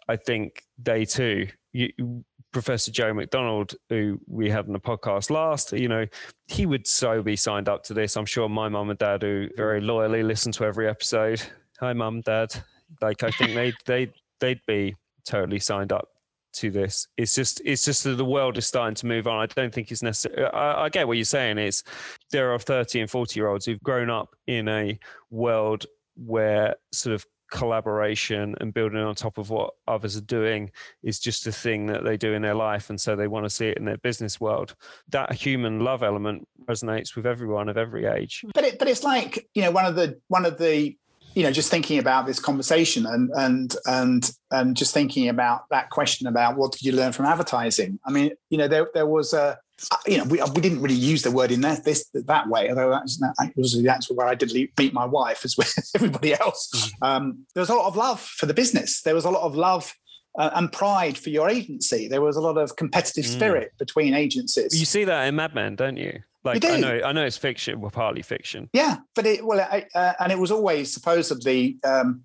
I 0.09 0.18
think 0.18 0.64
they 0.78 1.05
too. 1.05 1.47
You, 1.72 2.26
Professor 2.52 2.91
Joe 2.91 3.14
McDonald, 3.14 3.76
who 3.89 4.20
we 4.28 4.49
had 4.49 4.66
on 4.66 4.74
the 4.74 4.80
podcast 4.80 5.30
last, 5.30 5.72
you 5.72 5.88
know, 5.88 6.06
he 6.47 6.66
would 6.66 6.86
so 6.86 7.22
be 7.22 7.36
signed 7.36 7.70
up 7.70 7.84
to 7.84 7.93
this. 7.93 8.18
I'm 8.18 8.26
sure 8.26 8.49
my 8.49 8.70
mum 8.70 8.89
and 8.89 8.99
dad, 8.99 9.22
who 9.22 9.47
very 9.56 9.82
loyally 9.82 10.24
listen 10.24 10.52
to 10.54 10.66
every 10.66 10.88
episode. 10.88 11.41
Hi, 11.80 11.93
mum, 11.93 12.22
dad. 12.22 12.54
Like 13.02 13.24
I 13.24 13.32
think 13.32 13.54
they 13.54 13.74
they 13.86 14.14
they'd 14.39 14.62
be 14.68 14.95
totally 15.26 15.60
signed 15.60 15.91
up 15.91 16.10
to 16.54 16.72
this. 16.72 17.08
It's 17.18 17.34
just 17.34 17.62
it's 17.64 17.86
just 17.86 18.04
that 18.04 18.16
the 18.16 18.26
world 18.26 18.58
is 18.58 18.68
starting 18.68 18.95
to 18.95 19.06
move 19.06 19.28
on. 19.28 19.41
I 19.41 19.45
don't 19.45 19.74
think 19.74 19.91
it's 19.91 20.04
necessary. 20.04 20.45
I, 20.45 20.84
I 20.86 20.89
get 20.89 21.08
what 21.08 21.18
you're 21.18 21.26
saying. 21.26 21.58
Is 21.58 21.84
there 22.32 22.52
are 22.52 22.60
30 22.60 23.02
and 23.02 23.10
40 23.10 23.39
year 23.39 23.47
olds 23.47 23.66
who've 23.66 23.82
grown 23.82 24.10
up 24.10 24.36
in 24.47 24.68
a 24.68 24.99
world 25.30 25.86
where 26.16 26.76
sort 26.91 27.16
of 27.16 27.26
collaboration 27.52 28.56
and 28.60 28.74
building 28.74 28.99
on 28.99 29.14
top 29.14 29.38
of 29.38 29.49
what 29.49 29.74
others 29.88 30.18
are 30.18 30.22
doing 30.22 30.72
is 31.04 31.20
just 31.20 31.45
a 31.45 31.52
thing 31.52 31.86
that 31.86 32.04
they 32.04 32.18
do 32.18 32.34
in 32.34 32.41
their 32.41 32.56
life 32.56 32.89
and 32.89 32.99
so 32.99 33.16
they 33.16 33.28
want 33.28 33.45
to 33.45 33.49
see 33.49 33.68
it 33.68 33.78
in 33.78 33.86
their 33.86 33.97
business 33.97 34.39
world 34.41 34.76
that 35.10 35.32
human 35.34 35.82
love 35.82 36.02
element 36.02 36.47
resonates 36.66 37.16
with 37.16 37.28
everyone 37.28 37.70
of 37.70 37.78
every 37.78 38.06
age 38.06 38.43
But 38.54 38.64
it, 38.64 38.80
but 38.80 38.88
it's 38.88 39.04
like 39.04 39.47
you 39.54 39.62
know 39.62 39.72
one 39.72 39.86
of 39.86 39.95
the 39.95 40.20
one 40.28 40.45
of 40.45 40.58
the 40.58 40.95
you 41.36 41.43
know 41.43 41.52
just 41.52 41.70
thinking 41.70 41.99
about 41.99 42.26
this 42.26 42.39
conversation 42.39 43.06
and 43.06 43.30
and 43.36 43.76
and 43.86 44.32
and 44.52 44.76
just 44.76 44.93
thinking 44.93 45.30
about 45.30 45.70
that 45.70 45.89
question 45.89 46.28
about 46.28 46.58
what 46.58 46.72
did 46.72 46.84
you 46.84 46.91
learn 46.91 47.14
from 47.14 47.26
advertising? 47.26 47.99
I 48.06 48.12
mean, 48.12 48.32
you 48.49 48.58
know, 48.58 48.68
there 48.68 48.89
there 48.93 49.08
was 49.08 49.34
a 49.34 49.58
you 50.07 50.17
know 50.17 50.23
we, 50.25 50.41
we 50.55 50.61
didn't 50.61 50.82
really 50.82 50.95
use 50.95 51.21
the 51.23 51.32
word 51.32 51.51
in 51.51 51.61
that 51.61 51.84
this 51.84 52.09
that 52.13 52.47
way, 52.49 52.69
although 52.69 52.91
that's 52.91 53.17
that 53.19 53.51
was 53.55 53.82
that's 53.84 54.09
where 54.11 54.27
I 54.27 54.36
did 54.36 54.51
meet 54.77 54.93
my 54.93 55.05
wife 55.05 55.43
as 55.45 55.55
with 55.57 55.73
everybody 55.95 56.34
else. 56.34 56.91
Um, 57.01 57.45
there 57.53 57.61
was 57.61 57.69
a 57.69 57.75
lot 57.75 57.88
of 57.88 57.95
love 57.95 58.19
for 58.21 58.45
the 58.45 58.53
business. 58.53 59.01
There 59.01 59.15
was 59.15 59.25
a 59.25 59.29
lot 59.32 59.43
of 59.43 59.55
love. 59.55 59.93
Uh, 60.39 60.49
and 60.53 60.71
pride 60.71 61.17
for 61.17 61.29
your 61.29 61.49
agency. 61.49 62.07
There 62.07 62.21
was 62.21 62.38
a 62.38 62.39
lot 62.41 62.57
of 62.57 62.77
competitive 62.77 63.25
Mm. 63.25 63.36
spirit 63.36 63.71
between 63.77 64.13
agencies. 64.13 64.79
you 64.79 64.86
see 64.86 65.03
that 65.03 65.27
in 65.27 65.36
mad 65.36 65.53
men 65.53 65.75
don't 65.75 65.97
you 65.97 66.19
like 66.45 66.63
i 66.63 66.75
do. 66.75 66.82
know 66.82 67.01
i 67.03 67.11
know 67.11 67.25
it's 67.25 67.36
fiction 67.36 67.82
well 67.82 67.91
partly 67.91 68.21
fiction 68.21 68.69
Yeah, 68.71 68.99
but 69.13 69.25
it 69.25 69.45
well, 69.45 69.59
I, 69.59 69.86
uh, 69.93 70.13
and 70.21 70.32
it 70.32 70.39
was 70.39 70.49
always 70.49 70.93
supposedly, 70.93 71.79
um, 71.84 72.23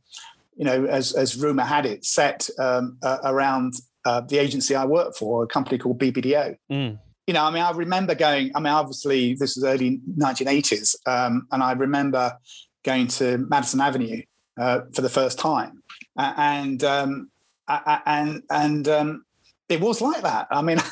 you 0.57 0.65
know, 0.65 0.85
as 0.87 1.15
as 1.15 1.37
rumor 1.37 1.65
had 1.65 1.85
it, 1.85 2.05
set 2.05 2.49
um, 2.61 2.97
uh, 3.03 3.19
around 3.25 3.73
uh, 4.05 4.21
the 4.21 4.39
agency 4.39 4.77
I 4.77 4.85
worked 4.85 5.19
for, 5.19 5.43
a 5.43 5.49
company 5.49 5.77
called 5.77 5.99
BBDO. 5.99 6.57
Mm. 6.71 6.99
You 7.27 7.35
know, 7.35 7.45
I 7.45 7.51
mean, 7.51 7.63
I 7.63 7.71
remember 7.73 8.15
going. 8.15 8.53
I 8.55 8.61
mean, 8.61 8.73
obviously, 8.73 9.35
this 9.35 9.57
was 9.57 9.65
early 9.65 10.01
1980s, 10.17 10.95
um, 11.07 11.47
and 11.51 11.63
I 11.63 11.73
remember 11.73 12.39
going 12.85 13.09
to 13.09 13.39
Madison 13.39 13.81
Avenue 13.81 14.23
uh, 14.61 14.81
for 14.95 15.03
the 15.03 15.09
first 15.09 15.39
time, 15.39 15.83
uh, 16.17 16.33
and 16.37 16.85
um, 16.85 17.31
I- 17.67 18.01
I- 18.07 18.21
and 18.21 18.43
and 18.51 18.89
um, 18.89 19.25
it 19.69 19.81
was 19.81 20.01
like 20.01 20.23
that. 20.23 20.47
I 20.51 20.63
mean, 20.63 20.79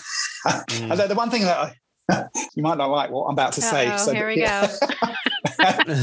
Mm. 0.47 0.91
although 0.91 1.07
the 1.09 1.15
one 1.15 1.31
thing 1.31 1.41
that 1.45 1.75
I, 2.11 2.25
you 2.55 2.63
might 2.63 2.77
not 2.77 2.91
like 2.91 3.11
what 3.11 3.25
I'm 3.25 3.33
about 3.33 3.55
to 3.55 3.63
say. 3.63 3.87
Uh-oh, 3.87 4.13
here 4.13 4.29
we 4.29 4.41
yeah. 4.41 4.69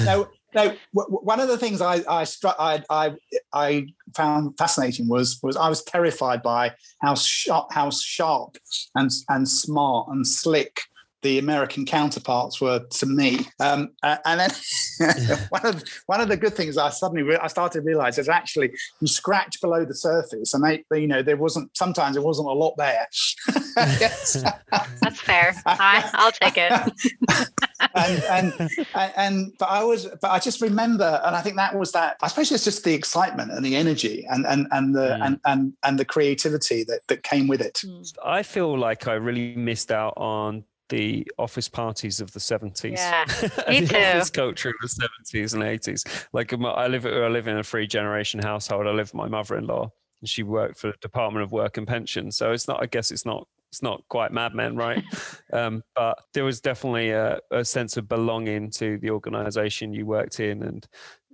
no, 0.06 0.28
no. 0.54 0.76
One 0.94 1.40
of 1.40 1.48
the 1.48 1.58
things 1.58 1.82
I 1.82 2.02
I, 2.08 2.26
I 2.60 2.84
I 2.90 3.14
I 3.54 3.88
found 4.16 4.58
fascinating 4.58 5.08
was 5.08 5.40
was 5.42 5.56
I 5.56 5.70
was 5.70 5.84
terrified 5.84 6.42
by 6.42 6.74
how 7.02 7.16
sharp, 7.16 7.72
how 7.72 7.90
sharp 7.90 8.58
and 8.96 9.12
and 9.30 9.48
smart 9.48 10.10
and 10.10 10.28
slick 10.28 10.82
the 11.22 11.38
American 11.38 11.86
counterparts 11.86 12.60
were 12.60 12.80
to 12.80 13.06
me. 13.06 13.40
Um, 13.60 13.90
and 14.04 14.40
then 14.40 14.52
one 15.50 15.66
of 15.66 15.84
one 16.08 16.22
of 16.22 16.28
the 16.30 16.38
good 16.38 16.56
things 16.56 16.78
I 16.78 16.90
suddenly 16.90 17.24
re- 17.24 17.38
I 17.38 17.48
started 17.48 17.80
to 17.80 17.86
realize 17.86 18.18
is 18.18 18.30
actually 18.30 18.72
you 19.00 19.08
scratch 19.08 19.62
below 19.62 19.86
the 19.86 19.94
surface, 19.94 20.54
and 20.54 20.64
they, 20.64 20.84
you 21.00 21.08
know 21.08 21.22
there 21.22 21.38
wasn't 21.38 21.76
sometimes 21.78 22.16
there 22.16 22.24
wasn't 22.24 22.48
a 22.48 22.54
lot 22.54 22.76
there. 22.78 23.08
That's 23.76 25.22
fair. 25.22 25.54
I, 25.66 26.10
will 26.24 26.32
take 26.32 26.58
it. 26.58 27.50
And, 27.96 28.24
and, 28.24 28.54
and 28.96 29.14
and 29.16 29.54
but 29.58 29.70
I 29.70 29.84
was 29.84 30.08
but 30.22 30.32
I 30.32 30.40
just 30.40 30.62
remember, 30.62 31.22
and 31.26 31.36
I 31.36 31.42
think 31.42 31.56
that 31.58 31.76
was 31.78 31.92
that. 31.94 32.18
I 32.22 32.28
suppose 32.28 32.52
it's 32.52 32.64
just 32.64 32.84
the 32.84 32.94
excitement 32.94 33.52
and 33.52 33.66
the 33.66 33.76
energy 33.76 34.26
and 34.30 34.46
and 34.46 34.68
and 34.72 34.96
the 34.96 35.18
mm. 35.20 35.26
and, 35.26 35.40
and 35.46 35.74
and 35.84 36.00
the 36.00 36.06
creativity 36.06 36.84
that 36.86 37.02
that 37.08 37.24
came 37.24 37.48
with 37.48 37.62
it. 37.62 37.82
I 38.24 38.44
feel 38.44 38.78
like 38.78 39.08
I 39.08 39.14
really 39.14 39.56
missed 39.56 39.92
out 39.92 40.14
on 40.18 40.64
the 40.90 41.26
office 41.40 41.70
parties 41.70 42.20
of 42.20 42.34
the 42.34 42.40
70s. 42.40 42.98
Yeah, 42.98 43.26
me 43.70 43.80
the 43.80 43.88
too. 43.88 43.96
office 43.96 44.30
culture 44.30 44.70
of 44.70 44.76
the 44.82 45.08
70s 45.34 45.54
and 45.54 45.64
80s. 45.64 46.28
Like 46.34 46.54
I 46.54 46.88
live, 46.88 47.06
I 47.06 47.30
live 47.30 47.48
in 47.48 47.58
a 47.58 47.64
three 47.64 47.88
generation 47.88 48.42
household. 48.42 48.88
I 48.88 48.92
live 48.92 49.08
with 49.08 49.14
my 49.14 49.30
mother-in-law 49.30 49.90
and 50.22 50.30
she 50.30 50.44
worked 50.44 50.78
for 50.78 50.88
the 50.88 50.98
Department 51.02 51.44
of 51.44 51.52
Work 51.52 51.78
and 51.78 51.88
Pensions. 51.88 52.38
So 52.38 52.52
it's 52.52 52.68
not, 52.68 52.82
I 52.82 52.86
guess 52.86 53.10
it's 53.10 53.26
not, 53.26 53.48
it's 53.72 53.82
not 53.82 54.04
quite 54.10 54.34
Mad 54.34 54.54
Men, 54.54 54.76
right? 54.76 55.04
um, 55.54 55.84
but 55.96 56.20
there 56.34 56.44
was 56.44 56.60
definitely 56.60 57.12
a, 57.12 57.40
a, 57.52 57.64
sense 57.64 57.96
of 57.96 58.10
belonging 58.10 58.70
to 58.72 58.98
the 58.98 59.12
organization 59.12 59.94
you 59.94 60.06
worked 60.06 60.42
in 60.42 60.62
and 60.62 60.88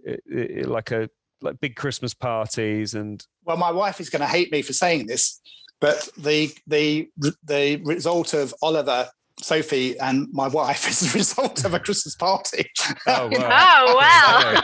it, 0.04 0.22
it, 0.28 0.66
like 0.68 0.92
a, 0.92 1.10
like 1.42 1.60
big 1.60 1.76
Christmas 1.76 2.14
parties 2.14 2.94
and. 2.94 3.26
Well, 3.44 3.58
my 3.58 3.72
wife 3.72 4.00
is 4.00 4.10
going 4.10 4.22
to 4.22 4.28
hate 4.28 4.52
me 4.52 4.62
for 4.62 4.74
saying 4.74 5.08
this, 5.08 5.42
but 5.80 6.10
the 6.18 6.52
the 6.68 7.10
the 7.44 7.82
result 7.84 8.34
of 8.34 8.54
Oliver 8.62 9.10
Sophie 9.42 9.98
and 10.00 10.28
my 10.32 10.48
wife 10.48 10.88
as 10.88 11.14
a 11.14 11.18
result 11.18 11.64
of 11.66 11.74
a 11.74 11.80
Christmas 11.80 12.16
party. 12.16 12.70
Oh 13.08 13.30
wow! 13.32 13.86
oh, 13.88 14.62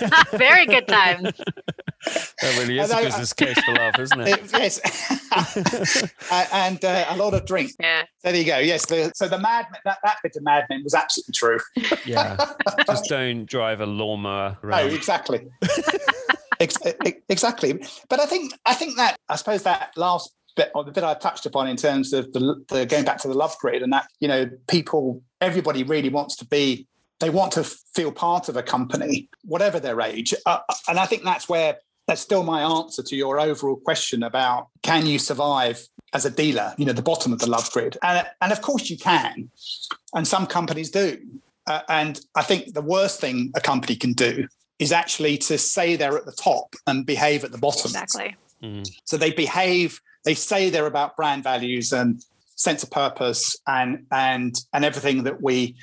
wow. 0.00 0.22
Very 0.38 0.66
good 0.66 0.86
time. 0.86 1.22
That 1.24 2.58
really 2.58 2.78
is 2.78 2.90
and 2.90 3.00
a 3.00 3.04
business 3.04 3.32
case 3.32 3.58
for 3.60 3.74
love, 3.74 3.98
isn't 3.98 4.20
it? 4.20 4.28
it 4.28 4.52
yes, 4.52 6.10
and 6.52 6.84
uh, 6.84 7.06
a 7.08 7.16
lot 7.16 7.32
of 7.32 7.46
drink. 7.46 7.70
Yeah. 7.78 8.02
There 8.24 8.34
you 8.34 8.44
go. 8.44 8.58
Yes. 8.58 8.86
The, 8.86 9.12
so 9.14 9.28
the 9.28 9.38
Mad 9.38 9.66
that, 9.84 9.98
that 10.02 10.16
bit 10.22 10.34
of 10.36 10.42
Mad 10.42 10.66
Men 10.68 10.82
was 10.82 10.94
absolutely 10.94 11.32
true. 11.32 11.58
Yeah. 12.04 12.36
Just 12.86 13.04
don't 13.04 13.46
drive 13.46 13.80
a 13.80 13.86
lawnmower. 13.86 14.58
Around. 14.62 14.88
No, 14.88 14.94
exactly. 14.94 15.46
exactly. 16.60 17.82
But 18.08 18.20
I 18.20 18.26
think 18.26 18.52
I 18.66 18.74
think 18.74 18.96
that 18.96 19.16
I 19.28 19.36
suppose 19.36 19.62
that 19.62 19.92
last 19.96 20.34
bit 20.56 20.70
or 20.74 20.84
the 20.84 20.92
bit 20.92 21.04
I 21.04 21.14
touched 21.14 21.46
upon 21.46 21.68
in 21.68 21.76
terms 21.76 22.12
of 22.12 22.32
the, 22.32 22.62
the 22.68 22.86
going 22.86 23.04
back 23.04 23.18
to 23.18 23.28
the 23.28 23.34
love 23.34 23.56
grid 23.58 23.82
and 23.82 23.92
that 23.92 24.06
you 24.20 24.28
know 24.28 24.50
people 24.68 25.22
everybody 25.40 25.82
really 25.82 26.08
wants 26.08 26.36
to 26.36 26.44
be 26.44 26.86
they 27.20 27.30
want 27.30 27.52
to 27.52 27.64
feel 27.94 28.12
part 28.12 28.48
of 28.48 28.56
a 28.56 28.62
company 28.62 29.28
whatever 29.44 29.80
their 29.80 30.00
age 30.00 30.34
uh, 30.46 30.58
and 30.88 30.98
I 30.98 31.06
think 31.06 31.24
that's 31.24 31.48
where 31.48 31.78
that's 32.06 32.20
still 32.20 32.42
my 32.42 32.62
answer 32.62 33.02
to 33.02 33.16
your 33.16 33.38
overall 33.38 33.76
question 33.76 34.22
about 34.22 34.68
can 34.82 35.06
you 35.06 35.18
survive 35.18 35.86
as 36.12 36.24
a 36.24 36.30
dealer 36.30 36.74
you 36.76 36.84
know 36.84 36.92
the 36.92 37.02
bottom 37.02 37.32
of 37.32 37.38
the 37.38 37.48
love 37.48 37.70
grid 37.70 37.96
and 38.02 38.26
and 38.40 38.52
of 38.52 38.60
course 38.60 38.90
you 38.90 38.98
can 38.98 39.50
and 40.14 40.26
some 40.26 40.46
companies 40.46 40.90
do 40.90 41.18
uh, 41.66 41.80
and 41.88 42.20
I 42.34 42.42
think 42.42 42.74
the 42.74 42.82
worst 42.82 43.20
thing 43.20 43.52
a 43.54 43.60
company 43.60 43.96
can 43.96 44.12
do 44.12 44.48
is 44.78 44.92
actually 44.92 45.38
to 45.38 45.58
say 45.58 45.96
they're 45.96 46.16
at 46.16 46.26
the 46.26 46.32
top 46.32 46.74
and 46.86 47.06
behave 47.06 47.44
at 47.44 47.52
the 47.52 47.58
bottom. 47.58 47.90
Exactly. 47.90 48.34
Mm. 48.62 48.88
So 49.04 49.16
they 49.16 49.30
behave 49.30 50.00
they 50.24 50.34
say 50.34 50.70
they're 50.70 50.86
about 50.86 51.16
brand 51.16 51.42
values 51.42 51.92
and 51.92 52.24
sense 52.54 52.82
of 52.82 52.90
purpose 52.90 53.56
and 53.66 54.06
and 54.10 54.54
and 54.72 54.84
everything 54.84 55.24
that 55.24 55.42
we 55.42 55.76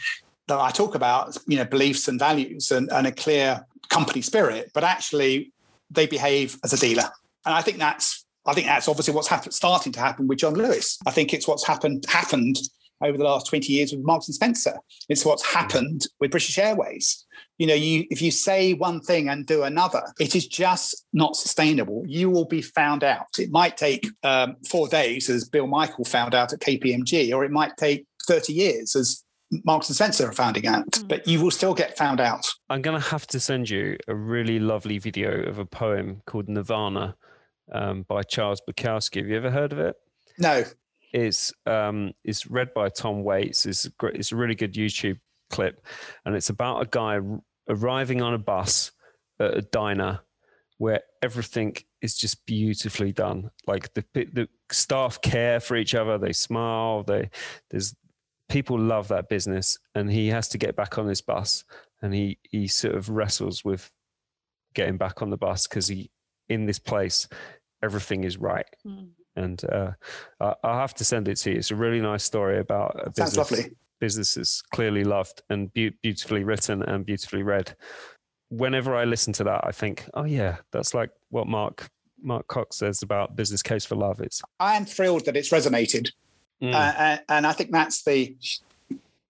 that 0.48 0.60
I 0.60 0.72
talk 0.72 0.96
about, 0.96 1.38
you 1.48 1.58
know, 1.58 1.66
beliefs 1.66 2.08
and 2.08 2.20
values 2.20 2.72
and, 2.72 2.90
and 2.92 3.06
a 3.06 3.12
clear 3.12 3.66
company 3.90 4.22
spirit, 4.22 4.72
but 4.74 4.84
actually 4.84 5.52
they 5.92 6.08
behave 6.08 6.58
as 6.64 6.74
a 6.74 6.78
dealer. 6.78 7.10
And 7.46 7.54
I 7.56 7.62
think 7.62 7.78
that's 7.78 8.26
I 8.46 8.54
think 8.54 8.68
that's 8.68 8.88
obviously 8.88 9.14
what's 9.14 9.28
happened, 9.28 9.54
starting 9.54 9.92
to 9.94 10.00
happen 10.00 10.28
with 10.28 10.40
John 10.40 10.56
Lewis. 10.56 10.98
I 11.06 11.12
think 11.12 11.34
it's 11.34 11.48
what's 11.48 11.66
happened 11.66 12.06
happened 12.08 12.58
over 13.02 13.18
the 13.18 13.24
last 13.24 13.48
20 13.48 13.72
years 13.72 13.92
with 13.92 14.04
Marks 14.04 14.28
and 14.28 14.36
Spencer. 14.36 14.78
It's 15.08 15.26
what's 15.26 15.46
happened 15.46 16.08
with 16.20 16.32
British 16.32 16.58
Airways 16.58 17.26
you 17.60 17.68
know 17.68 17.76
you 17.76 18.06
if 18.10 18.22
you 18.22 18.32
say 18.32 18.74
one 18.74 19.00
thing 19.00 19.30
and 19.30 19.46
do 19.46 19.64
another 19.64 20.02
it 20.20 20.36
is 20.36 20.48
just 20.48 21.06
not 21.14 21.36
sustainable 21.36 22.04
you 22.08 22.30
will 22.30 22.46
be 22.46 22.62
found 22.62 23.04
out 23.04 23.28
it 23.38 23.52
might 23.52 23.78
take 23.78 24.08
um, 24.24 24.56
four 24.68 24.88
days 24.88 25.30
as 25.30 25.48
bill 25.48 25.68
michael 25.68 26.06
found 26.06 26.34
out 26.34 26.52
at 26.52 26.60
kpmg 26.60 27.32
or 27.36 27.44
it 27.46 27.52
might 27.52 27.78
take 27.78 28.06
30 28.28 28.54
years 28.54 28.96
as 28.96 29.24
Marks 29.66 29.90
and 29.90 29.96
Spencer 29.96 30.28
are 30.28 30.32
finding 30.32 30.68
out, 30.68 30.90
mm. 30.92 31.08
but 31.08 31.28
you 31.28 31.42
will 31.42 31.52
still 31.52 31.74
get 31.74 31.98
found 31.98 32.20
out. 32.20 32.48
I'm 32.70 32.82
going 32.82 33.00
to 33.00 33.08
have 33.10 33.26
to 33.28 33.40
send 33.40 33.70
you 33.70 33.98
a 34.08 34.14
really 34.14 34.60
lovely 34.60 35.00
video 35.00 35.42
of 35.44 35.58
a 35.58 35.66
poem 35.66 36.22
called 36.28 36.48
Nirvana 36.48 37.16
um, 37.72 38.04
by 38.04 38.22
Charles 38.22 38.62
Bukowski. 38.70 39.18
Have 39.18 39.28
you 39.28 39.36
ever 39.36 39.50
heard 39.50 39.74
of 39.74 39.80
it? 39.80 39.96
No. 40.38 40.64
It's 41.12 41.52
um, 41.66 42.14
it's 42.24 42.46
read 42.46 42.74
by 42.76 42.90
Tom 42.90 43.24
Waits. 43.24 43.66
It's 43.66 43.86
a 43.86 43.90
great, 43.92 44.16
it's 44.16 44.32
a 44.32 44.36
really 44.36 44.54
good 44.54 44.74
YouTube 44.74 45.20
clip, 45.50 45.84
and 46.26 46.36
it's 46.36 46.50
about 46.50 46.84
a 46.84 46.86
guy 46.86 47.20
arriving 47.70 48.22
on 48.22 48.34
a 48.34 48.40
bus 48.40 48.92
at 49.40 49.58
a 49.58 49.62
diner 49.62 50.22
where 50.78 51.02
everything 51.22 51.76
is 52.02 52.16
just 52.16 52.46
beautifully 52.46 53.12
done. 53.12 53.52
Like 53.68 53.94
the 53.94 54.04
the 54.14 54.50
staff 54.72 55.22
care 55.22 55.60
for 55.60 55.76
each 55.76 55.94
other, 55.94 56.18
they 56.18 56.34
smile, 56.34 57.04
they 57.04 57.30
there's 57.70 57.96
people 58.48 58.80
love 58.80 59.10
that 59.10 59.30
business, 59.30 59.78
and 59.94 60.12
he 60.12 60.28
has 60.30 60.48
to 60.50 60.58
get 60.58 60.76
back 60.76 60.98
on 60.98 61.08
this 61.08 61.22
bus, 61.22 61.64
and 62.02 62.14
he 62.14 62.40
he 62.44 62.68
sort 62.68 62.96
of 62.96 63.10
wrestles 63.10 63.64
with 63.64 63.92
getting 64.74 64.98
back 64.98 65.22
on 65.22 65.30
the 65.30 65.38
bus 65.38 65.68
because 65.68 65.88
he 65.88 66.10
in 66.48 66.66
this 66.66 66.80
place 66.80 67.28
everything 67.84 68.24
is 68.24 68.38
right. 68.38 68.66
Mm. 68.86 69.10
And 69.36 69.64
uh, 69.72 69.92
I'll 70.40 70.80
have 70.80 70.96
to 70.96 71.06
send 71.06 71.30
it 71.30 71.38
to 71.38 71.52
you. 71.52 71.58
It's 71.58 71.72
a 71.72 71.76
really 71.76 72.02
nice 72.02 72.24
story 72.24 72.60
about 72.60 72.96
a 72.96 73.10
business. 73.10 73.34
Sounds 73.34 73.52
lovely 73.52 73.72
business 74.00 74.38
is 74.38 74.64
clearly 74.74 75.04
loved 75.04 75.42
and 75.50 75.74
be- 75.74 75.96
beautifully 76.02 76.44
written 76.44 76.82
and 76.84 77.06
beautifully 77.06 77.44
read. 77.44 77.76
Whenever 78.50 78.96
I 78.96 79.04
listen 79.06 79.34
to 79.34 79.44
that, 79.44 79.62
I 79.64 79.72
think, 79.72 80.06
oh 80.14 80.26
yeah, 80.26 80.58
that's 80.72 80.94
like 80.94 81.12
what 81.30 81.48
Mark 81.48 81.88
Mark 82.22 82.48
Cox 82.48 82.78
says 82.78 83.02
about 83.02 83.36
business 83.36 83.62
case 83.62 83.86
for 83.86 83.96
love. 83.96 84.20
It's 84.20 84.42
I 84.60 84.76
am 84.76 84.86
thrilled 84.86 85.26
that 85.26 85.38
it's 85.38 85.50
resonated, 85.50 86.12
mm. 86.62 86.74
uh, 86.74 87.20
and 87.30 87.46
I 87.46 87.54
think 87.54 87.72
that's 87.72 88.04
the, 88.04 88.36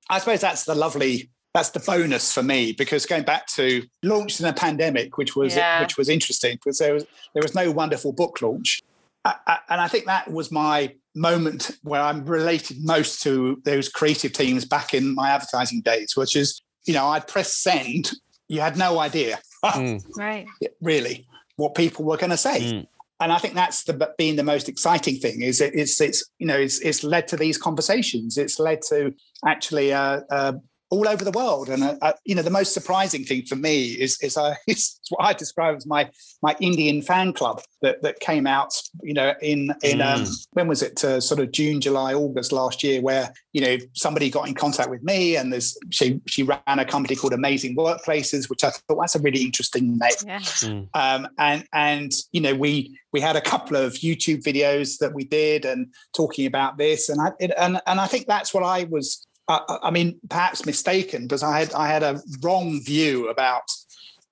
I 0.09 0.19
suppose 0.19 0.41
that's 0.41 0.63
the 0.63 0.75
lovely 0.75 1.29
that's 1.53 1.69
the 1.71 1.79
bonus 1.79 2.31
for 2.31 2.43
me 2.43 2.73
because 2.73 3.05
going 3.05 3.23
back 3.23 3.47
to 3.47 3.83
launched 4.03 4.39
in 4.39 4.45
a 4.45 4.53
pandemic, 4.53 5.17
which 5.17 5.35
was 5.35 5.55
yeah. 5.55 5.81
which 5.81 5.97
was 5.97 6.09
interesting 6.09 6.55
because 6.55 6.77
there 6.77 6.93
was 6.93 7.05
there 7.33 7.43
was 7.43 7.55
no 7.55 7.71
wonderful 7.71 8.13
book 8.13 8.41
launch, 8.41 8.81
I, 9.25 9.35
I, 9.47 9.57
and 9.69 9.81
I 9.81 9.87
think 9.87 10.05
that 10.05 10.31
was 10.31 10.51
my 10.51 10.95
moment 11.15 11.71
where 11.83 12.01
I'm 12.01 12.25
related 12.25 12.77
most 12.83 13.21
to 13.23 13.61
those 13.65 13.89
creative 13.89 14.33
teams 14.33 14.65
back 14.65 14.93
in 14.93 15.13
my 15.13 15.29
advertising 15.29 15.81
days, 15.81 16.15
which 16.15 16.35
is, 16.35 16.61
you 16.85 16.93
know, 16.93 17.07
I'd 17.07 17.27
press 17.27 17.53
send, 17.53 18.11
you 18.47 18.61
had 18.61 18.77
no 18.77 18.99
idea, 18.99 19.39
mm. 19.63 20.03
right? 20.17 20.47
Really, 20.81 21.27
what 21.57 21.75
people 21.75 22.05
were 22.05 22.17
going 22.17 22.31
to 22.31 22.37
say. 22.37 22.61
Mm. 22.61 22.87
And 23.21 23.33
I 23.33 23.37
think 23.37 23.53
that's 23.53 23.83
the 23.83 24.13
being 24.17 24.37
the 24.37 24.43
most 24.43 24.69
exciting 24.69 25.17
thing 25.17 25.41
is 25.41 25.59
it, 25.59 25.75
it's 25.75 25.99
it's 25.99 26.23
you 26.37 26.47
know 26.47 26.55
it's 26.55 26.79
it's 26.79 27.03
led 27.03 27.27
to 27.27 27.35
these 27.35 27.57
conversations. 27.57 28.37
It's 28.37 28.59
led 28.59 28.81
to 28.87 29.13
actually 29.45 29.89
a, 29.89 30.23
a 30.29 30.55
all 30.91 31.07
over 31.07 31.23
the 31.23 31.31
world. 31.31 31.69
And 31.69 31.83
uh, 31.83 31.95
uh, 32.01 32.13
you 32.25 32.35
know, 32.35 32.41
the 32.41 32.49
most 32.49 32.73
surprising 32.73 33.23
thing 33.23 33.45
for 33.45 33.55
me 33.55 33.89
is 33.91 34.19
is, 34.21 34.37
uh, 34.37 34.55
is 34.67 34.99
what 35.09 35.23
I 35.23 35.33
describe 35.33 35.75
as 35.75 35.85
my 35.85 36.09
my 36.41 36.55
Indian 36.59 37.01
fan 37.01 37.33
club 37.33 37.61
that 37.81 38.01
that 38.01 38.19
came 38.19 38.47
out. 38.47 38.73
You 39.01 39.13
know, 39.13 39.33
in 39.41 39.73
in 39.83 40.01
um, 40.01 40.21
mm. 40.21 40.27
um, 40.27 40.33
when 40.53 40.67
was 40.67 40.81
it? 40.81 41.03
Uh, 41.03 41.19
sort 41.19 41.39
of 41.39 41.51
June, 41.51 41.79
July, 41.81 42.13
August 42.13 42.51
last 42.51 42.83
year, 42.83 43.01
where 43.01 43.31
you 43.53 43.61
know 43.61 43.77
somebody 43.93 44.29
got 44.29 44.47
in 44.47 44.53
contact 44.53 44.89
with 44.89 45.03
me, 45.03 45.35
and 45.35 45.53
there's 45.53 45.77
she 45.89 46.21
she 46.27 46.43
ran 46.43 46.59
a 46.67 46.85
company 46.85 47.15
called 47.15 47.33
Amazing 47.33 47.75
Workplaces, 47.75 48.49
which 48.49 48.63
I 48.63 48.71
thought 48.71 48.99
that's 48.99 49.15
a 49.15 49.19
really 49.19 49.43
interesting 49.43 49.97
name. 49.97 50.11
Yeah. 50.25 50.39
Mm. 50.39 50.89
Um, 50.93 51.27
and 51.37 51.65
and 51.73 52.11
you 52.31 52.41
know 52.41 52.55
we 52.55 52.97
we 53.11 53.21
had 53.21 53.35
a 53.35 53.41
couple 53.41 53.77
of 53.77 53.93
YouTube 53.93 54.43
videos 54.43 54.97
that 54.99 55.13
we 55.13 55.23
did 55.23 55.65
and 55.65 55.93
talking 56.15 56.45
about 56.45 56.77
this, 56.77 57.09
and 57.09 57.21
I 57.21 57.31
it, 57.39 57.51
and 57.57 57.79
and 57.85 57.99
I 57.99 58.07
think 58.07 58.27
that's 58.27 58.53
what 58.53 58.63
I 58.63 58.85
was 58.85 59.25
I, 59.49 59.79
I 59.83 59.91
mean, 59.91 60.19
perhaps 60.29 60.65
mistaken, 60.65 61.23
because 61.23 61.43
I 61.43 61.59
had 61.59 61.73
I 61.73 61.87
had 61.87 62.03
a 62.03 62.21
wrong 62.41 62.81
view 62.81 63.29
about 63.29 63.63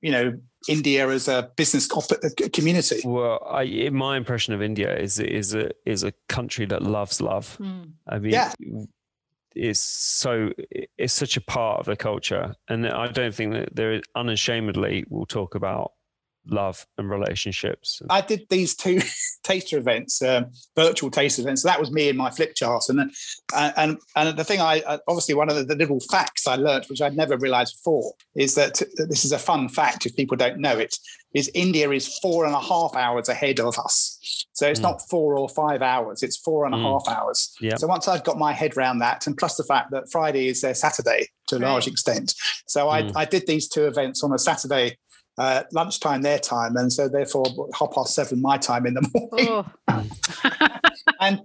you 0.02 0.11
know 0.11 0.39
India 0.69 1.10
as 1.10 1.27
a 1.27 1.49
business 1.56 1.88
community. 2.53 3.02
Well, 3.03 3.45
I, 3.49 3.89
my 3.89 4.15
impression 4.15 4.53
of 4.53 4.61
India 4.61 4.95
is 4.95 5.19
is 5.19 5.53
a 5.56 5.72
is 5.85 6.03
a 6.03 6.14
country 6.30 6.65
that 6.68 6.84
loves 6.84 7.19
love. 7.19 7.57
Mm. 7.60 7.91
I 8.07 8.19
mean, 8.19 8.31
yeah. 8.31 8.53
it's 9.56 9.80
so 9.80 10.52
it's 10.69 11.14
such 11.14 11.35
a 11.35 11.41
part 11.41 11.80
of 11.80 11.85
the 11.88 11.95
culture, 11.95 12.56
and 12.69 12.88
I 12.88 13.07
don't 13.07 13.34
think 13.34 13.53
that 13.53 13.76
there 13.76 14.02
unashamedly 14.15 15.06
will 15.10 15.26
talk 15.26 15.56
about 15.56 15.94
love 16.49 16.86
and 16.98 17.10
relationships. 17.10 18.02
I 18.10 18.22
did 18.22 18.48
these 18.49 18.76
two 18.76 19.02
taster 19.44 19.78
events, 19.78 20.22
um, 20.22 20.48
virtual 20.76 21.11
taster 21.11 21.41
events. 21.41 21.61
So 21.61 21.69
that 21.69 21.80
was 21.80 21.91
me 21.91 22.10
and 22.10 22.18
my 22.18 22.30
flip 22.30 22.56
chart, 22.56 22.84
and 22.90 23.11
and 23.53 23.98
and 24.15 24.38
the 24.38 24.44
thing 24.44 24.61
I 24.61 24.82
obviously 25.07 25.36
one 25.36 25.49
of 25.49 25.56
the, 25.56 25.64
the 25.64 25.76
little 25.76 25.99
facts 26.11 26.48
I 26.48 26.56
learned, 26.56 26.86
which 26.86 27.02
I'd 27.02 27.15
never 27.15 27.38
realised 27.38 27.78
before, 27.78 28.14
is 28.36 28.56
that 28.56 28.82
this 29.07 29.26
is 29.26 29.32
a 29.32 29.40
fun 29.40 29.69
fact 29.69 30.06
if 30.06 30.15
people 30.15 30.38
don't 30.38 30.60
know 30.60 30.78
it. 30.78 30.95
Is 31.34 31.52
India 31.53 31.90
is 31.91 32.18
four 32.19 32.45
and 32.45 32.56
a 32.56 32.60
half 32.60 32.95
hours 32.95 33.30
ahead 33.30 33.60
of 33.60 33.78
us, 33.78 34.45
so 34.53 34.68
it's 34.68 34.80
mm. 34.80 34.84
not 34.84 35.02
four 35.10 35.38
or 35.38 35.49
five 35.49 35.82
hours; 35.82 36.24
it's 36.24 36.38
four 36.38 36.65
and 36.65 36.74
a 36.74 36.78
mm. 36.78 36.82
half 36.82 37.07
hours. 37.07 37.53
Yep. 37.61 37.80
So 37.80 37.88
once 37.88 38.07
I've 38.07 38.24
got 38.24 38.40
my 38.40 38.53
head 38.53 38.76
around 38.78 38.99
that, 38.99 39.28
and 39.28 39.38
plus 39.38 39.56
the 39.56 39.64
fact 39.64 39.91
that 39.91 40.10
Friday 40.10 40.48
is 40.48 40.61
their 40.61 40.74
Saturday 40.74 41.28
to 41.48 41.57
a 41.57 41.60
large 41.60 41.86
extent, 41.86 42.34
so 42.65 42.90
I, 42.90 43.03
mm. 43.03 43.11
I 43.15 43.26
did 43.26 43.45
these 43.45 43.68
two 43.68 43.86
events 43.86 44.24
on 44.24 44.34
a 44.34 44.40
Saturday 44.40 44.98
uh, 45.38 45.64
lunchtime 45.72 46.22
their 46.22 46.39
time, 46.39 46.76
and 46.77 46.91
so 46.91 47.07
therefore 47.07 47.45
half 47.77 47.91
past 47.93 48.15
seven 48.15 48.41
my 48.41 48.57
time 48.57 48.85
in 48.85 48.95
the 48.95 49.09
morning. 49.14 49.65
Oh. 49.88 50.03
and, 51.19 51.41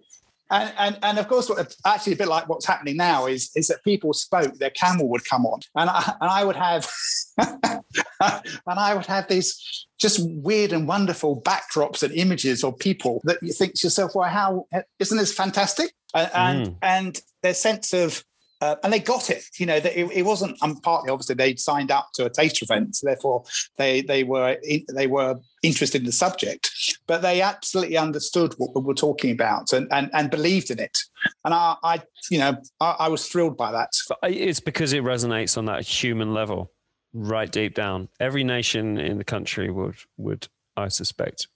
and 0.51 0.73
and 0.79 0.99
and 1.03 1.19
of 1.19 1.29
course, 1.29 1.51
actually, 1.85 2.13
a 2.15 2.17
bit 2.17 2.29
like 2.29 2.49
what's 2.49 2.67
happening 2.67 2.97
now 2.97 3.27
is 3.27 3.51
is 3.55 3.69
that 3.69 3.83
people 3.85 4.13
spoke, 4.13 4.55
their 4.55 4.71
camel 4.71 5.09
would 5.09 5.25
come 5.25 5.47
on, 5.47 5.61
and 5.77 5.91
I, 5.91 6.15
and 6.21 6.31
I 6.31 6.45
would 6.45 6.57
have 6.57 6.91
and 7.39 8.43
I 8.67 8.95
would 8.95 9.07
have 9.07 9.29
these 9.29 9.87
just 9.99 10.21
weird 10.23 10.73
and 10.73 10.89
wonderful 10.89 11.41
backdrops 11.41 12.03
and 12.03 12.13
images 12.15 12.65
of 12.65 12.79
people 12.79 13.21
that 13.25 13.39
you 13.43 13.53
think 13.53 13.75
to 13.75 13.87
yourself, 13.87 14.15
"Well, 14.15 14.29
how 14.29 14.67
isn't 14.99 15.17
this 15.17 15.33
fantastic?" 15.33 15.93
And 16.15 16.31
and, 16.35 16.67
mm. 16.67 16.77
and 16.83 17.21
their 17.43 17.55
sense 17.55 17.93
of 17.93 18.25
uh, 18.63 18.77
and 18.85 18.93
they 18.93 19.01
got 19.01 19.29
it. 19.29 19.45
You 19.59 19.67
know, 19.67 19.75
it, 19.75 19.87
it 19.87 20.25
wasn't. 20.25 20.57
And 20.63 20.77
um, 20.77 20.81
partly, 20.81 21.11
obviously, 21.11 21.35
they'd 21.35 21.59
signed 21.59 21.91
up 21.91 22.11
to 22.15 22.27
a 22.27 22.31
taster 22.31 22.65
event, 22.65 22.95
so 22.95 23.09
therefore 23.09 23.43
they 23.77 24.03
they 24.03 24.23
were 24.23 24.57
they 24.95 25.09
were 25.09 25.35
interested 25.65 26.03
in 26.03 26.07
the 26.07 26.13
subject, 26.13 26.71
but 27.09 27.23
they 27.23 27.43
absolutely 27.43 27.97
understood 27.97 28.55
what 28.59 28.75
we 28.75 28.81
were 28.81 28.95
talking 28.95 29.33
about 29.33 29.73
and 29.73 29.89
and, 29.91 30.11
and 30.15 30.31
believed 30.31 30.71
in 30.71 30.79
it. 30.79 30.97
And 31.45 31.53
I, 31.53 31.75
I 31.83 32.03
you 32.31 32.39
know, 32.39 32.57
I, 32.81 32.97
I 33.01 33.09
was 33.09 33.27
thrilled 33.27 33.57
by 33.57 33.73
that. 33.73 33.91
It's 34.23 34.61
because 34.61 34.93
it 34.93 35.03
resonates 35.03 35.59
on 35.59 35.65
that 35.65 35.83
human 35.83 36.33
level, 36.33 36.71
right 37.13 37.51
deep 37.51 37.75
down. 37.75 38.11
Every 38.21 38.45
nation 38.45 38.97
in 38.97 39.19
the 39.19 39.25
country 39.25 39.73
would 39.73 39.97
would 40.17 40.47
I 40.77 40.87
suspect 40.87 41.49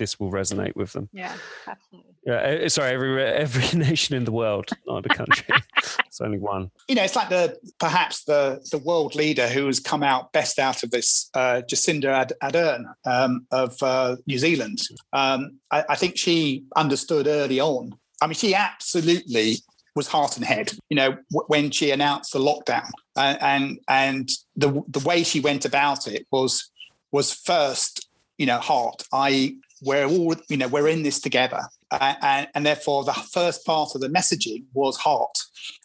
this 0.00 0.18
will 0.18 0.32
resonate 0.32 0.74
with 0.74 0.92
them. 0.94 1.08
Yeah, 1.12 1.36
absolutely. 1.68 2.10
Yeah, 2.26 2.40
eh, 2.40 2.68
sorry, 2.68 2.94
every 2.94 3.22
every 3.46 3.78
nation 3.78 4.16
in 4.16 4.24
the 4.24 4.32
world, 4.32 4.68
not 4.86 5.06
a 5.06 5.10
country. 5.10 5.46
it's 6.06 6.20
only 6.20 6.38
one. 6.38 6.70
You 6.88 6.96
know, 6.96 7.04
it's 7.04 7.14
like 7.14 7.28
the 7.28 7.56
perhaps 7.78 8.24
the 8.24 8.66
the 8.72 8.78
world 8.78 9.14
leader 9.14 9.46
who 9.46 9.66
has 9.66 9.78
come 9.78 10.02
out 10.02 10.32
best 10.32 10.58
out 10.58 10.82
of 10.82 10.90
this, 10.90 11.30
uh, 11.34 11.62
Jacinda 11.70 12.30
Ardern 12.42 12.84
um, 13.04 13.46
of 13.52 13.80
uh, 13.82 14.16
New 14.26 14.38
Zealand. 14.38 14.80
Um, 15.12 15.58
I, 15.70 15.84
I 15.90 15.96
think 15.96 16.16
she 16.16 16.64
understood 16.74 17.26
early 17.28 17.60
on. 17.60 17.94
I 18.22 18.26
mean, 18.26 18.34
she 18.34 18.54
absolutely 18.54 19.56
was 19.94 20.08
heart 20.08 20.36
and 20.36 20.46
head. 20.46 20.72
You 20.88 20.96
know, 20.96 21.10
w- 21.30 21.46
when 21.48 21.70
she 21.70 21.90
announced 21.90 22.32
the 22.32 22.38
lockdown, 22.40 22.90
uh, 23.16 23.36
and 23.40 23.78
and 23.86 24.28
the 24.56 24.82
the 24.88 25.04
way 25.06 25.22
she 25.22 25.40
went 25.40 25.64
about 25.64 26.08
it 26.08 26.26
was 26.32 26.70
was 27.12 27.32
first, 27.32 28.08
you 28.38 28.46
know, 28.46 28.58
heart. 28.58 29.02
I 29.12 29.56
we're 29.82 30.06
all 30.06 30.34
you 30.48 30.56
know 30.56 30.68
we're 30.68 30.88
in 30.88 31.02
this 31.02 31.20
together. 31.20 31.62
Uh, 31.92 32.14
and, 32.22 32.48
and, 32.54 32.64
therefore 32.64 33.02
the 33.02 33.12
first 33.12 33.66
part 33.66 33.96
of 33.96 34.00
the 34.00 34.08
messaging 34.08 34.64
was 34.74 34.96
heart. 34.96 35.36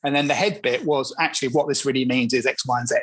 And 0.04 0.16
then 0.16 0.28
the 0.28 0.36
head 0.36 0.62
bit 0.62 0.86
was 0.86 1.16
actually 1.20 1.48
what 1.48 1.68
this 1.68 1.84
really 1.84 2.06
means 2.06 2.32
is 2.32 2.46
x 2.46 2.66
y 2.66 2.80
and 2.80 2.88
z. 2.88 2.96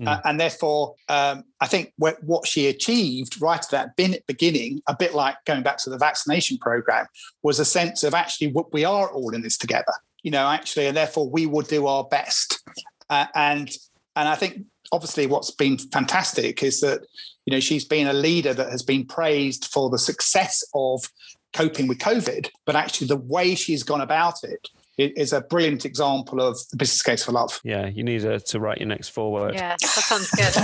Mm. 0.00 0.06
uh, 0.06 0.20
and 0.24 0.38
therefore 0.38 0.94
um, 1.08 1.42
i 1.60 1.66
think 1.66 1.92
what, 1.96 2.22
what 2.22 2.46
she 2.46 2.68
achieved 2.68 3.40
right 3.42 3.58
at 3.58 3.70
that 3.70 3.96
beginning 3.96 4.80
a 4.86 4.94
bit 4.96 5.14
like 5.14 5.34
going 5.46 5.64
back 5.64 5.78
to 5.78 5.90
the 5.90 5.98
vaccination 5.98 6.58
program 6.58 7.06
was 7.42 7.58
a 7.58 7.64
sense 7.64 8.04
of 8.04 8.14
actually 8.14 8.52
what 8.52 8.72
we 8.72 8.84
are 8.84 9.10
all 9.10 9.34
in 9.34 9.42
this 9.42 9.58
together 9.58 9.92
you 10.22 10.30
know 10.30 10.46
actually 10.46 10.86
and 10.86 10.96
therefore 10.96 11.28
we 11.28 11.46
will 11.46 11.62
do 11.62 11.88
our 11.88 12.04
best. 12.04 12.62
Uh, 13.10 13.26
and 13.34 13.70
and 14.14 14.28
i 14.28 14.36
think 14.36 14.62
obviously 14.92 15.26
what's 15.26 15.50
been 15.50 15.76
fantastic 15.76 16.62
is 16.62 16.80
that 16.80 17.00
you 17.46 17.52
know 17.52 17.60
she's 17.60 17.84
been 17.84 18.06
a 18.06 18.12
leader 18.12 18.54
that 18.54 18.70
has 18.70 18.82
been 18.82 19.04
praised 19.06 19.66
for 19.66 19.90
the 19.90 19.98
success 19.98 20.64
of 20.74 21.04
coping 21.52 21.86
with 21.86 21.98
covid 21.98 22.50
but 22.66 22.76
actually 22.76 23.06
the 23.06 23.16
way 23.16 23.54
she's 23.54 23.82
gone 23.82 24.00
about 24.00 24.42
it 24.42 24.68
is 24.96 25.32
a 25.32 25.40
brilliant 25.40 25.84
example 25.84 26.40
of 26.40 26.56
the 26.70 26.76
business 26.76 27.02
case 27.02 27.24
for 27.24 27.32
love. 27.32 27.60
Yeah 27.64 27.88
you 27.88 28.04
need 28.04 28.20
to, 28.20 28.38
to 28.38 28.60
write 28.60 28.78
your 28.78 28.86
next 28.86 29.08
foreword 29.08 29.54
yeah 29.54 29.76
that 29.80 29.80
sounds 29.80 30.30
good. 30.30 30.54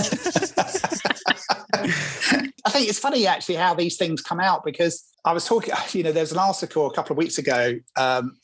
I 2.64 2.70
think 2.70 2.88
it's 2.88 2.98
funny 2.98 3.26
actually 3.26 3.56
how 3.56 3.74
these 3.74 3.96
things 3.96 4.22
come 4.22 4.40
out 4.40 4.64
because 4.64 5.04
I 5.24 5.32
was 5.32 5.44
talking, 5.44 5.74
you 5.92 6.02
know, 6.02 6.12
there's 6.12 6.32
an 6.32 6.38
article 6.38 6.86
a 6.86 6.94
couple 6.94 7.12
of 7.12 7.18
weeks 7.18 7.38
ago 7.38 7.78
um, 7.96 8.36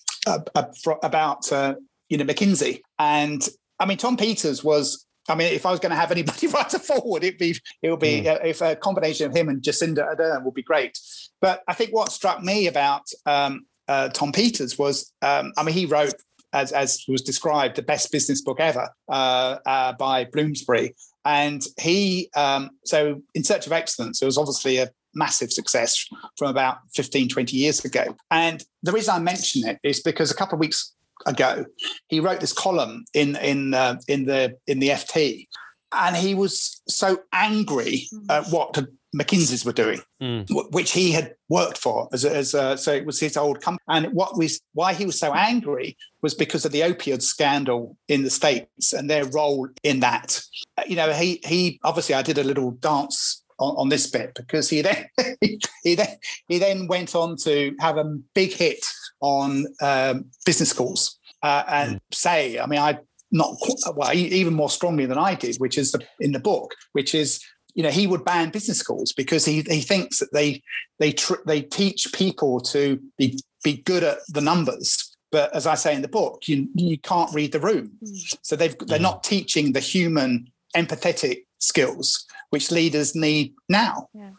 about, 1.03 1.53
uh, 1.53 1.75
you 2.09 2.19
know, 2.19 2.25
McKinsey. 2.25 2.81
And 2.99 3.47
I 3.79 3.87
mean, 3.87 3.99
Tom 3.99 4.17
Peters 4.17 4.65
was 4.65 5.06
I 5.29 5.35
mean, 5.35 5.53
if 5.53 5.67
I 5.67 5.71
was 5.71 5.81
going 5.81 5.91
to 5.91 5.97
have 5.97 6.13
anybody 6.13 6.47
write 6.49 6.75
a 6.75 6.79
forward, 6.79 7.25
it'd 7.25 7.39
be 7.39 7.57
it 7.83 7.91
would 7.91 8.01
be 8.01 8.23
mm. 8.23 8.27
uh, 8.27 8.39
if 8.45 8.61
a 8.61 8.77
combination 8.77 9.27
of 9.27 9.37
him 9.37 9.49
and 9.49 9.63
Jacinda 9.63 10.15
Ardern 10.15 10.45
would 10.45 10.55
be 10.55 10.63
great. 10.63 10.99
But 11.41 11.63
I 11.69 11.75
think 11.75 11.93
what 11.93 12.13
struck 12.13 12.43
me 12.43 12.67
about 12.67 13.03
um, 13.27 13.67
uh, 13.89 14.09
Tom 14.09 14.33
Peters 14.33 14.79
was, 14.79 15.13
um, 15.23 15.53
I 15.57 15.63
mean, 15.63 15.75
he 15.75 15.87
wrote. 15.87 16.15
As, 16.53 16.73
as 16.73 17.05
was 17.07 17.21
described, 17.21 17.77
the 17.77 17.83
best 17.83 18.11
business 18.11 18.41
book 18.41 18.61
ever 18.61 18.89
uh, 19.11 19.57
uh 19.67 19.93
by 19.95 20.25
Bloomsbury. 20.25 20.95
And 21.27 21.63
he, 21.79 22.31
um, 22.35 22.71
so 22.85 23.21
In 23.35 23.45
Search 23.45 23.67
of 23.67 23.73
Excellence, 23.73 24.23
it 24.23 24.25
was 24.25 24.39
obviously 24.39 24.79
a 24.79 24.91
massive 25.17 25.53
success 25.53 26.07
from 26.37 26.51
about 26.51 26.79
15, 26.95 27.29
20 27.29 27.57
years 27.57 27.85
ago. 27.85 28.15
And 28.31 28.63
the 28.83 28.93
reason 28.93 29.15
I 29.15 29.19
mention 29.19 29.67
it 29.67 29.79
is 29.83 30.01
because 30.01 30.31
a 30.31 30.35
couple 30.35 30.55
of 30.55 30.61
weeks 30.61 30.95
ago, 31.27 31.65
he 32.09 32.21
wrote 32.21 32.41
this 32.41 32.53
column 32.53 33.05
in 33.15 33.37
in 33.37 33.75
uh, 33.75 33.99
in 34.09 34.27
the 34.27 34.57
in 34.67 34.79
the 34.79 34.91
FT, 34.91 35.47
and 35.93 36.17
he 36.17 36.35
was 36.35 36.81
so 36.89 37.19
angry 37.33 38.09
at 38.31 38.47
what 38.49 38.73
the 38.73 38.89
McKinsey's 39.17 39.65
were 39.65 39.73
doing, 39.73 40.01
mm. 40.21 40.47
which 40.73 40.93
he 40.93 41.13
had 41.13 41.35
worked 41.49 41.79
for 41.79 42.09
as, 42.13 42.25
as 42.25 42.55
uh, 42.55 42.77
so 42.77 42.93
it 42.93 43.07
was 43.07 43.19
his 43.19 43.37
old 43.37 43.61
company. 43.61 43.83
And 43.89 44.13
what 44.13 44.37
was 44.37 44.61
why 44.75 44.93
he 44.93 45.07
was 45.07 45.19
so 45.19 45.33
angry 45.33 45.97
was 46.23 46.35
because 46.35 46.65
of 46.65 46.73
the 46.73 46.81
opioid 46.81 47.23
scandal 47.23 47.97
in 48.09 48.25
the 48.25 48.31
states 48.31 48.93
and 48.93 49.09
their 49.09 49.25
role 49.27 49.69
in 49.83 50.01
that. 50.01 50.41
You 50.87 50.97
know, 50.97 51.13
he 51.13 51.41
he 51.45 51.81
obviously 51.83 52.15
I 52.15 52.23
did 52.23 52.39
a 52.39 52.45
little 52.45 52.73
dance 52.73 53.43
on, 53.59 53.75
on, 53.77 53.89
this 53.89 54.07
bit 54.11 54.35
because 54.35 54.69
he 54.69 54.83
then 54.83 55.07
he 55.83 55.95
then 55.95 56.19
he 56.49 56.59
then 56.59 56.87
went 56.87 57.15
on 57.15 57.37
to 57.39 57.75
have 57.81 57.97
a 57.97 58.05
big 58.35 58.53
hit 58.53 58.85
on 59.21 59.67
um, 59.81 60.27
business 60.45 60.71
schools 60.71 61.19
uh, 61.43 61.63
and 61.69 61.97
mm. 61.97 62.01
say, 62.13 62.59
I 62.59 62.67
mean, 62.67 62.79
I 62.79 62.99
not 63.33 63.57
well 63.95 64.15
even 64.15 64.55
more 64.55 64.71
strongly 64.71 65.05
than 65.07 65.19
I 65.19 65.35
did, 65.35 65.57
which 65.57 65.77
is 65.77 65.93
the, 65.93 66.01
in 66.21 66.33
the 66.33 66.39
book, 66.39 66.75
which 66.93 67.15
is 67.15 67.41
you 67.75 67.83
know 67.83 67.91
he 67.91 68.07
would 68.07 68.25
ban 68.25 68.51
business 68.51 68.79
schools 68.79 69.13
because 69.13 69.45
he 69.45 69.63
he 69.63 69.81
thinks 69.81 70.19
that 70.21 70.33
they 70.33 70.63
they 70.99 71.13
tr- 71.13 71.45
they 71.47 71.61
teach 71.63 72.07
people 72.13 72.61
to 72.61 73.01
be 73.19 73.39
be 73.65 73.83
good 73.83 74.05
at 74.05 74.19
the 74.29 74.41
numbers 74.41 75.17
but 75.33 75.55
as 75.55 75.67
I 75.67 75.75
say 75.75 75.95
in 75.95 76.03
the 76.03 76.09
book, 76.09 76.43
you 76.47 76.69
you 76.75 76.99
can't 76.99 77.35
read 77.35 77.53
the 77.53 77.61
room. 77.61 77.91
Mm. 78.03 78.39
So 78.43 78.57
they've 78.57 78.77
they're 78.87 78.99
mm. 78.99 79.03
not 79.03 79.25
teaching 79.25 79.73
the 79.73 79.81
human 79.81 80.47
empathetic 80.75 81.45
skills 81.59 82.25
which 82.51 82.71
leaders 82.71 83.15
need 83.15 83.53
now. 83.69 84.09
Yeah. 84.15 84.31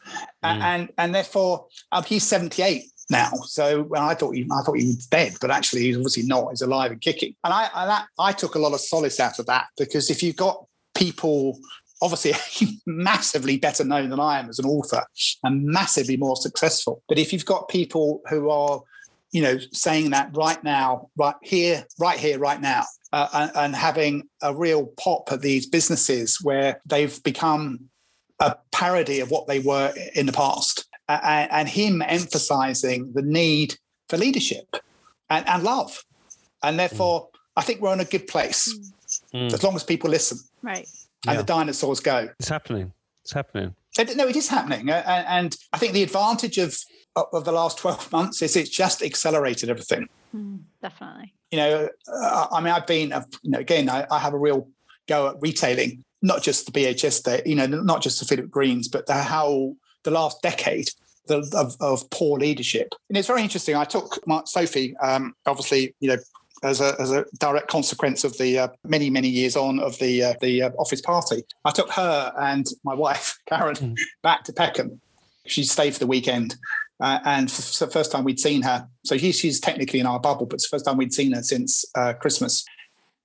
Mm. 0.43 0.61
And 0.61 0.89
and 0.97 1.15
therefore, 1.15 1.67
um, 1.91 2.03
he's 2.03 2.23
78 2.23 2.83
now. 3.09 3.31
So 3.45 3.89
I 3.95 4.13
thought 4.13 4.35
he, 4.35 4.47
I 4.51 4.61
thought 4.63 4.77
he 4.77 4.85
was 4.85 5.07
dead, 5.07 5.35
but 5.39 5.51
actually 5.51 5.81
he's 5.83 5.95
obviously 5.95 6.23
not. 6.23 6.49
He's 6.49 6.61
alive 6.61 6.91
and 6.91 7.01
kicking. 7.01 7.35
And 7.43 7.53
I, 7.53 7.69
I, 7.73 7.85
that, 7.85 8.05
I 8.19 8.31
took 8.31 8.55
a 8.55 8.59
lot 8.59 8.73
of 8.73 8.79
solace 8.79 9.19
out 9.19 9.39
of 9.39 9.45
that 9.45 9.67
because 9.77 10.09
if 10.09 10.21
you've 10.21 10.35
got 10.35 10.65
people 10.95 11.59
obviously 12.01 12.33
massively 12.85 13.57
better 13.57 13.83
known 13.83 14.09
than 14.09 14.19
I 14.19 14.39
am 14.39 14.49
as 14.49 14.59
an 14.59 14.65
author 14.65 15.03
and 15.43 15.65
massively 15.65 16.17
more 16.17 16.35
successful. 16.35 17.01
But 17.07 17.17
if 17.17 17.33
you've 17.33 17.45
got 17.45 17.69
people 17.69 18.21
who 18.29 18.49
are, 18.49 18.81
you 19.31 19.41
know, 19.41 19.57
saying 19.71 20.11
that 20.11 20.35
right 20.35 20.63
now, 20.63 21.09
right 21.17 21.35
here, 21.41 21.85
right 21.99 22.19
here, 22.19 22.39
right 22.39 22.61
now, 22.61 22.83
uh, 23.13 23.27
and, 23.33 23.51
and 23.55 23.75
having 23.75 24.27
a 24.41 24.53
real 24.53 24.87
pop 24.97 25.31
at 25.31 25.41
these 25.41 25.65
businesses 25.65 26.39
where 26.41 26.81
they've 26.85 27.21
become 27.23 27.89
a 28.39 28.55
parody 28.71 29.19
of 29.19 29.31
what 29.31 29.47
they 29.47 29.59
were 29.59 29.93
in 30.13 30.25
the 30.25 30.33
past, 30.33 30.86
and, 31.09 31.51
and 31.51 31.69
him 31.69 32.01
emphasizing 32.01 33.11
the 33.13 33.21
need 33.21 33.75
for 34.09 34.17
leadership 34.17 34.75
and, 35.29 35.47
and 35.47 35.63
love. 35.63 36.03
And 36.63 36.79
therefore, 36.79 37.27
mm. 37.27 37.39
I 37.55 37.61
think 37.61 37.81
we're 37.81 37.93
in 37.93 37.99
a 37.99 38.05
good 38.05 38.27
place 38.27 38.77
mm. 39.33 39.53
as 39.53 39.63
long 39.63 39.75
as 39.75 39.83
people 39.83 40.09
listen. 40.09 40.39
Right. 40.61 40.87
And 41.25 41.35
yeah. 41.35 41.41
the 41.41 41.43
dinosaurs 41.43 41.99
go. 41.99 42.29
It's 42.39 42.49
happening. 42.49 42.93
It's 43.23 43.33
happening. 43.33 43.75
No, 44.15 44.27
it 44.27 44.35
is 44.35 44.47
happening. 44.47 44.89
And 44.89 45.55
I 45.73 45.77
think 45.77 45.93
the 45.93 46.03
advantage 46.03 46.57
of, 46.57 46.77
of 47.15 47.45
the 47.45 47.51
last 47.51 47.79
12 47.79 48.11
months 48.11 48.41
is 48.41 48.55
it's 48.55 48.69
just 48.69 49.01
accelerated 49.01 49.69
everything. 49.69 50.07
Mm, 50.35 50.59
definitely. 50.81 51.33
You 51.51 51.57
know, 51.57 51.89
uh, 52.13 52.47
I 52.51 52.61
mean, 52.61 52.73
I've 52.73 52.85
been, 52.85 53.13
you 53.41 53.51
know, 53.51 53.59
again, 53.59 53.89
I, 53.89 54.05
I 54.11 54.19
have 54.19 54.33
a 54.33 54.37
real 54.37 54.69
go 55.07 55.29
at 55.29 55.35
retailing 55.39 56.03
not 56.21 56.41
just 56.41 56.65
the 56.65 56.71
BHS 56.71 57.23
there, 57.23 57.41
you 57.45 57.55
know, 57.55 57.67
not 57.67 58.01
just 58.01 58.19
the 58.19 58.25
Philip 58.25 58.49
Greens, 58.49 58.87
but 58.87 59.05
the, 59.05 59.13
how 59.13 59.75
the 60.07 60.11
last 60.11 60.41
decade 60.41 60.89
of, 61.29 61.75
of 61.81 62.09
poor 62.09 62.39
leadership. 62.39 62.93
And 63.09 63.17
it's 63.17 63.27
very 63.27 63.41
interesting. 63.41 63.75
I 63.75 63.83
took 63.83 64.25
Mark, 64.25 64.47
Sophie, 64.47 64.95
um, 64.97 65.35
obviously, 65.45 65.93
you 65.99 66.09
know, 66.09 66.17
as 66.63 66.79
a, 66.81 66.95
as 66.99 67.11
a 67.11 67.25
direct 67.37 67.67
consequence 67.67 68.23
of 68.23 68.35
the 68.37 68.57
uh, 68.57 68.67
many 68.83 69.11
many 69.11 69.27
years 69.27 69.55
on 69.55 69.79
of 69.79 69.99
the 69.99 70.23
uh, 70.23 70.33
the 70.41 70.63
uh, 70.63 70.69
office 70.79 71.01
party. 71.01 71.43
I 71.65 71.71
took 71.71 71.91
her 71.91 72.33
and 72.39 72.65
my 72.83 72.95
wife 72.95 73.37
Karen 73.49 73.75
mm. 73.75 73.95
back 74.23 74.43
to 74.45 74.53
Peckham. 74.53 74.99
She 75.45 75.63
stayed 75.63 75.93
for 75.93 75.99
the 75.99 76.07
weekend, 76.07 76.55
uh, 76.99 77.19
and 77.25 77.51
for 77.51 77.85
the 77.85 77.91
first 77.91 78.11
time 78.11 78.23
we'd 78.23 78.39
seen 78.39 78.63
her. 78.63 78.87
So 79.05 79.17
she, 79.17 79.31
she's 79.31 79.59
technically 79.59 79.99
in 79.99 80.07
our 80.07 80.19
bubble, 80.19 80.45
but 80.45 80.55
it's 80.55 80.69
the 80.69 80.75
first 80.75 80.85
time 80.85 80.97
we'd 80.97 81.13
seen 81.13 81.33
her 81.33 81.43
since 81.43 81.85
uh, 81.95 82.13
Christmas. 82.13 82.65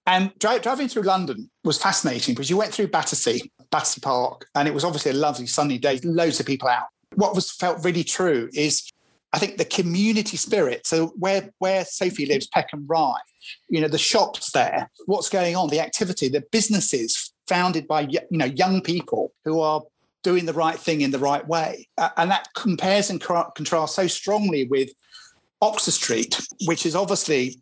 And 0.07 0.33
dri- 0.39 0.59
driving 0.59 0.89
through 0.89 1.03
London 1.03 1.51
was 1.65 1.79
fascinating 1.79 2.35
because 2.35 2.51
you 2.51 2.57
went 2.57 2.75
through 2.75 2.89
Battersea, 2.89 3.41
Battersea 3.73 4.01
Park, 4.01 4.47
and 4.55 4.69
it 4.69 4.75
was 4.75 4.85
obviously 4.85 5.11
a 5.11 5.15
lovely 5.15 5.47
sunny 5.47 5.79
day, 5.79 5.99
loads 6.05 6.39
of 6.39 6.47
people 6.47 6.69
out 6.69 6.85
what 7.15 7.35
was 7.35 7.51
felt 7.51 7.85
really 7.85 8.05
true 8.05 8.49
is 8.53 8.91
I 9.33 9.39
think 9.39 9.57
the 9.57 9.65
community 9.65 10.37
spirit. 10.37 10.87
So 10.87 11.09
where 11.19 11.51
where 11.59 11.85
Sophie 11.85 12.27
lives, 12.27 12.47
Peckham 12.47 12.87
Rye, 12.87 13.21
you 13.69 13.81
know, 13.81 13.89
the 13.89 13.99
shops 13.99 14.53
there, 14.53 14.91
what's 15.07 15.29
going 15.29 15.57
on, 15.57 15.71
the 15.71 15.81
activity, 15.81 16.29
the 16.29 16.45
businesses 16.53 17.33
founded 17.49 17.89
by 17.89 18.03
you 18.03 18.21
know 18.31 18.47
young 18.47 18.83
people 18.83 19.33
who 19.45 19.61
are 19.61 19.83
doing 20.23 20.47
the 20.47 20.53
right 20.53 20.79
thing 20.79 21.01
in 21.01 21.11
the 21.11 21.19
right 21.19 21.47
way, 21.49 21.89
uh, 21.99 22.11
and 22.17 22.31
that 22.31 22.49
compares 22.55 23.11
and 23.11 23.21
contrasts 23.21 23.97
so 23.97 24.07
strongly 24.07 24.67
with 24.67 24.91
Oxford 25.61 25.93
Street, 25.93 26.41
which 26.67 26.85
is 26.85 26.95
obviously 26.95 27.57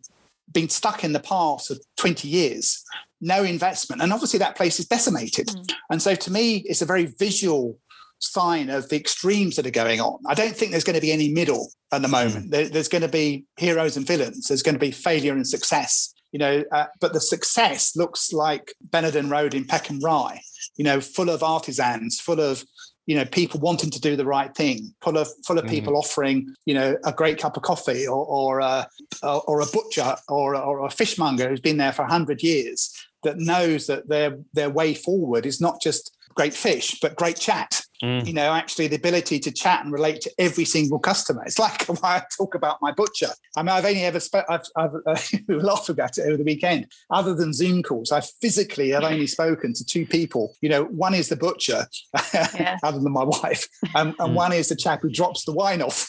been 0.52 0.68
stuck 0.68 1.04
in 1.04 1.12
the 1.12 1.20
past 1.20 1.70
of 1.70 1.80
20 1.96 2.28
years, 2.28 2.84
no 3.20 3.42
investment, 3.42 4.02
and 4.02 4.12
obviously 4.12 4.38
that 4.38 4.56
place 4.56 4.78
is 4.78 4.86
decimated. 4.86 5.48
Mm. 5.48 5.72
And 5.90 6.02
so 6.02 6.14
to 6.14 6.32
me, 6.32 6.58
it's 6.66 6.82
a 6.82 6.86
very 6.86 7.06
visual 7.06 7.78
sign 8.20 8.68
of 8.70 8.88
the 8.88 8.96
extremes 8.96 9.56
that 9.56 9.66
are 9.66 9.70
going 9.70 10.00
on. 10.00 10.18
I 10.26 10.34
don't 10.34 10.54
think 10.54 10.70
there's 10.70 10.84
going 10.84 10.94
to 10.94 11.00
be 11.00 11.12
any 11.12 11.32
middle 11.32 11.70
at 11.92 12.02
the 12.02 12.08
hmm. 12.08 12.12
moment. 12.12 12.50
There, 12.50 12.68
there's 12.68 12.88
going 12.88 13.02
to 13.02 13.08
be 13.08 13.46
heroes 13.56 13.96
and 13.96 14.06
villains. 14.06 14.46
There's 14.46 14.62
going 14.62 14.74
to 14.74 14.78
be 14.78 14.90
failure 14.90 15.32
and 15.32 15.46
success. 15.46 16.14
You 16.32 16.38
know, 16.38 16.64
uh, 16.70 16.86
but 17.00 17.12
the 17.12 17.20
success 17.20 17.96
looks 17.96 18.32
like 18.32 18.72
Bellenden 18.88 19.30
Road 19.30 19.54
in 19.54 19.64
Peckham 19.64 20.00
Rye. 20.00 20.40
You 20.76 20.84
know, 20.84 21.00
full 21.00 21.28
of 21.28 21.42
artisans, 21.42 22.20
full 22.20 22.40
of 22.40 22.62
you 23.10 23.16
know 23.16 23.24
people 23.24 23.58
wanting 23.58 23.90
to 23.90 24.00
do 24.00 24.14
the 24.14 24.24
right 24.24 24.54
thing, 24.54 24.94
full 25.02 25.18
of 25.18 25.26
full 25.44 25.58
of 25.58 25.64
mm. 25.64 25.70
people 25.70 25.96
offering 25.96 26.54
you 26.64 26.74
know 26.74 26.96
a 27.04 27.12
great 27.12 27.38
cup 27.40 27.56
of 27.56 27.64
coffee 27.64 28.06
or 28.06 28.24
or 28.24 28.60
a, 28.60 28.86
or 29.24 29.60
a 29.60 29.66
butcher 29.66 30.14
or 30.28 30.54
or 30.54 30.86
a 30.86 30.90
fishmonger 30.90 31.48
who's 31.48 31.58
been 31.58 31.76
there 31.76 31.90
for 31.92 32.04
hundred 32.04 32.40
years 32.40 32.94
that 33.24 33.36
knows 33.36 33.88
that 33.88 34.08
their 34.08 34.38
their 34.52 34.70
way 34.70 34.94
forward 34.94 35.44
is 35.44 35.60
not 35.60 35.82
just 35.82 36.16
great 36.36 36.54
fish 36.54 37.00
but 37.02 37.16
great 37.16 37.36
chat 37.36 37.82
Mm. 38.02 38.26
You 38.26 38.32
know, 38.32 38.52
actually 38.52 38.88
the 38.88 38.96
ability 38.96 39.38
to 39.40 39.52
chat 39.52 39.84
and 39.84 39.92
relate 39.92 40.22
to 40.22 40.30
every 40.38 40.64
single 40.64 40.98
customer. 40.98 41.42
It's 41.44 41.58
like 41.58 41.86
why 42.00 42.16
I 42.16 42.22
talk 42.36 42.54
about 42.54 42.78
my 42.80 42.92
butcher. 42.92 43.28
I 43.56 43.62
mean, 43.62 43.70
I've 43.70 43.84
only 43.84 44.04
ever 44.04 44.20
spoke. 44.20 44.46
I've, 44.48 44.64
I've 44.76 44.94
uh, 45.06 45.16
laughed 45.48 45.88
about 45.88 46.16
it 46.18 46.22
over 46.22 46.36
the 46.36 46.44
weekend. 46.44 46.86
Other 47.10 47.34
than 47.34 47.52
Zoom 47.52 47.82
calls, 47.82 48.12
I 48.12 48.20
physically 48.20 48.90
have 48.90 49.04
only 49.04 49.26
spoken 49.38 49.74
to 49.74 49.84
two 49.84 50.06
people. 50.06 50.56
You 50.60 50.70
know, 50.70 50.84
one 50.84 51.14
is 51.14 51.28
the 51.28 51.36
butcher, 51.36 51.86
yeah. 52.32 52.78
other 52.82 53.00
than 53.00 53.12
my 53.12 53.24
wife, 53.24 53.68
um, 53.94 54.14
and 54.18 54.32
mm. 54.32 54.34
one 54.34 54.52
is 54.52 54.68
the 54.68 54.76
chap 54.76 55.02
who 55.02 55.10
drops 55.10 55.44
the 55.44 55.52
wine 55.52 55.82
off. 55.82 56.06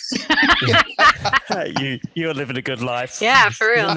you 1.80 1.99
you're 2.13 2.34
living 2.34 2.57
a 2.57 2.61
good 2.61 2.81
life. 2.81 3.22
Yeah, 3.22 3.49
for 3.49 3.68
real. 3.68 3.95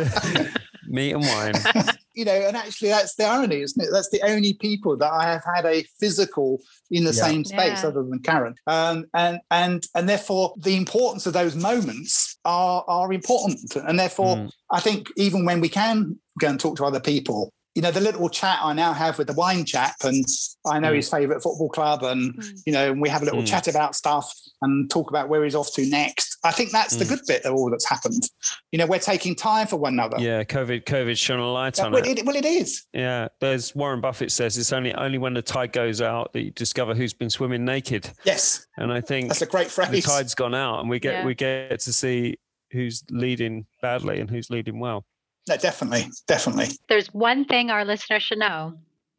Meat 0.89 1.13
and 1.13 1.23
wine. 1.23 1.55
you 2.15 2.25
know, 2.25 2.33
and 2.33 2.57
actually 2.57 2.89
that's 2.89 3.17
the 3.17 3.25
irony, 3.25 3.61
isn't 3.61 3.83
it? 3.83 3.91
That's 3.93 4.11
the 4.11 4.23
only 4.23 4.55
people 4.55 4.97
that 4.97 5.13
I 5.13 5.25
have 5.25 5.43
had 5.45 5.67
a 5.67 5.85
physical 5.99 6.61
in 6.91 7.05
the 7.05 7.13
yeah. 7.13 7.23
same 7.25 7.45
space 7.45 7.83
yeah. 7.83 7.89
other 7.89 8.03
than 8.03 8.21
Karen. 8.21 8.55
Um, 8.67 9.07
and 9.15 9.41
and 9.51 9.87
and 9.95 10.09
therefore 10.09 10.55
the 10.57 10.77
importance 10.77 11.27
of 11.27 11.33
those 11.33 11.57
moments 11.57 12.39
are 12.45 12.85
are 12.87 13.13
important. 13.13 13.75
And 13.77 13.99
therefore 13.99 14.37
mm. 14.37 14.51
I 14.71 14.81
think 14.81 15.11
even 15.17 15.45
when 15.45 15.61
we 15.61 15.69
can 15.69 16.19
go 16.39 16.49
and 16.49 16.61
talk 16.61 16.77
to 16.77 16.85
other 16.85 17.01
people, 17.01 17.53
you 17.75 17.83
know, 17.83 17.91
the 17.91 18.01
little 18.01 18.29
chat 18.29 18.61
I 18.63 18.73
now 18.73 18.93
have 18.93 19.19
with 19.19 19.27
the 19.27 19.33
wine 19.33 19.65
chap, 19.65 19.97
and 20.05 20.25
I 20.65 20.79
know 20.79 20.93
mm. 20.93 20.97
his 20.97 21.11
favourite 21.11 21.43
football 21.43 21.69
club, 21.69 22.05
and 22.05 22.35
mm. 22.35 22.61
you 22.67 22.73
know, 22.73 22.93
and 22.93 23.01
we 23.01 23.09
have 23.09 23.23
a 23.23 23.25
little 23.25 23.43
mm. 23.43 23.47
chat 23.47 23.67
about 23.67 23.97
stuff 23.97 24.33
and 24.63 24.89
talk 24.89 25.11
about 25.11 25.29
where 25.29 25.43
he's 25.43 25.57
off 25.57 25.73
to 25.75 25.85
next. 25.85 26.34
I 26.45 26.51
think 26.51 26.71
that's 26.71 26.97
the 26.97 27.05
mm. 27.05 27.09
good 27.09 27.21
bit 27.27 27.45
of 27.45 27.55
all 27.55 27.71
that's 27.71 27.89
happened. 27.89 28.29
You 28.71 28.79
know, 28.79 28.87
we're 28.87 28.99
taking 28.99 29.35
time 29.35 29.67
for 29.67 29.77
one 29.77 29.95
another. 29.95 30.19
Yeah, 30.21 30.45
COVID, 30.45 30.85
COVID 30.85 31.17
shone 31.17 31.41
a 31.41 31.51
light 31.51 31.81
on 31.81 31.93
well, 31.93 32.05
it. 32.05 32.19
it. 32.19 32.27
Well, 32.27 32.37
it 32.37 32.45
is. 32.45 32.85
Yeah, 32.93 33.29
there's 33.41 33.75
Warren 33.75 34.01
Buffett 34.01 34.31
says 34.31 34.59
it's 34.59 34.73
only 34.73 34.95
only 34.95 35.19
when 35.19 35.35
the 35.35 35.43
tide 35.43 35.73
goes 35.73 36.03
out 36.03 36.33
that 36.35 36.43
you 36.43 36.51
discover 36.51 36.95
who's 36.95 37.15
been 37.15 37.31
swimming 37.31 37.65
naked. 37.65 38.11
Yes, 38.25 38.67
and 38.77 38.93
I 38.93 39.01
think 39.01 39.29
that's 39.29 39.43
a 39.43 39.47
great 39.47 39.71
phrase. 39.71 39.91
The 39.91 40.03
tide's 40.03 40.35
gone 40.35 40.55
out, 40.55 40.81
and 40.81 40.91
we 40.91 41.01
get 41.01 41.15
yeah. 41.15 41.25
we 41.25 41.35
get 41.35 41.81
to 41.81 41.93
see 41.93 42.37
who's 42.71 43.05
leading 43.11 43.67
badly 43.81 44.21
and 44.21 44.29
who's 44.29 44.51
leading 44.51 44.79
well. 44.79 45.07
No, 45.49 45.57
definitely, 45.57 46.11
definitely. 46.27 46.69
There's 46.89 47.09
one 47.09 47.45
thing 47.45 47.71
our 47.71 47.85
listeners 47.85 48.23
should 48.23 48.39
know. 48.39 48.75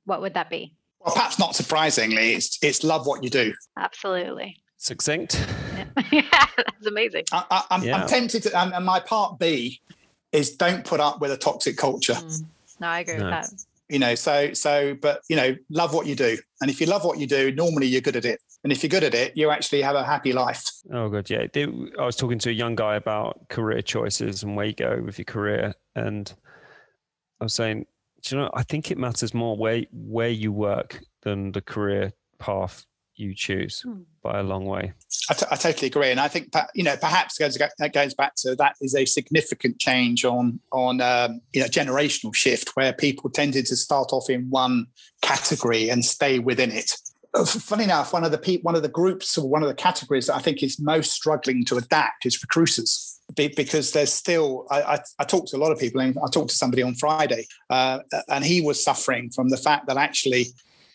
What 0.05 0.21
would 0.21 0.35
that 0.35 0.49
be? 0.49 0.75
Well, 0.99 1.13
perhaps 1.15 1.39
not 1.39 1.55
surprisingly, 1.55 2.33
it's 2.33 2.59
it's 2.61 2.83
love 2.83 3.07
what 3.07 3.23
you 3.23 3.29
do. 3.29 3.53
Absolutely. 3.77 4.57
Succinct. 4.77 5.43
Yeah, 5.97 6.03
yeah 6.11 6.45
that's 6.57 6.87
amazing. 6.87 7.25
I, 7.31 7.63
am 7.71 7.83
yeah. 7.83 8.05
tempted 8.05 8.43
to, 8.43 8.59
and, 8.59 8.73
and, 8.73 8.85
my 8.85 8.99
part 8.99 9.39
B 9.39 9.81
is 10.31 10.55
don't 10.55 10.85
put 10.85 10.99
up 10.99 11.21
with 11.21 11.31
a 11.31 11.37
toxic 11.37 11.77
culture. 11.77 12.13
Mm. 12.13 12.45
No, 12.79 12.87
I 12.87 12.99
agree 12.99 13.17
no. 13.17 13.23
with 13.23 13.31
that. 13.31 13.49
You 13.89 13.99
know, 13.99 14.15
so 14.15 14.53
so, 14.53 14.95
but 14.95 15.21
you 15.29 15.35
know, 15.35 15.55
love 15.69 15.93
what 15.93 16.07
you 16.07 16.15
do, 16.15 16.37
and 16.61 16.71
if 16.71 16.81
you 16.81 16.87
love 16.87 17.05
what 17.05 17.19
you 17.19 17.27
do, 17.27 17.51
normally 17.51 17.87
you're 17.87 18.01
good 18.01 18.15
at 18.15 18.25
it. 18.25 18.41
And 18.65 18.71
if 18.71 18.81
you're 18.81 18.89
good 18.89 19.03
at 19.03 19.13
it, 19.13 19.37
you 19.37 19.51
actually 19.51 19.83
have 19.83 19.95
a 19.95 20.03
happy 20.03 20.33
life. 20.33 20.63
Oh, 20.91 21.07
good. 21.07 21.29
Yeah. 21.29 21.45
I 21.55 22.03
was 22.03 22.15
talking 22.15 22.39
to 22.39 22.49
a 22.49 22.51
young 22.51 22.73
guy 22.73 22.95
about 22.95 23.47
career 23.47 23.83
choices 23.83 24.41
and 24.41 24.55
where 24.55 24.65
you 24.65 24.73
go 24.73 25.03
with 25.05 25.19
your 25.19 25.25
career. 25.25 25.75
And 25.95 26.33
I 27.39 27.43
was 27.45 27.53
saying, 27.53 27.85
you 28.27 28.37
know, 28.37 28.49
I 28.55 28.63
think 28.63 28.89
it 28.89 28.97
matters 28.97 29.35
more 29.35 29.55
where, 29.55 29.83
where 29.91 30.29
you 30.29 30.51
work 30.51 31.03
than 31.21 31.51
the 31.51 31.61
career 31.61 32.13
path 32.39 32.87
you 33.15 33.33
choose 33.33 33.81
hmm. 33.81 34.01
by 34.21 34.39
a 34.39 34.43
long 34.43 34.65
way. 34.65 34.93
I, 35.29 35.33
t- 35.33 35.45
I 35.49 35.55
totally 35.55 35.87
agree, 35.87 36.11
and 36.11 36.19
I 36.19 36.27
think 36.27 36.53
you 36.73 36.83
know 36.83 36.95
perhaps 36.97 37.37
goes 37.37 37.57
that 37.77 37.93
goes 37.93 38.13
back 38.13 38.35
to 38.37 38.55
that 38.55 38.75
is 38.81 38.95
a 38.95 39.05
significant 39.05 39.79
change 39.79 40.25
on 40.25 40.59
on 40.71 41.01
um, 41.01 41.41
you 41.53 41.61
know 41.61 41.67
generational 41.67 42.33
shift 42.33 42.75
where 42.75 42.93
people 42.93 43.29
tended 43.29 43.65
to 43.67 43.75
start 43.75 44.09
off 44.11 44.29
in 44.29 44.49
one 44.49 44.87
category 45.21 45.89
and 45.89 46.05
stay 46.05 46.39
within 46.39 46.71
it, 46.71 46.95
funny 47.43 47.83
enough, 47.83 48.13
one 48.13 48.23
of 48.23 48.31
the 48.31 48.37
pe- 48.37 48.61
one 48.61 48.75
of 48.75 48.81
the 48.81 48.89
groups 48.89 49.37
or 49.37 49.49
one 49.49 49.61
of 49.61 49.67
the 49.67 49.75
categories 49.75 50.27
that 50.27 50.35
I 50.35 50.39
think 50.39 50.63
is 50.63 50.79
most 50.79 51.11
struggling 51.11 51.65
to 51.65 51.77
adapt 51.77 52.25
is 52.25 52.41
recruiters 52.41 53.19
because 53.35 53.91
there's 53.91 54.13
still 54.13 54.67
I, 54.69 54.81
I, 54.81 54.99
I 55.19 55.23
talked 55.23 55.49
to 55.49 55.57
a 55.57 55.59
lot 55.59 55.71
of 55.71 55.79
people 55.79 55.99
and 55.99 56.15
I 56.23 56.29
talked 56.29 56.51
to 56.51 56.55
somebody 56.55 56.83
on 56.83 56.93
Friday 56.95 57.47
uh, 57.69 57.99
and 58.29 58.45
he 58.45 58.61
was 58.61 58.83
suffering 58.83 59.31
from 59.31 59.49
the 59.49 59.57
fact 59.57 59.87
that 59.87 59.97
actually 59.97 60.47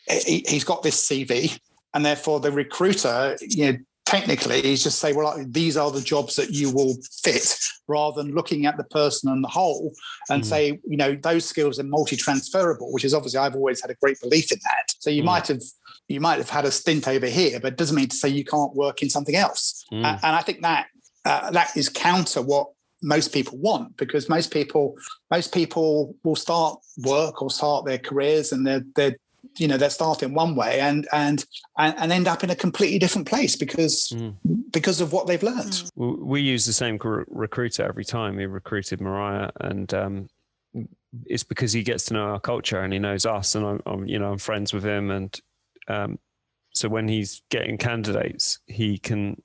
he, 0.06 0.44
has 0.48 0.64
got 0.64 0.82
this 0.82 1.08
CV 1.08 1.58
and 1.94 2.04
therefore 2.04 2.40
the 2.40 2.52
recruiter 2.52 3.36
you 3.40 3.72
know 3.72 3.78
technically 4.06 4.58
is 4.64 4.82
just 4.82 4.98
say 4.98 5.12
well 5.12 5.42
these 5.46 5.76
are 5.76 5.90
the 5.92 6.00
jobs 6.00 6.34
that 6.34 6.50
you 6.50 6.70
will 6.70 6.96
fit 7.22 7.56
rather 7.86 8.22
than 8.22 8.34
looking 8.34 8.66
at 8.66 8.76
the 8.76 8.84
person 8.84 9.30
and 9.30 9.44
the 9.44 9.48
whole 9.48 9.92
and 10.30 10.42
mm. 10.42 10.46
say 10.46 10.80
you 10.84 10.96
know 10.96 11.14
those 11.14 11.44
skills 11.44 11.78
are 11.78 11.84
multi-transferable 11.84 12.92
which 12.92 13.04
is 13.04 13.14
obviously 13.14 13.38
i've 13.38 13.54
always 13.54 13.80
had 13.80 13.90
a 13.90 13.94
great 14.02 14.20
belief 14.20 14.50
in 14.50 14.58
that 14.64 14.92
so 14.98 15.10
you 15.10 15.22
mm. 15.22 15.26
might 15.26 15.46
have 15.46 15.62
you 16.10 16.20
might 16.20 16.38
have 16.38 16.50
had 16.50 16.64
a 16.64 16.72
stint 16.72 17.06
over 17.06 17.26
here, 17.26 17.60
but 17.60 17.74
it 17.74 17.78
doesn't 17.78 17.94
mean 17.94 18.08
to 18.08 18.16
say 18.16 18.28
you 18.28 18.44
can't 18.44 18.74
work 18.74 19.00
in 19.00 19.08
something 19.08 19.36
else. 19.36 19.84
Mm. 19.92 20.04
Uh, 20.04 20.18
and 20.24 20.36
I 20.36 20.42
think 20.42 20.60
that 20.62 20.86
uh, 21.24 21.52
that 21.52 21.76
is 21.76 21.88
counter 21.88 22.42
what 22.42 22.68
most 23.02 23.32
people 23.32 23.56
want 23.58 23.96
because 23.96 24.28
most 24.28 24.50
people 24.50 24.94
most 25.30 25.54
people 25.54 26.14
will 26.22 26.36
start 26.36 26.78
work 26.98 27.40
or 27.40 27.50
start 27.50 27.86
their 27.86 27.98
careers 27.98 28.52
and 28.52 28.66
they're 28.66 28.84
they're 28.94 29.16
you 29.56 29.68
know 29.68 29.76
they're 29.76 29.90
starting 29.90 30.34
one 30.34 30.54
way 30.54 30.80
and 30.80 31.08
and 31.12 31.44
and, 31.78 31.94
and 31.98 32.12
end 32.12 32.28
up 32.28 32.44
in 32.44 32.50
a 32.50 32.56
completely 32.56 32.98
different 32.98 33.26
place 33.26 33.56
because 33.56 34.12
mm. 34.14 34.34
because 34.70 35.00
of 35.00 35.12
what 35.12 35.26
they've 35.26 35.42
learned. 35.42 35.90
We 35.96 36.40
use 36.40 36.66
the 36.66 36.72
same 36.72 36.98
recruiter 37.28 37.84
every 37.84 38.04
time. 38.04 38.36
We 38.36 38.46
recruited 38.46 39.00
Mariah 39.00 39.50
and. 39.60 39.92
Um, 39.94 40.28
it's 41.26 41.42
because 41.42 41.72
he 41.72 41.82
gets 41.82 42.04
to 42.04 42.14
know 42.14 42.26
our 42.26 42.38
culture 42.38 42.80
and 42.80 42.92
he 42.92 43.00
knows 43.00 43.26
us, 43.26 43.56
and 43.56 43.66
I'm, 43.66 43.82
I'm 43.84 44.06
you 44.06 44.20
know 44.20 44.30
I'm 44.30 44.38
friends 44.38 44.72
with 44.72 44.84
him, 44.84 45.10
and 45.10 45.40
um, 45.88 46.20
so 46.72 46.88
when 46.88 47.08
he's 47.08 47.42
getting 47.50 47.78
candidates, 47.78 48.60
he 48.66 48.96
can 48.98 49.42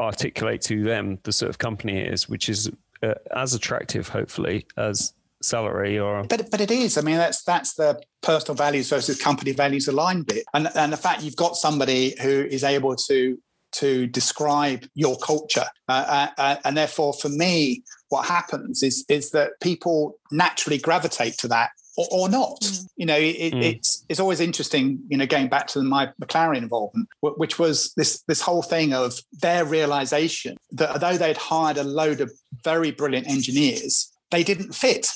articulate 0.00 0.62
to 0.62 0.82
them 0.82 1.18
the 1.22 1.32
sort 1.32 1.50
of 1.50 1.58
company 1.58 1.98
it 1.98 2.12
is, 2.12 2.28
which 2.28 2.48
is 2.48 2.70
uh, 3.02 3.14
as 3.34 3.54
attractive, 3.54 4.08
hopefully, 4.08 4.66
as 4.76 5.12
salary 5.42 5.98
or 5.98 6.24
but 6.24 6.50
but 6.50 6.60
it 6.60 6.70
is 6.70 6.98
i 6.98 7.00
mean 7.00 7.16
that's 7.16 7.42
that's 7.44 7.74
the 7.74 8.00
personal 8.22 8.54
values 8.54 8.90
versus 8.90 9.20
company 9.20 9.52
values 9.52 9.88
aligned 9.88 10.26
bit 10.26 10.44
and 10.54 10.68
and 10.74 10.92
the 10.92 10.96
fact 10.96 11.22
you've 11.22 11.36
got 11.36 11.56
somebody 11.56 12.14
who 12.20 12.46
is 12.50 12.62
able 12.62 12.94
to 12.94 13.38
to 13.72 14.06
describe 14.08 14.84
your 14.94 15.16
culture 15.18 15.66
uh, 15.88 16.26
uh, 16.38 16.40
uh 16.40 16.56
and 16.64 16.76
therefore 16.76 17.12
for 17.14 17.28
me 17.28 17.82
what 18.10 18.26
happens 18.26 18.82
is 18.82 19.04
is 19.08 19.30
that 19.30 19.52
people 19.60 20.18
naturally 20.30 20.78
gravitate 20.78 21.38
to 21.38 21.48
that 21.48 21.70
or, 21.96 22.06
or 22.10 22.28
not. 22.28 22.60
Mm. 22.60 22.86
You 22.96 23.06
know, 23.06 23.16
it, 23.16 23.52
mm. 23.52 23.62
it's 23.62 24.04
it's 24.08 24.20
always 24.20 24.40
interesting. 24.40 25.00
You 25.08 25.16
know, 25.18 25.26
going 25.26 25.48
back 25.48 25.66
to 25.68 25.82
my 25.82 26.10
McLaren 26.22 26.56
involvement, 26.56 27.08
which 27.20 27.58
was 27.58 27.92
this 27.96 28.22
this 28.22 28.40
whole 28.40 28.62
thing 28.62 28.92
of 28.92 29.18
their 29.32 29.64
realization 29.64 30.56
that 30.72 30.90
although 30.90 31.16
they'd 31.16 31.36
hired 31.36 31.76
a 31.76 31.84
load 31.84 32.20
of 32.20 32.32
very 32.64 32.90
brilliant 32.90 33.28
engineers, 33.28 34.09
they 34.30 34.42
didn't 34.42 34.74
fit. 34.74 35.08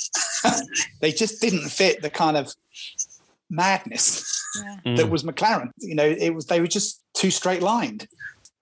they 1.01 1.13
just 1.13 1.41
didn't 1.41 1.69
fit 1.69 2.03
the 2.03 2.11
kind 2.11 2.37
of 2.37 2.53
madness 3.51 4.43
yeah. 4.65 4.97
that 4.97 5.07
mm. 5.07 5.11
was 5.11 5.23
McLaren. 5.23 5.71
You 5.79 5.95
know, 5.95 6.07
it 6.07 6.35
was 6.35 6.47
they 6.47 6.61
were 6.61 6.67
just 6.67 7.03
too 7.15 7.31
straight 7.31 7.63
lined 7.63 8.09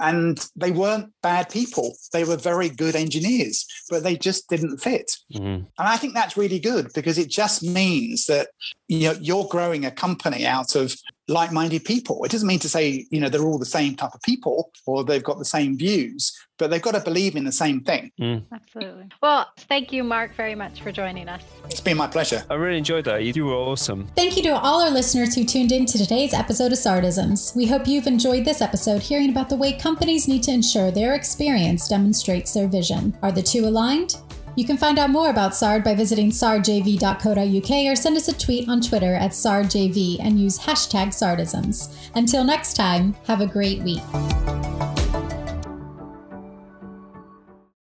and 0.02 0.48
they 0.56 0.72
weren't 0.72 1.12
bad 1.22 1.48
people. 1.48 1.96
They 2.12 2.24
were 2.24 2.36
very 2.36 2.68
good 2.68 2.96
engineers, 2.96 3.66
but 3.88 4.02
they 4.02 4.16
just 4.16 4.48
didn't 4.48 4.78
fit. 4.78 5.12
Mm-hmm. 5.32 5.44
And 5.44 5.68
I 5.78 5.96
think 5.96 6.14
that's 6.14 6.36
really 6.36 6.58
good 6.58 6.88
because 6.92 7.18
it 7.18 7.30
just 7.30 7.62
means 7.62 8.26
that 8.26 8.48
you 8.88 9.08
know 9.08 9.16
you're 9.20 9.46
growing 9.46 9.86
a 9.86 9.90
company 9.90 10.44
out 10.44 10.74
of 10.74 10.96
like-minded 11.28 11.84
people. 11.84 12.24
It 12.24 12.30
doesn't 12.30 12.48
mean 12.48 12.58
to 12.60 12.68
say 12.68 13.06
you 13.10 13.20
know 13.20 13.28
they're 13.28 13.44
all 13.44 13.58
the 13.58 13.64
same 13.64 13.94
type 13.94 14.14
of 14.14 14.22
people 14.22 14.70
or 14.86 15.04
they've 15.04 15.22
got 15.22 15.38
the 15.38 15.44
same 15.44 15.76
views, 15.76 16.32
but 16.58 16.70
they've 16.70 16.82
got 16.82 16.94
to 16.94 17.00
believe 17.00 17.36
in 17.36 17.44
the 17.44 17.52
same 17.52 17.80
thing. 17.80 18.10
Mm. 18.20 18.44
Absolutely. 18.52 19.08
Well, 19.22 19.46
thank 19.58 19.92
you, 19.92 20.04
Mark, 20.04 20.34
very 20.34 20.54
much 20.54 20.80
for 20.80 20.92
joining 20.92 21.28
us. 21.28 21.42
It's 21.66 21.80
been 21.80 21.96
my 21.96 22.06
pleasure. 22.06 22.44
I 22.50 22.54
really 22.54 22.78
enjoyed 22.78 23.04
that. 23.06 23.24
You 23.24 23.46
were 23.46 23.54
awesome. 23.54 24.08
Thank 24.16 24.36
you 24.36 24.42
to 24.44 24.50
all 24.50 24.82
our 24.82 24.90
listeners 24.90 25.34
who 25.34 25.44
tuned 25.44 25.72
in 25.72 25.86
to 25.86 25.98
today's 25.98 26.34
episode 26.34 26.72
of 26.72 26.78
Sardisms. 26.78 27.54
We 27.56 27.66
hope 27.66 27.86
you've 27.86 28.06
enjoyed 28.06 28.44
this 28.44 28.60
episode 28.60 29.02
hearing 29.02 29.30
about 29.30 29.48
the 29.48 29.56
way 29.56 29.72
companies 29.72 30.28
need 30.28 30.42
to 30.44 30.52
ensure 30.52 30.90
their 30.90 31.14
experience 31.14 31.88
demonstrates 31.88 32.54
their 32.54 32.68
vision. 32.68 33.16
Are 33.22 33.32
the 33.32 33.42
two 33.42 33.66
aligned? 33.66 34.16
You 34.54 34.66
can 34.66 34.76
find 34.76 34.98
out 34.98 35.10
more 35.10 35.30
about 35.30 35.54
SARD 35.54 35.82
by 35.82 35.94
visiting 35.94 36.30
sardjv.co.uk 36.30 37.92
or 37.92 37.96
send 37.96 38.16
us 38.16 38.28
a 38.28 38.38
tweet 38.38 38.68
on 38.68 38.80
Twitter 38.80 39.14
at 39.14 39.30
sardjv 39.30 40.18
and 40.20 40.38
use 40.38 40.58
hashtag 40.58 41.08
Sardisms. 41.08 41.94
Until 42.14 42.44
next 42.44 42.74
time, 42.74 43.14
have 43.26 43.40
a 43.40 43.46
great 43.46 43.82
week. 43.82 44.02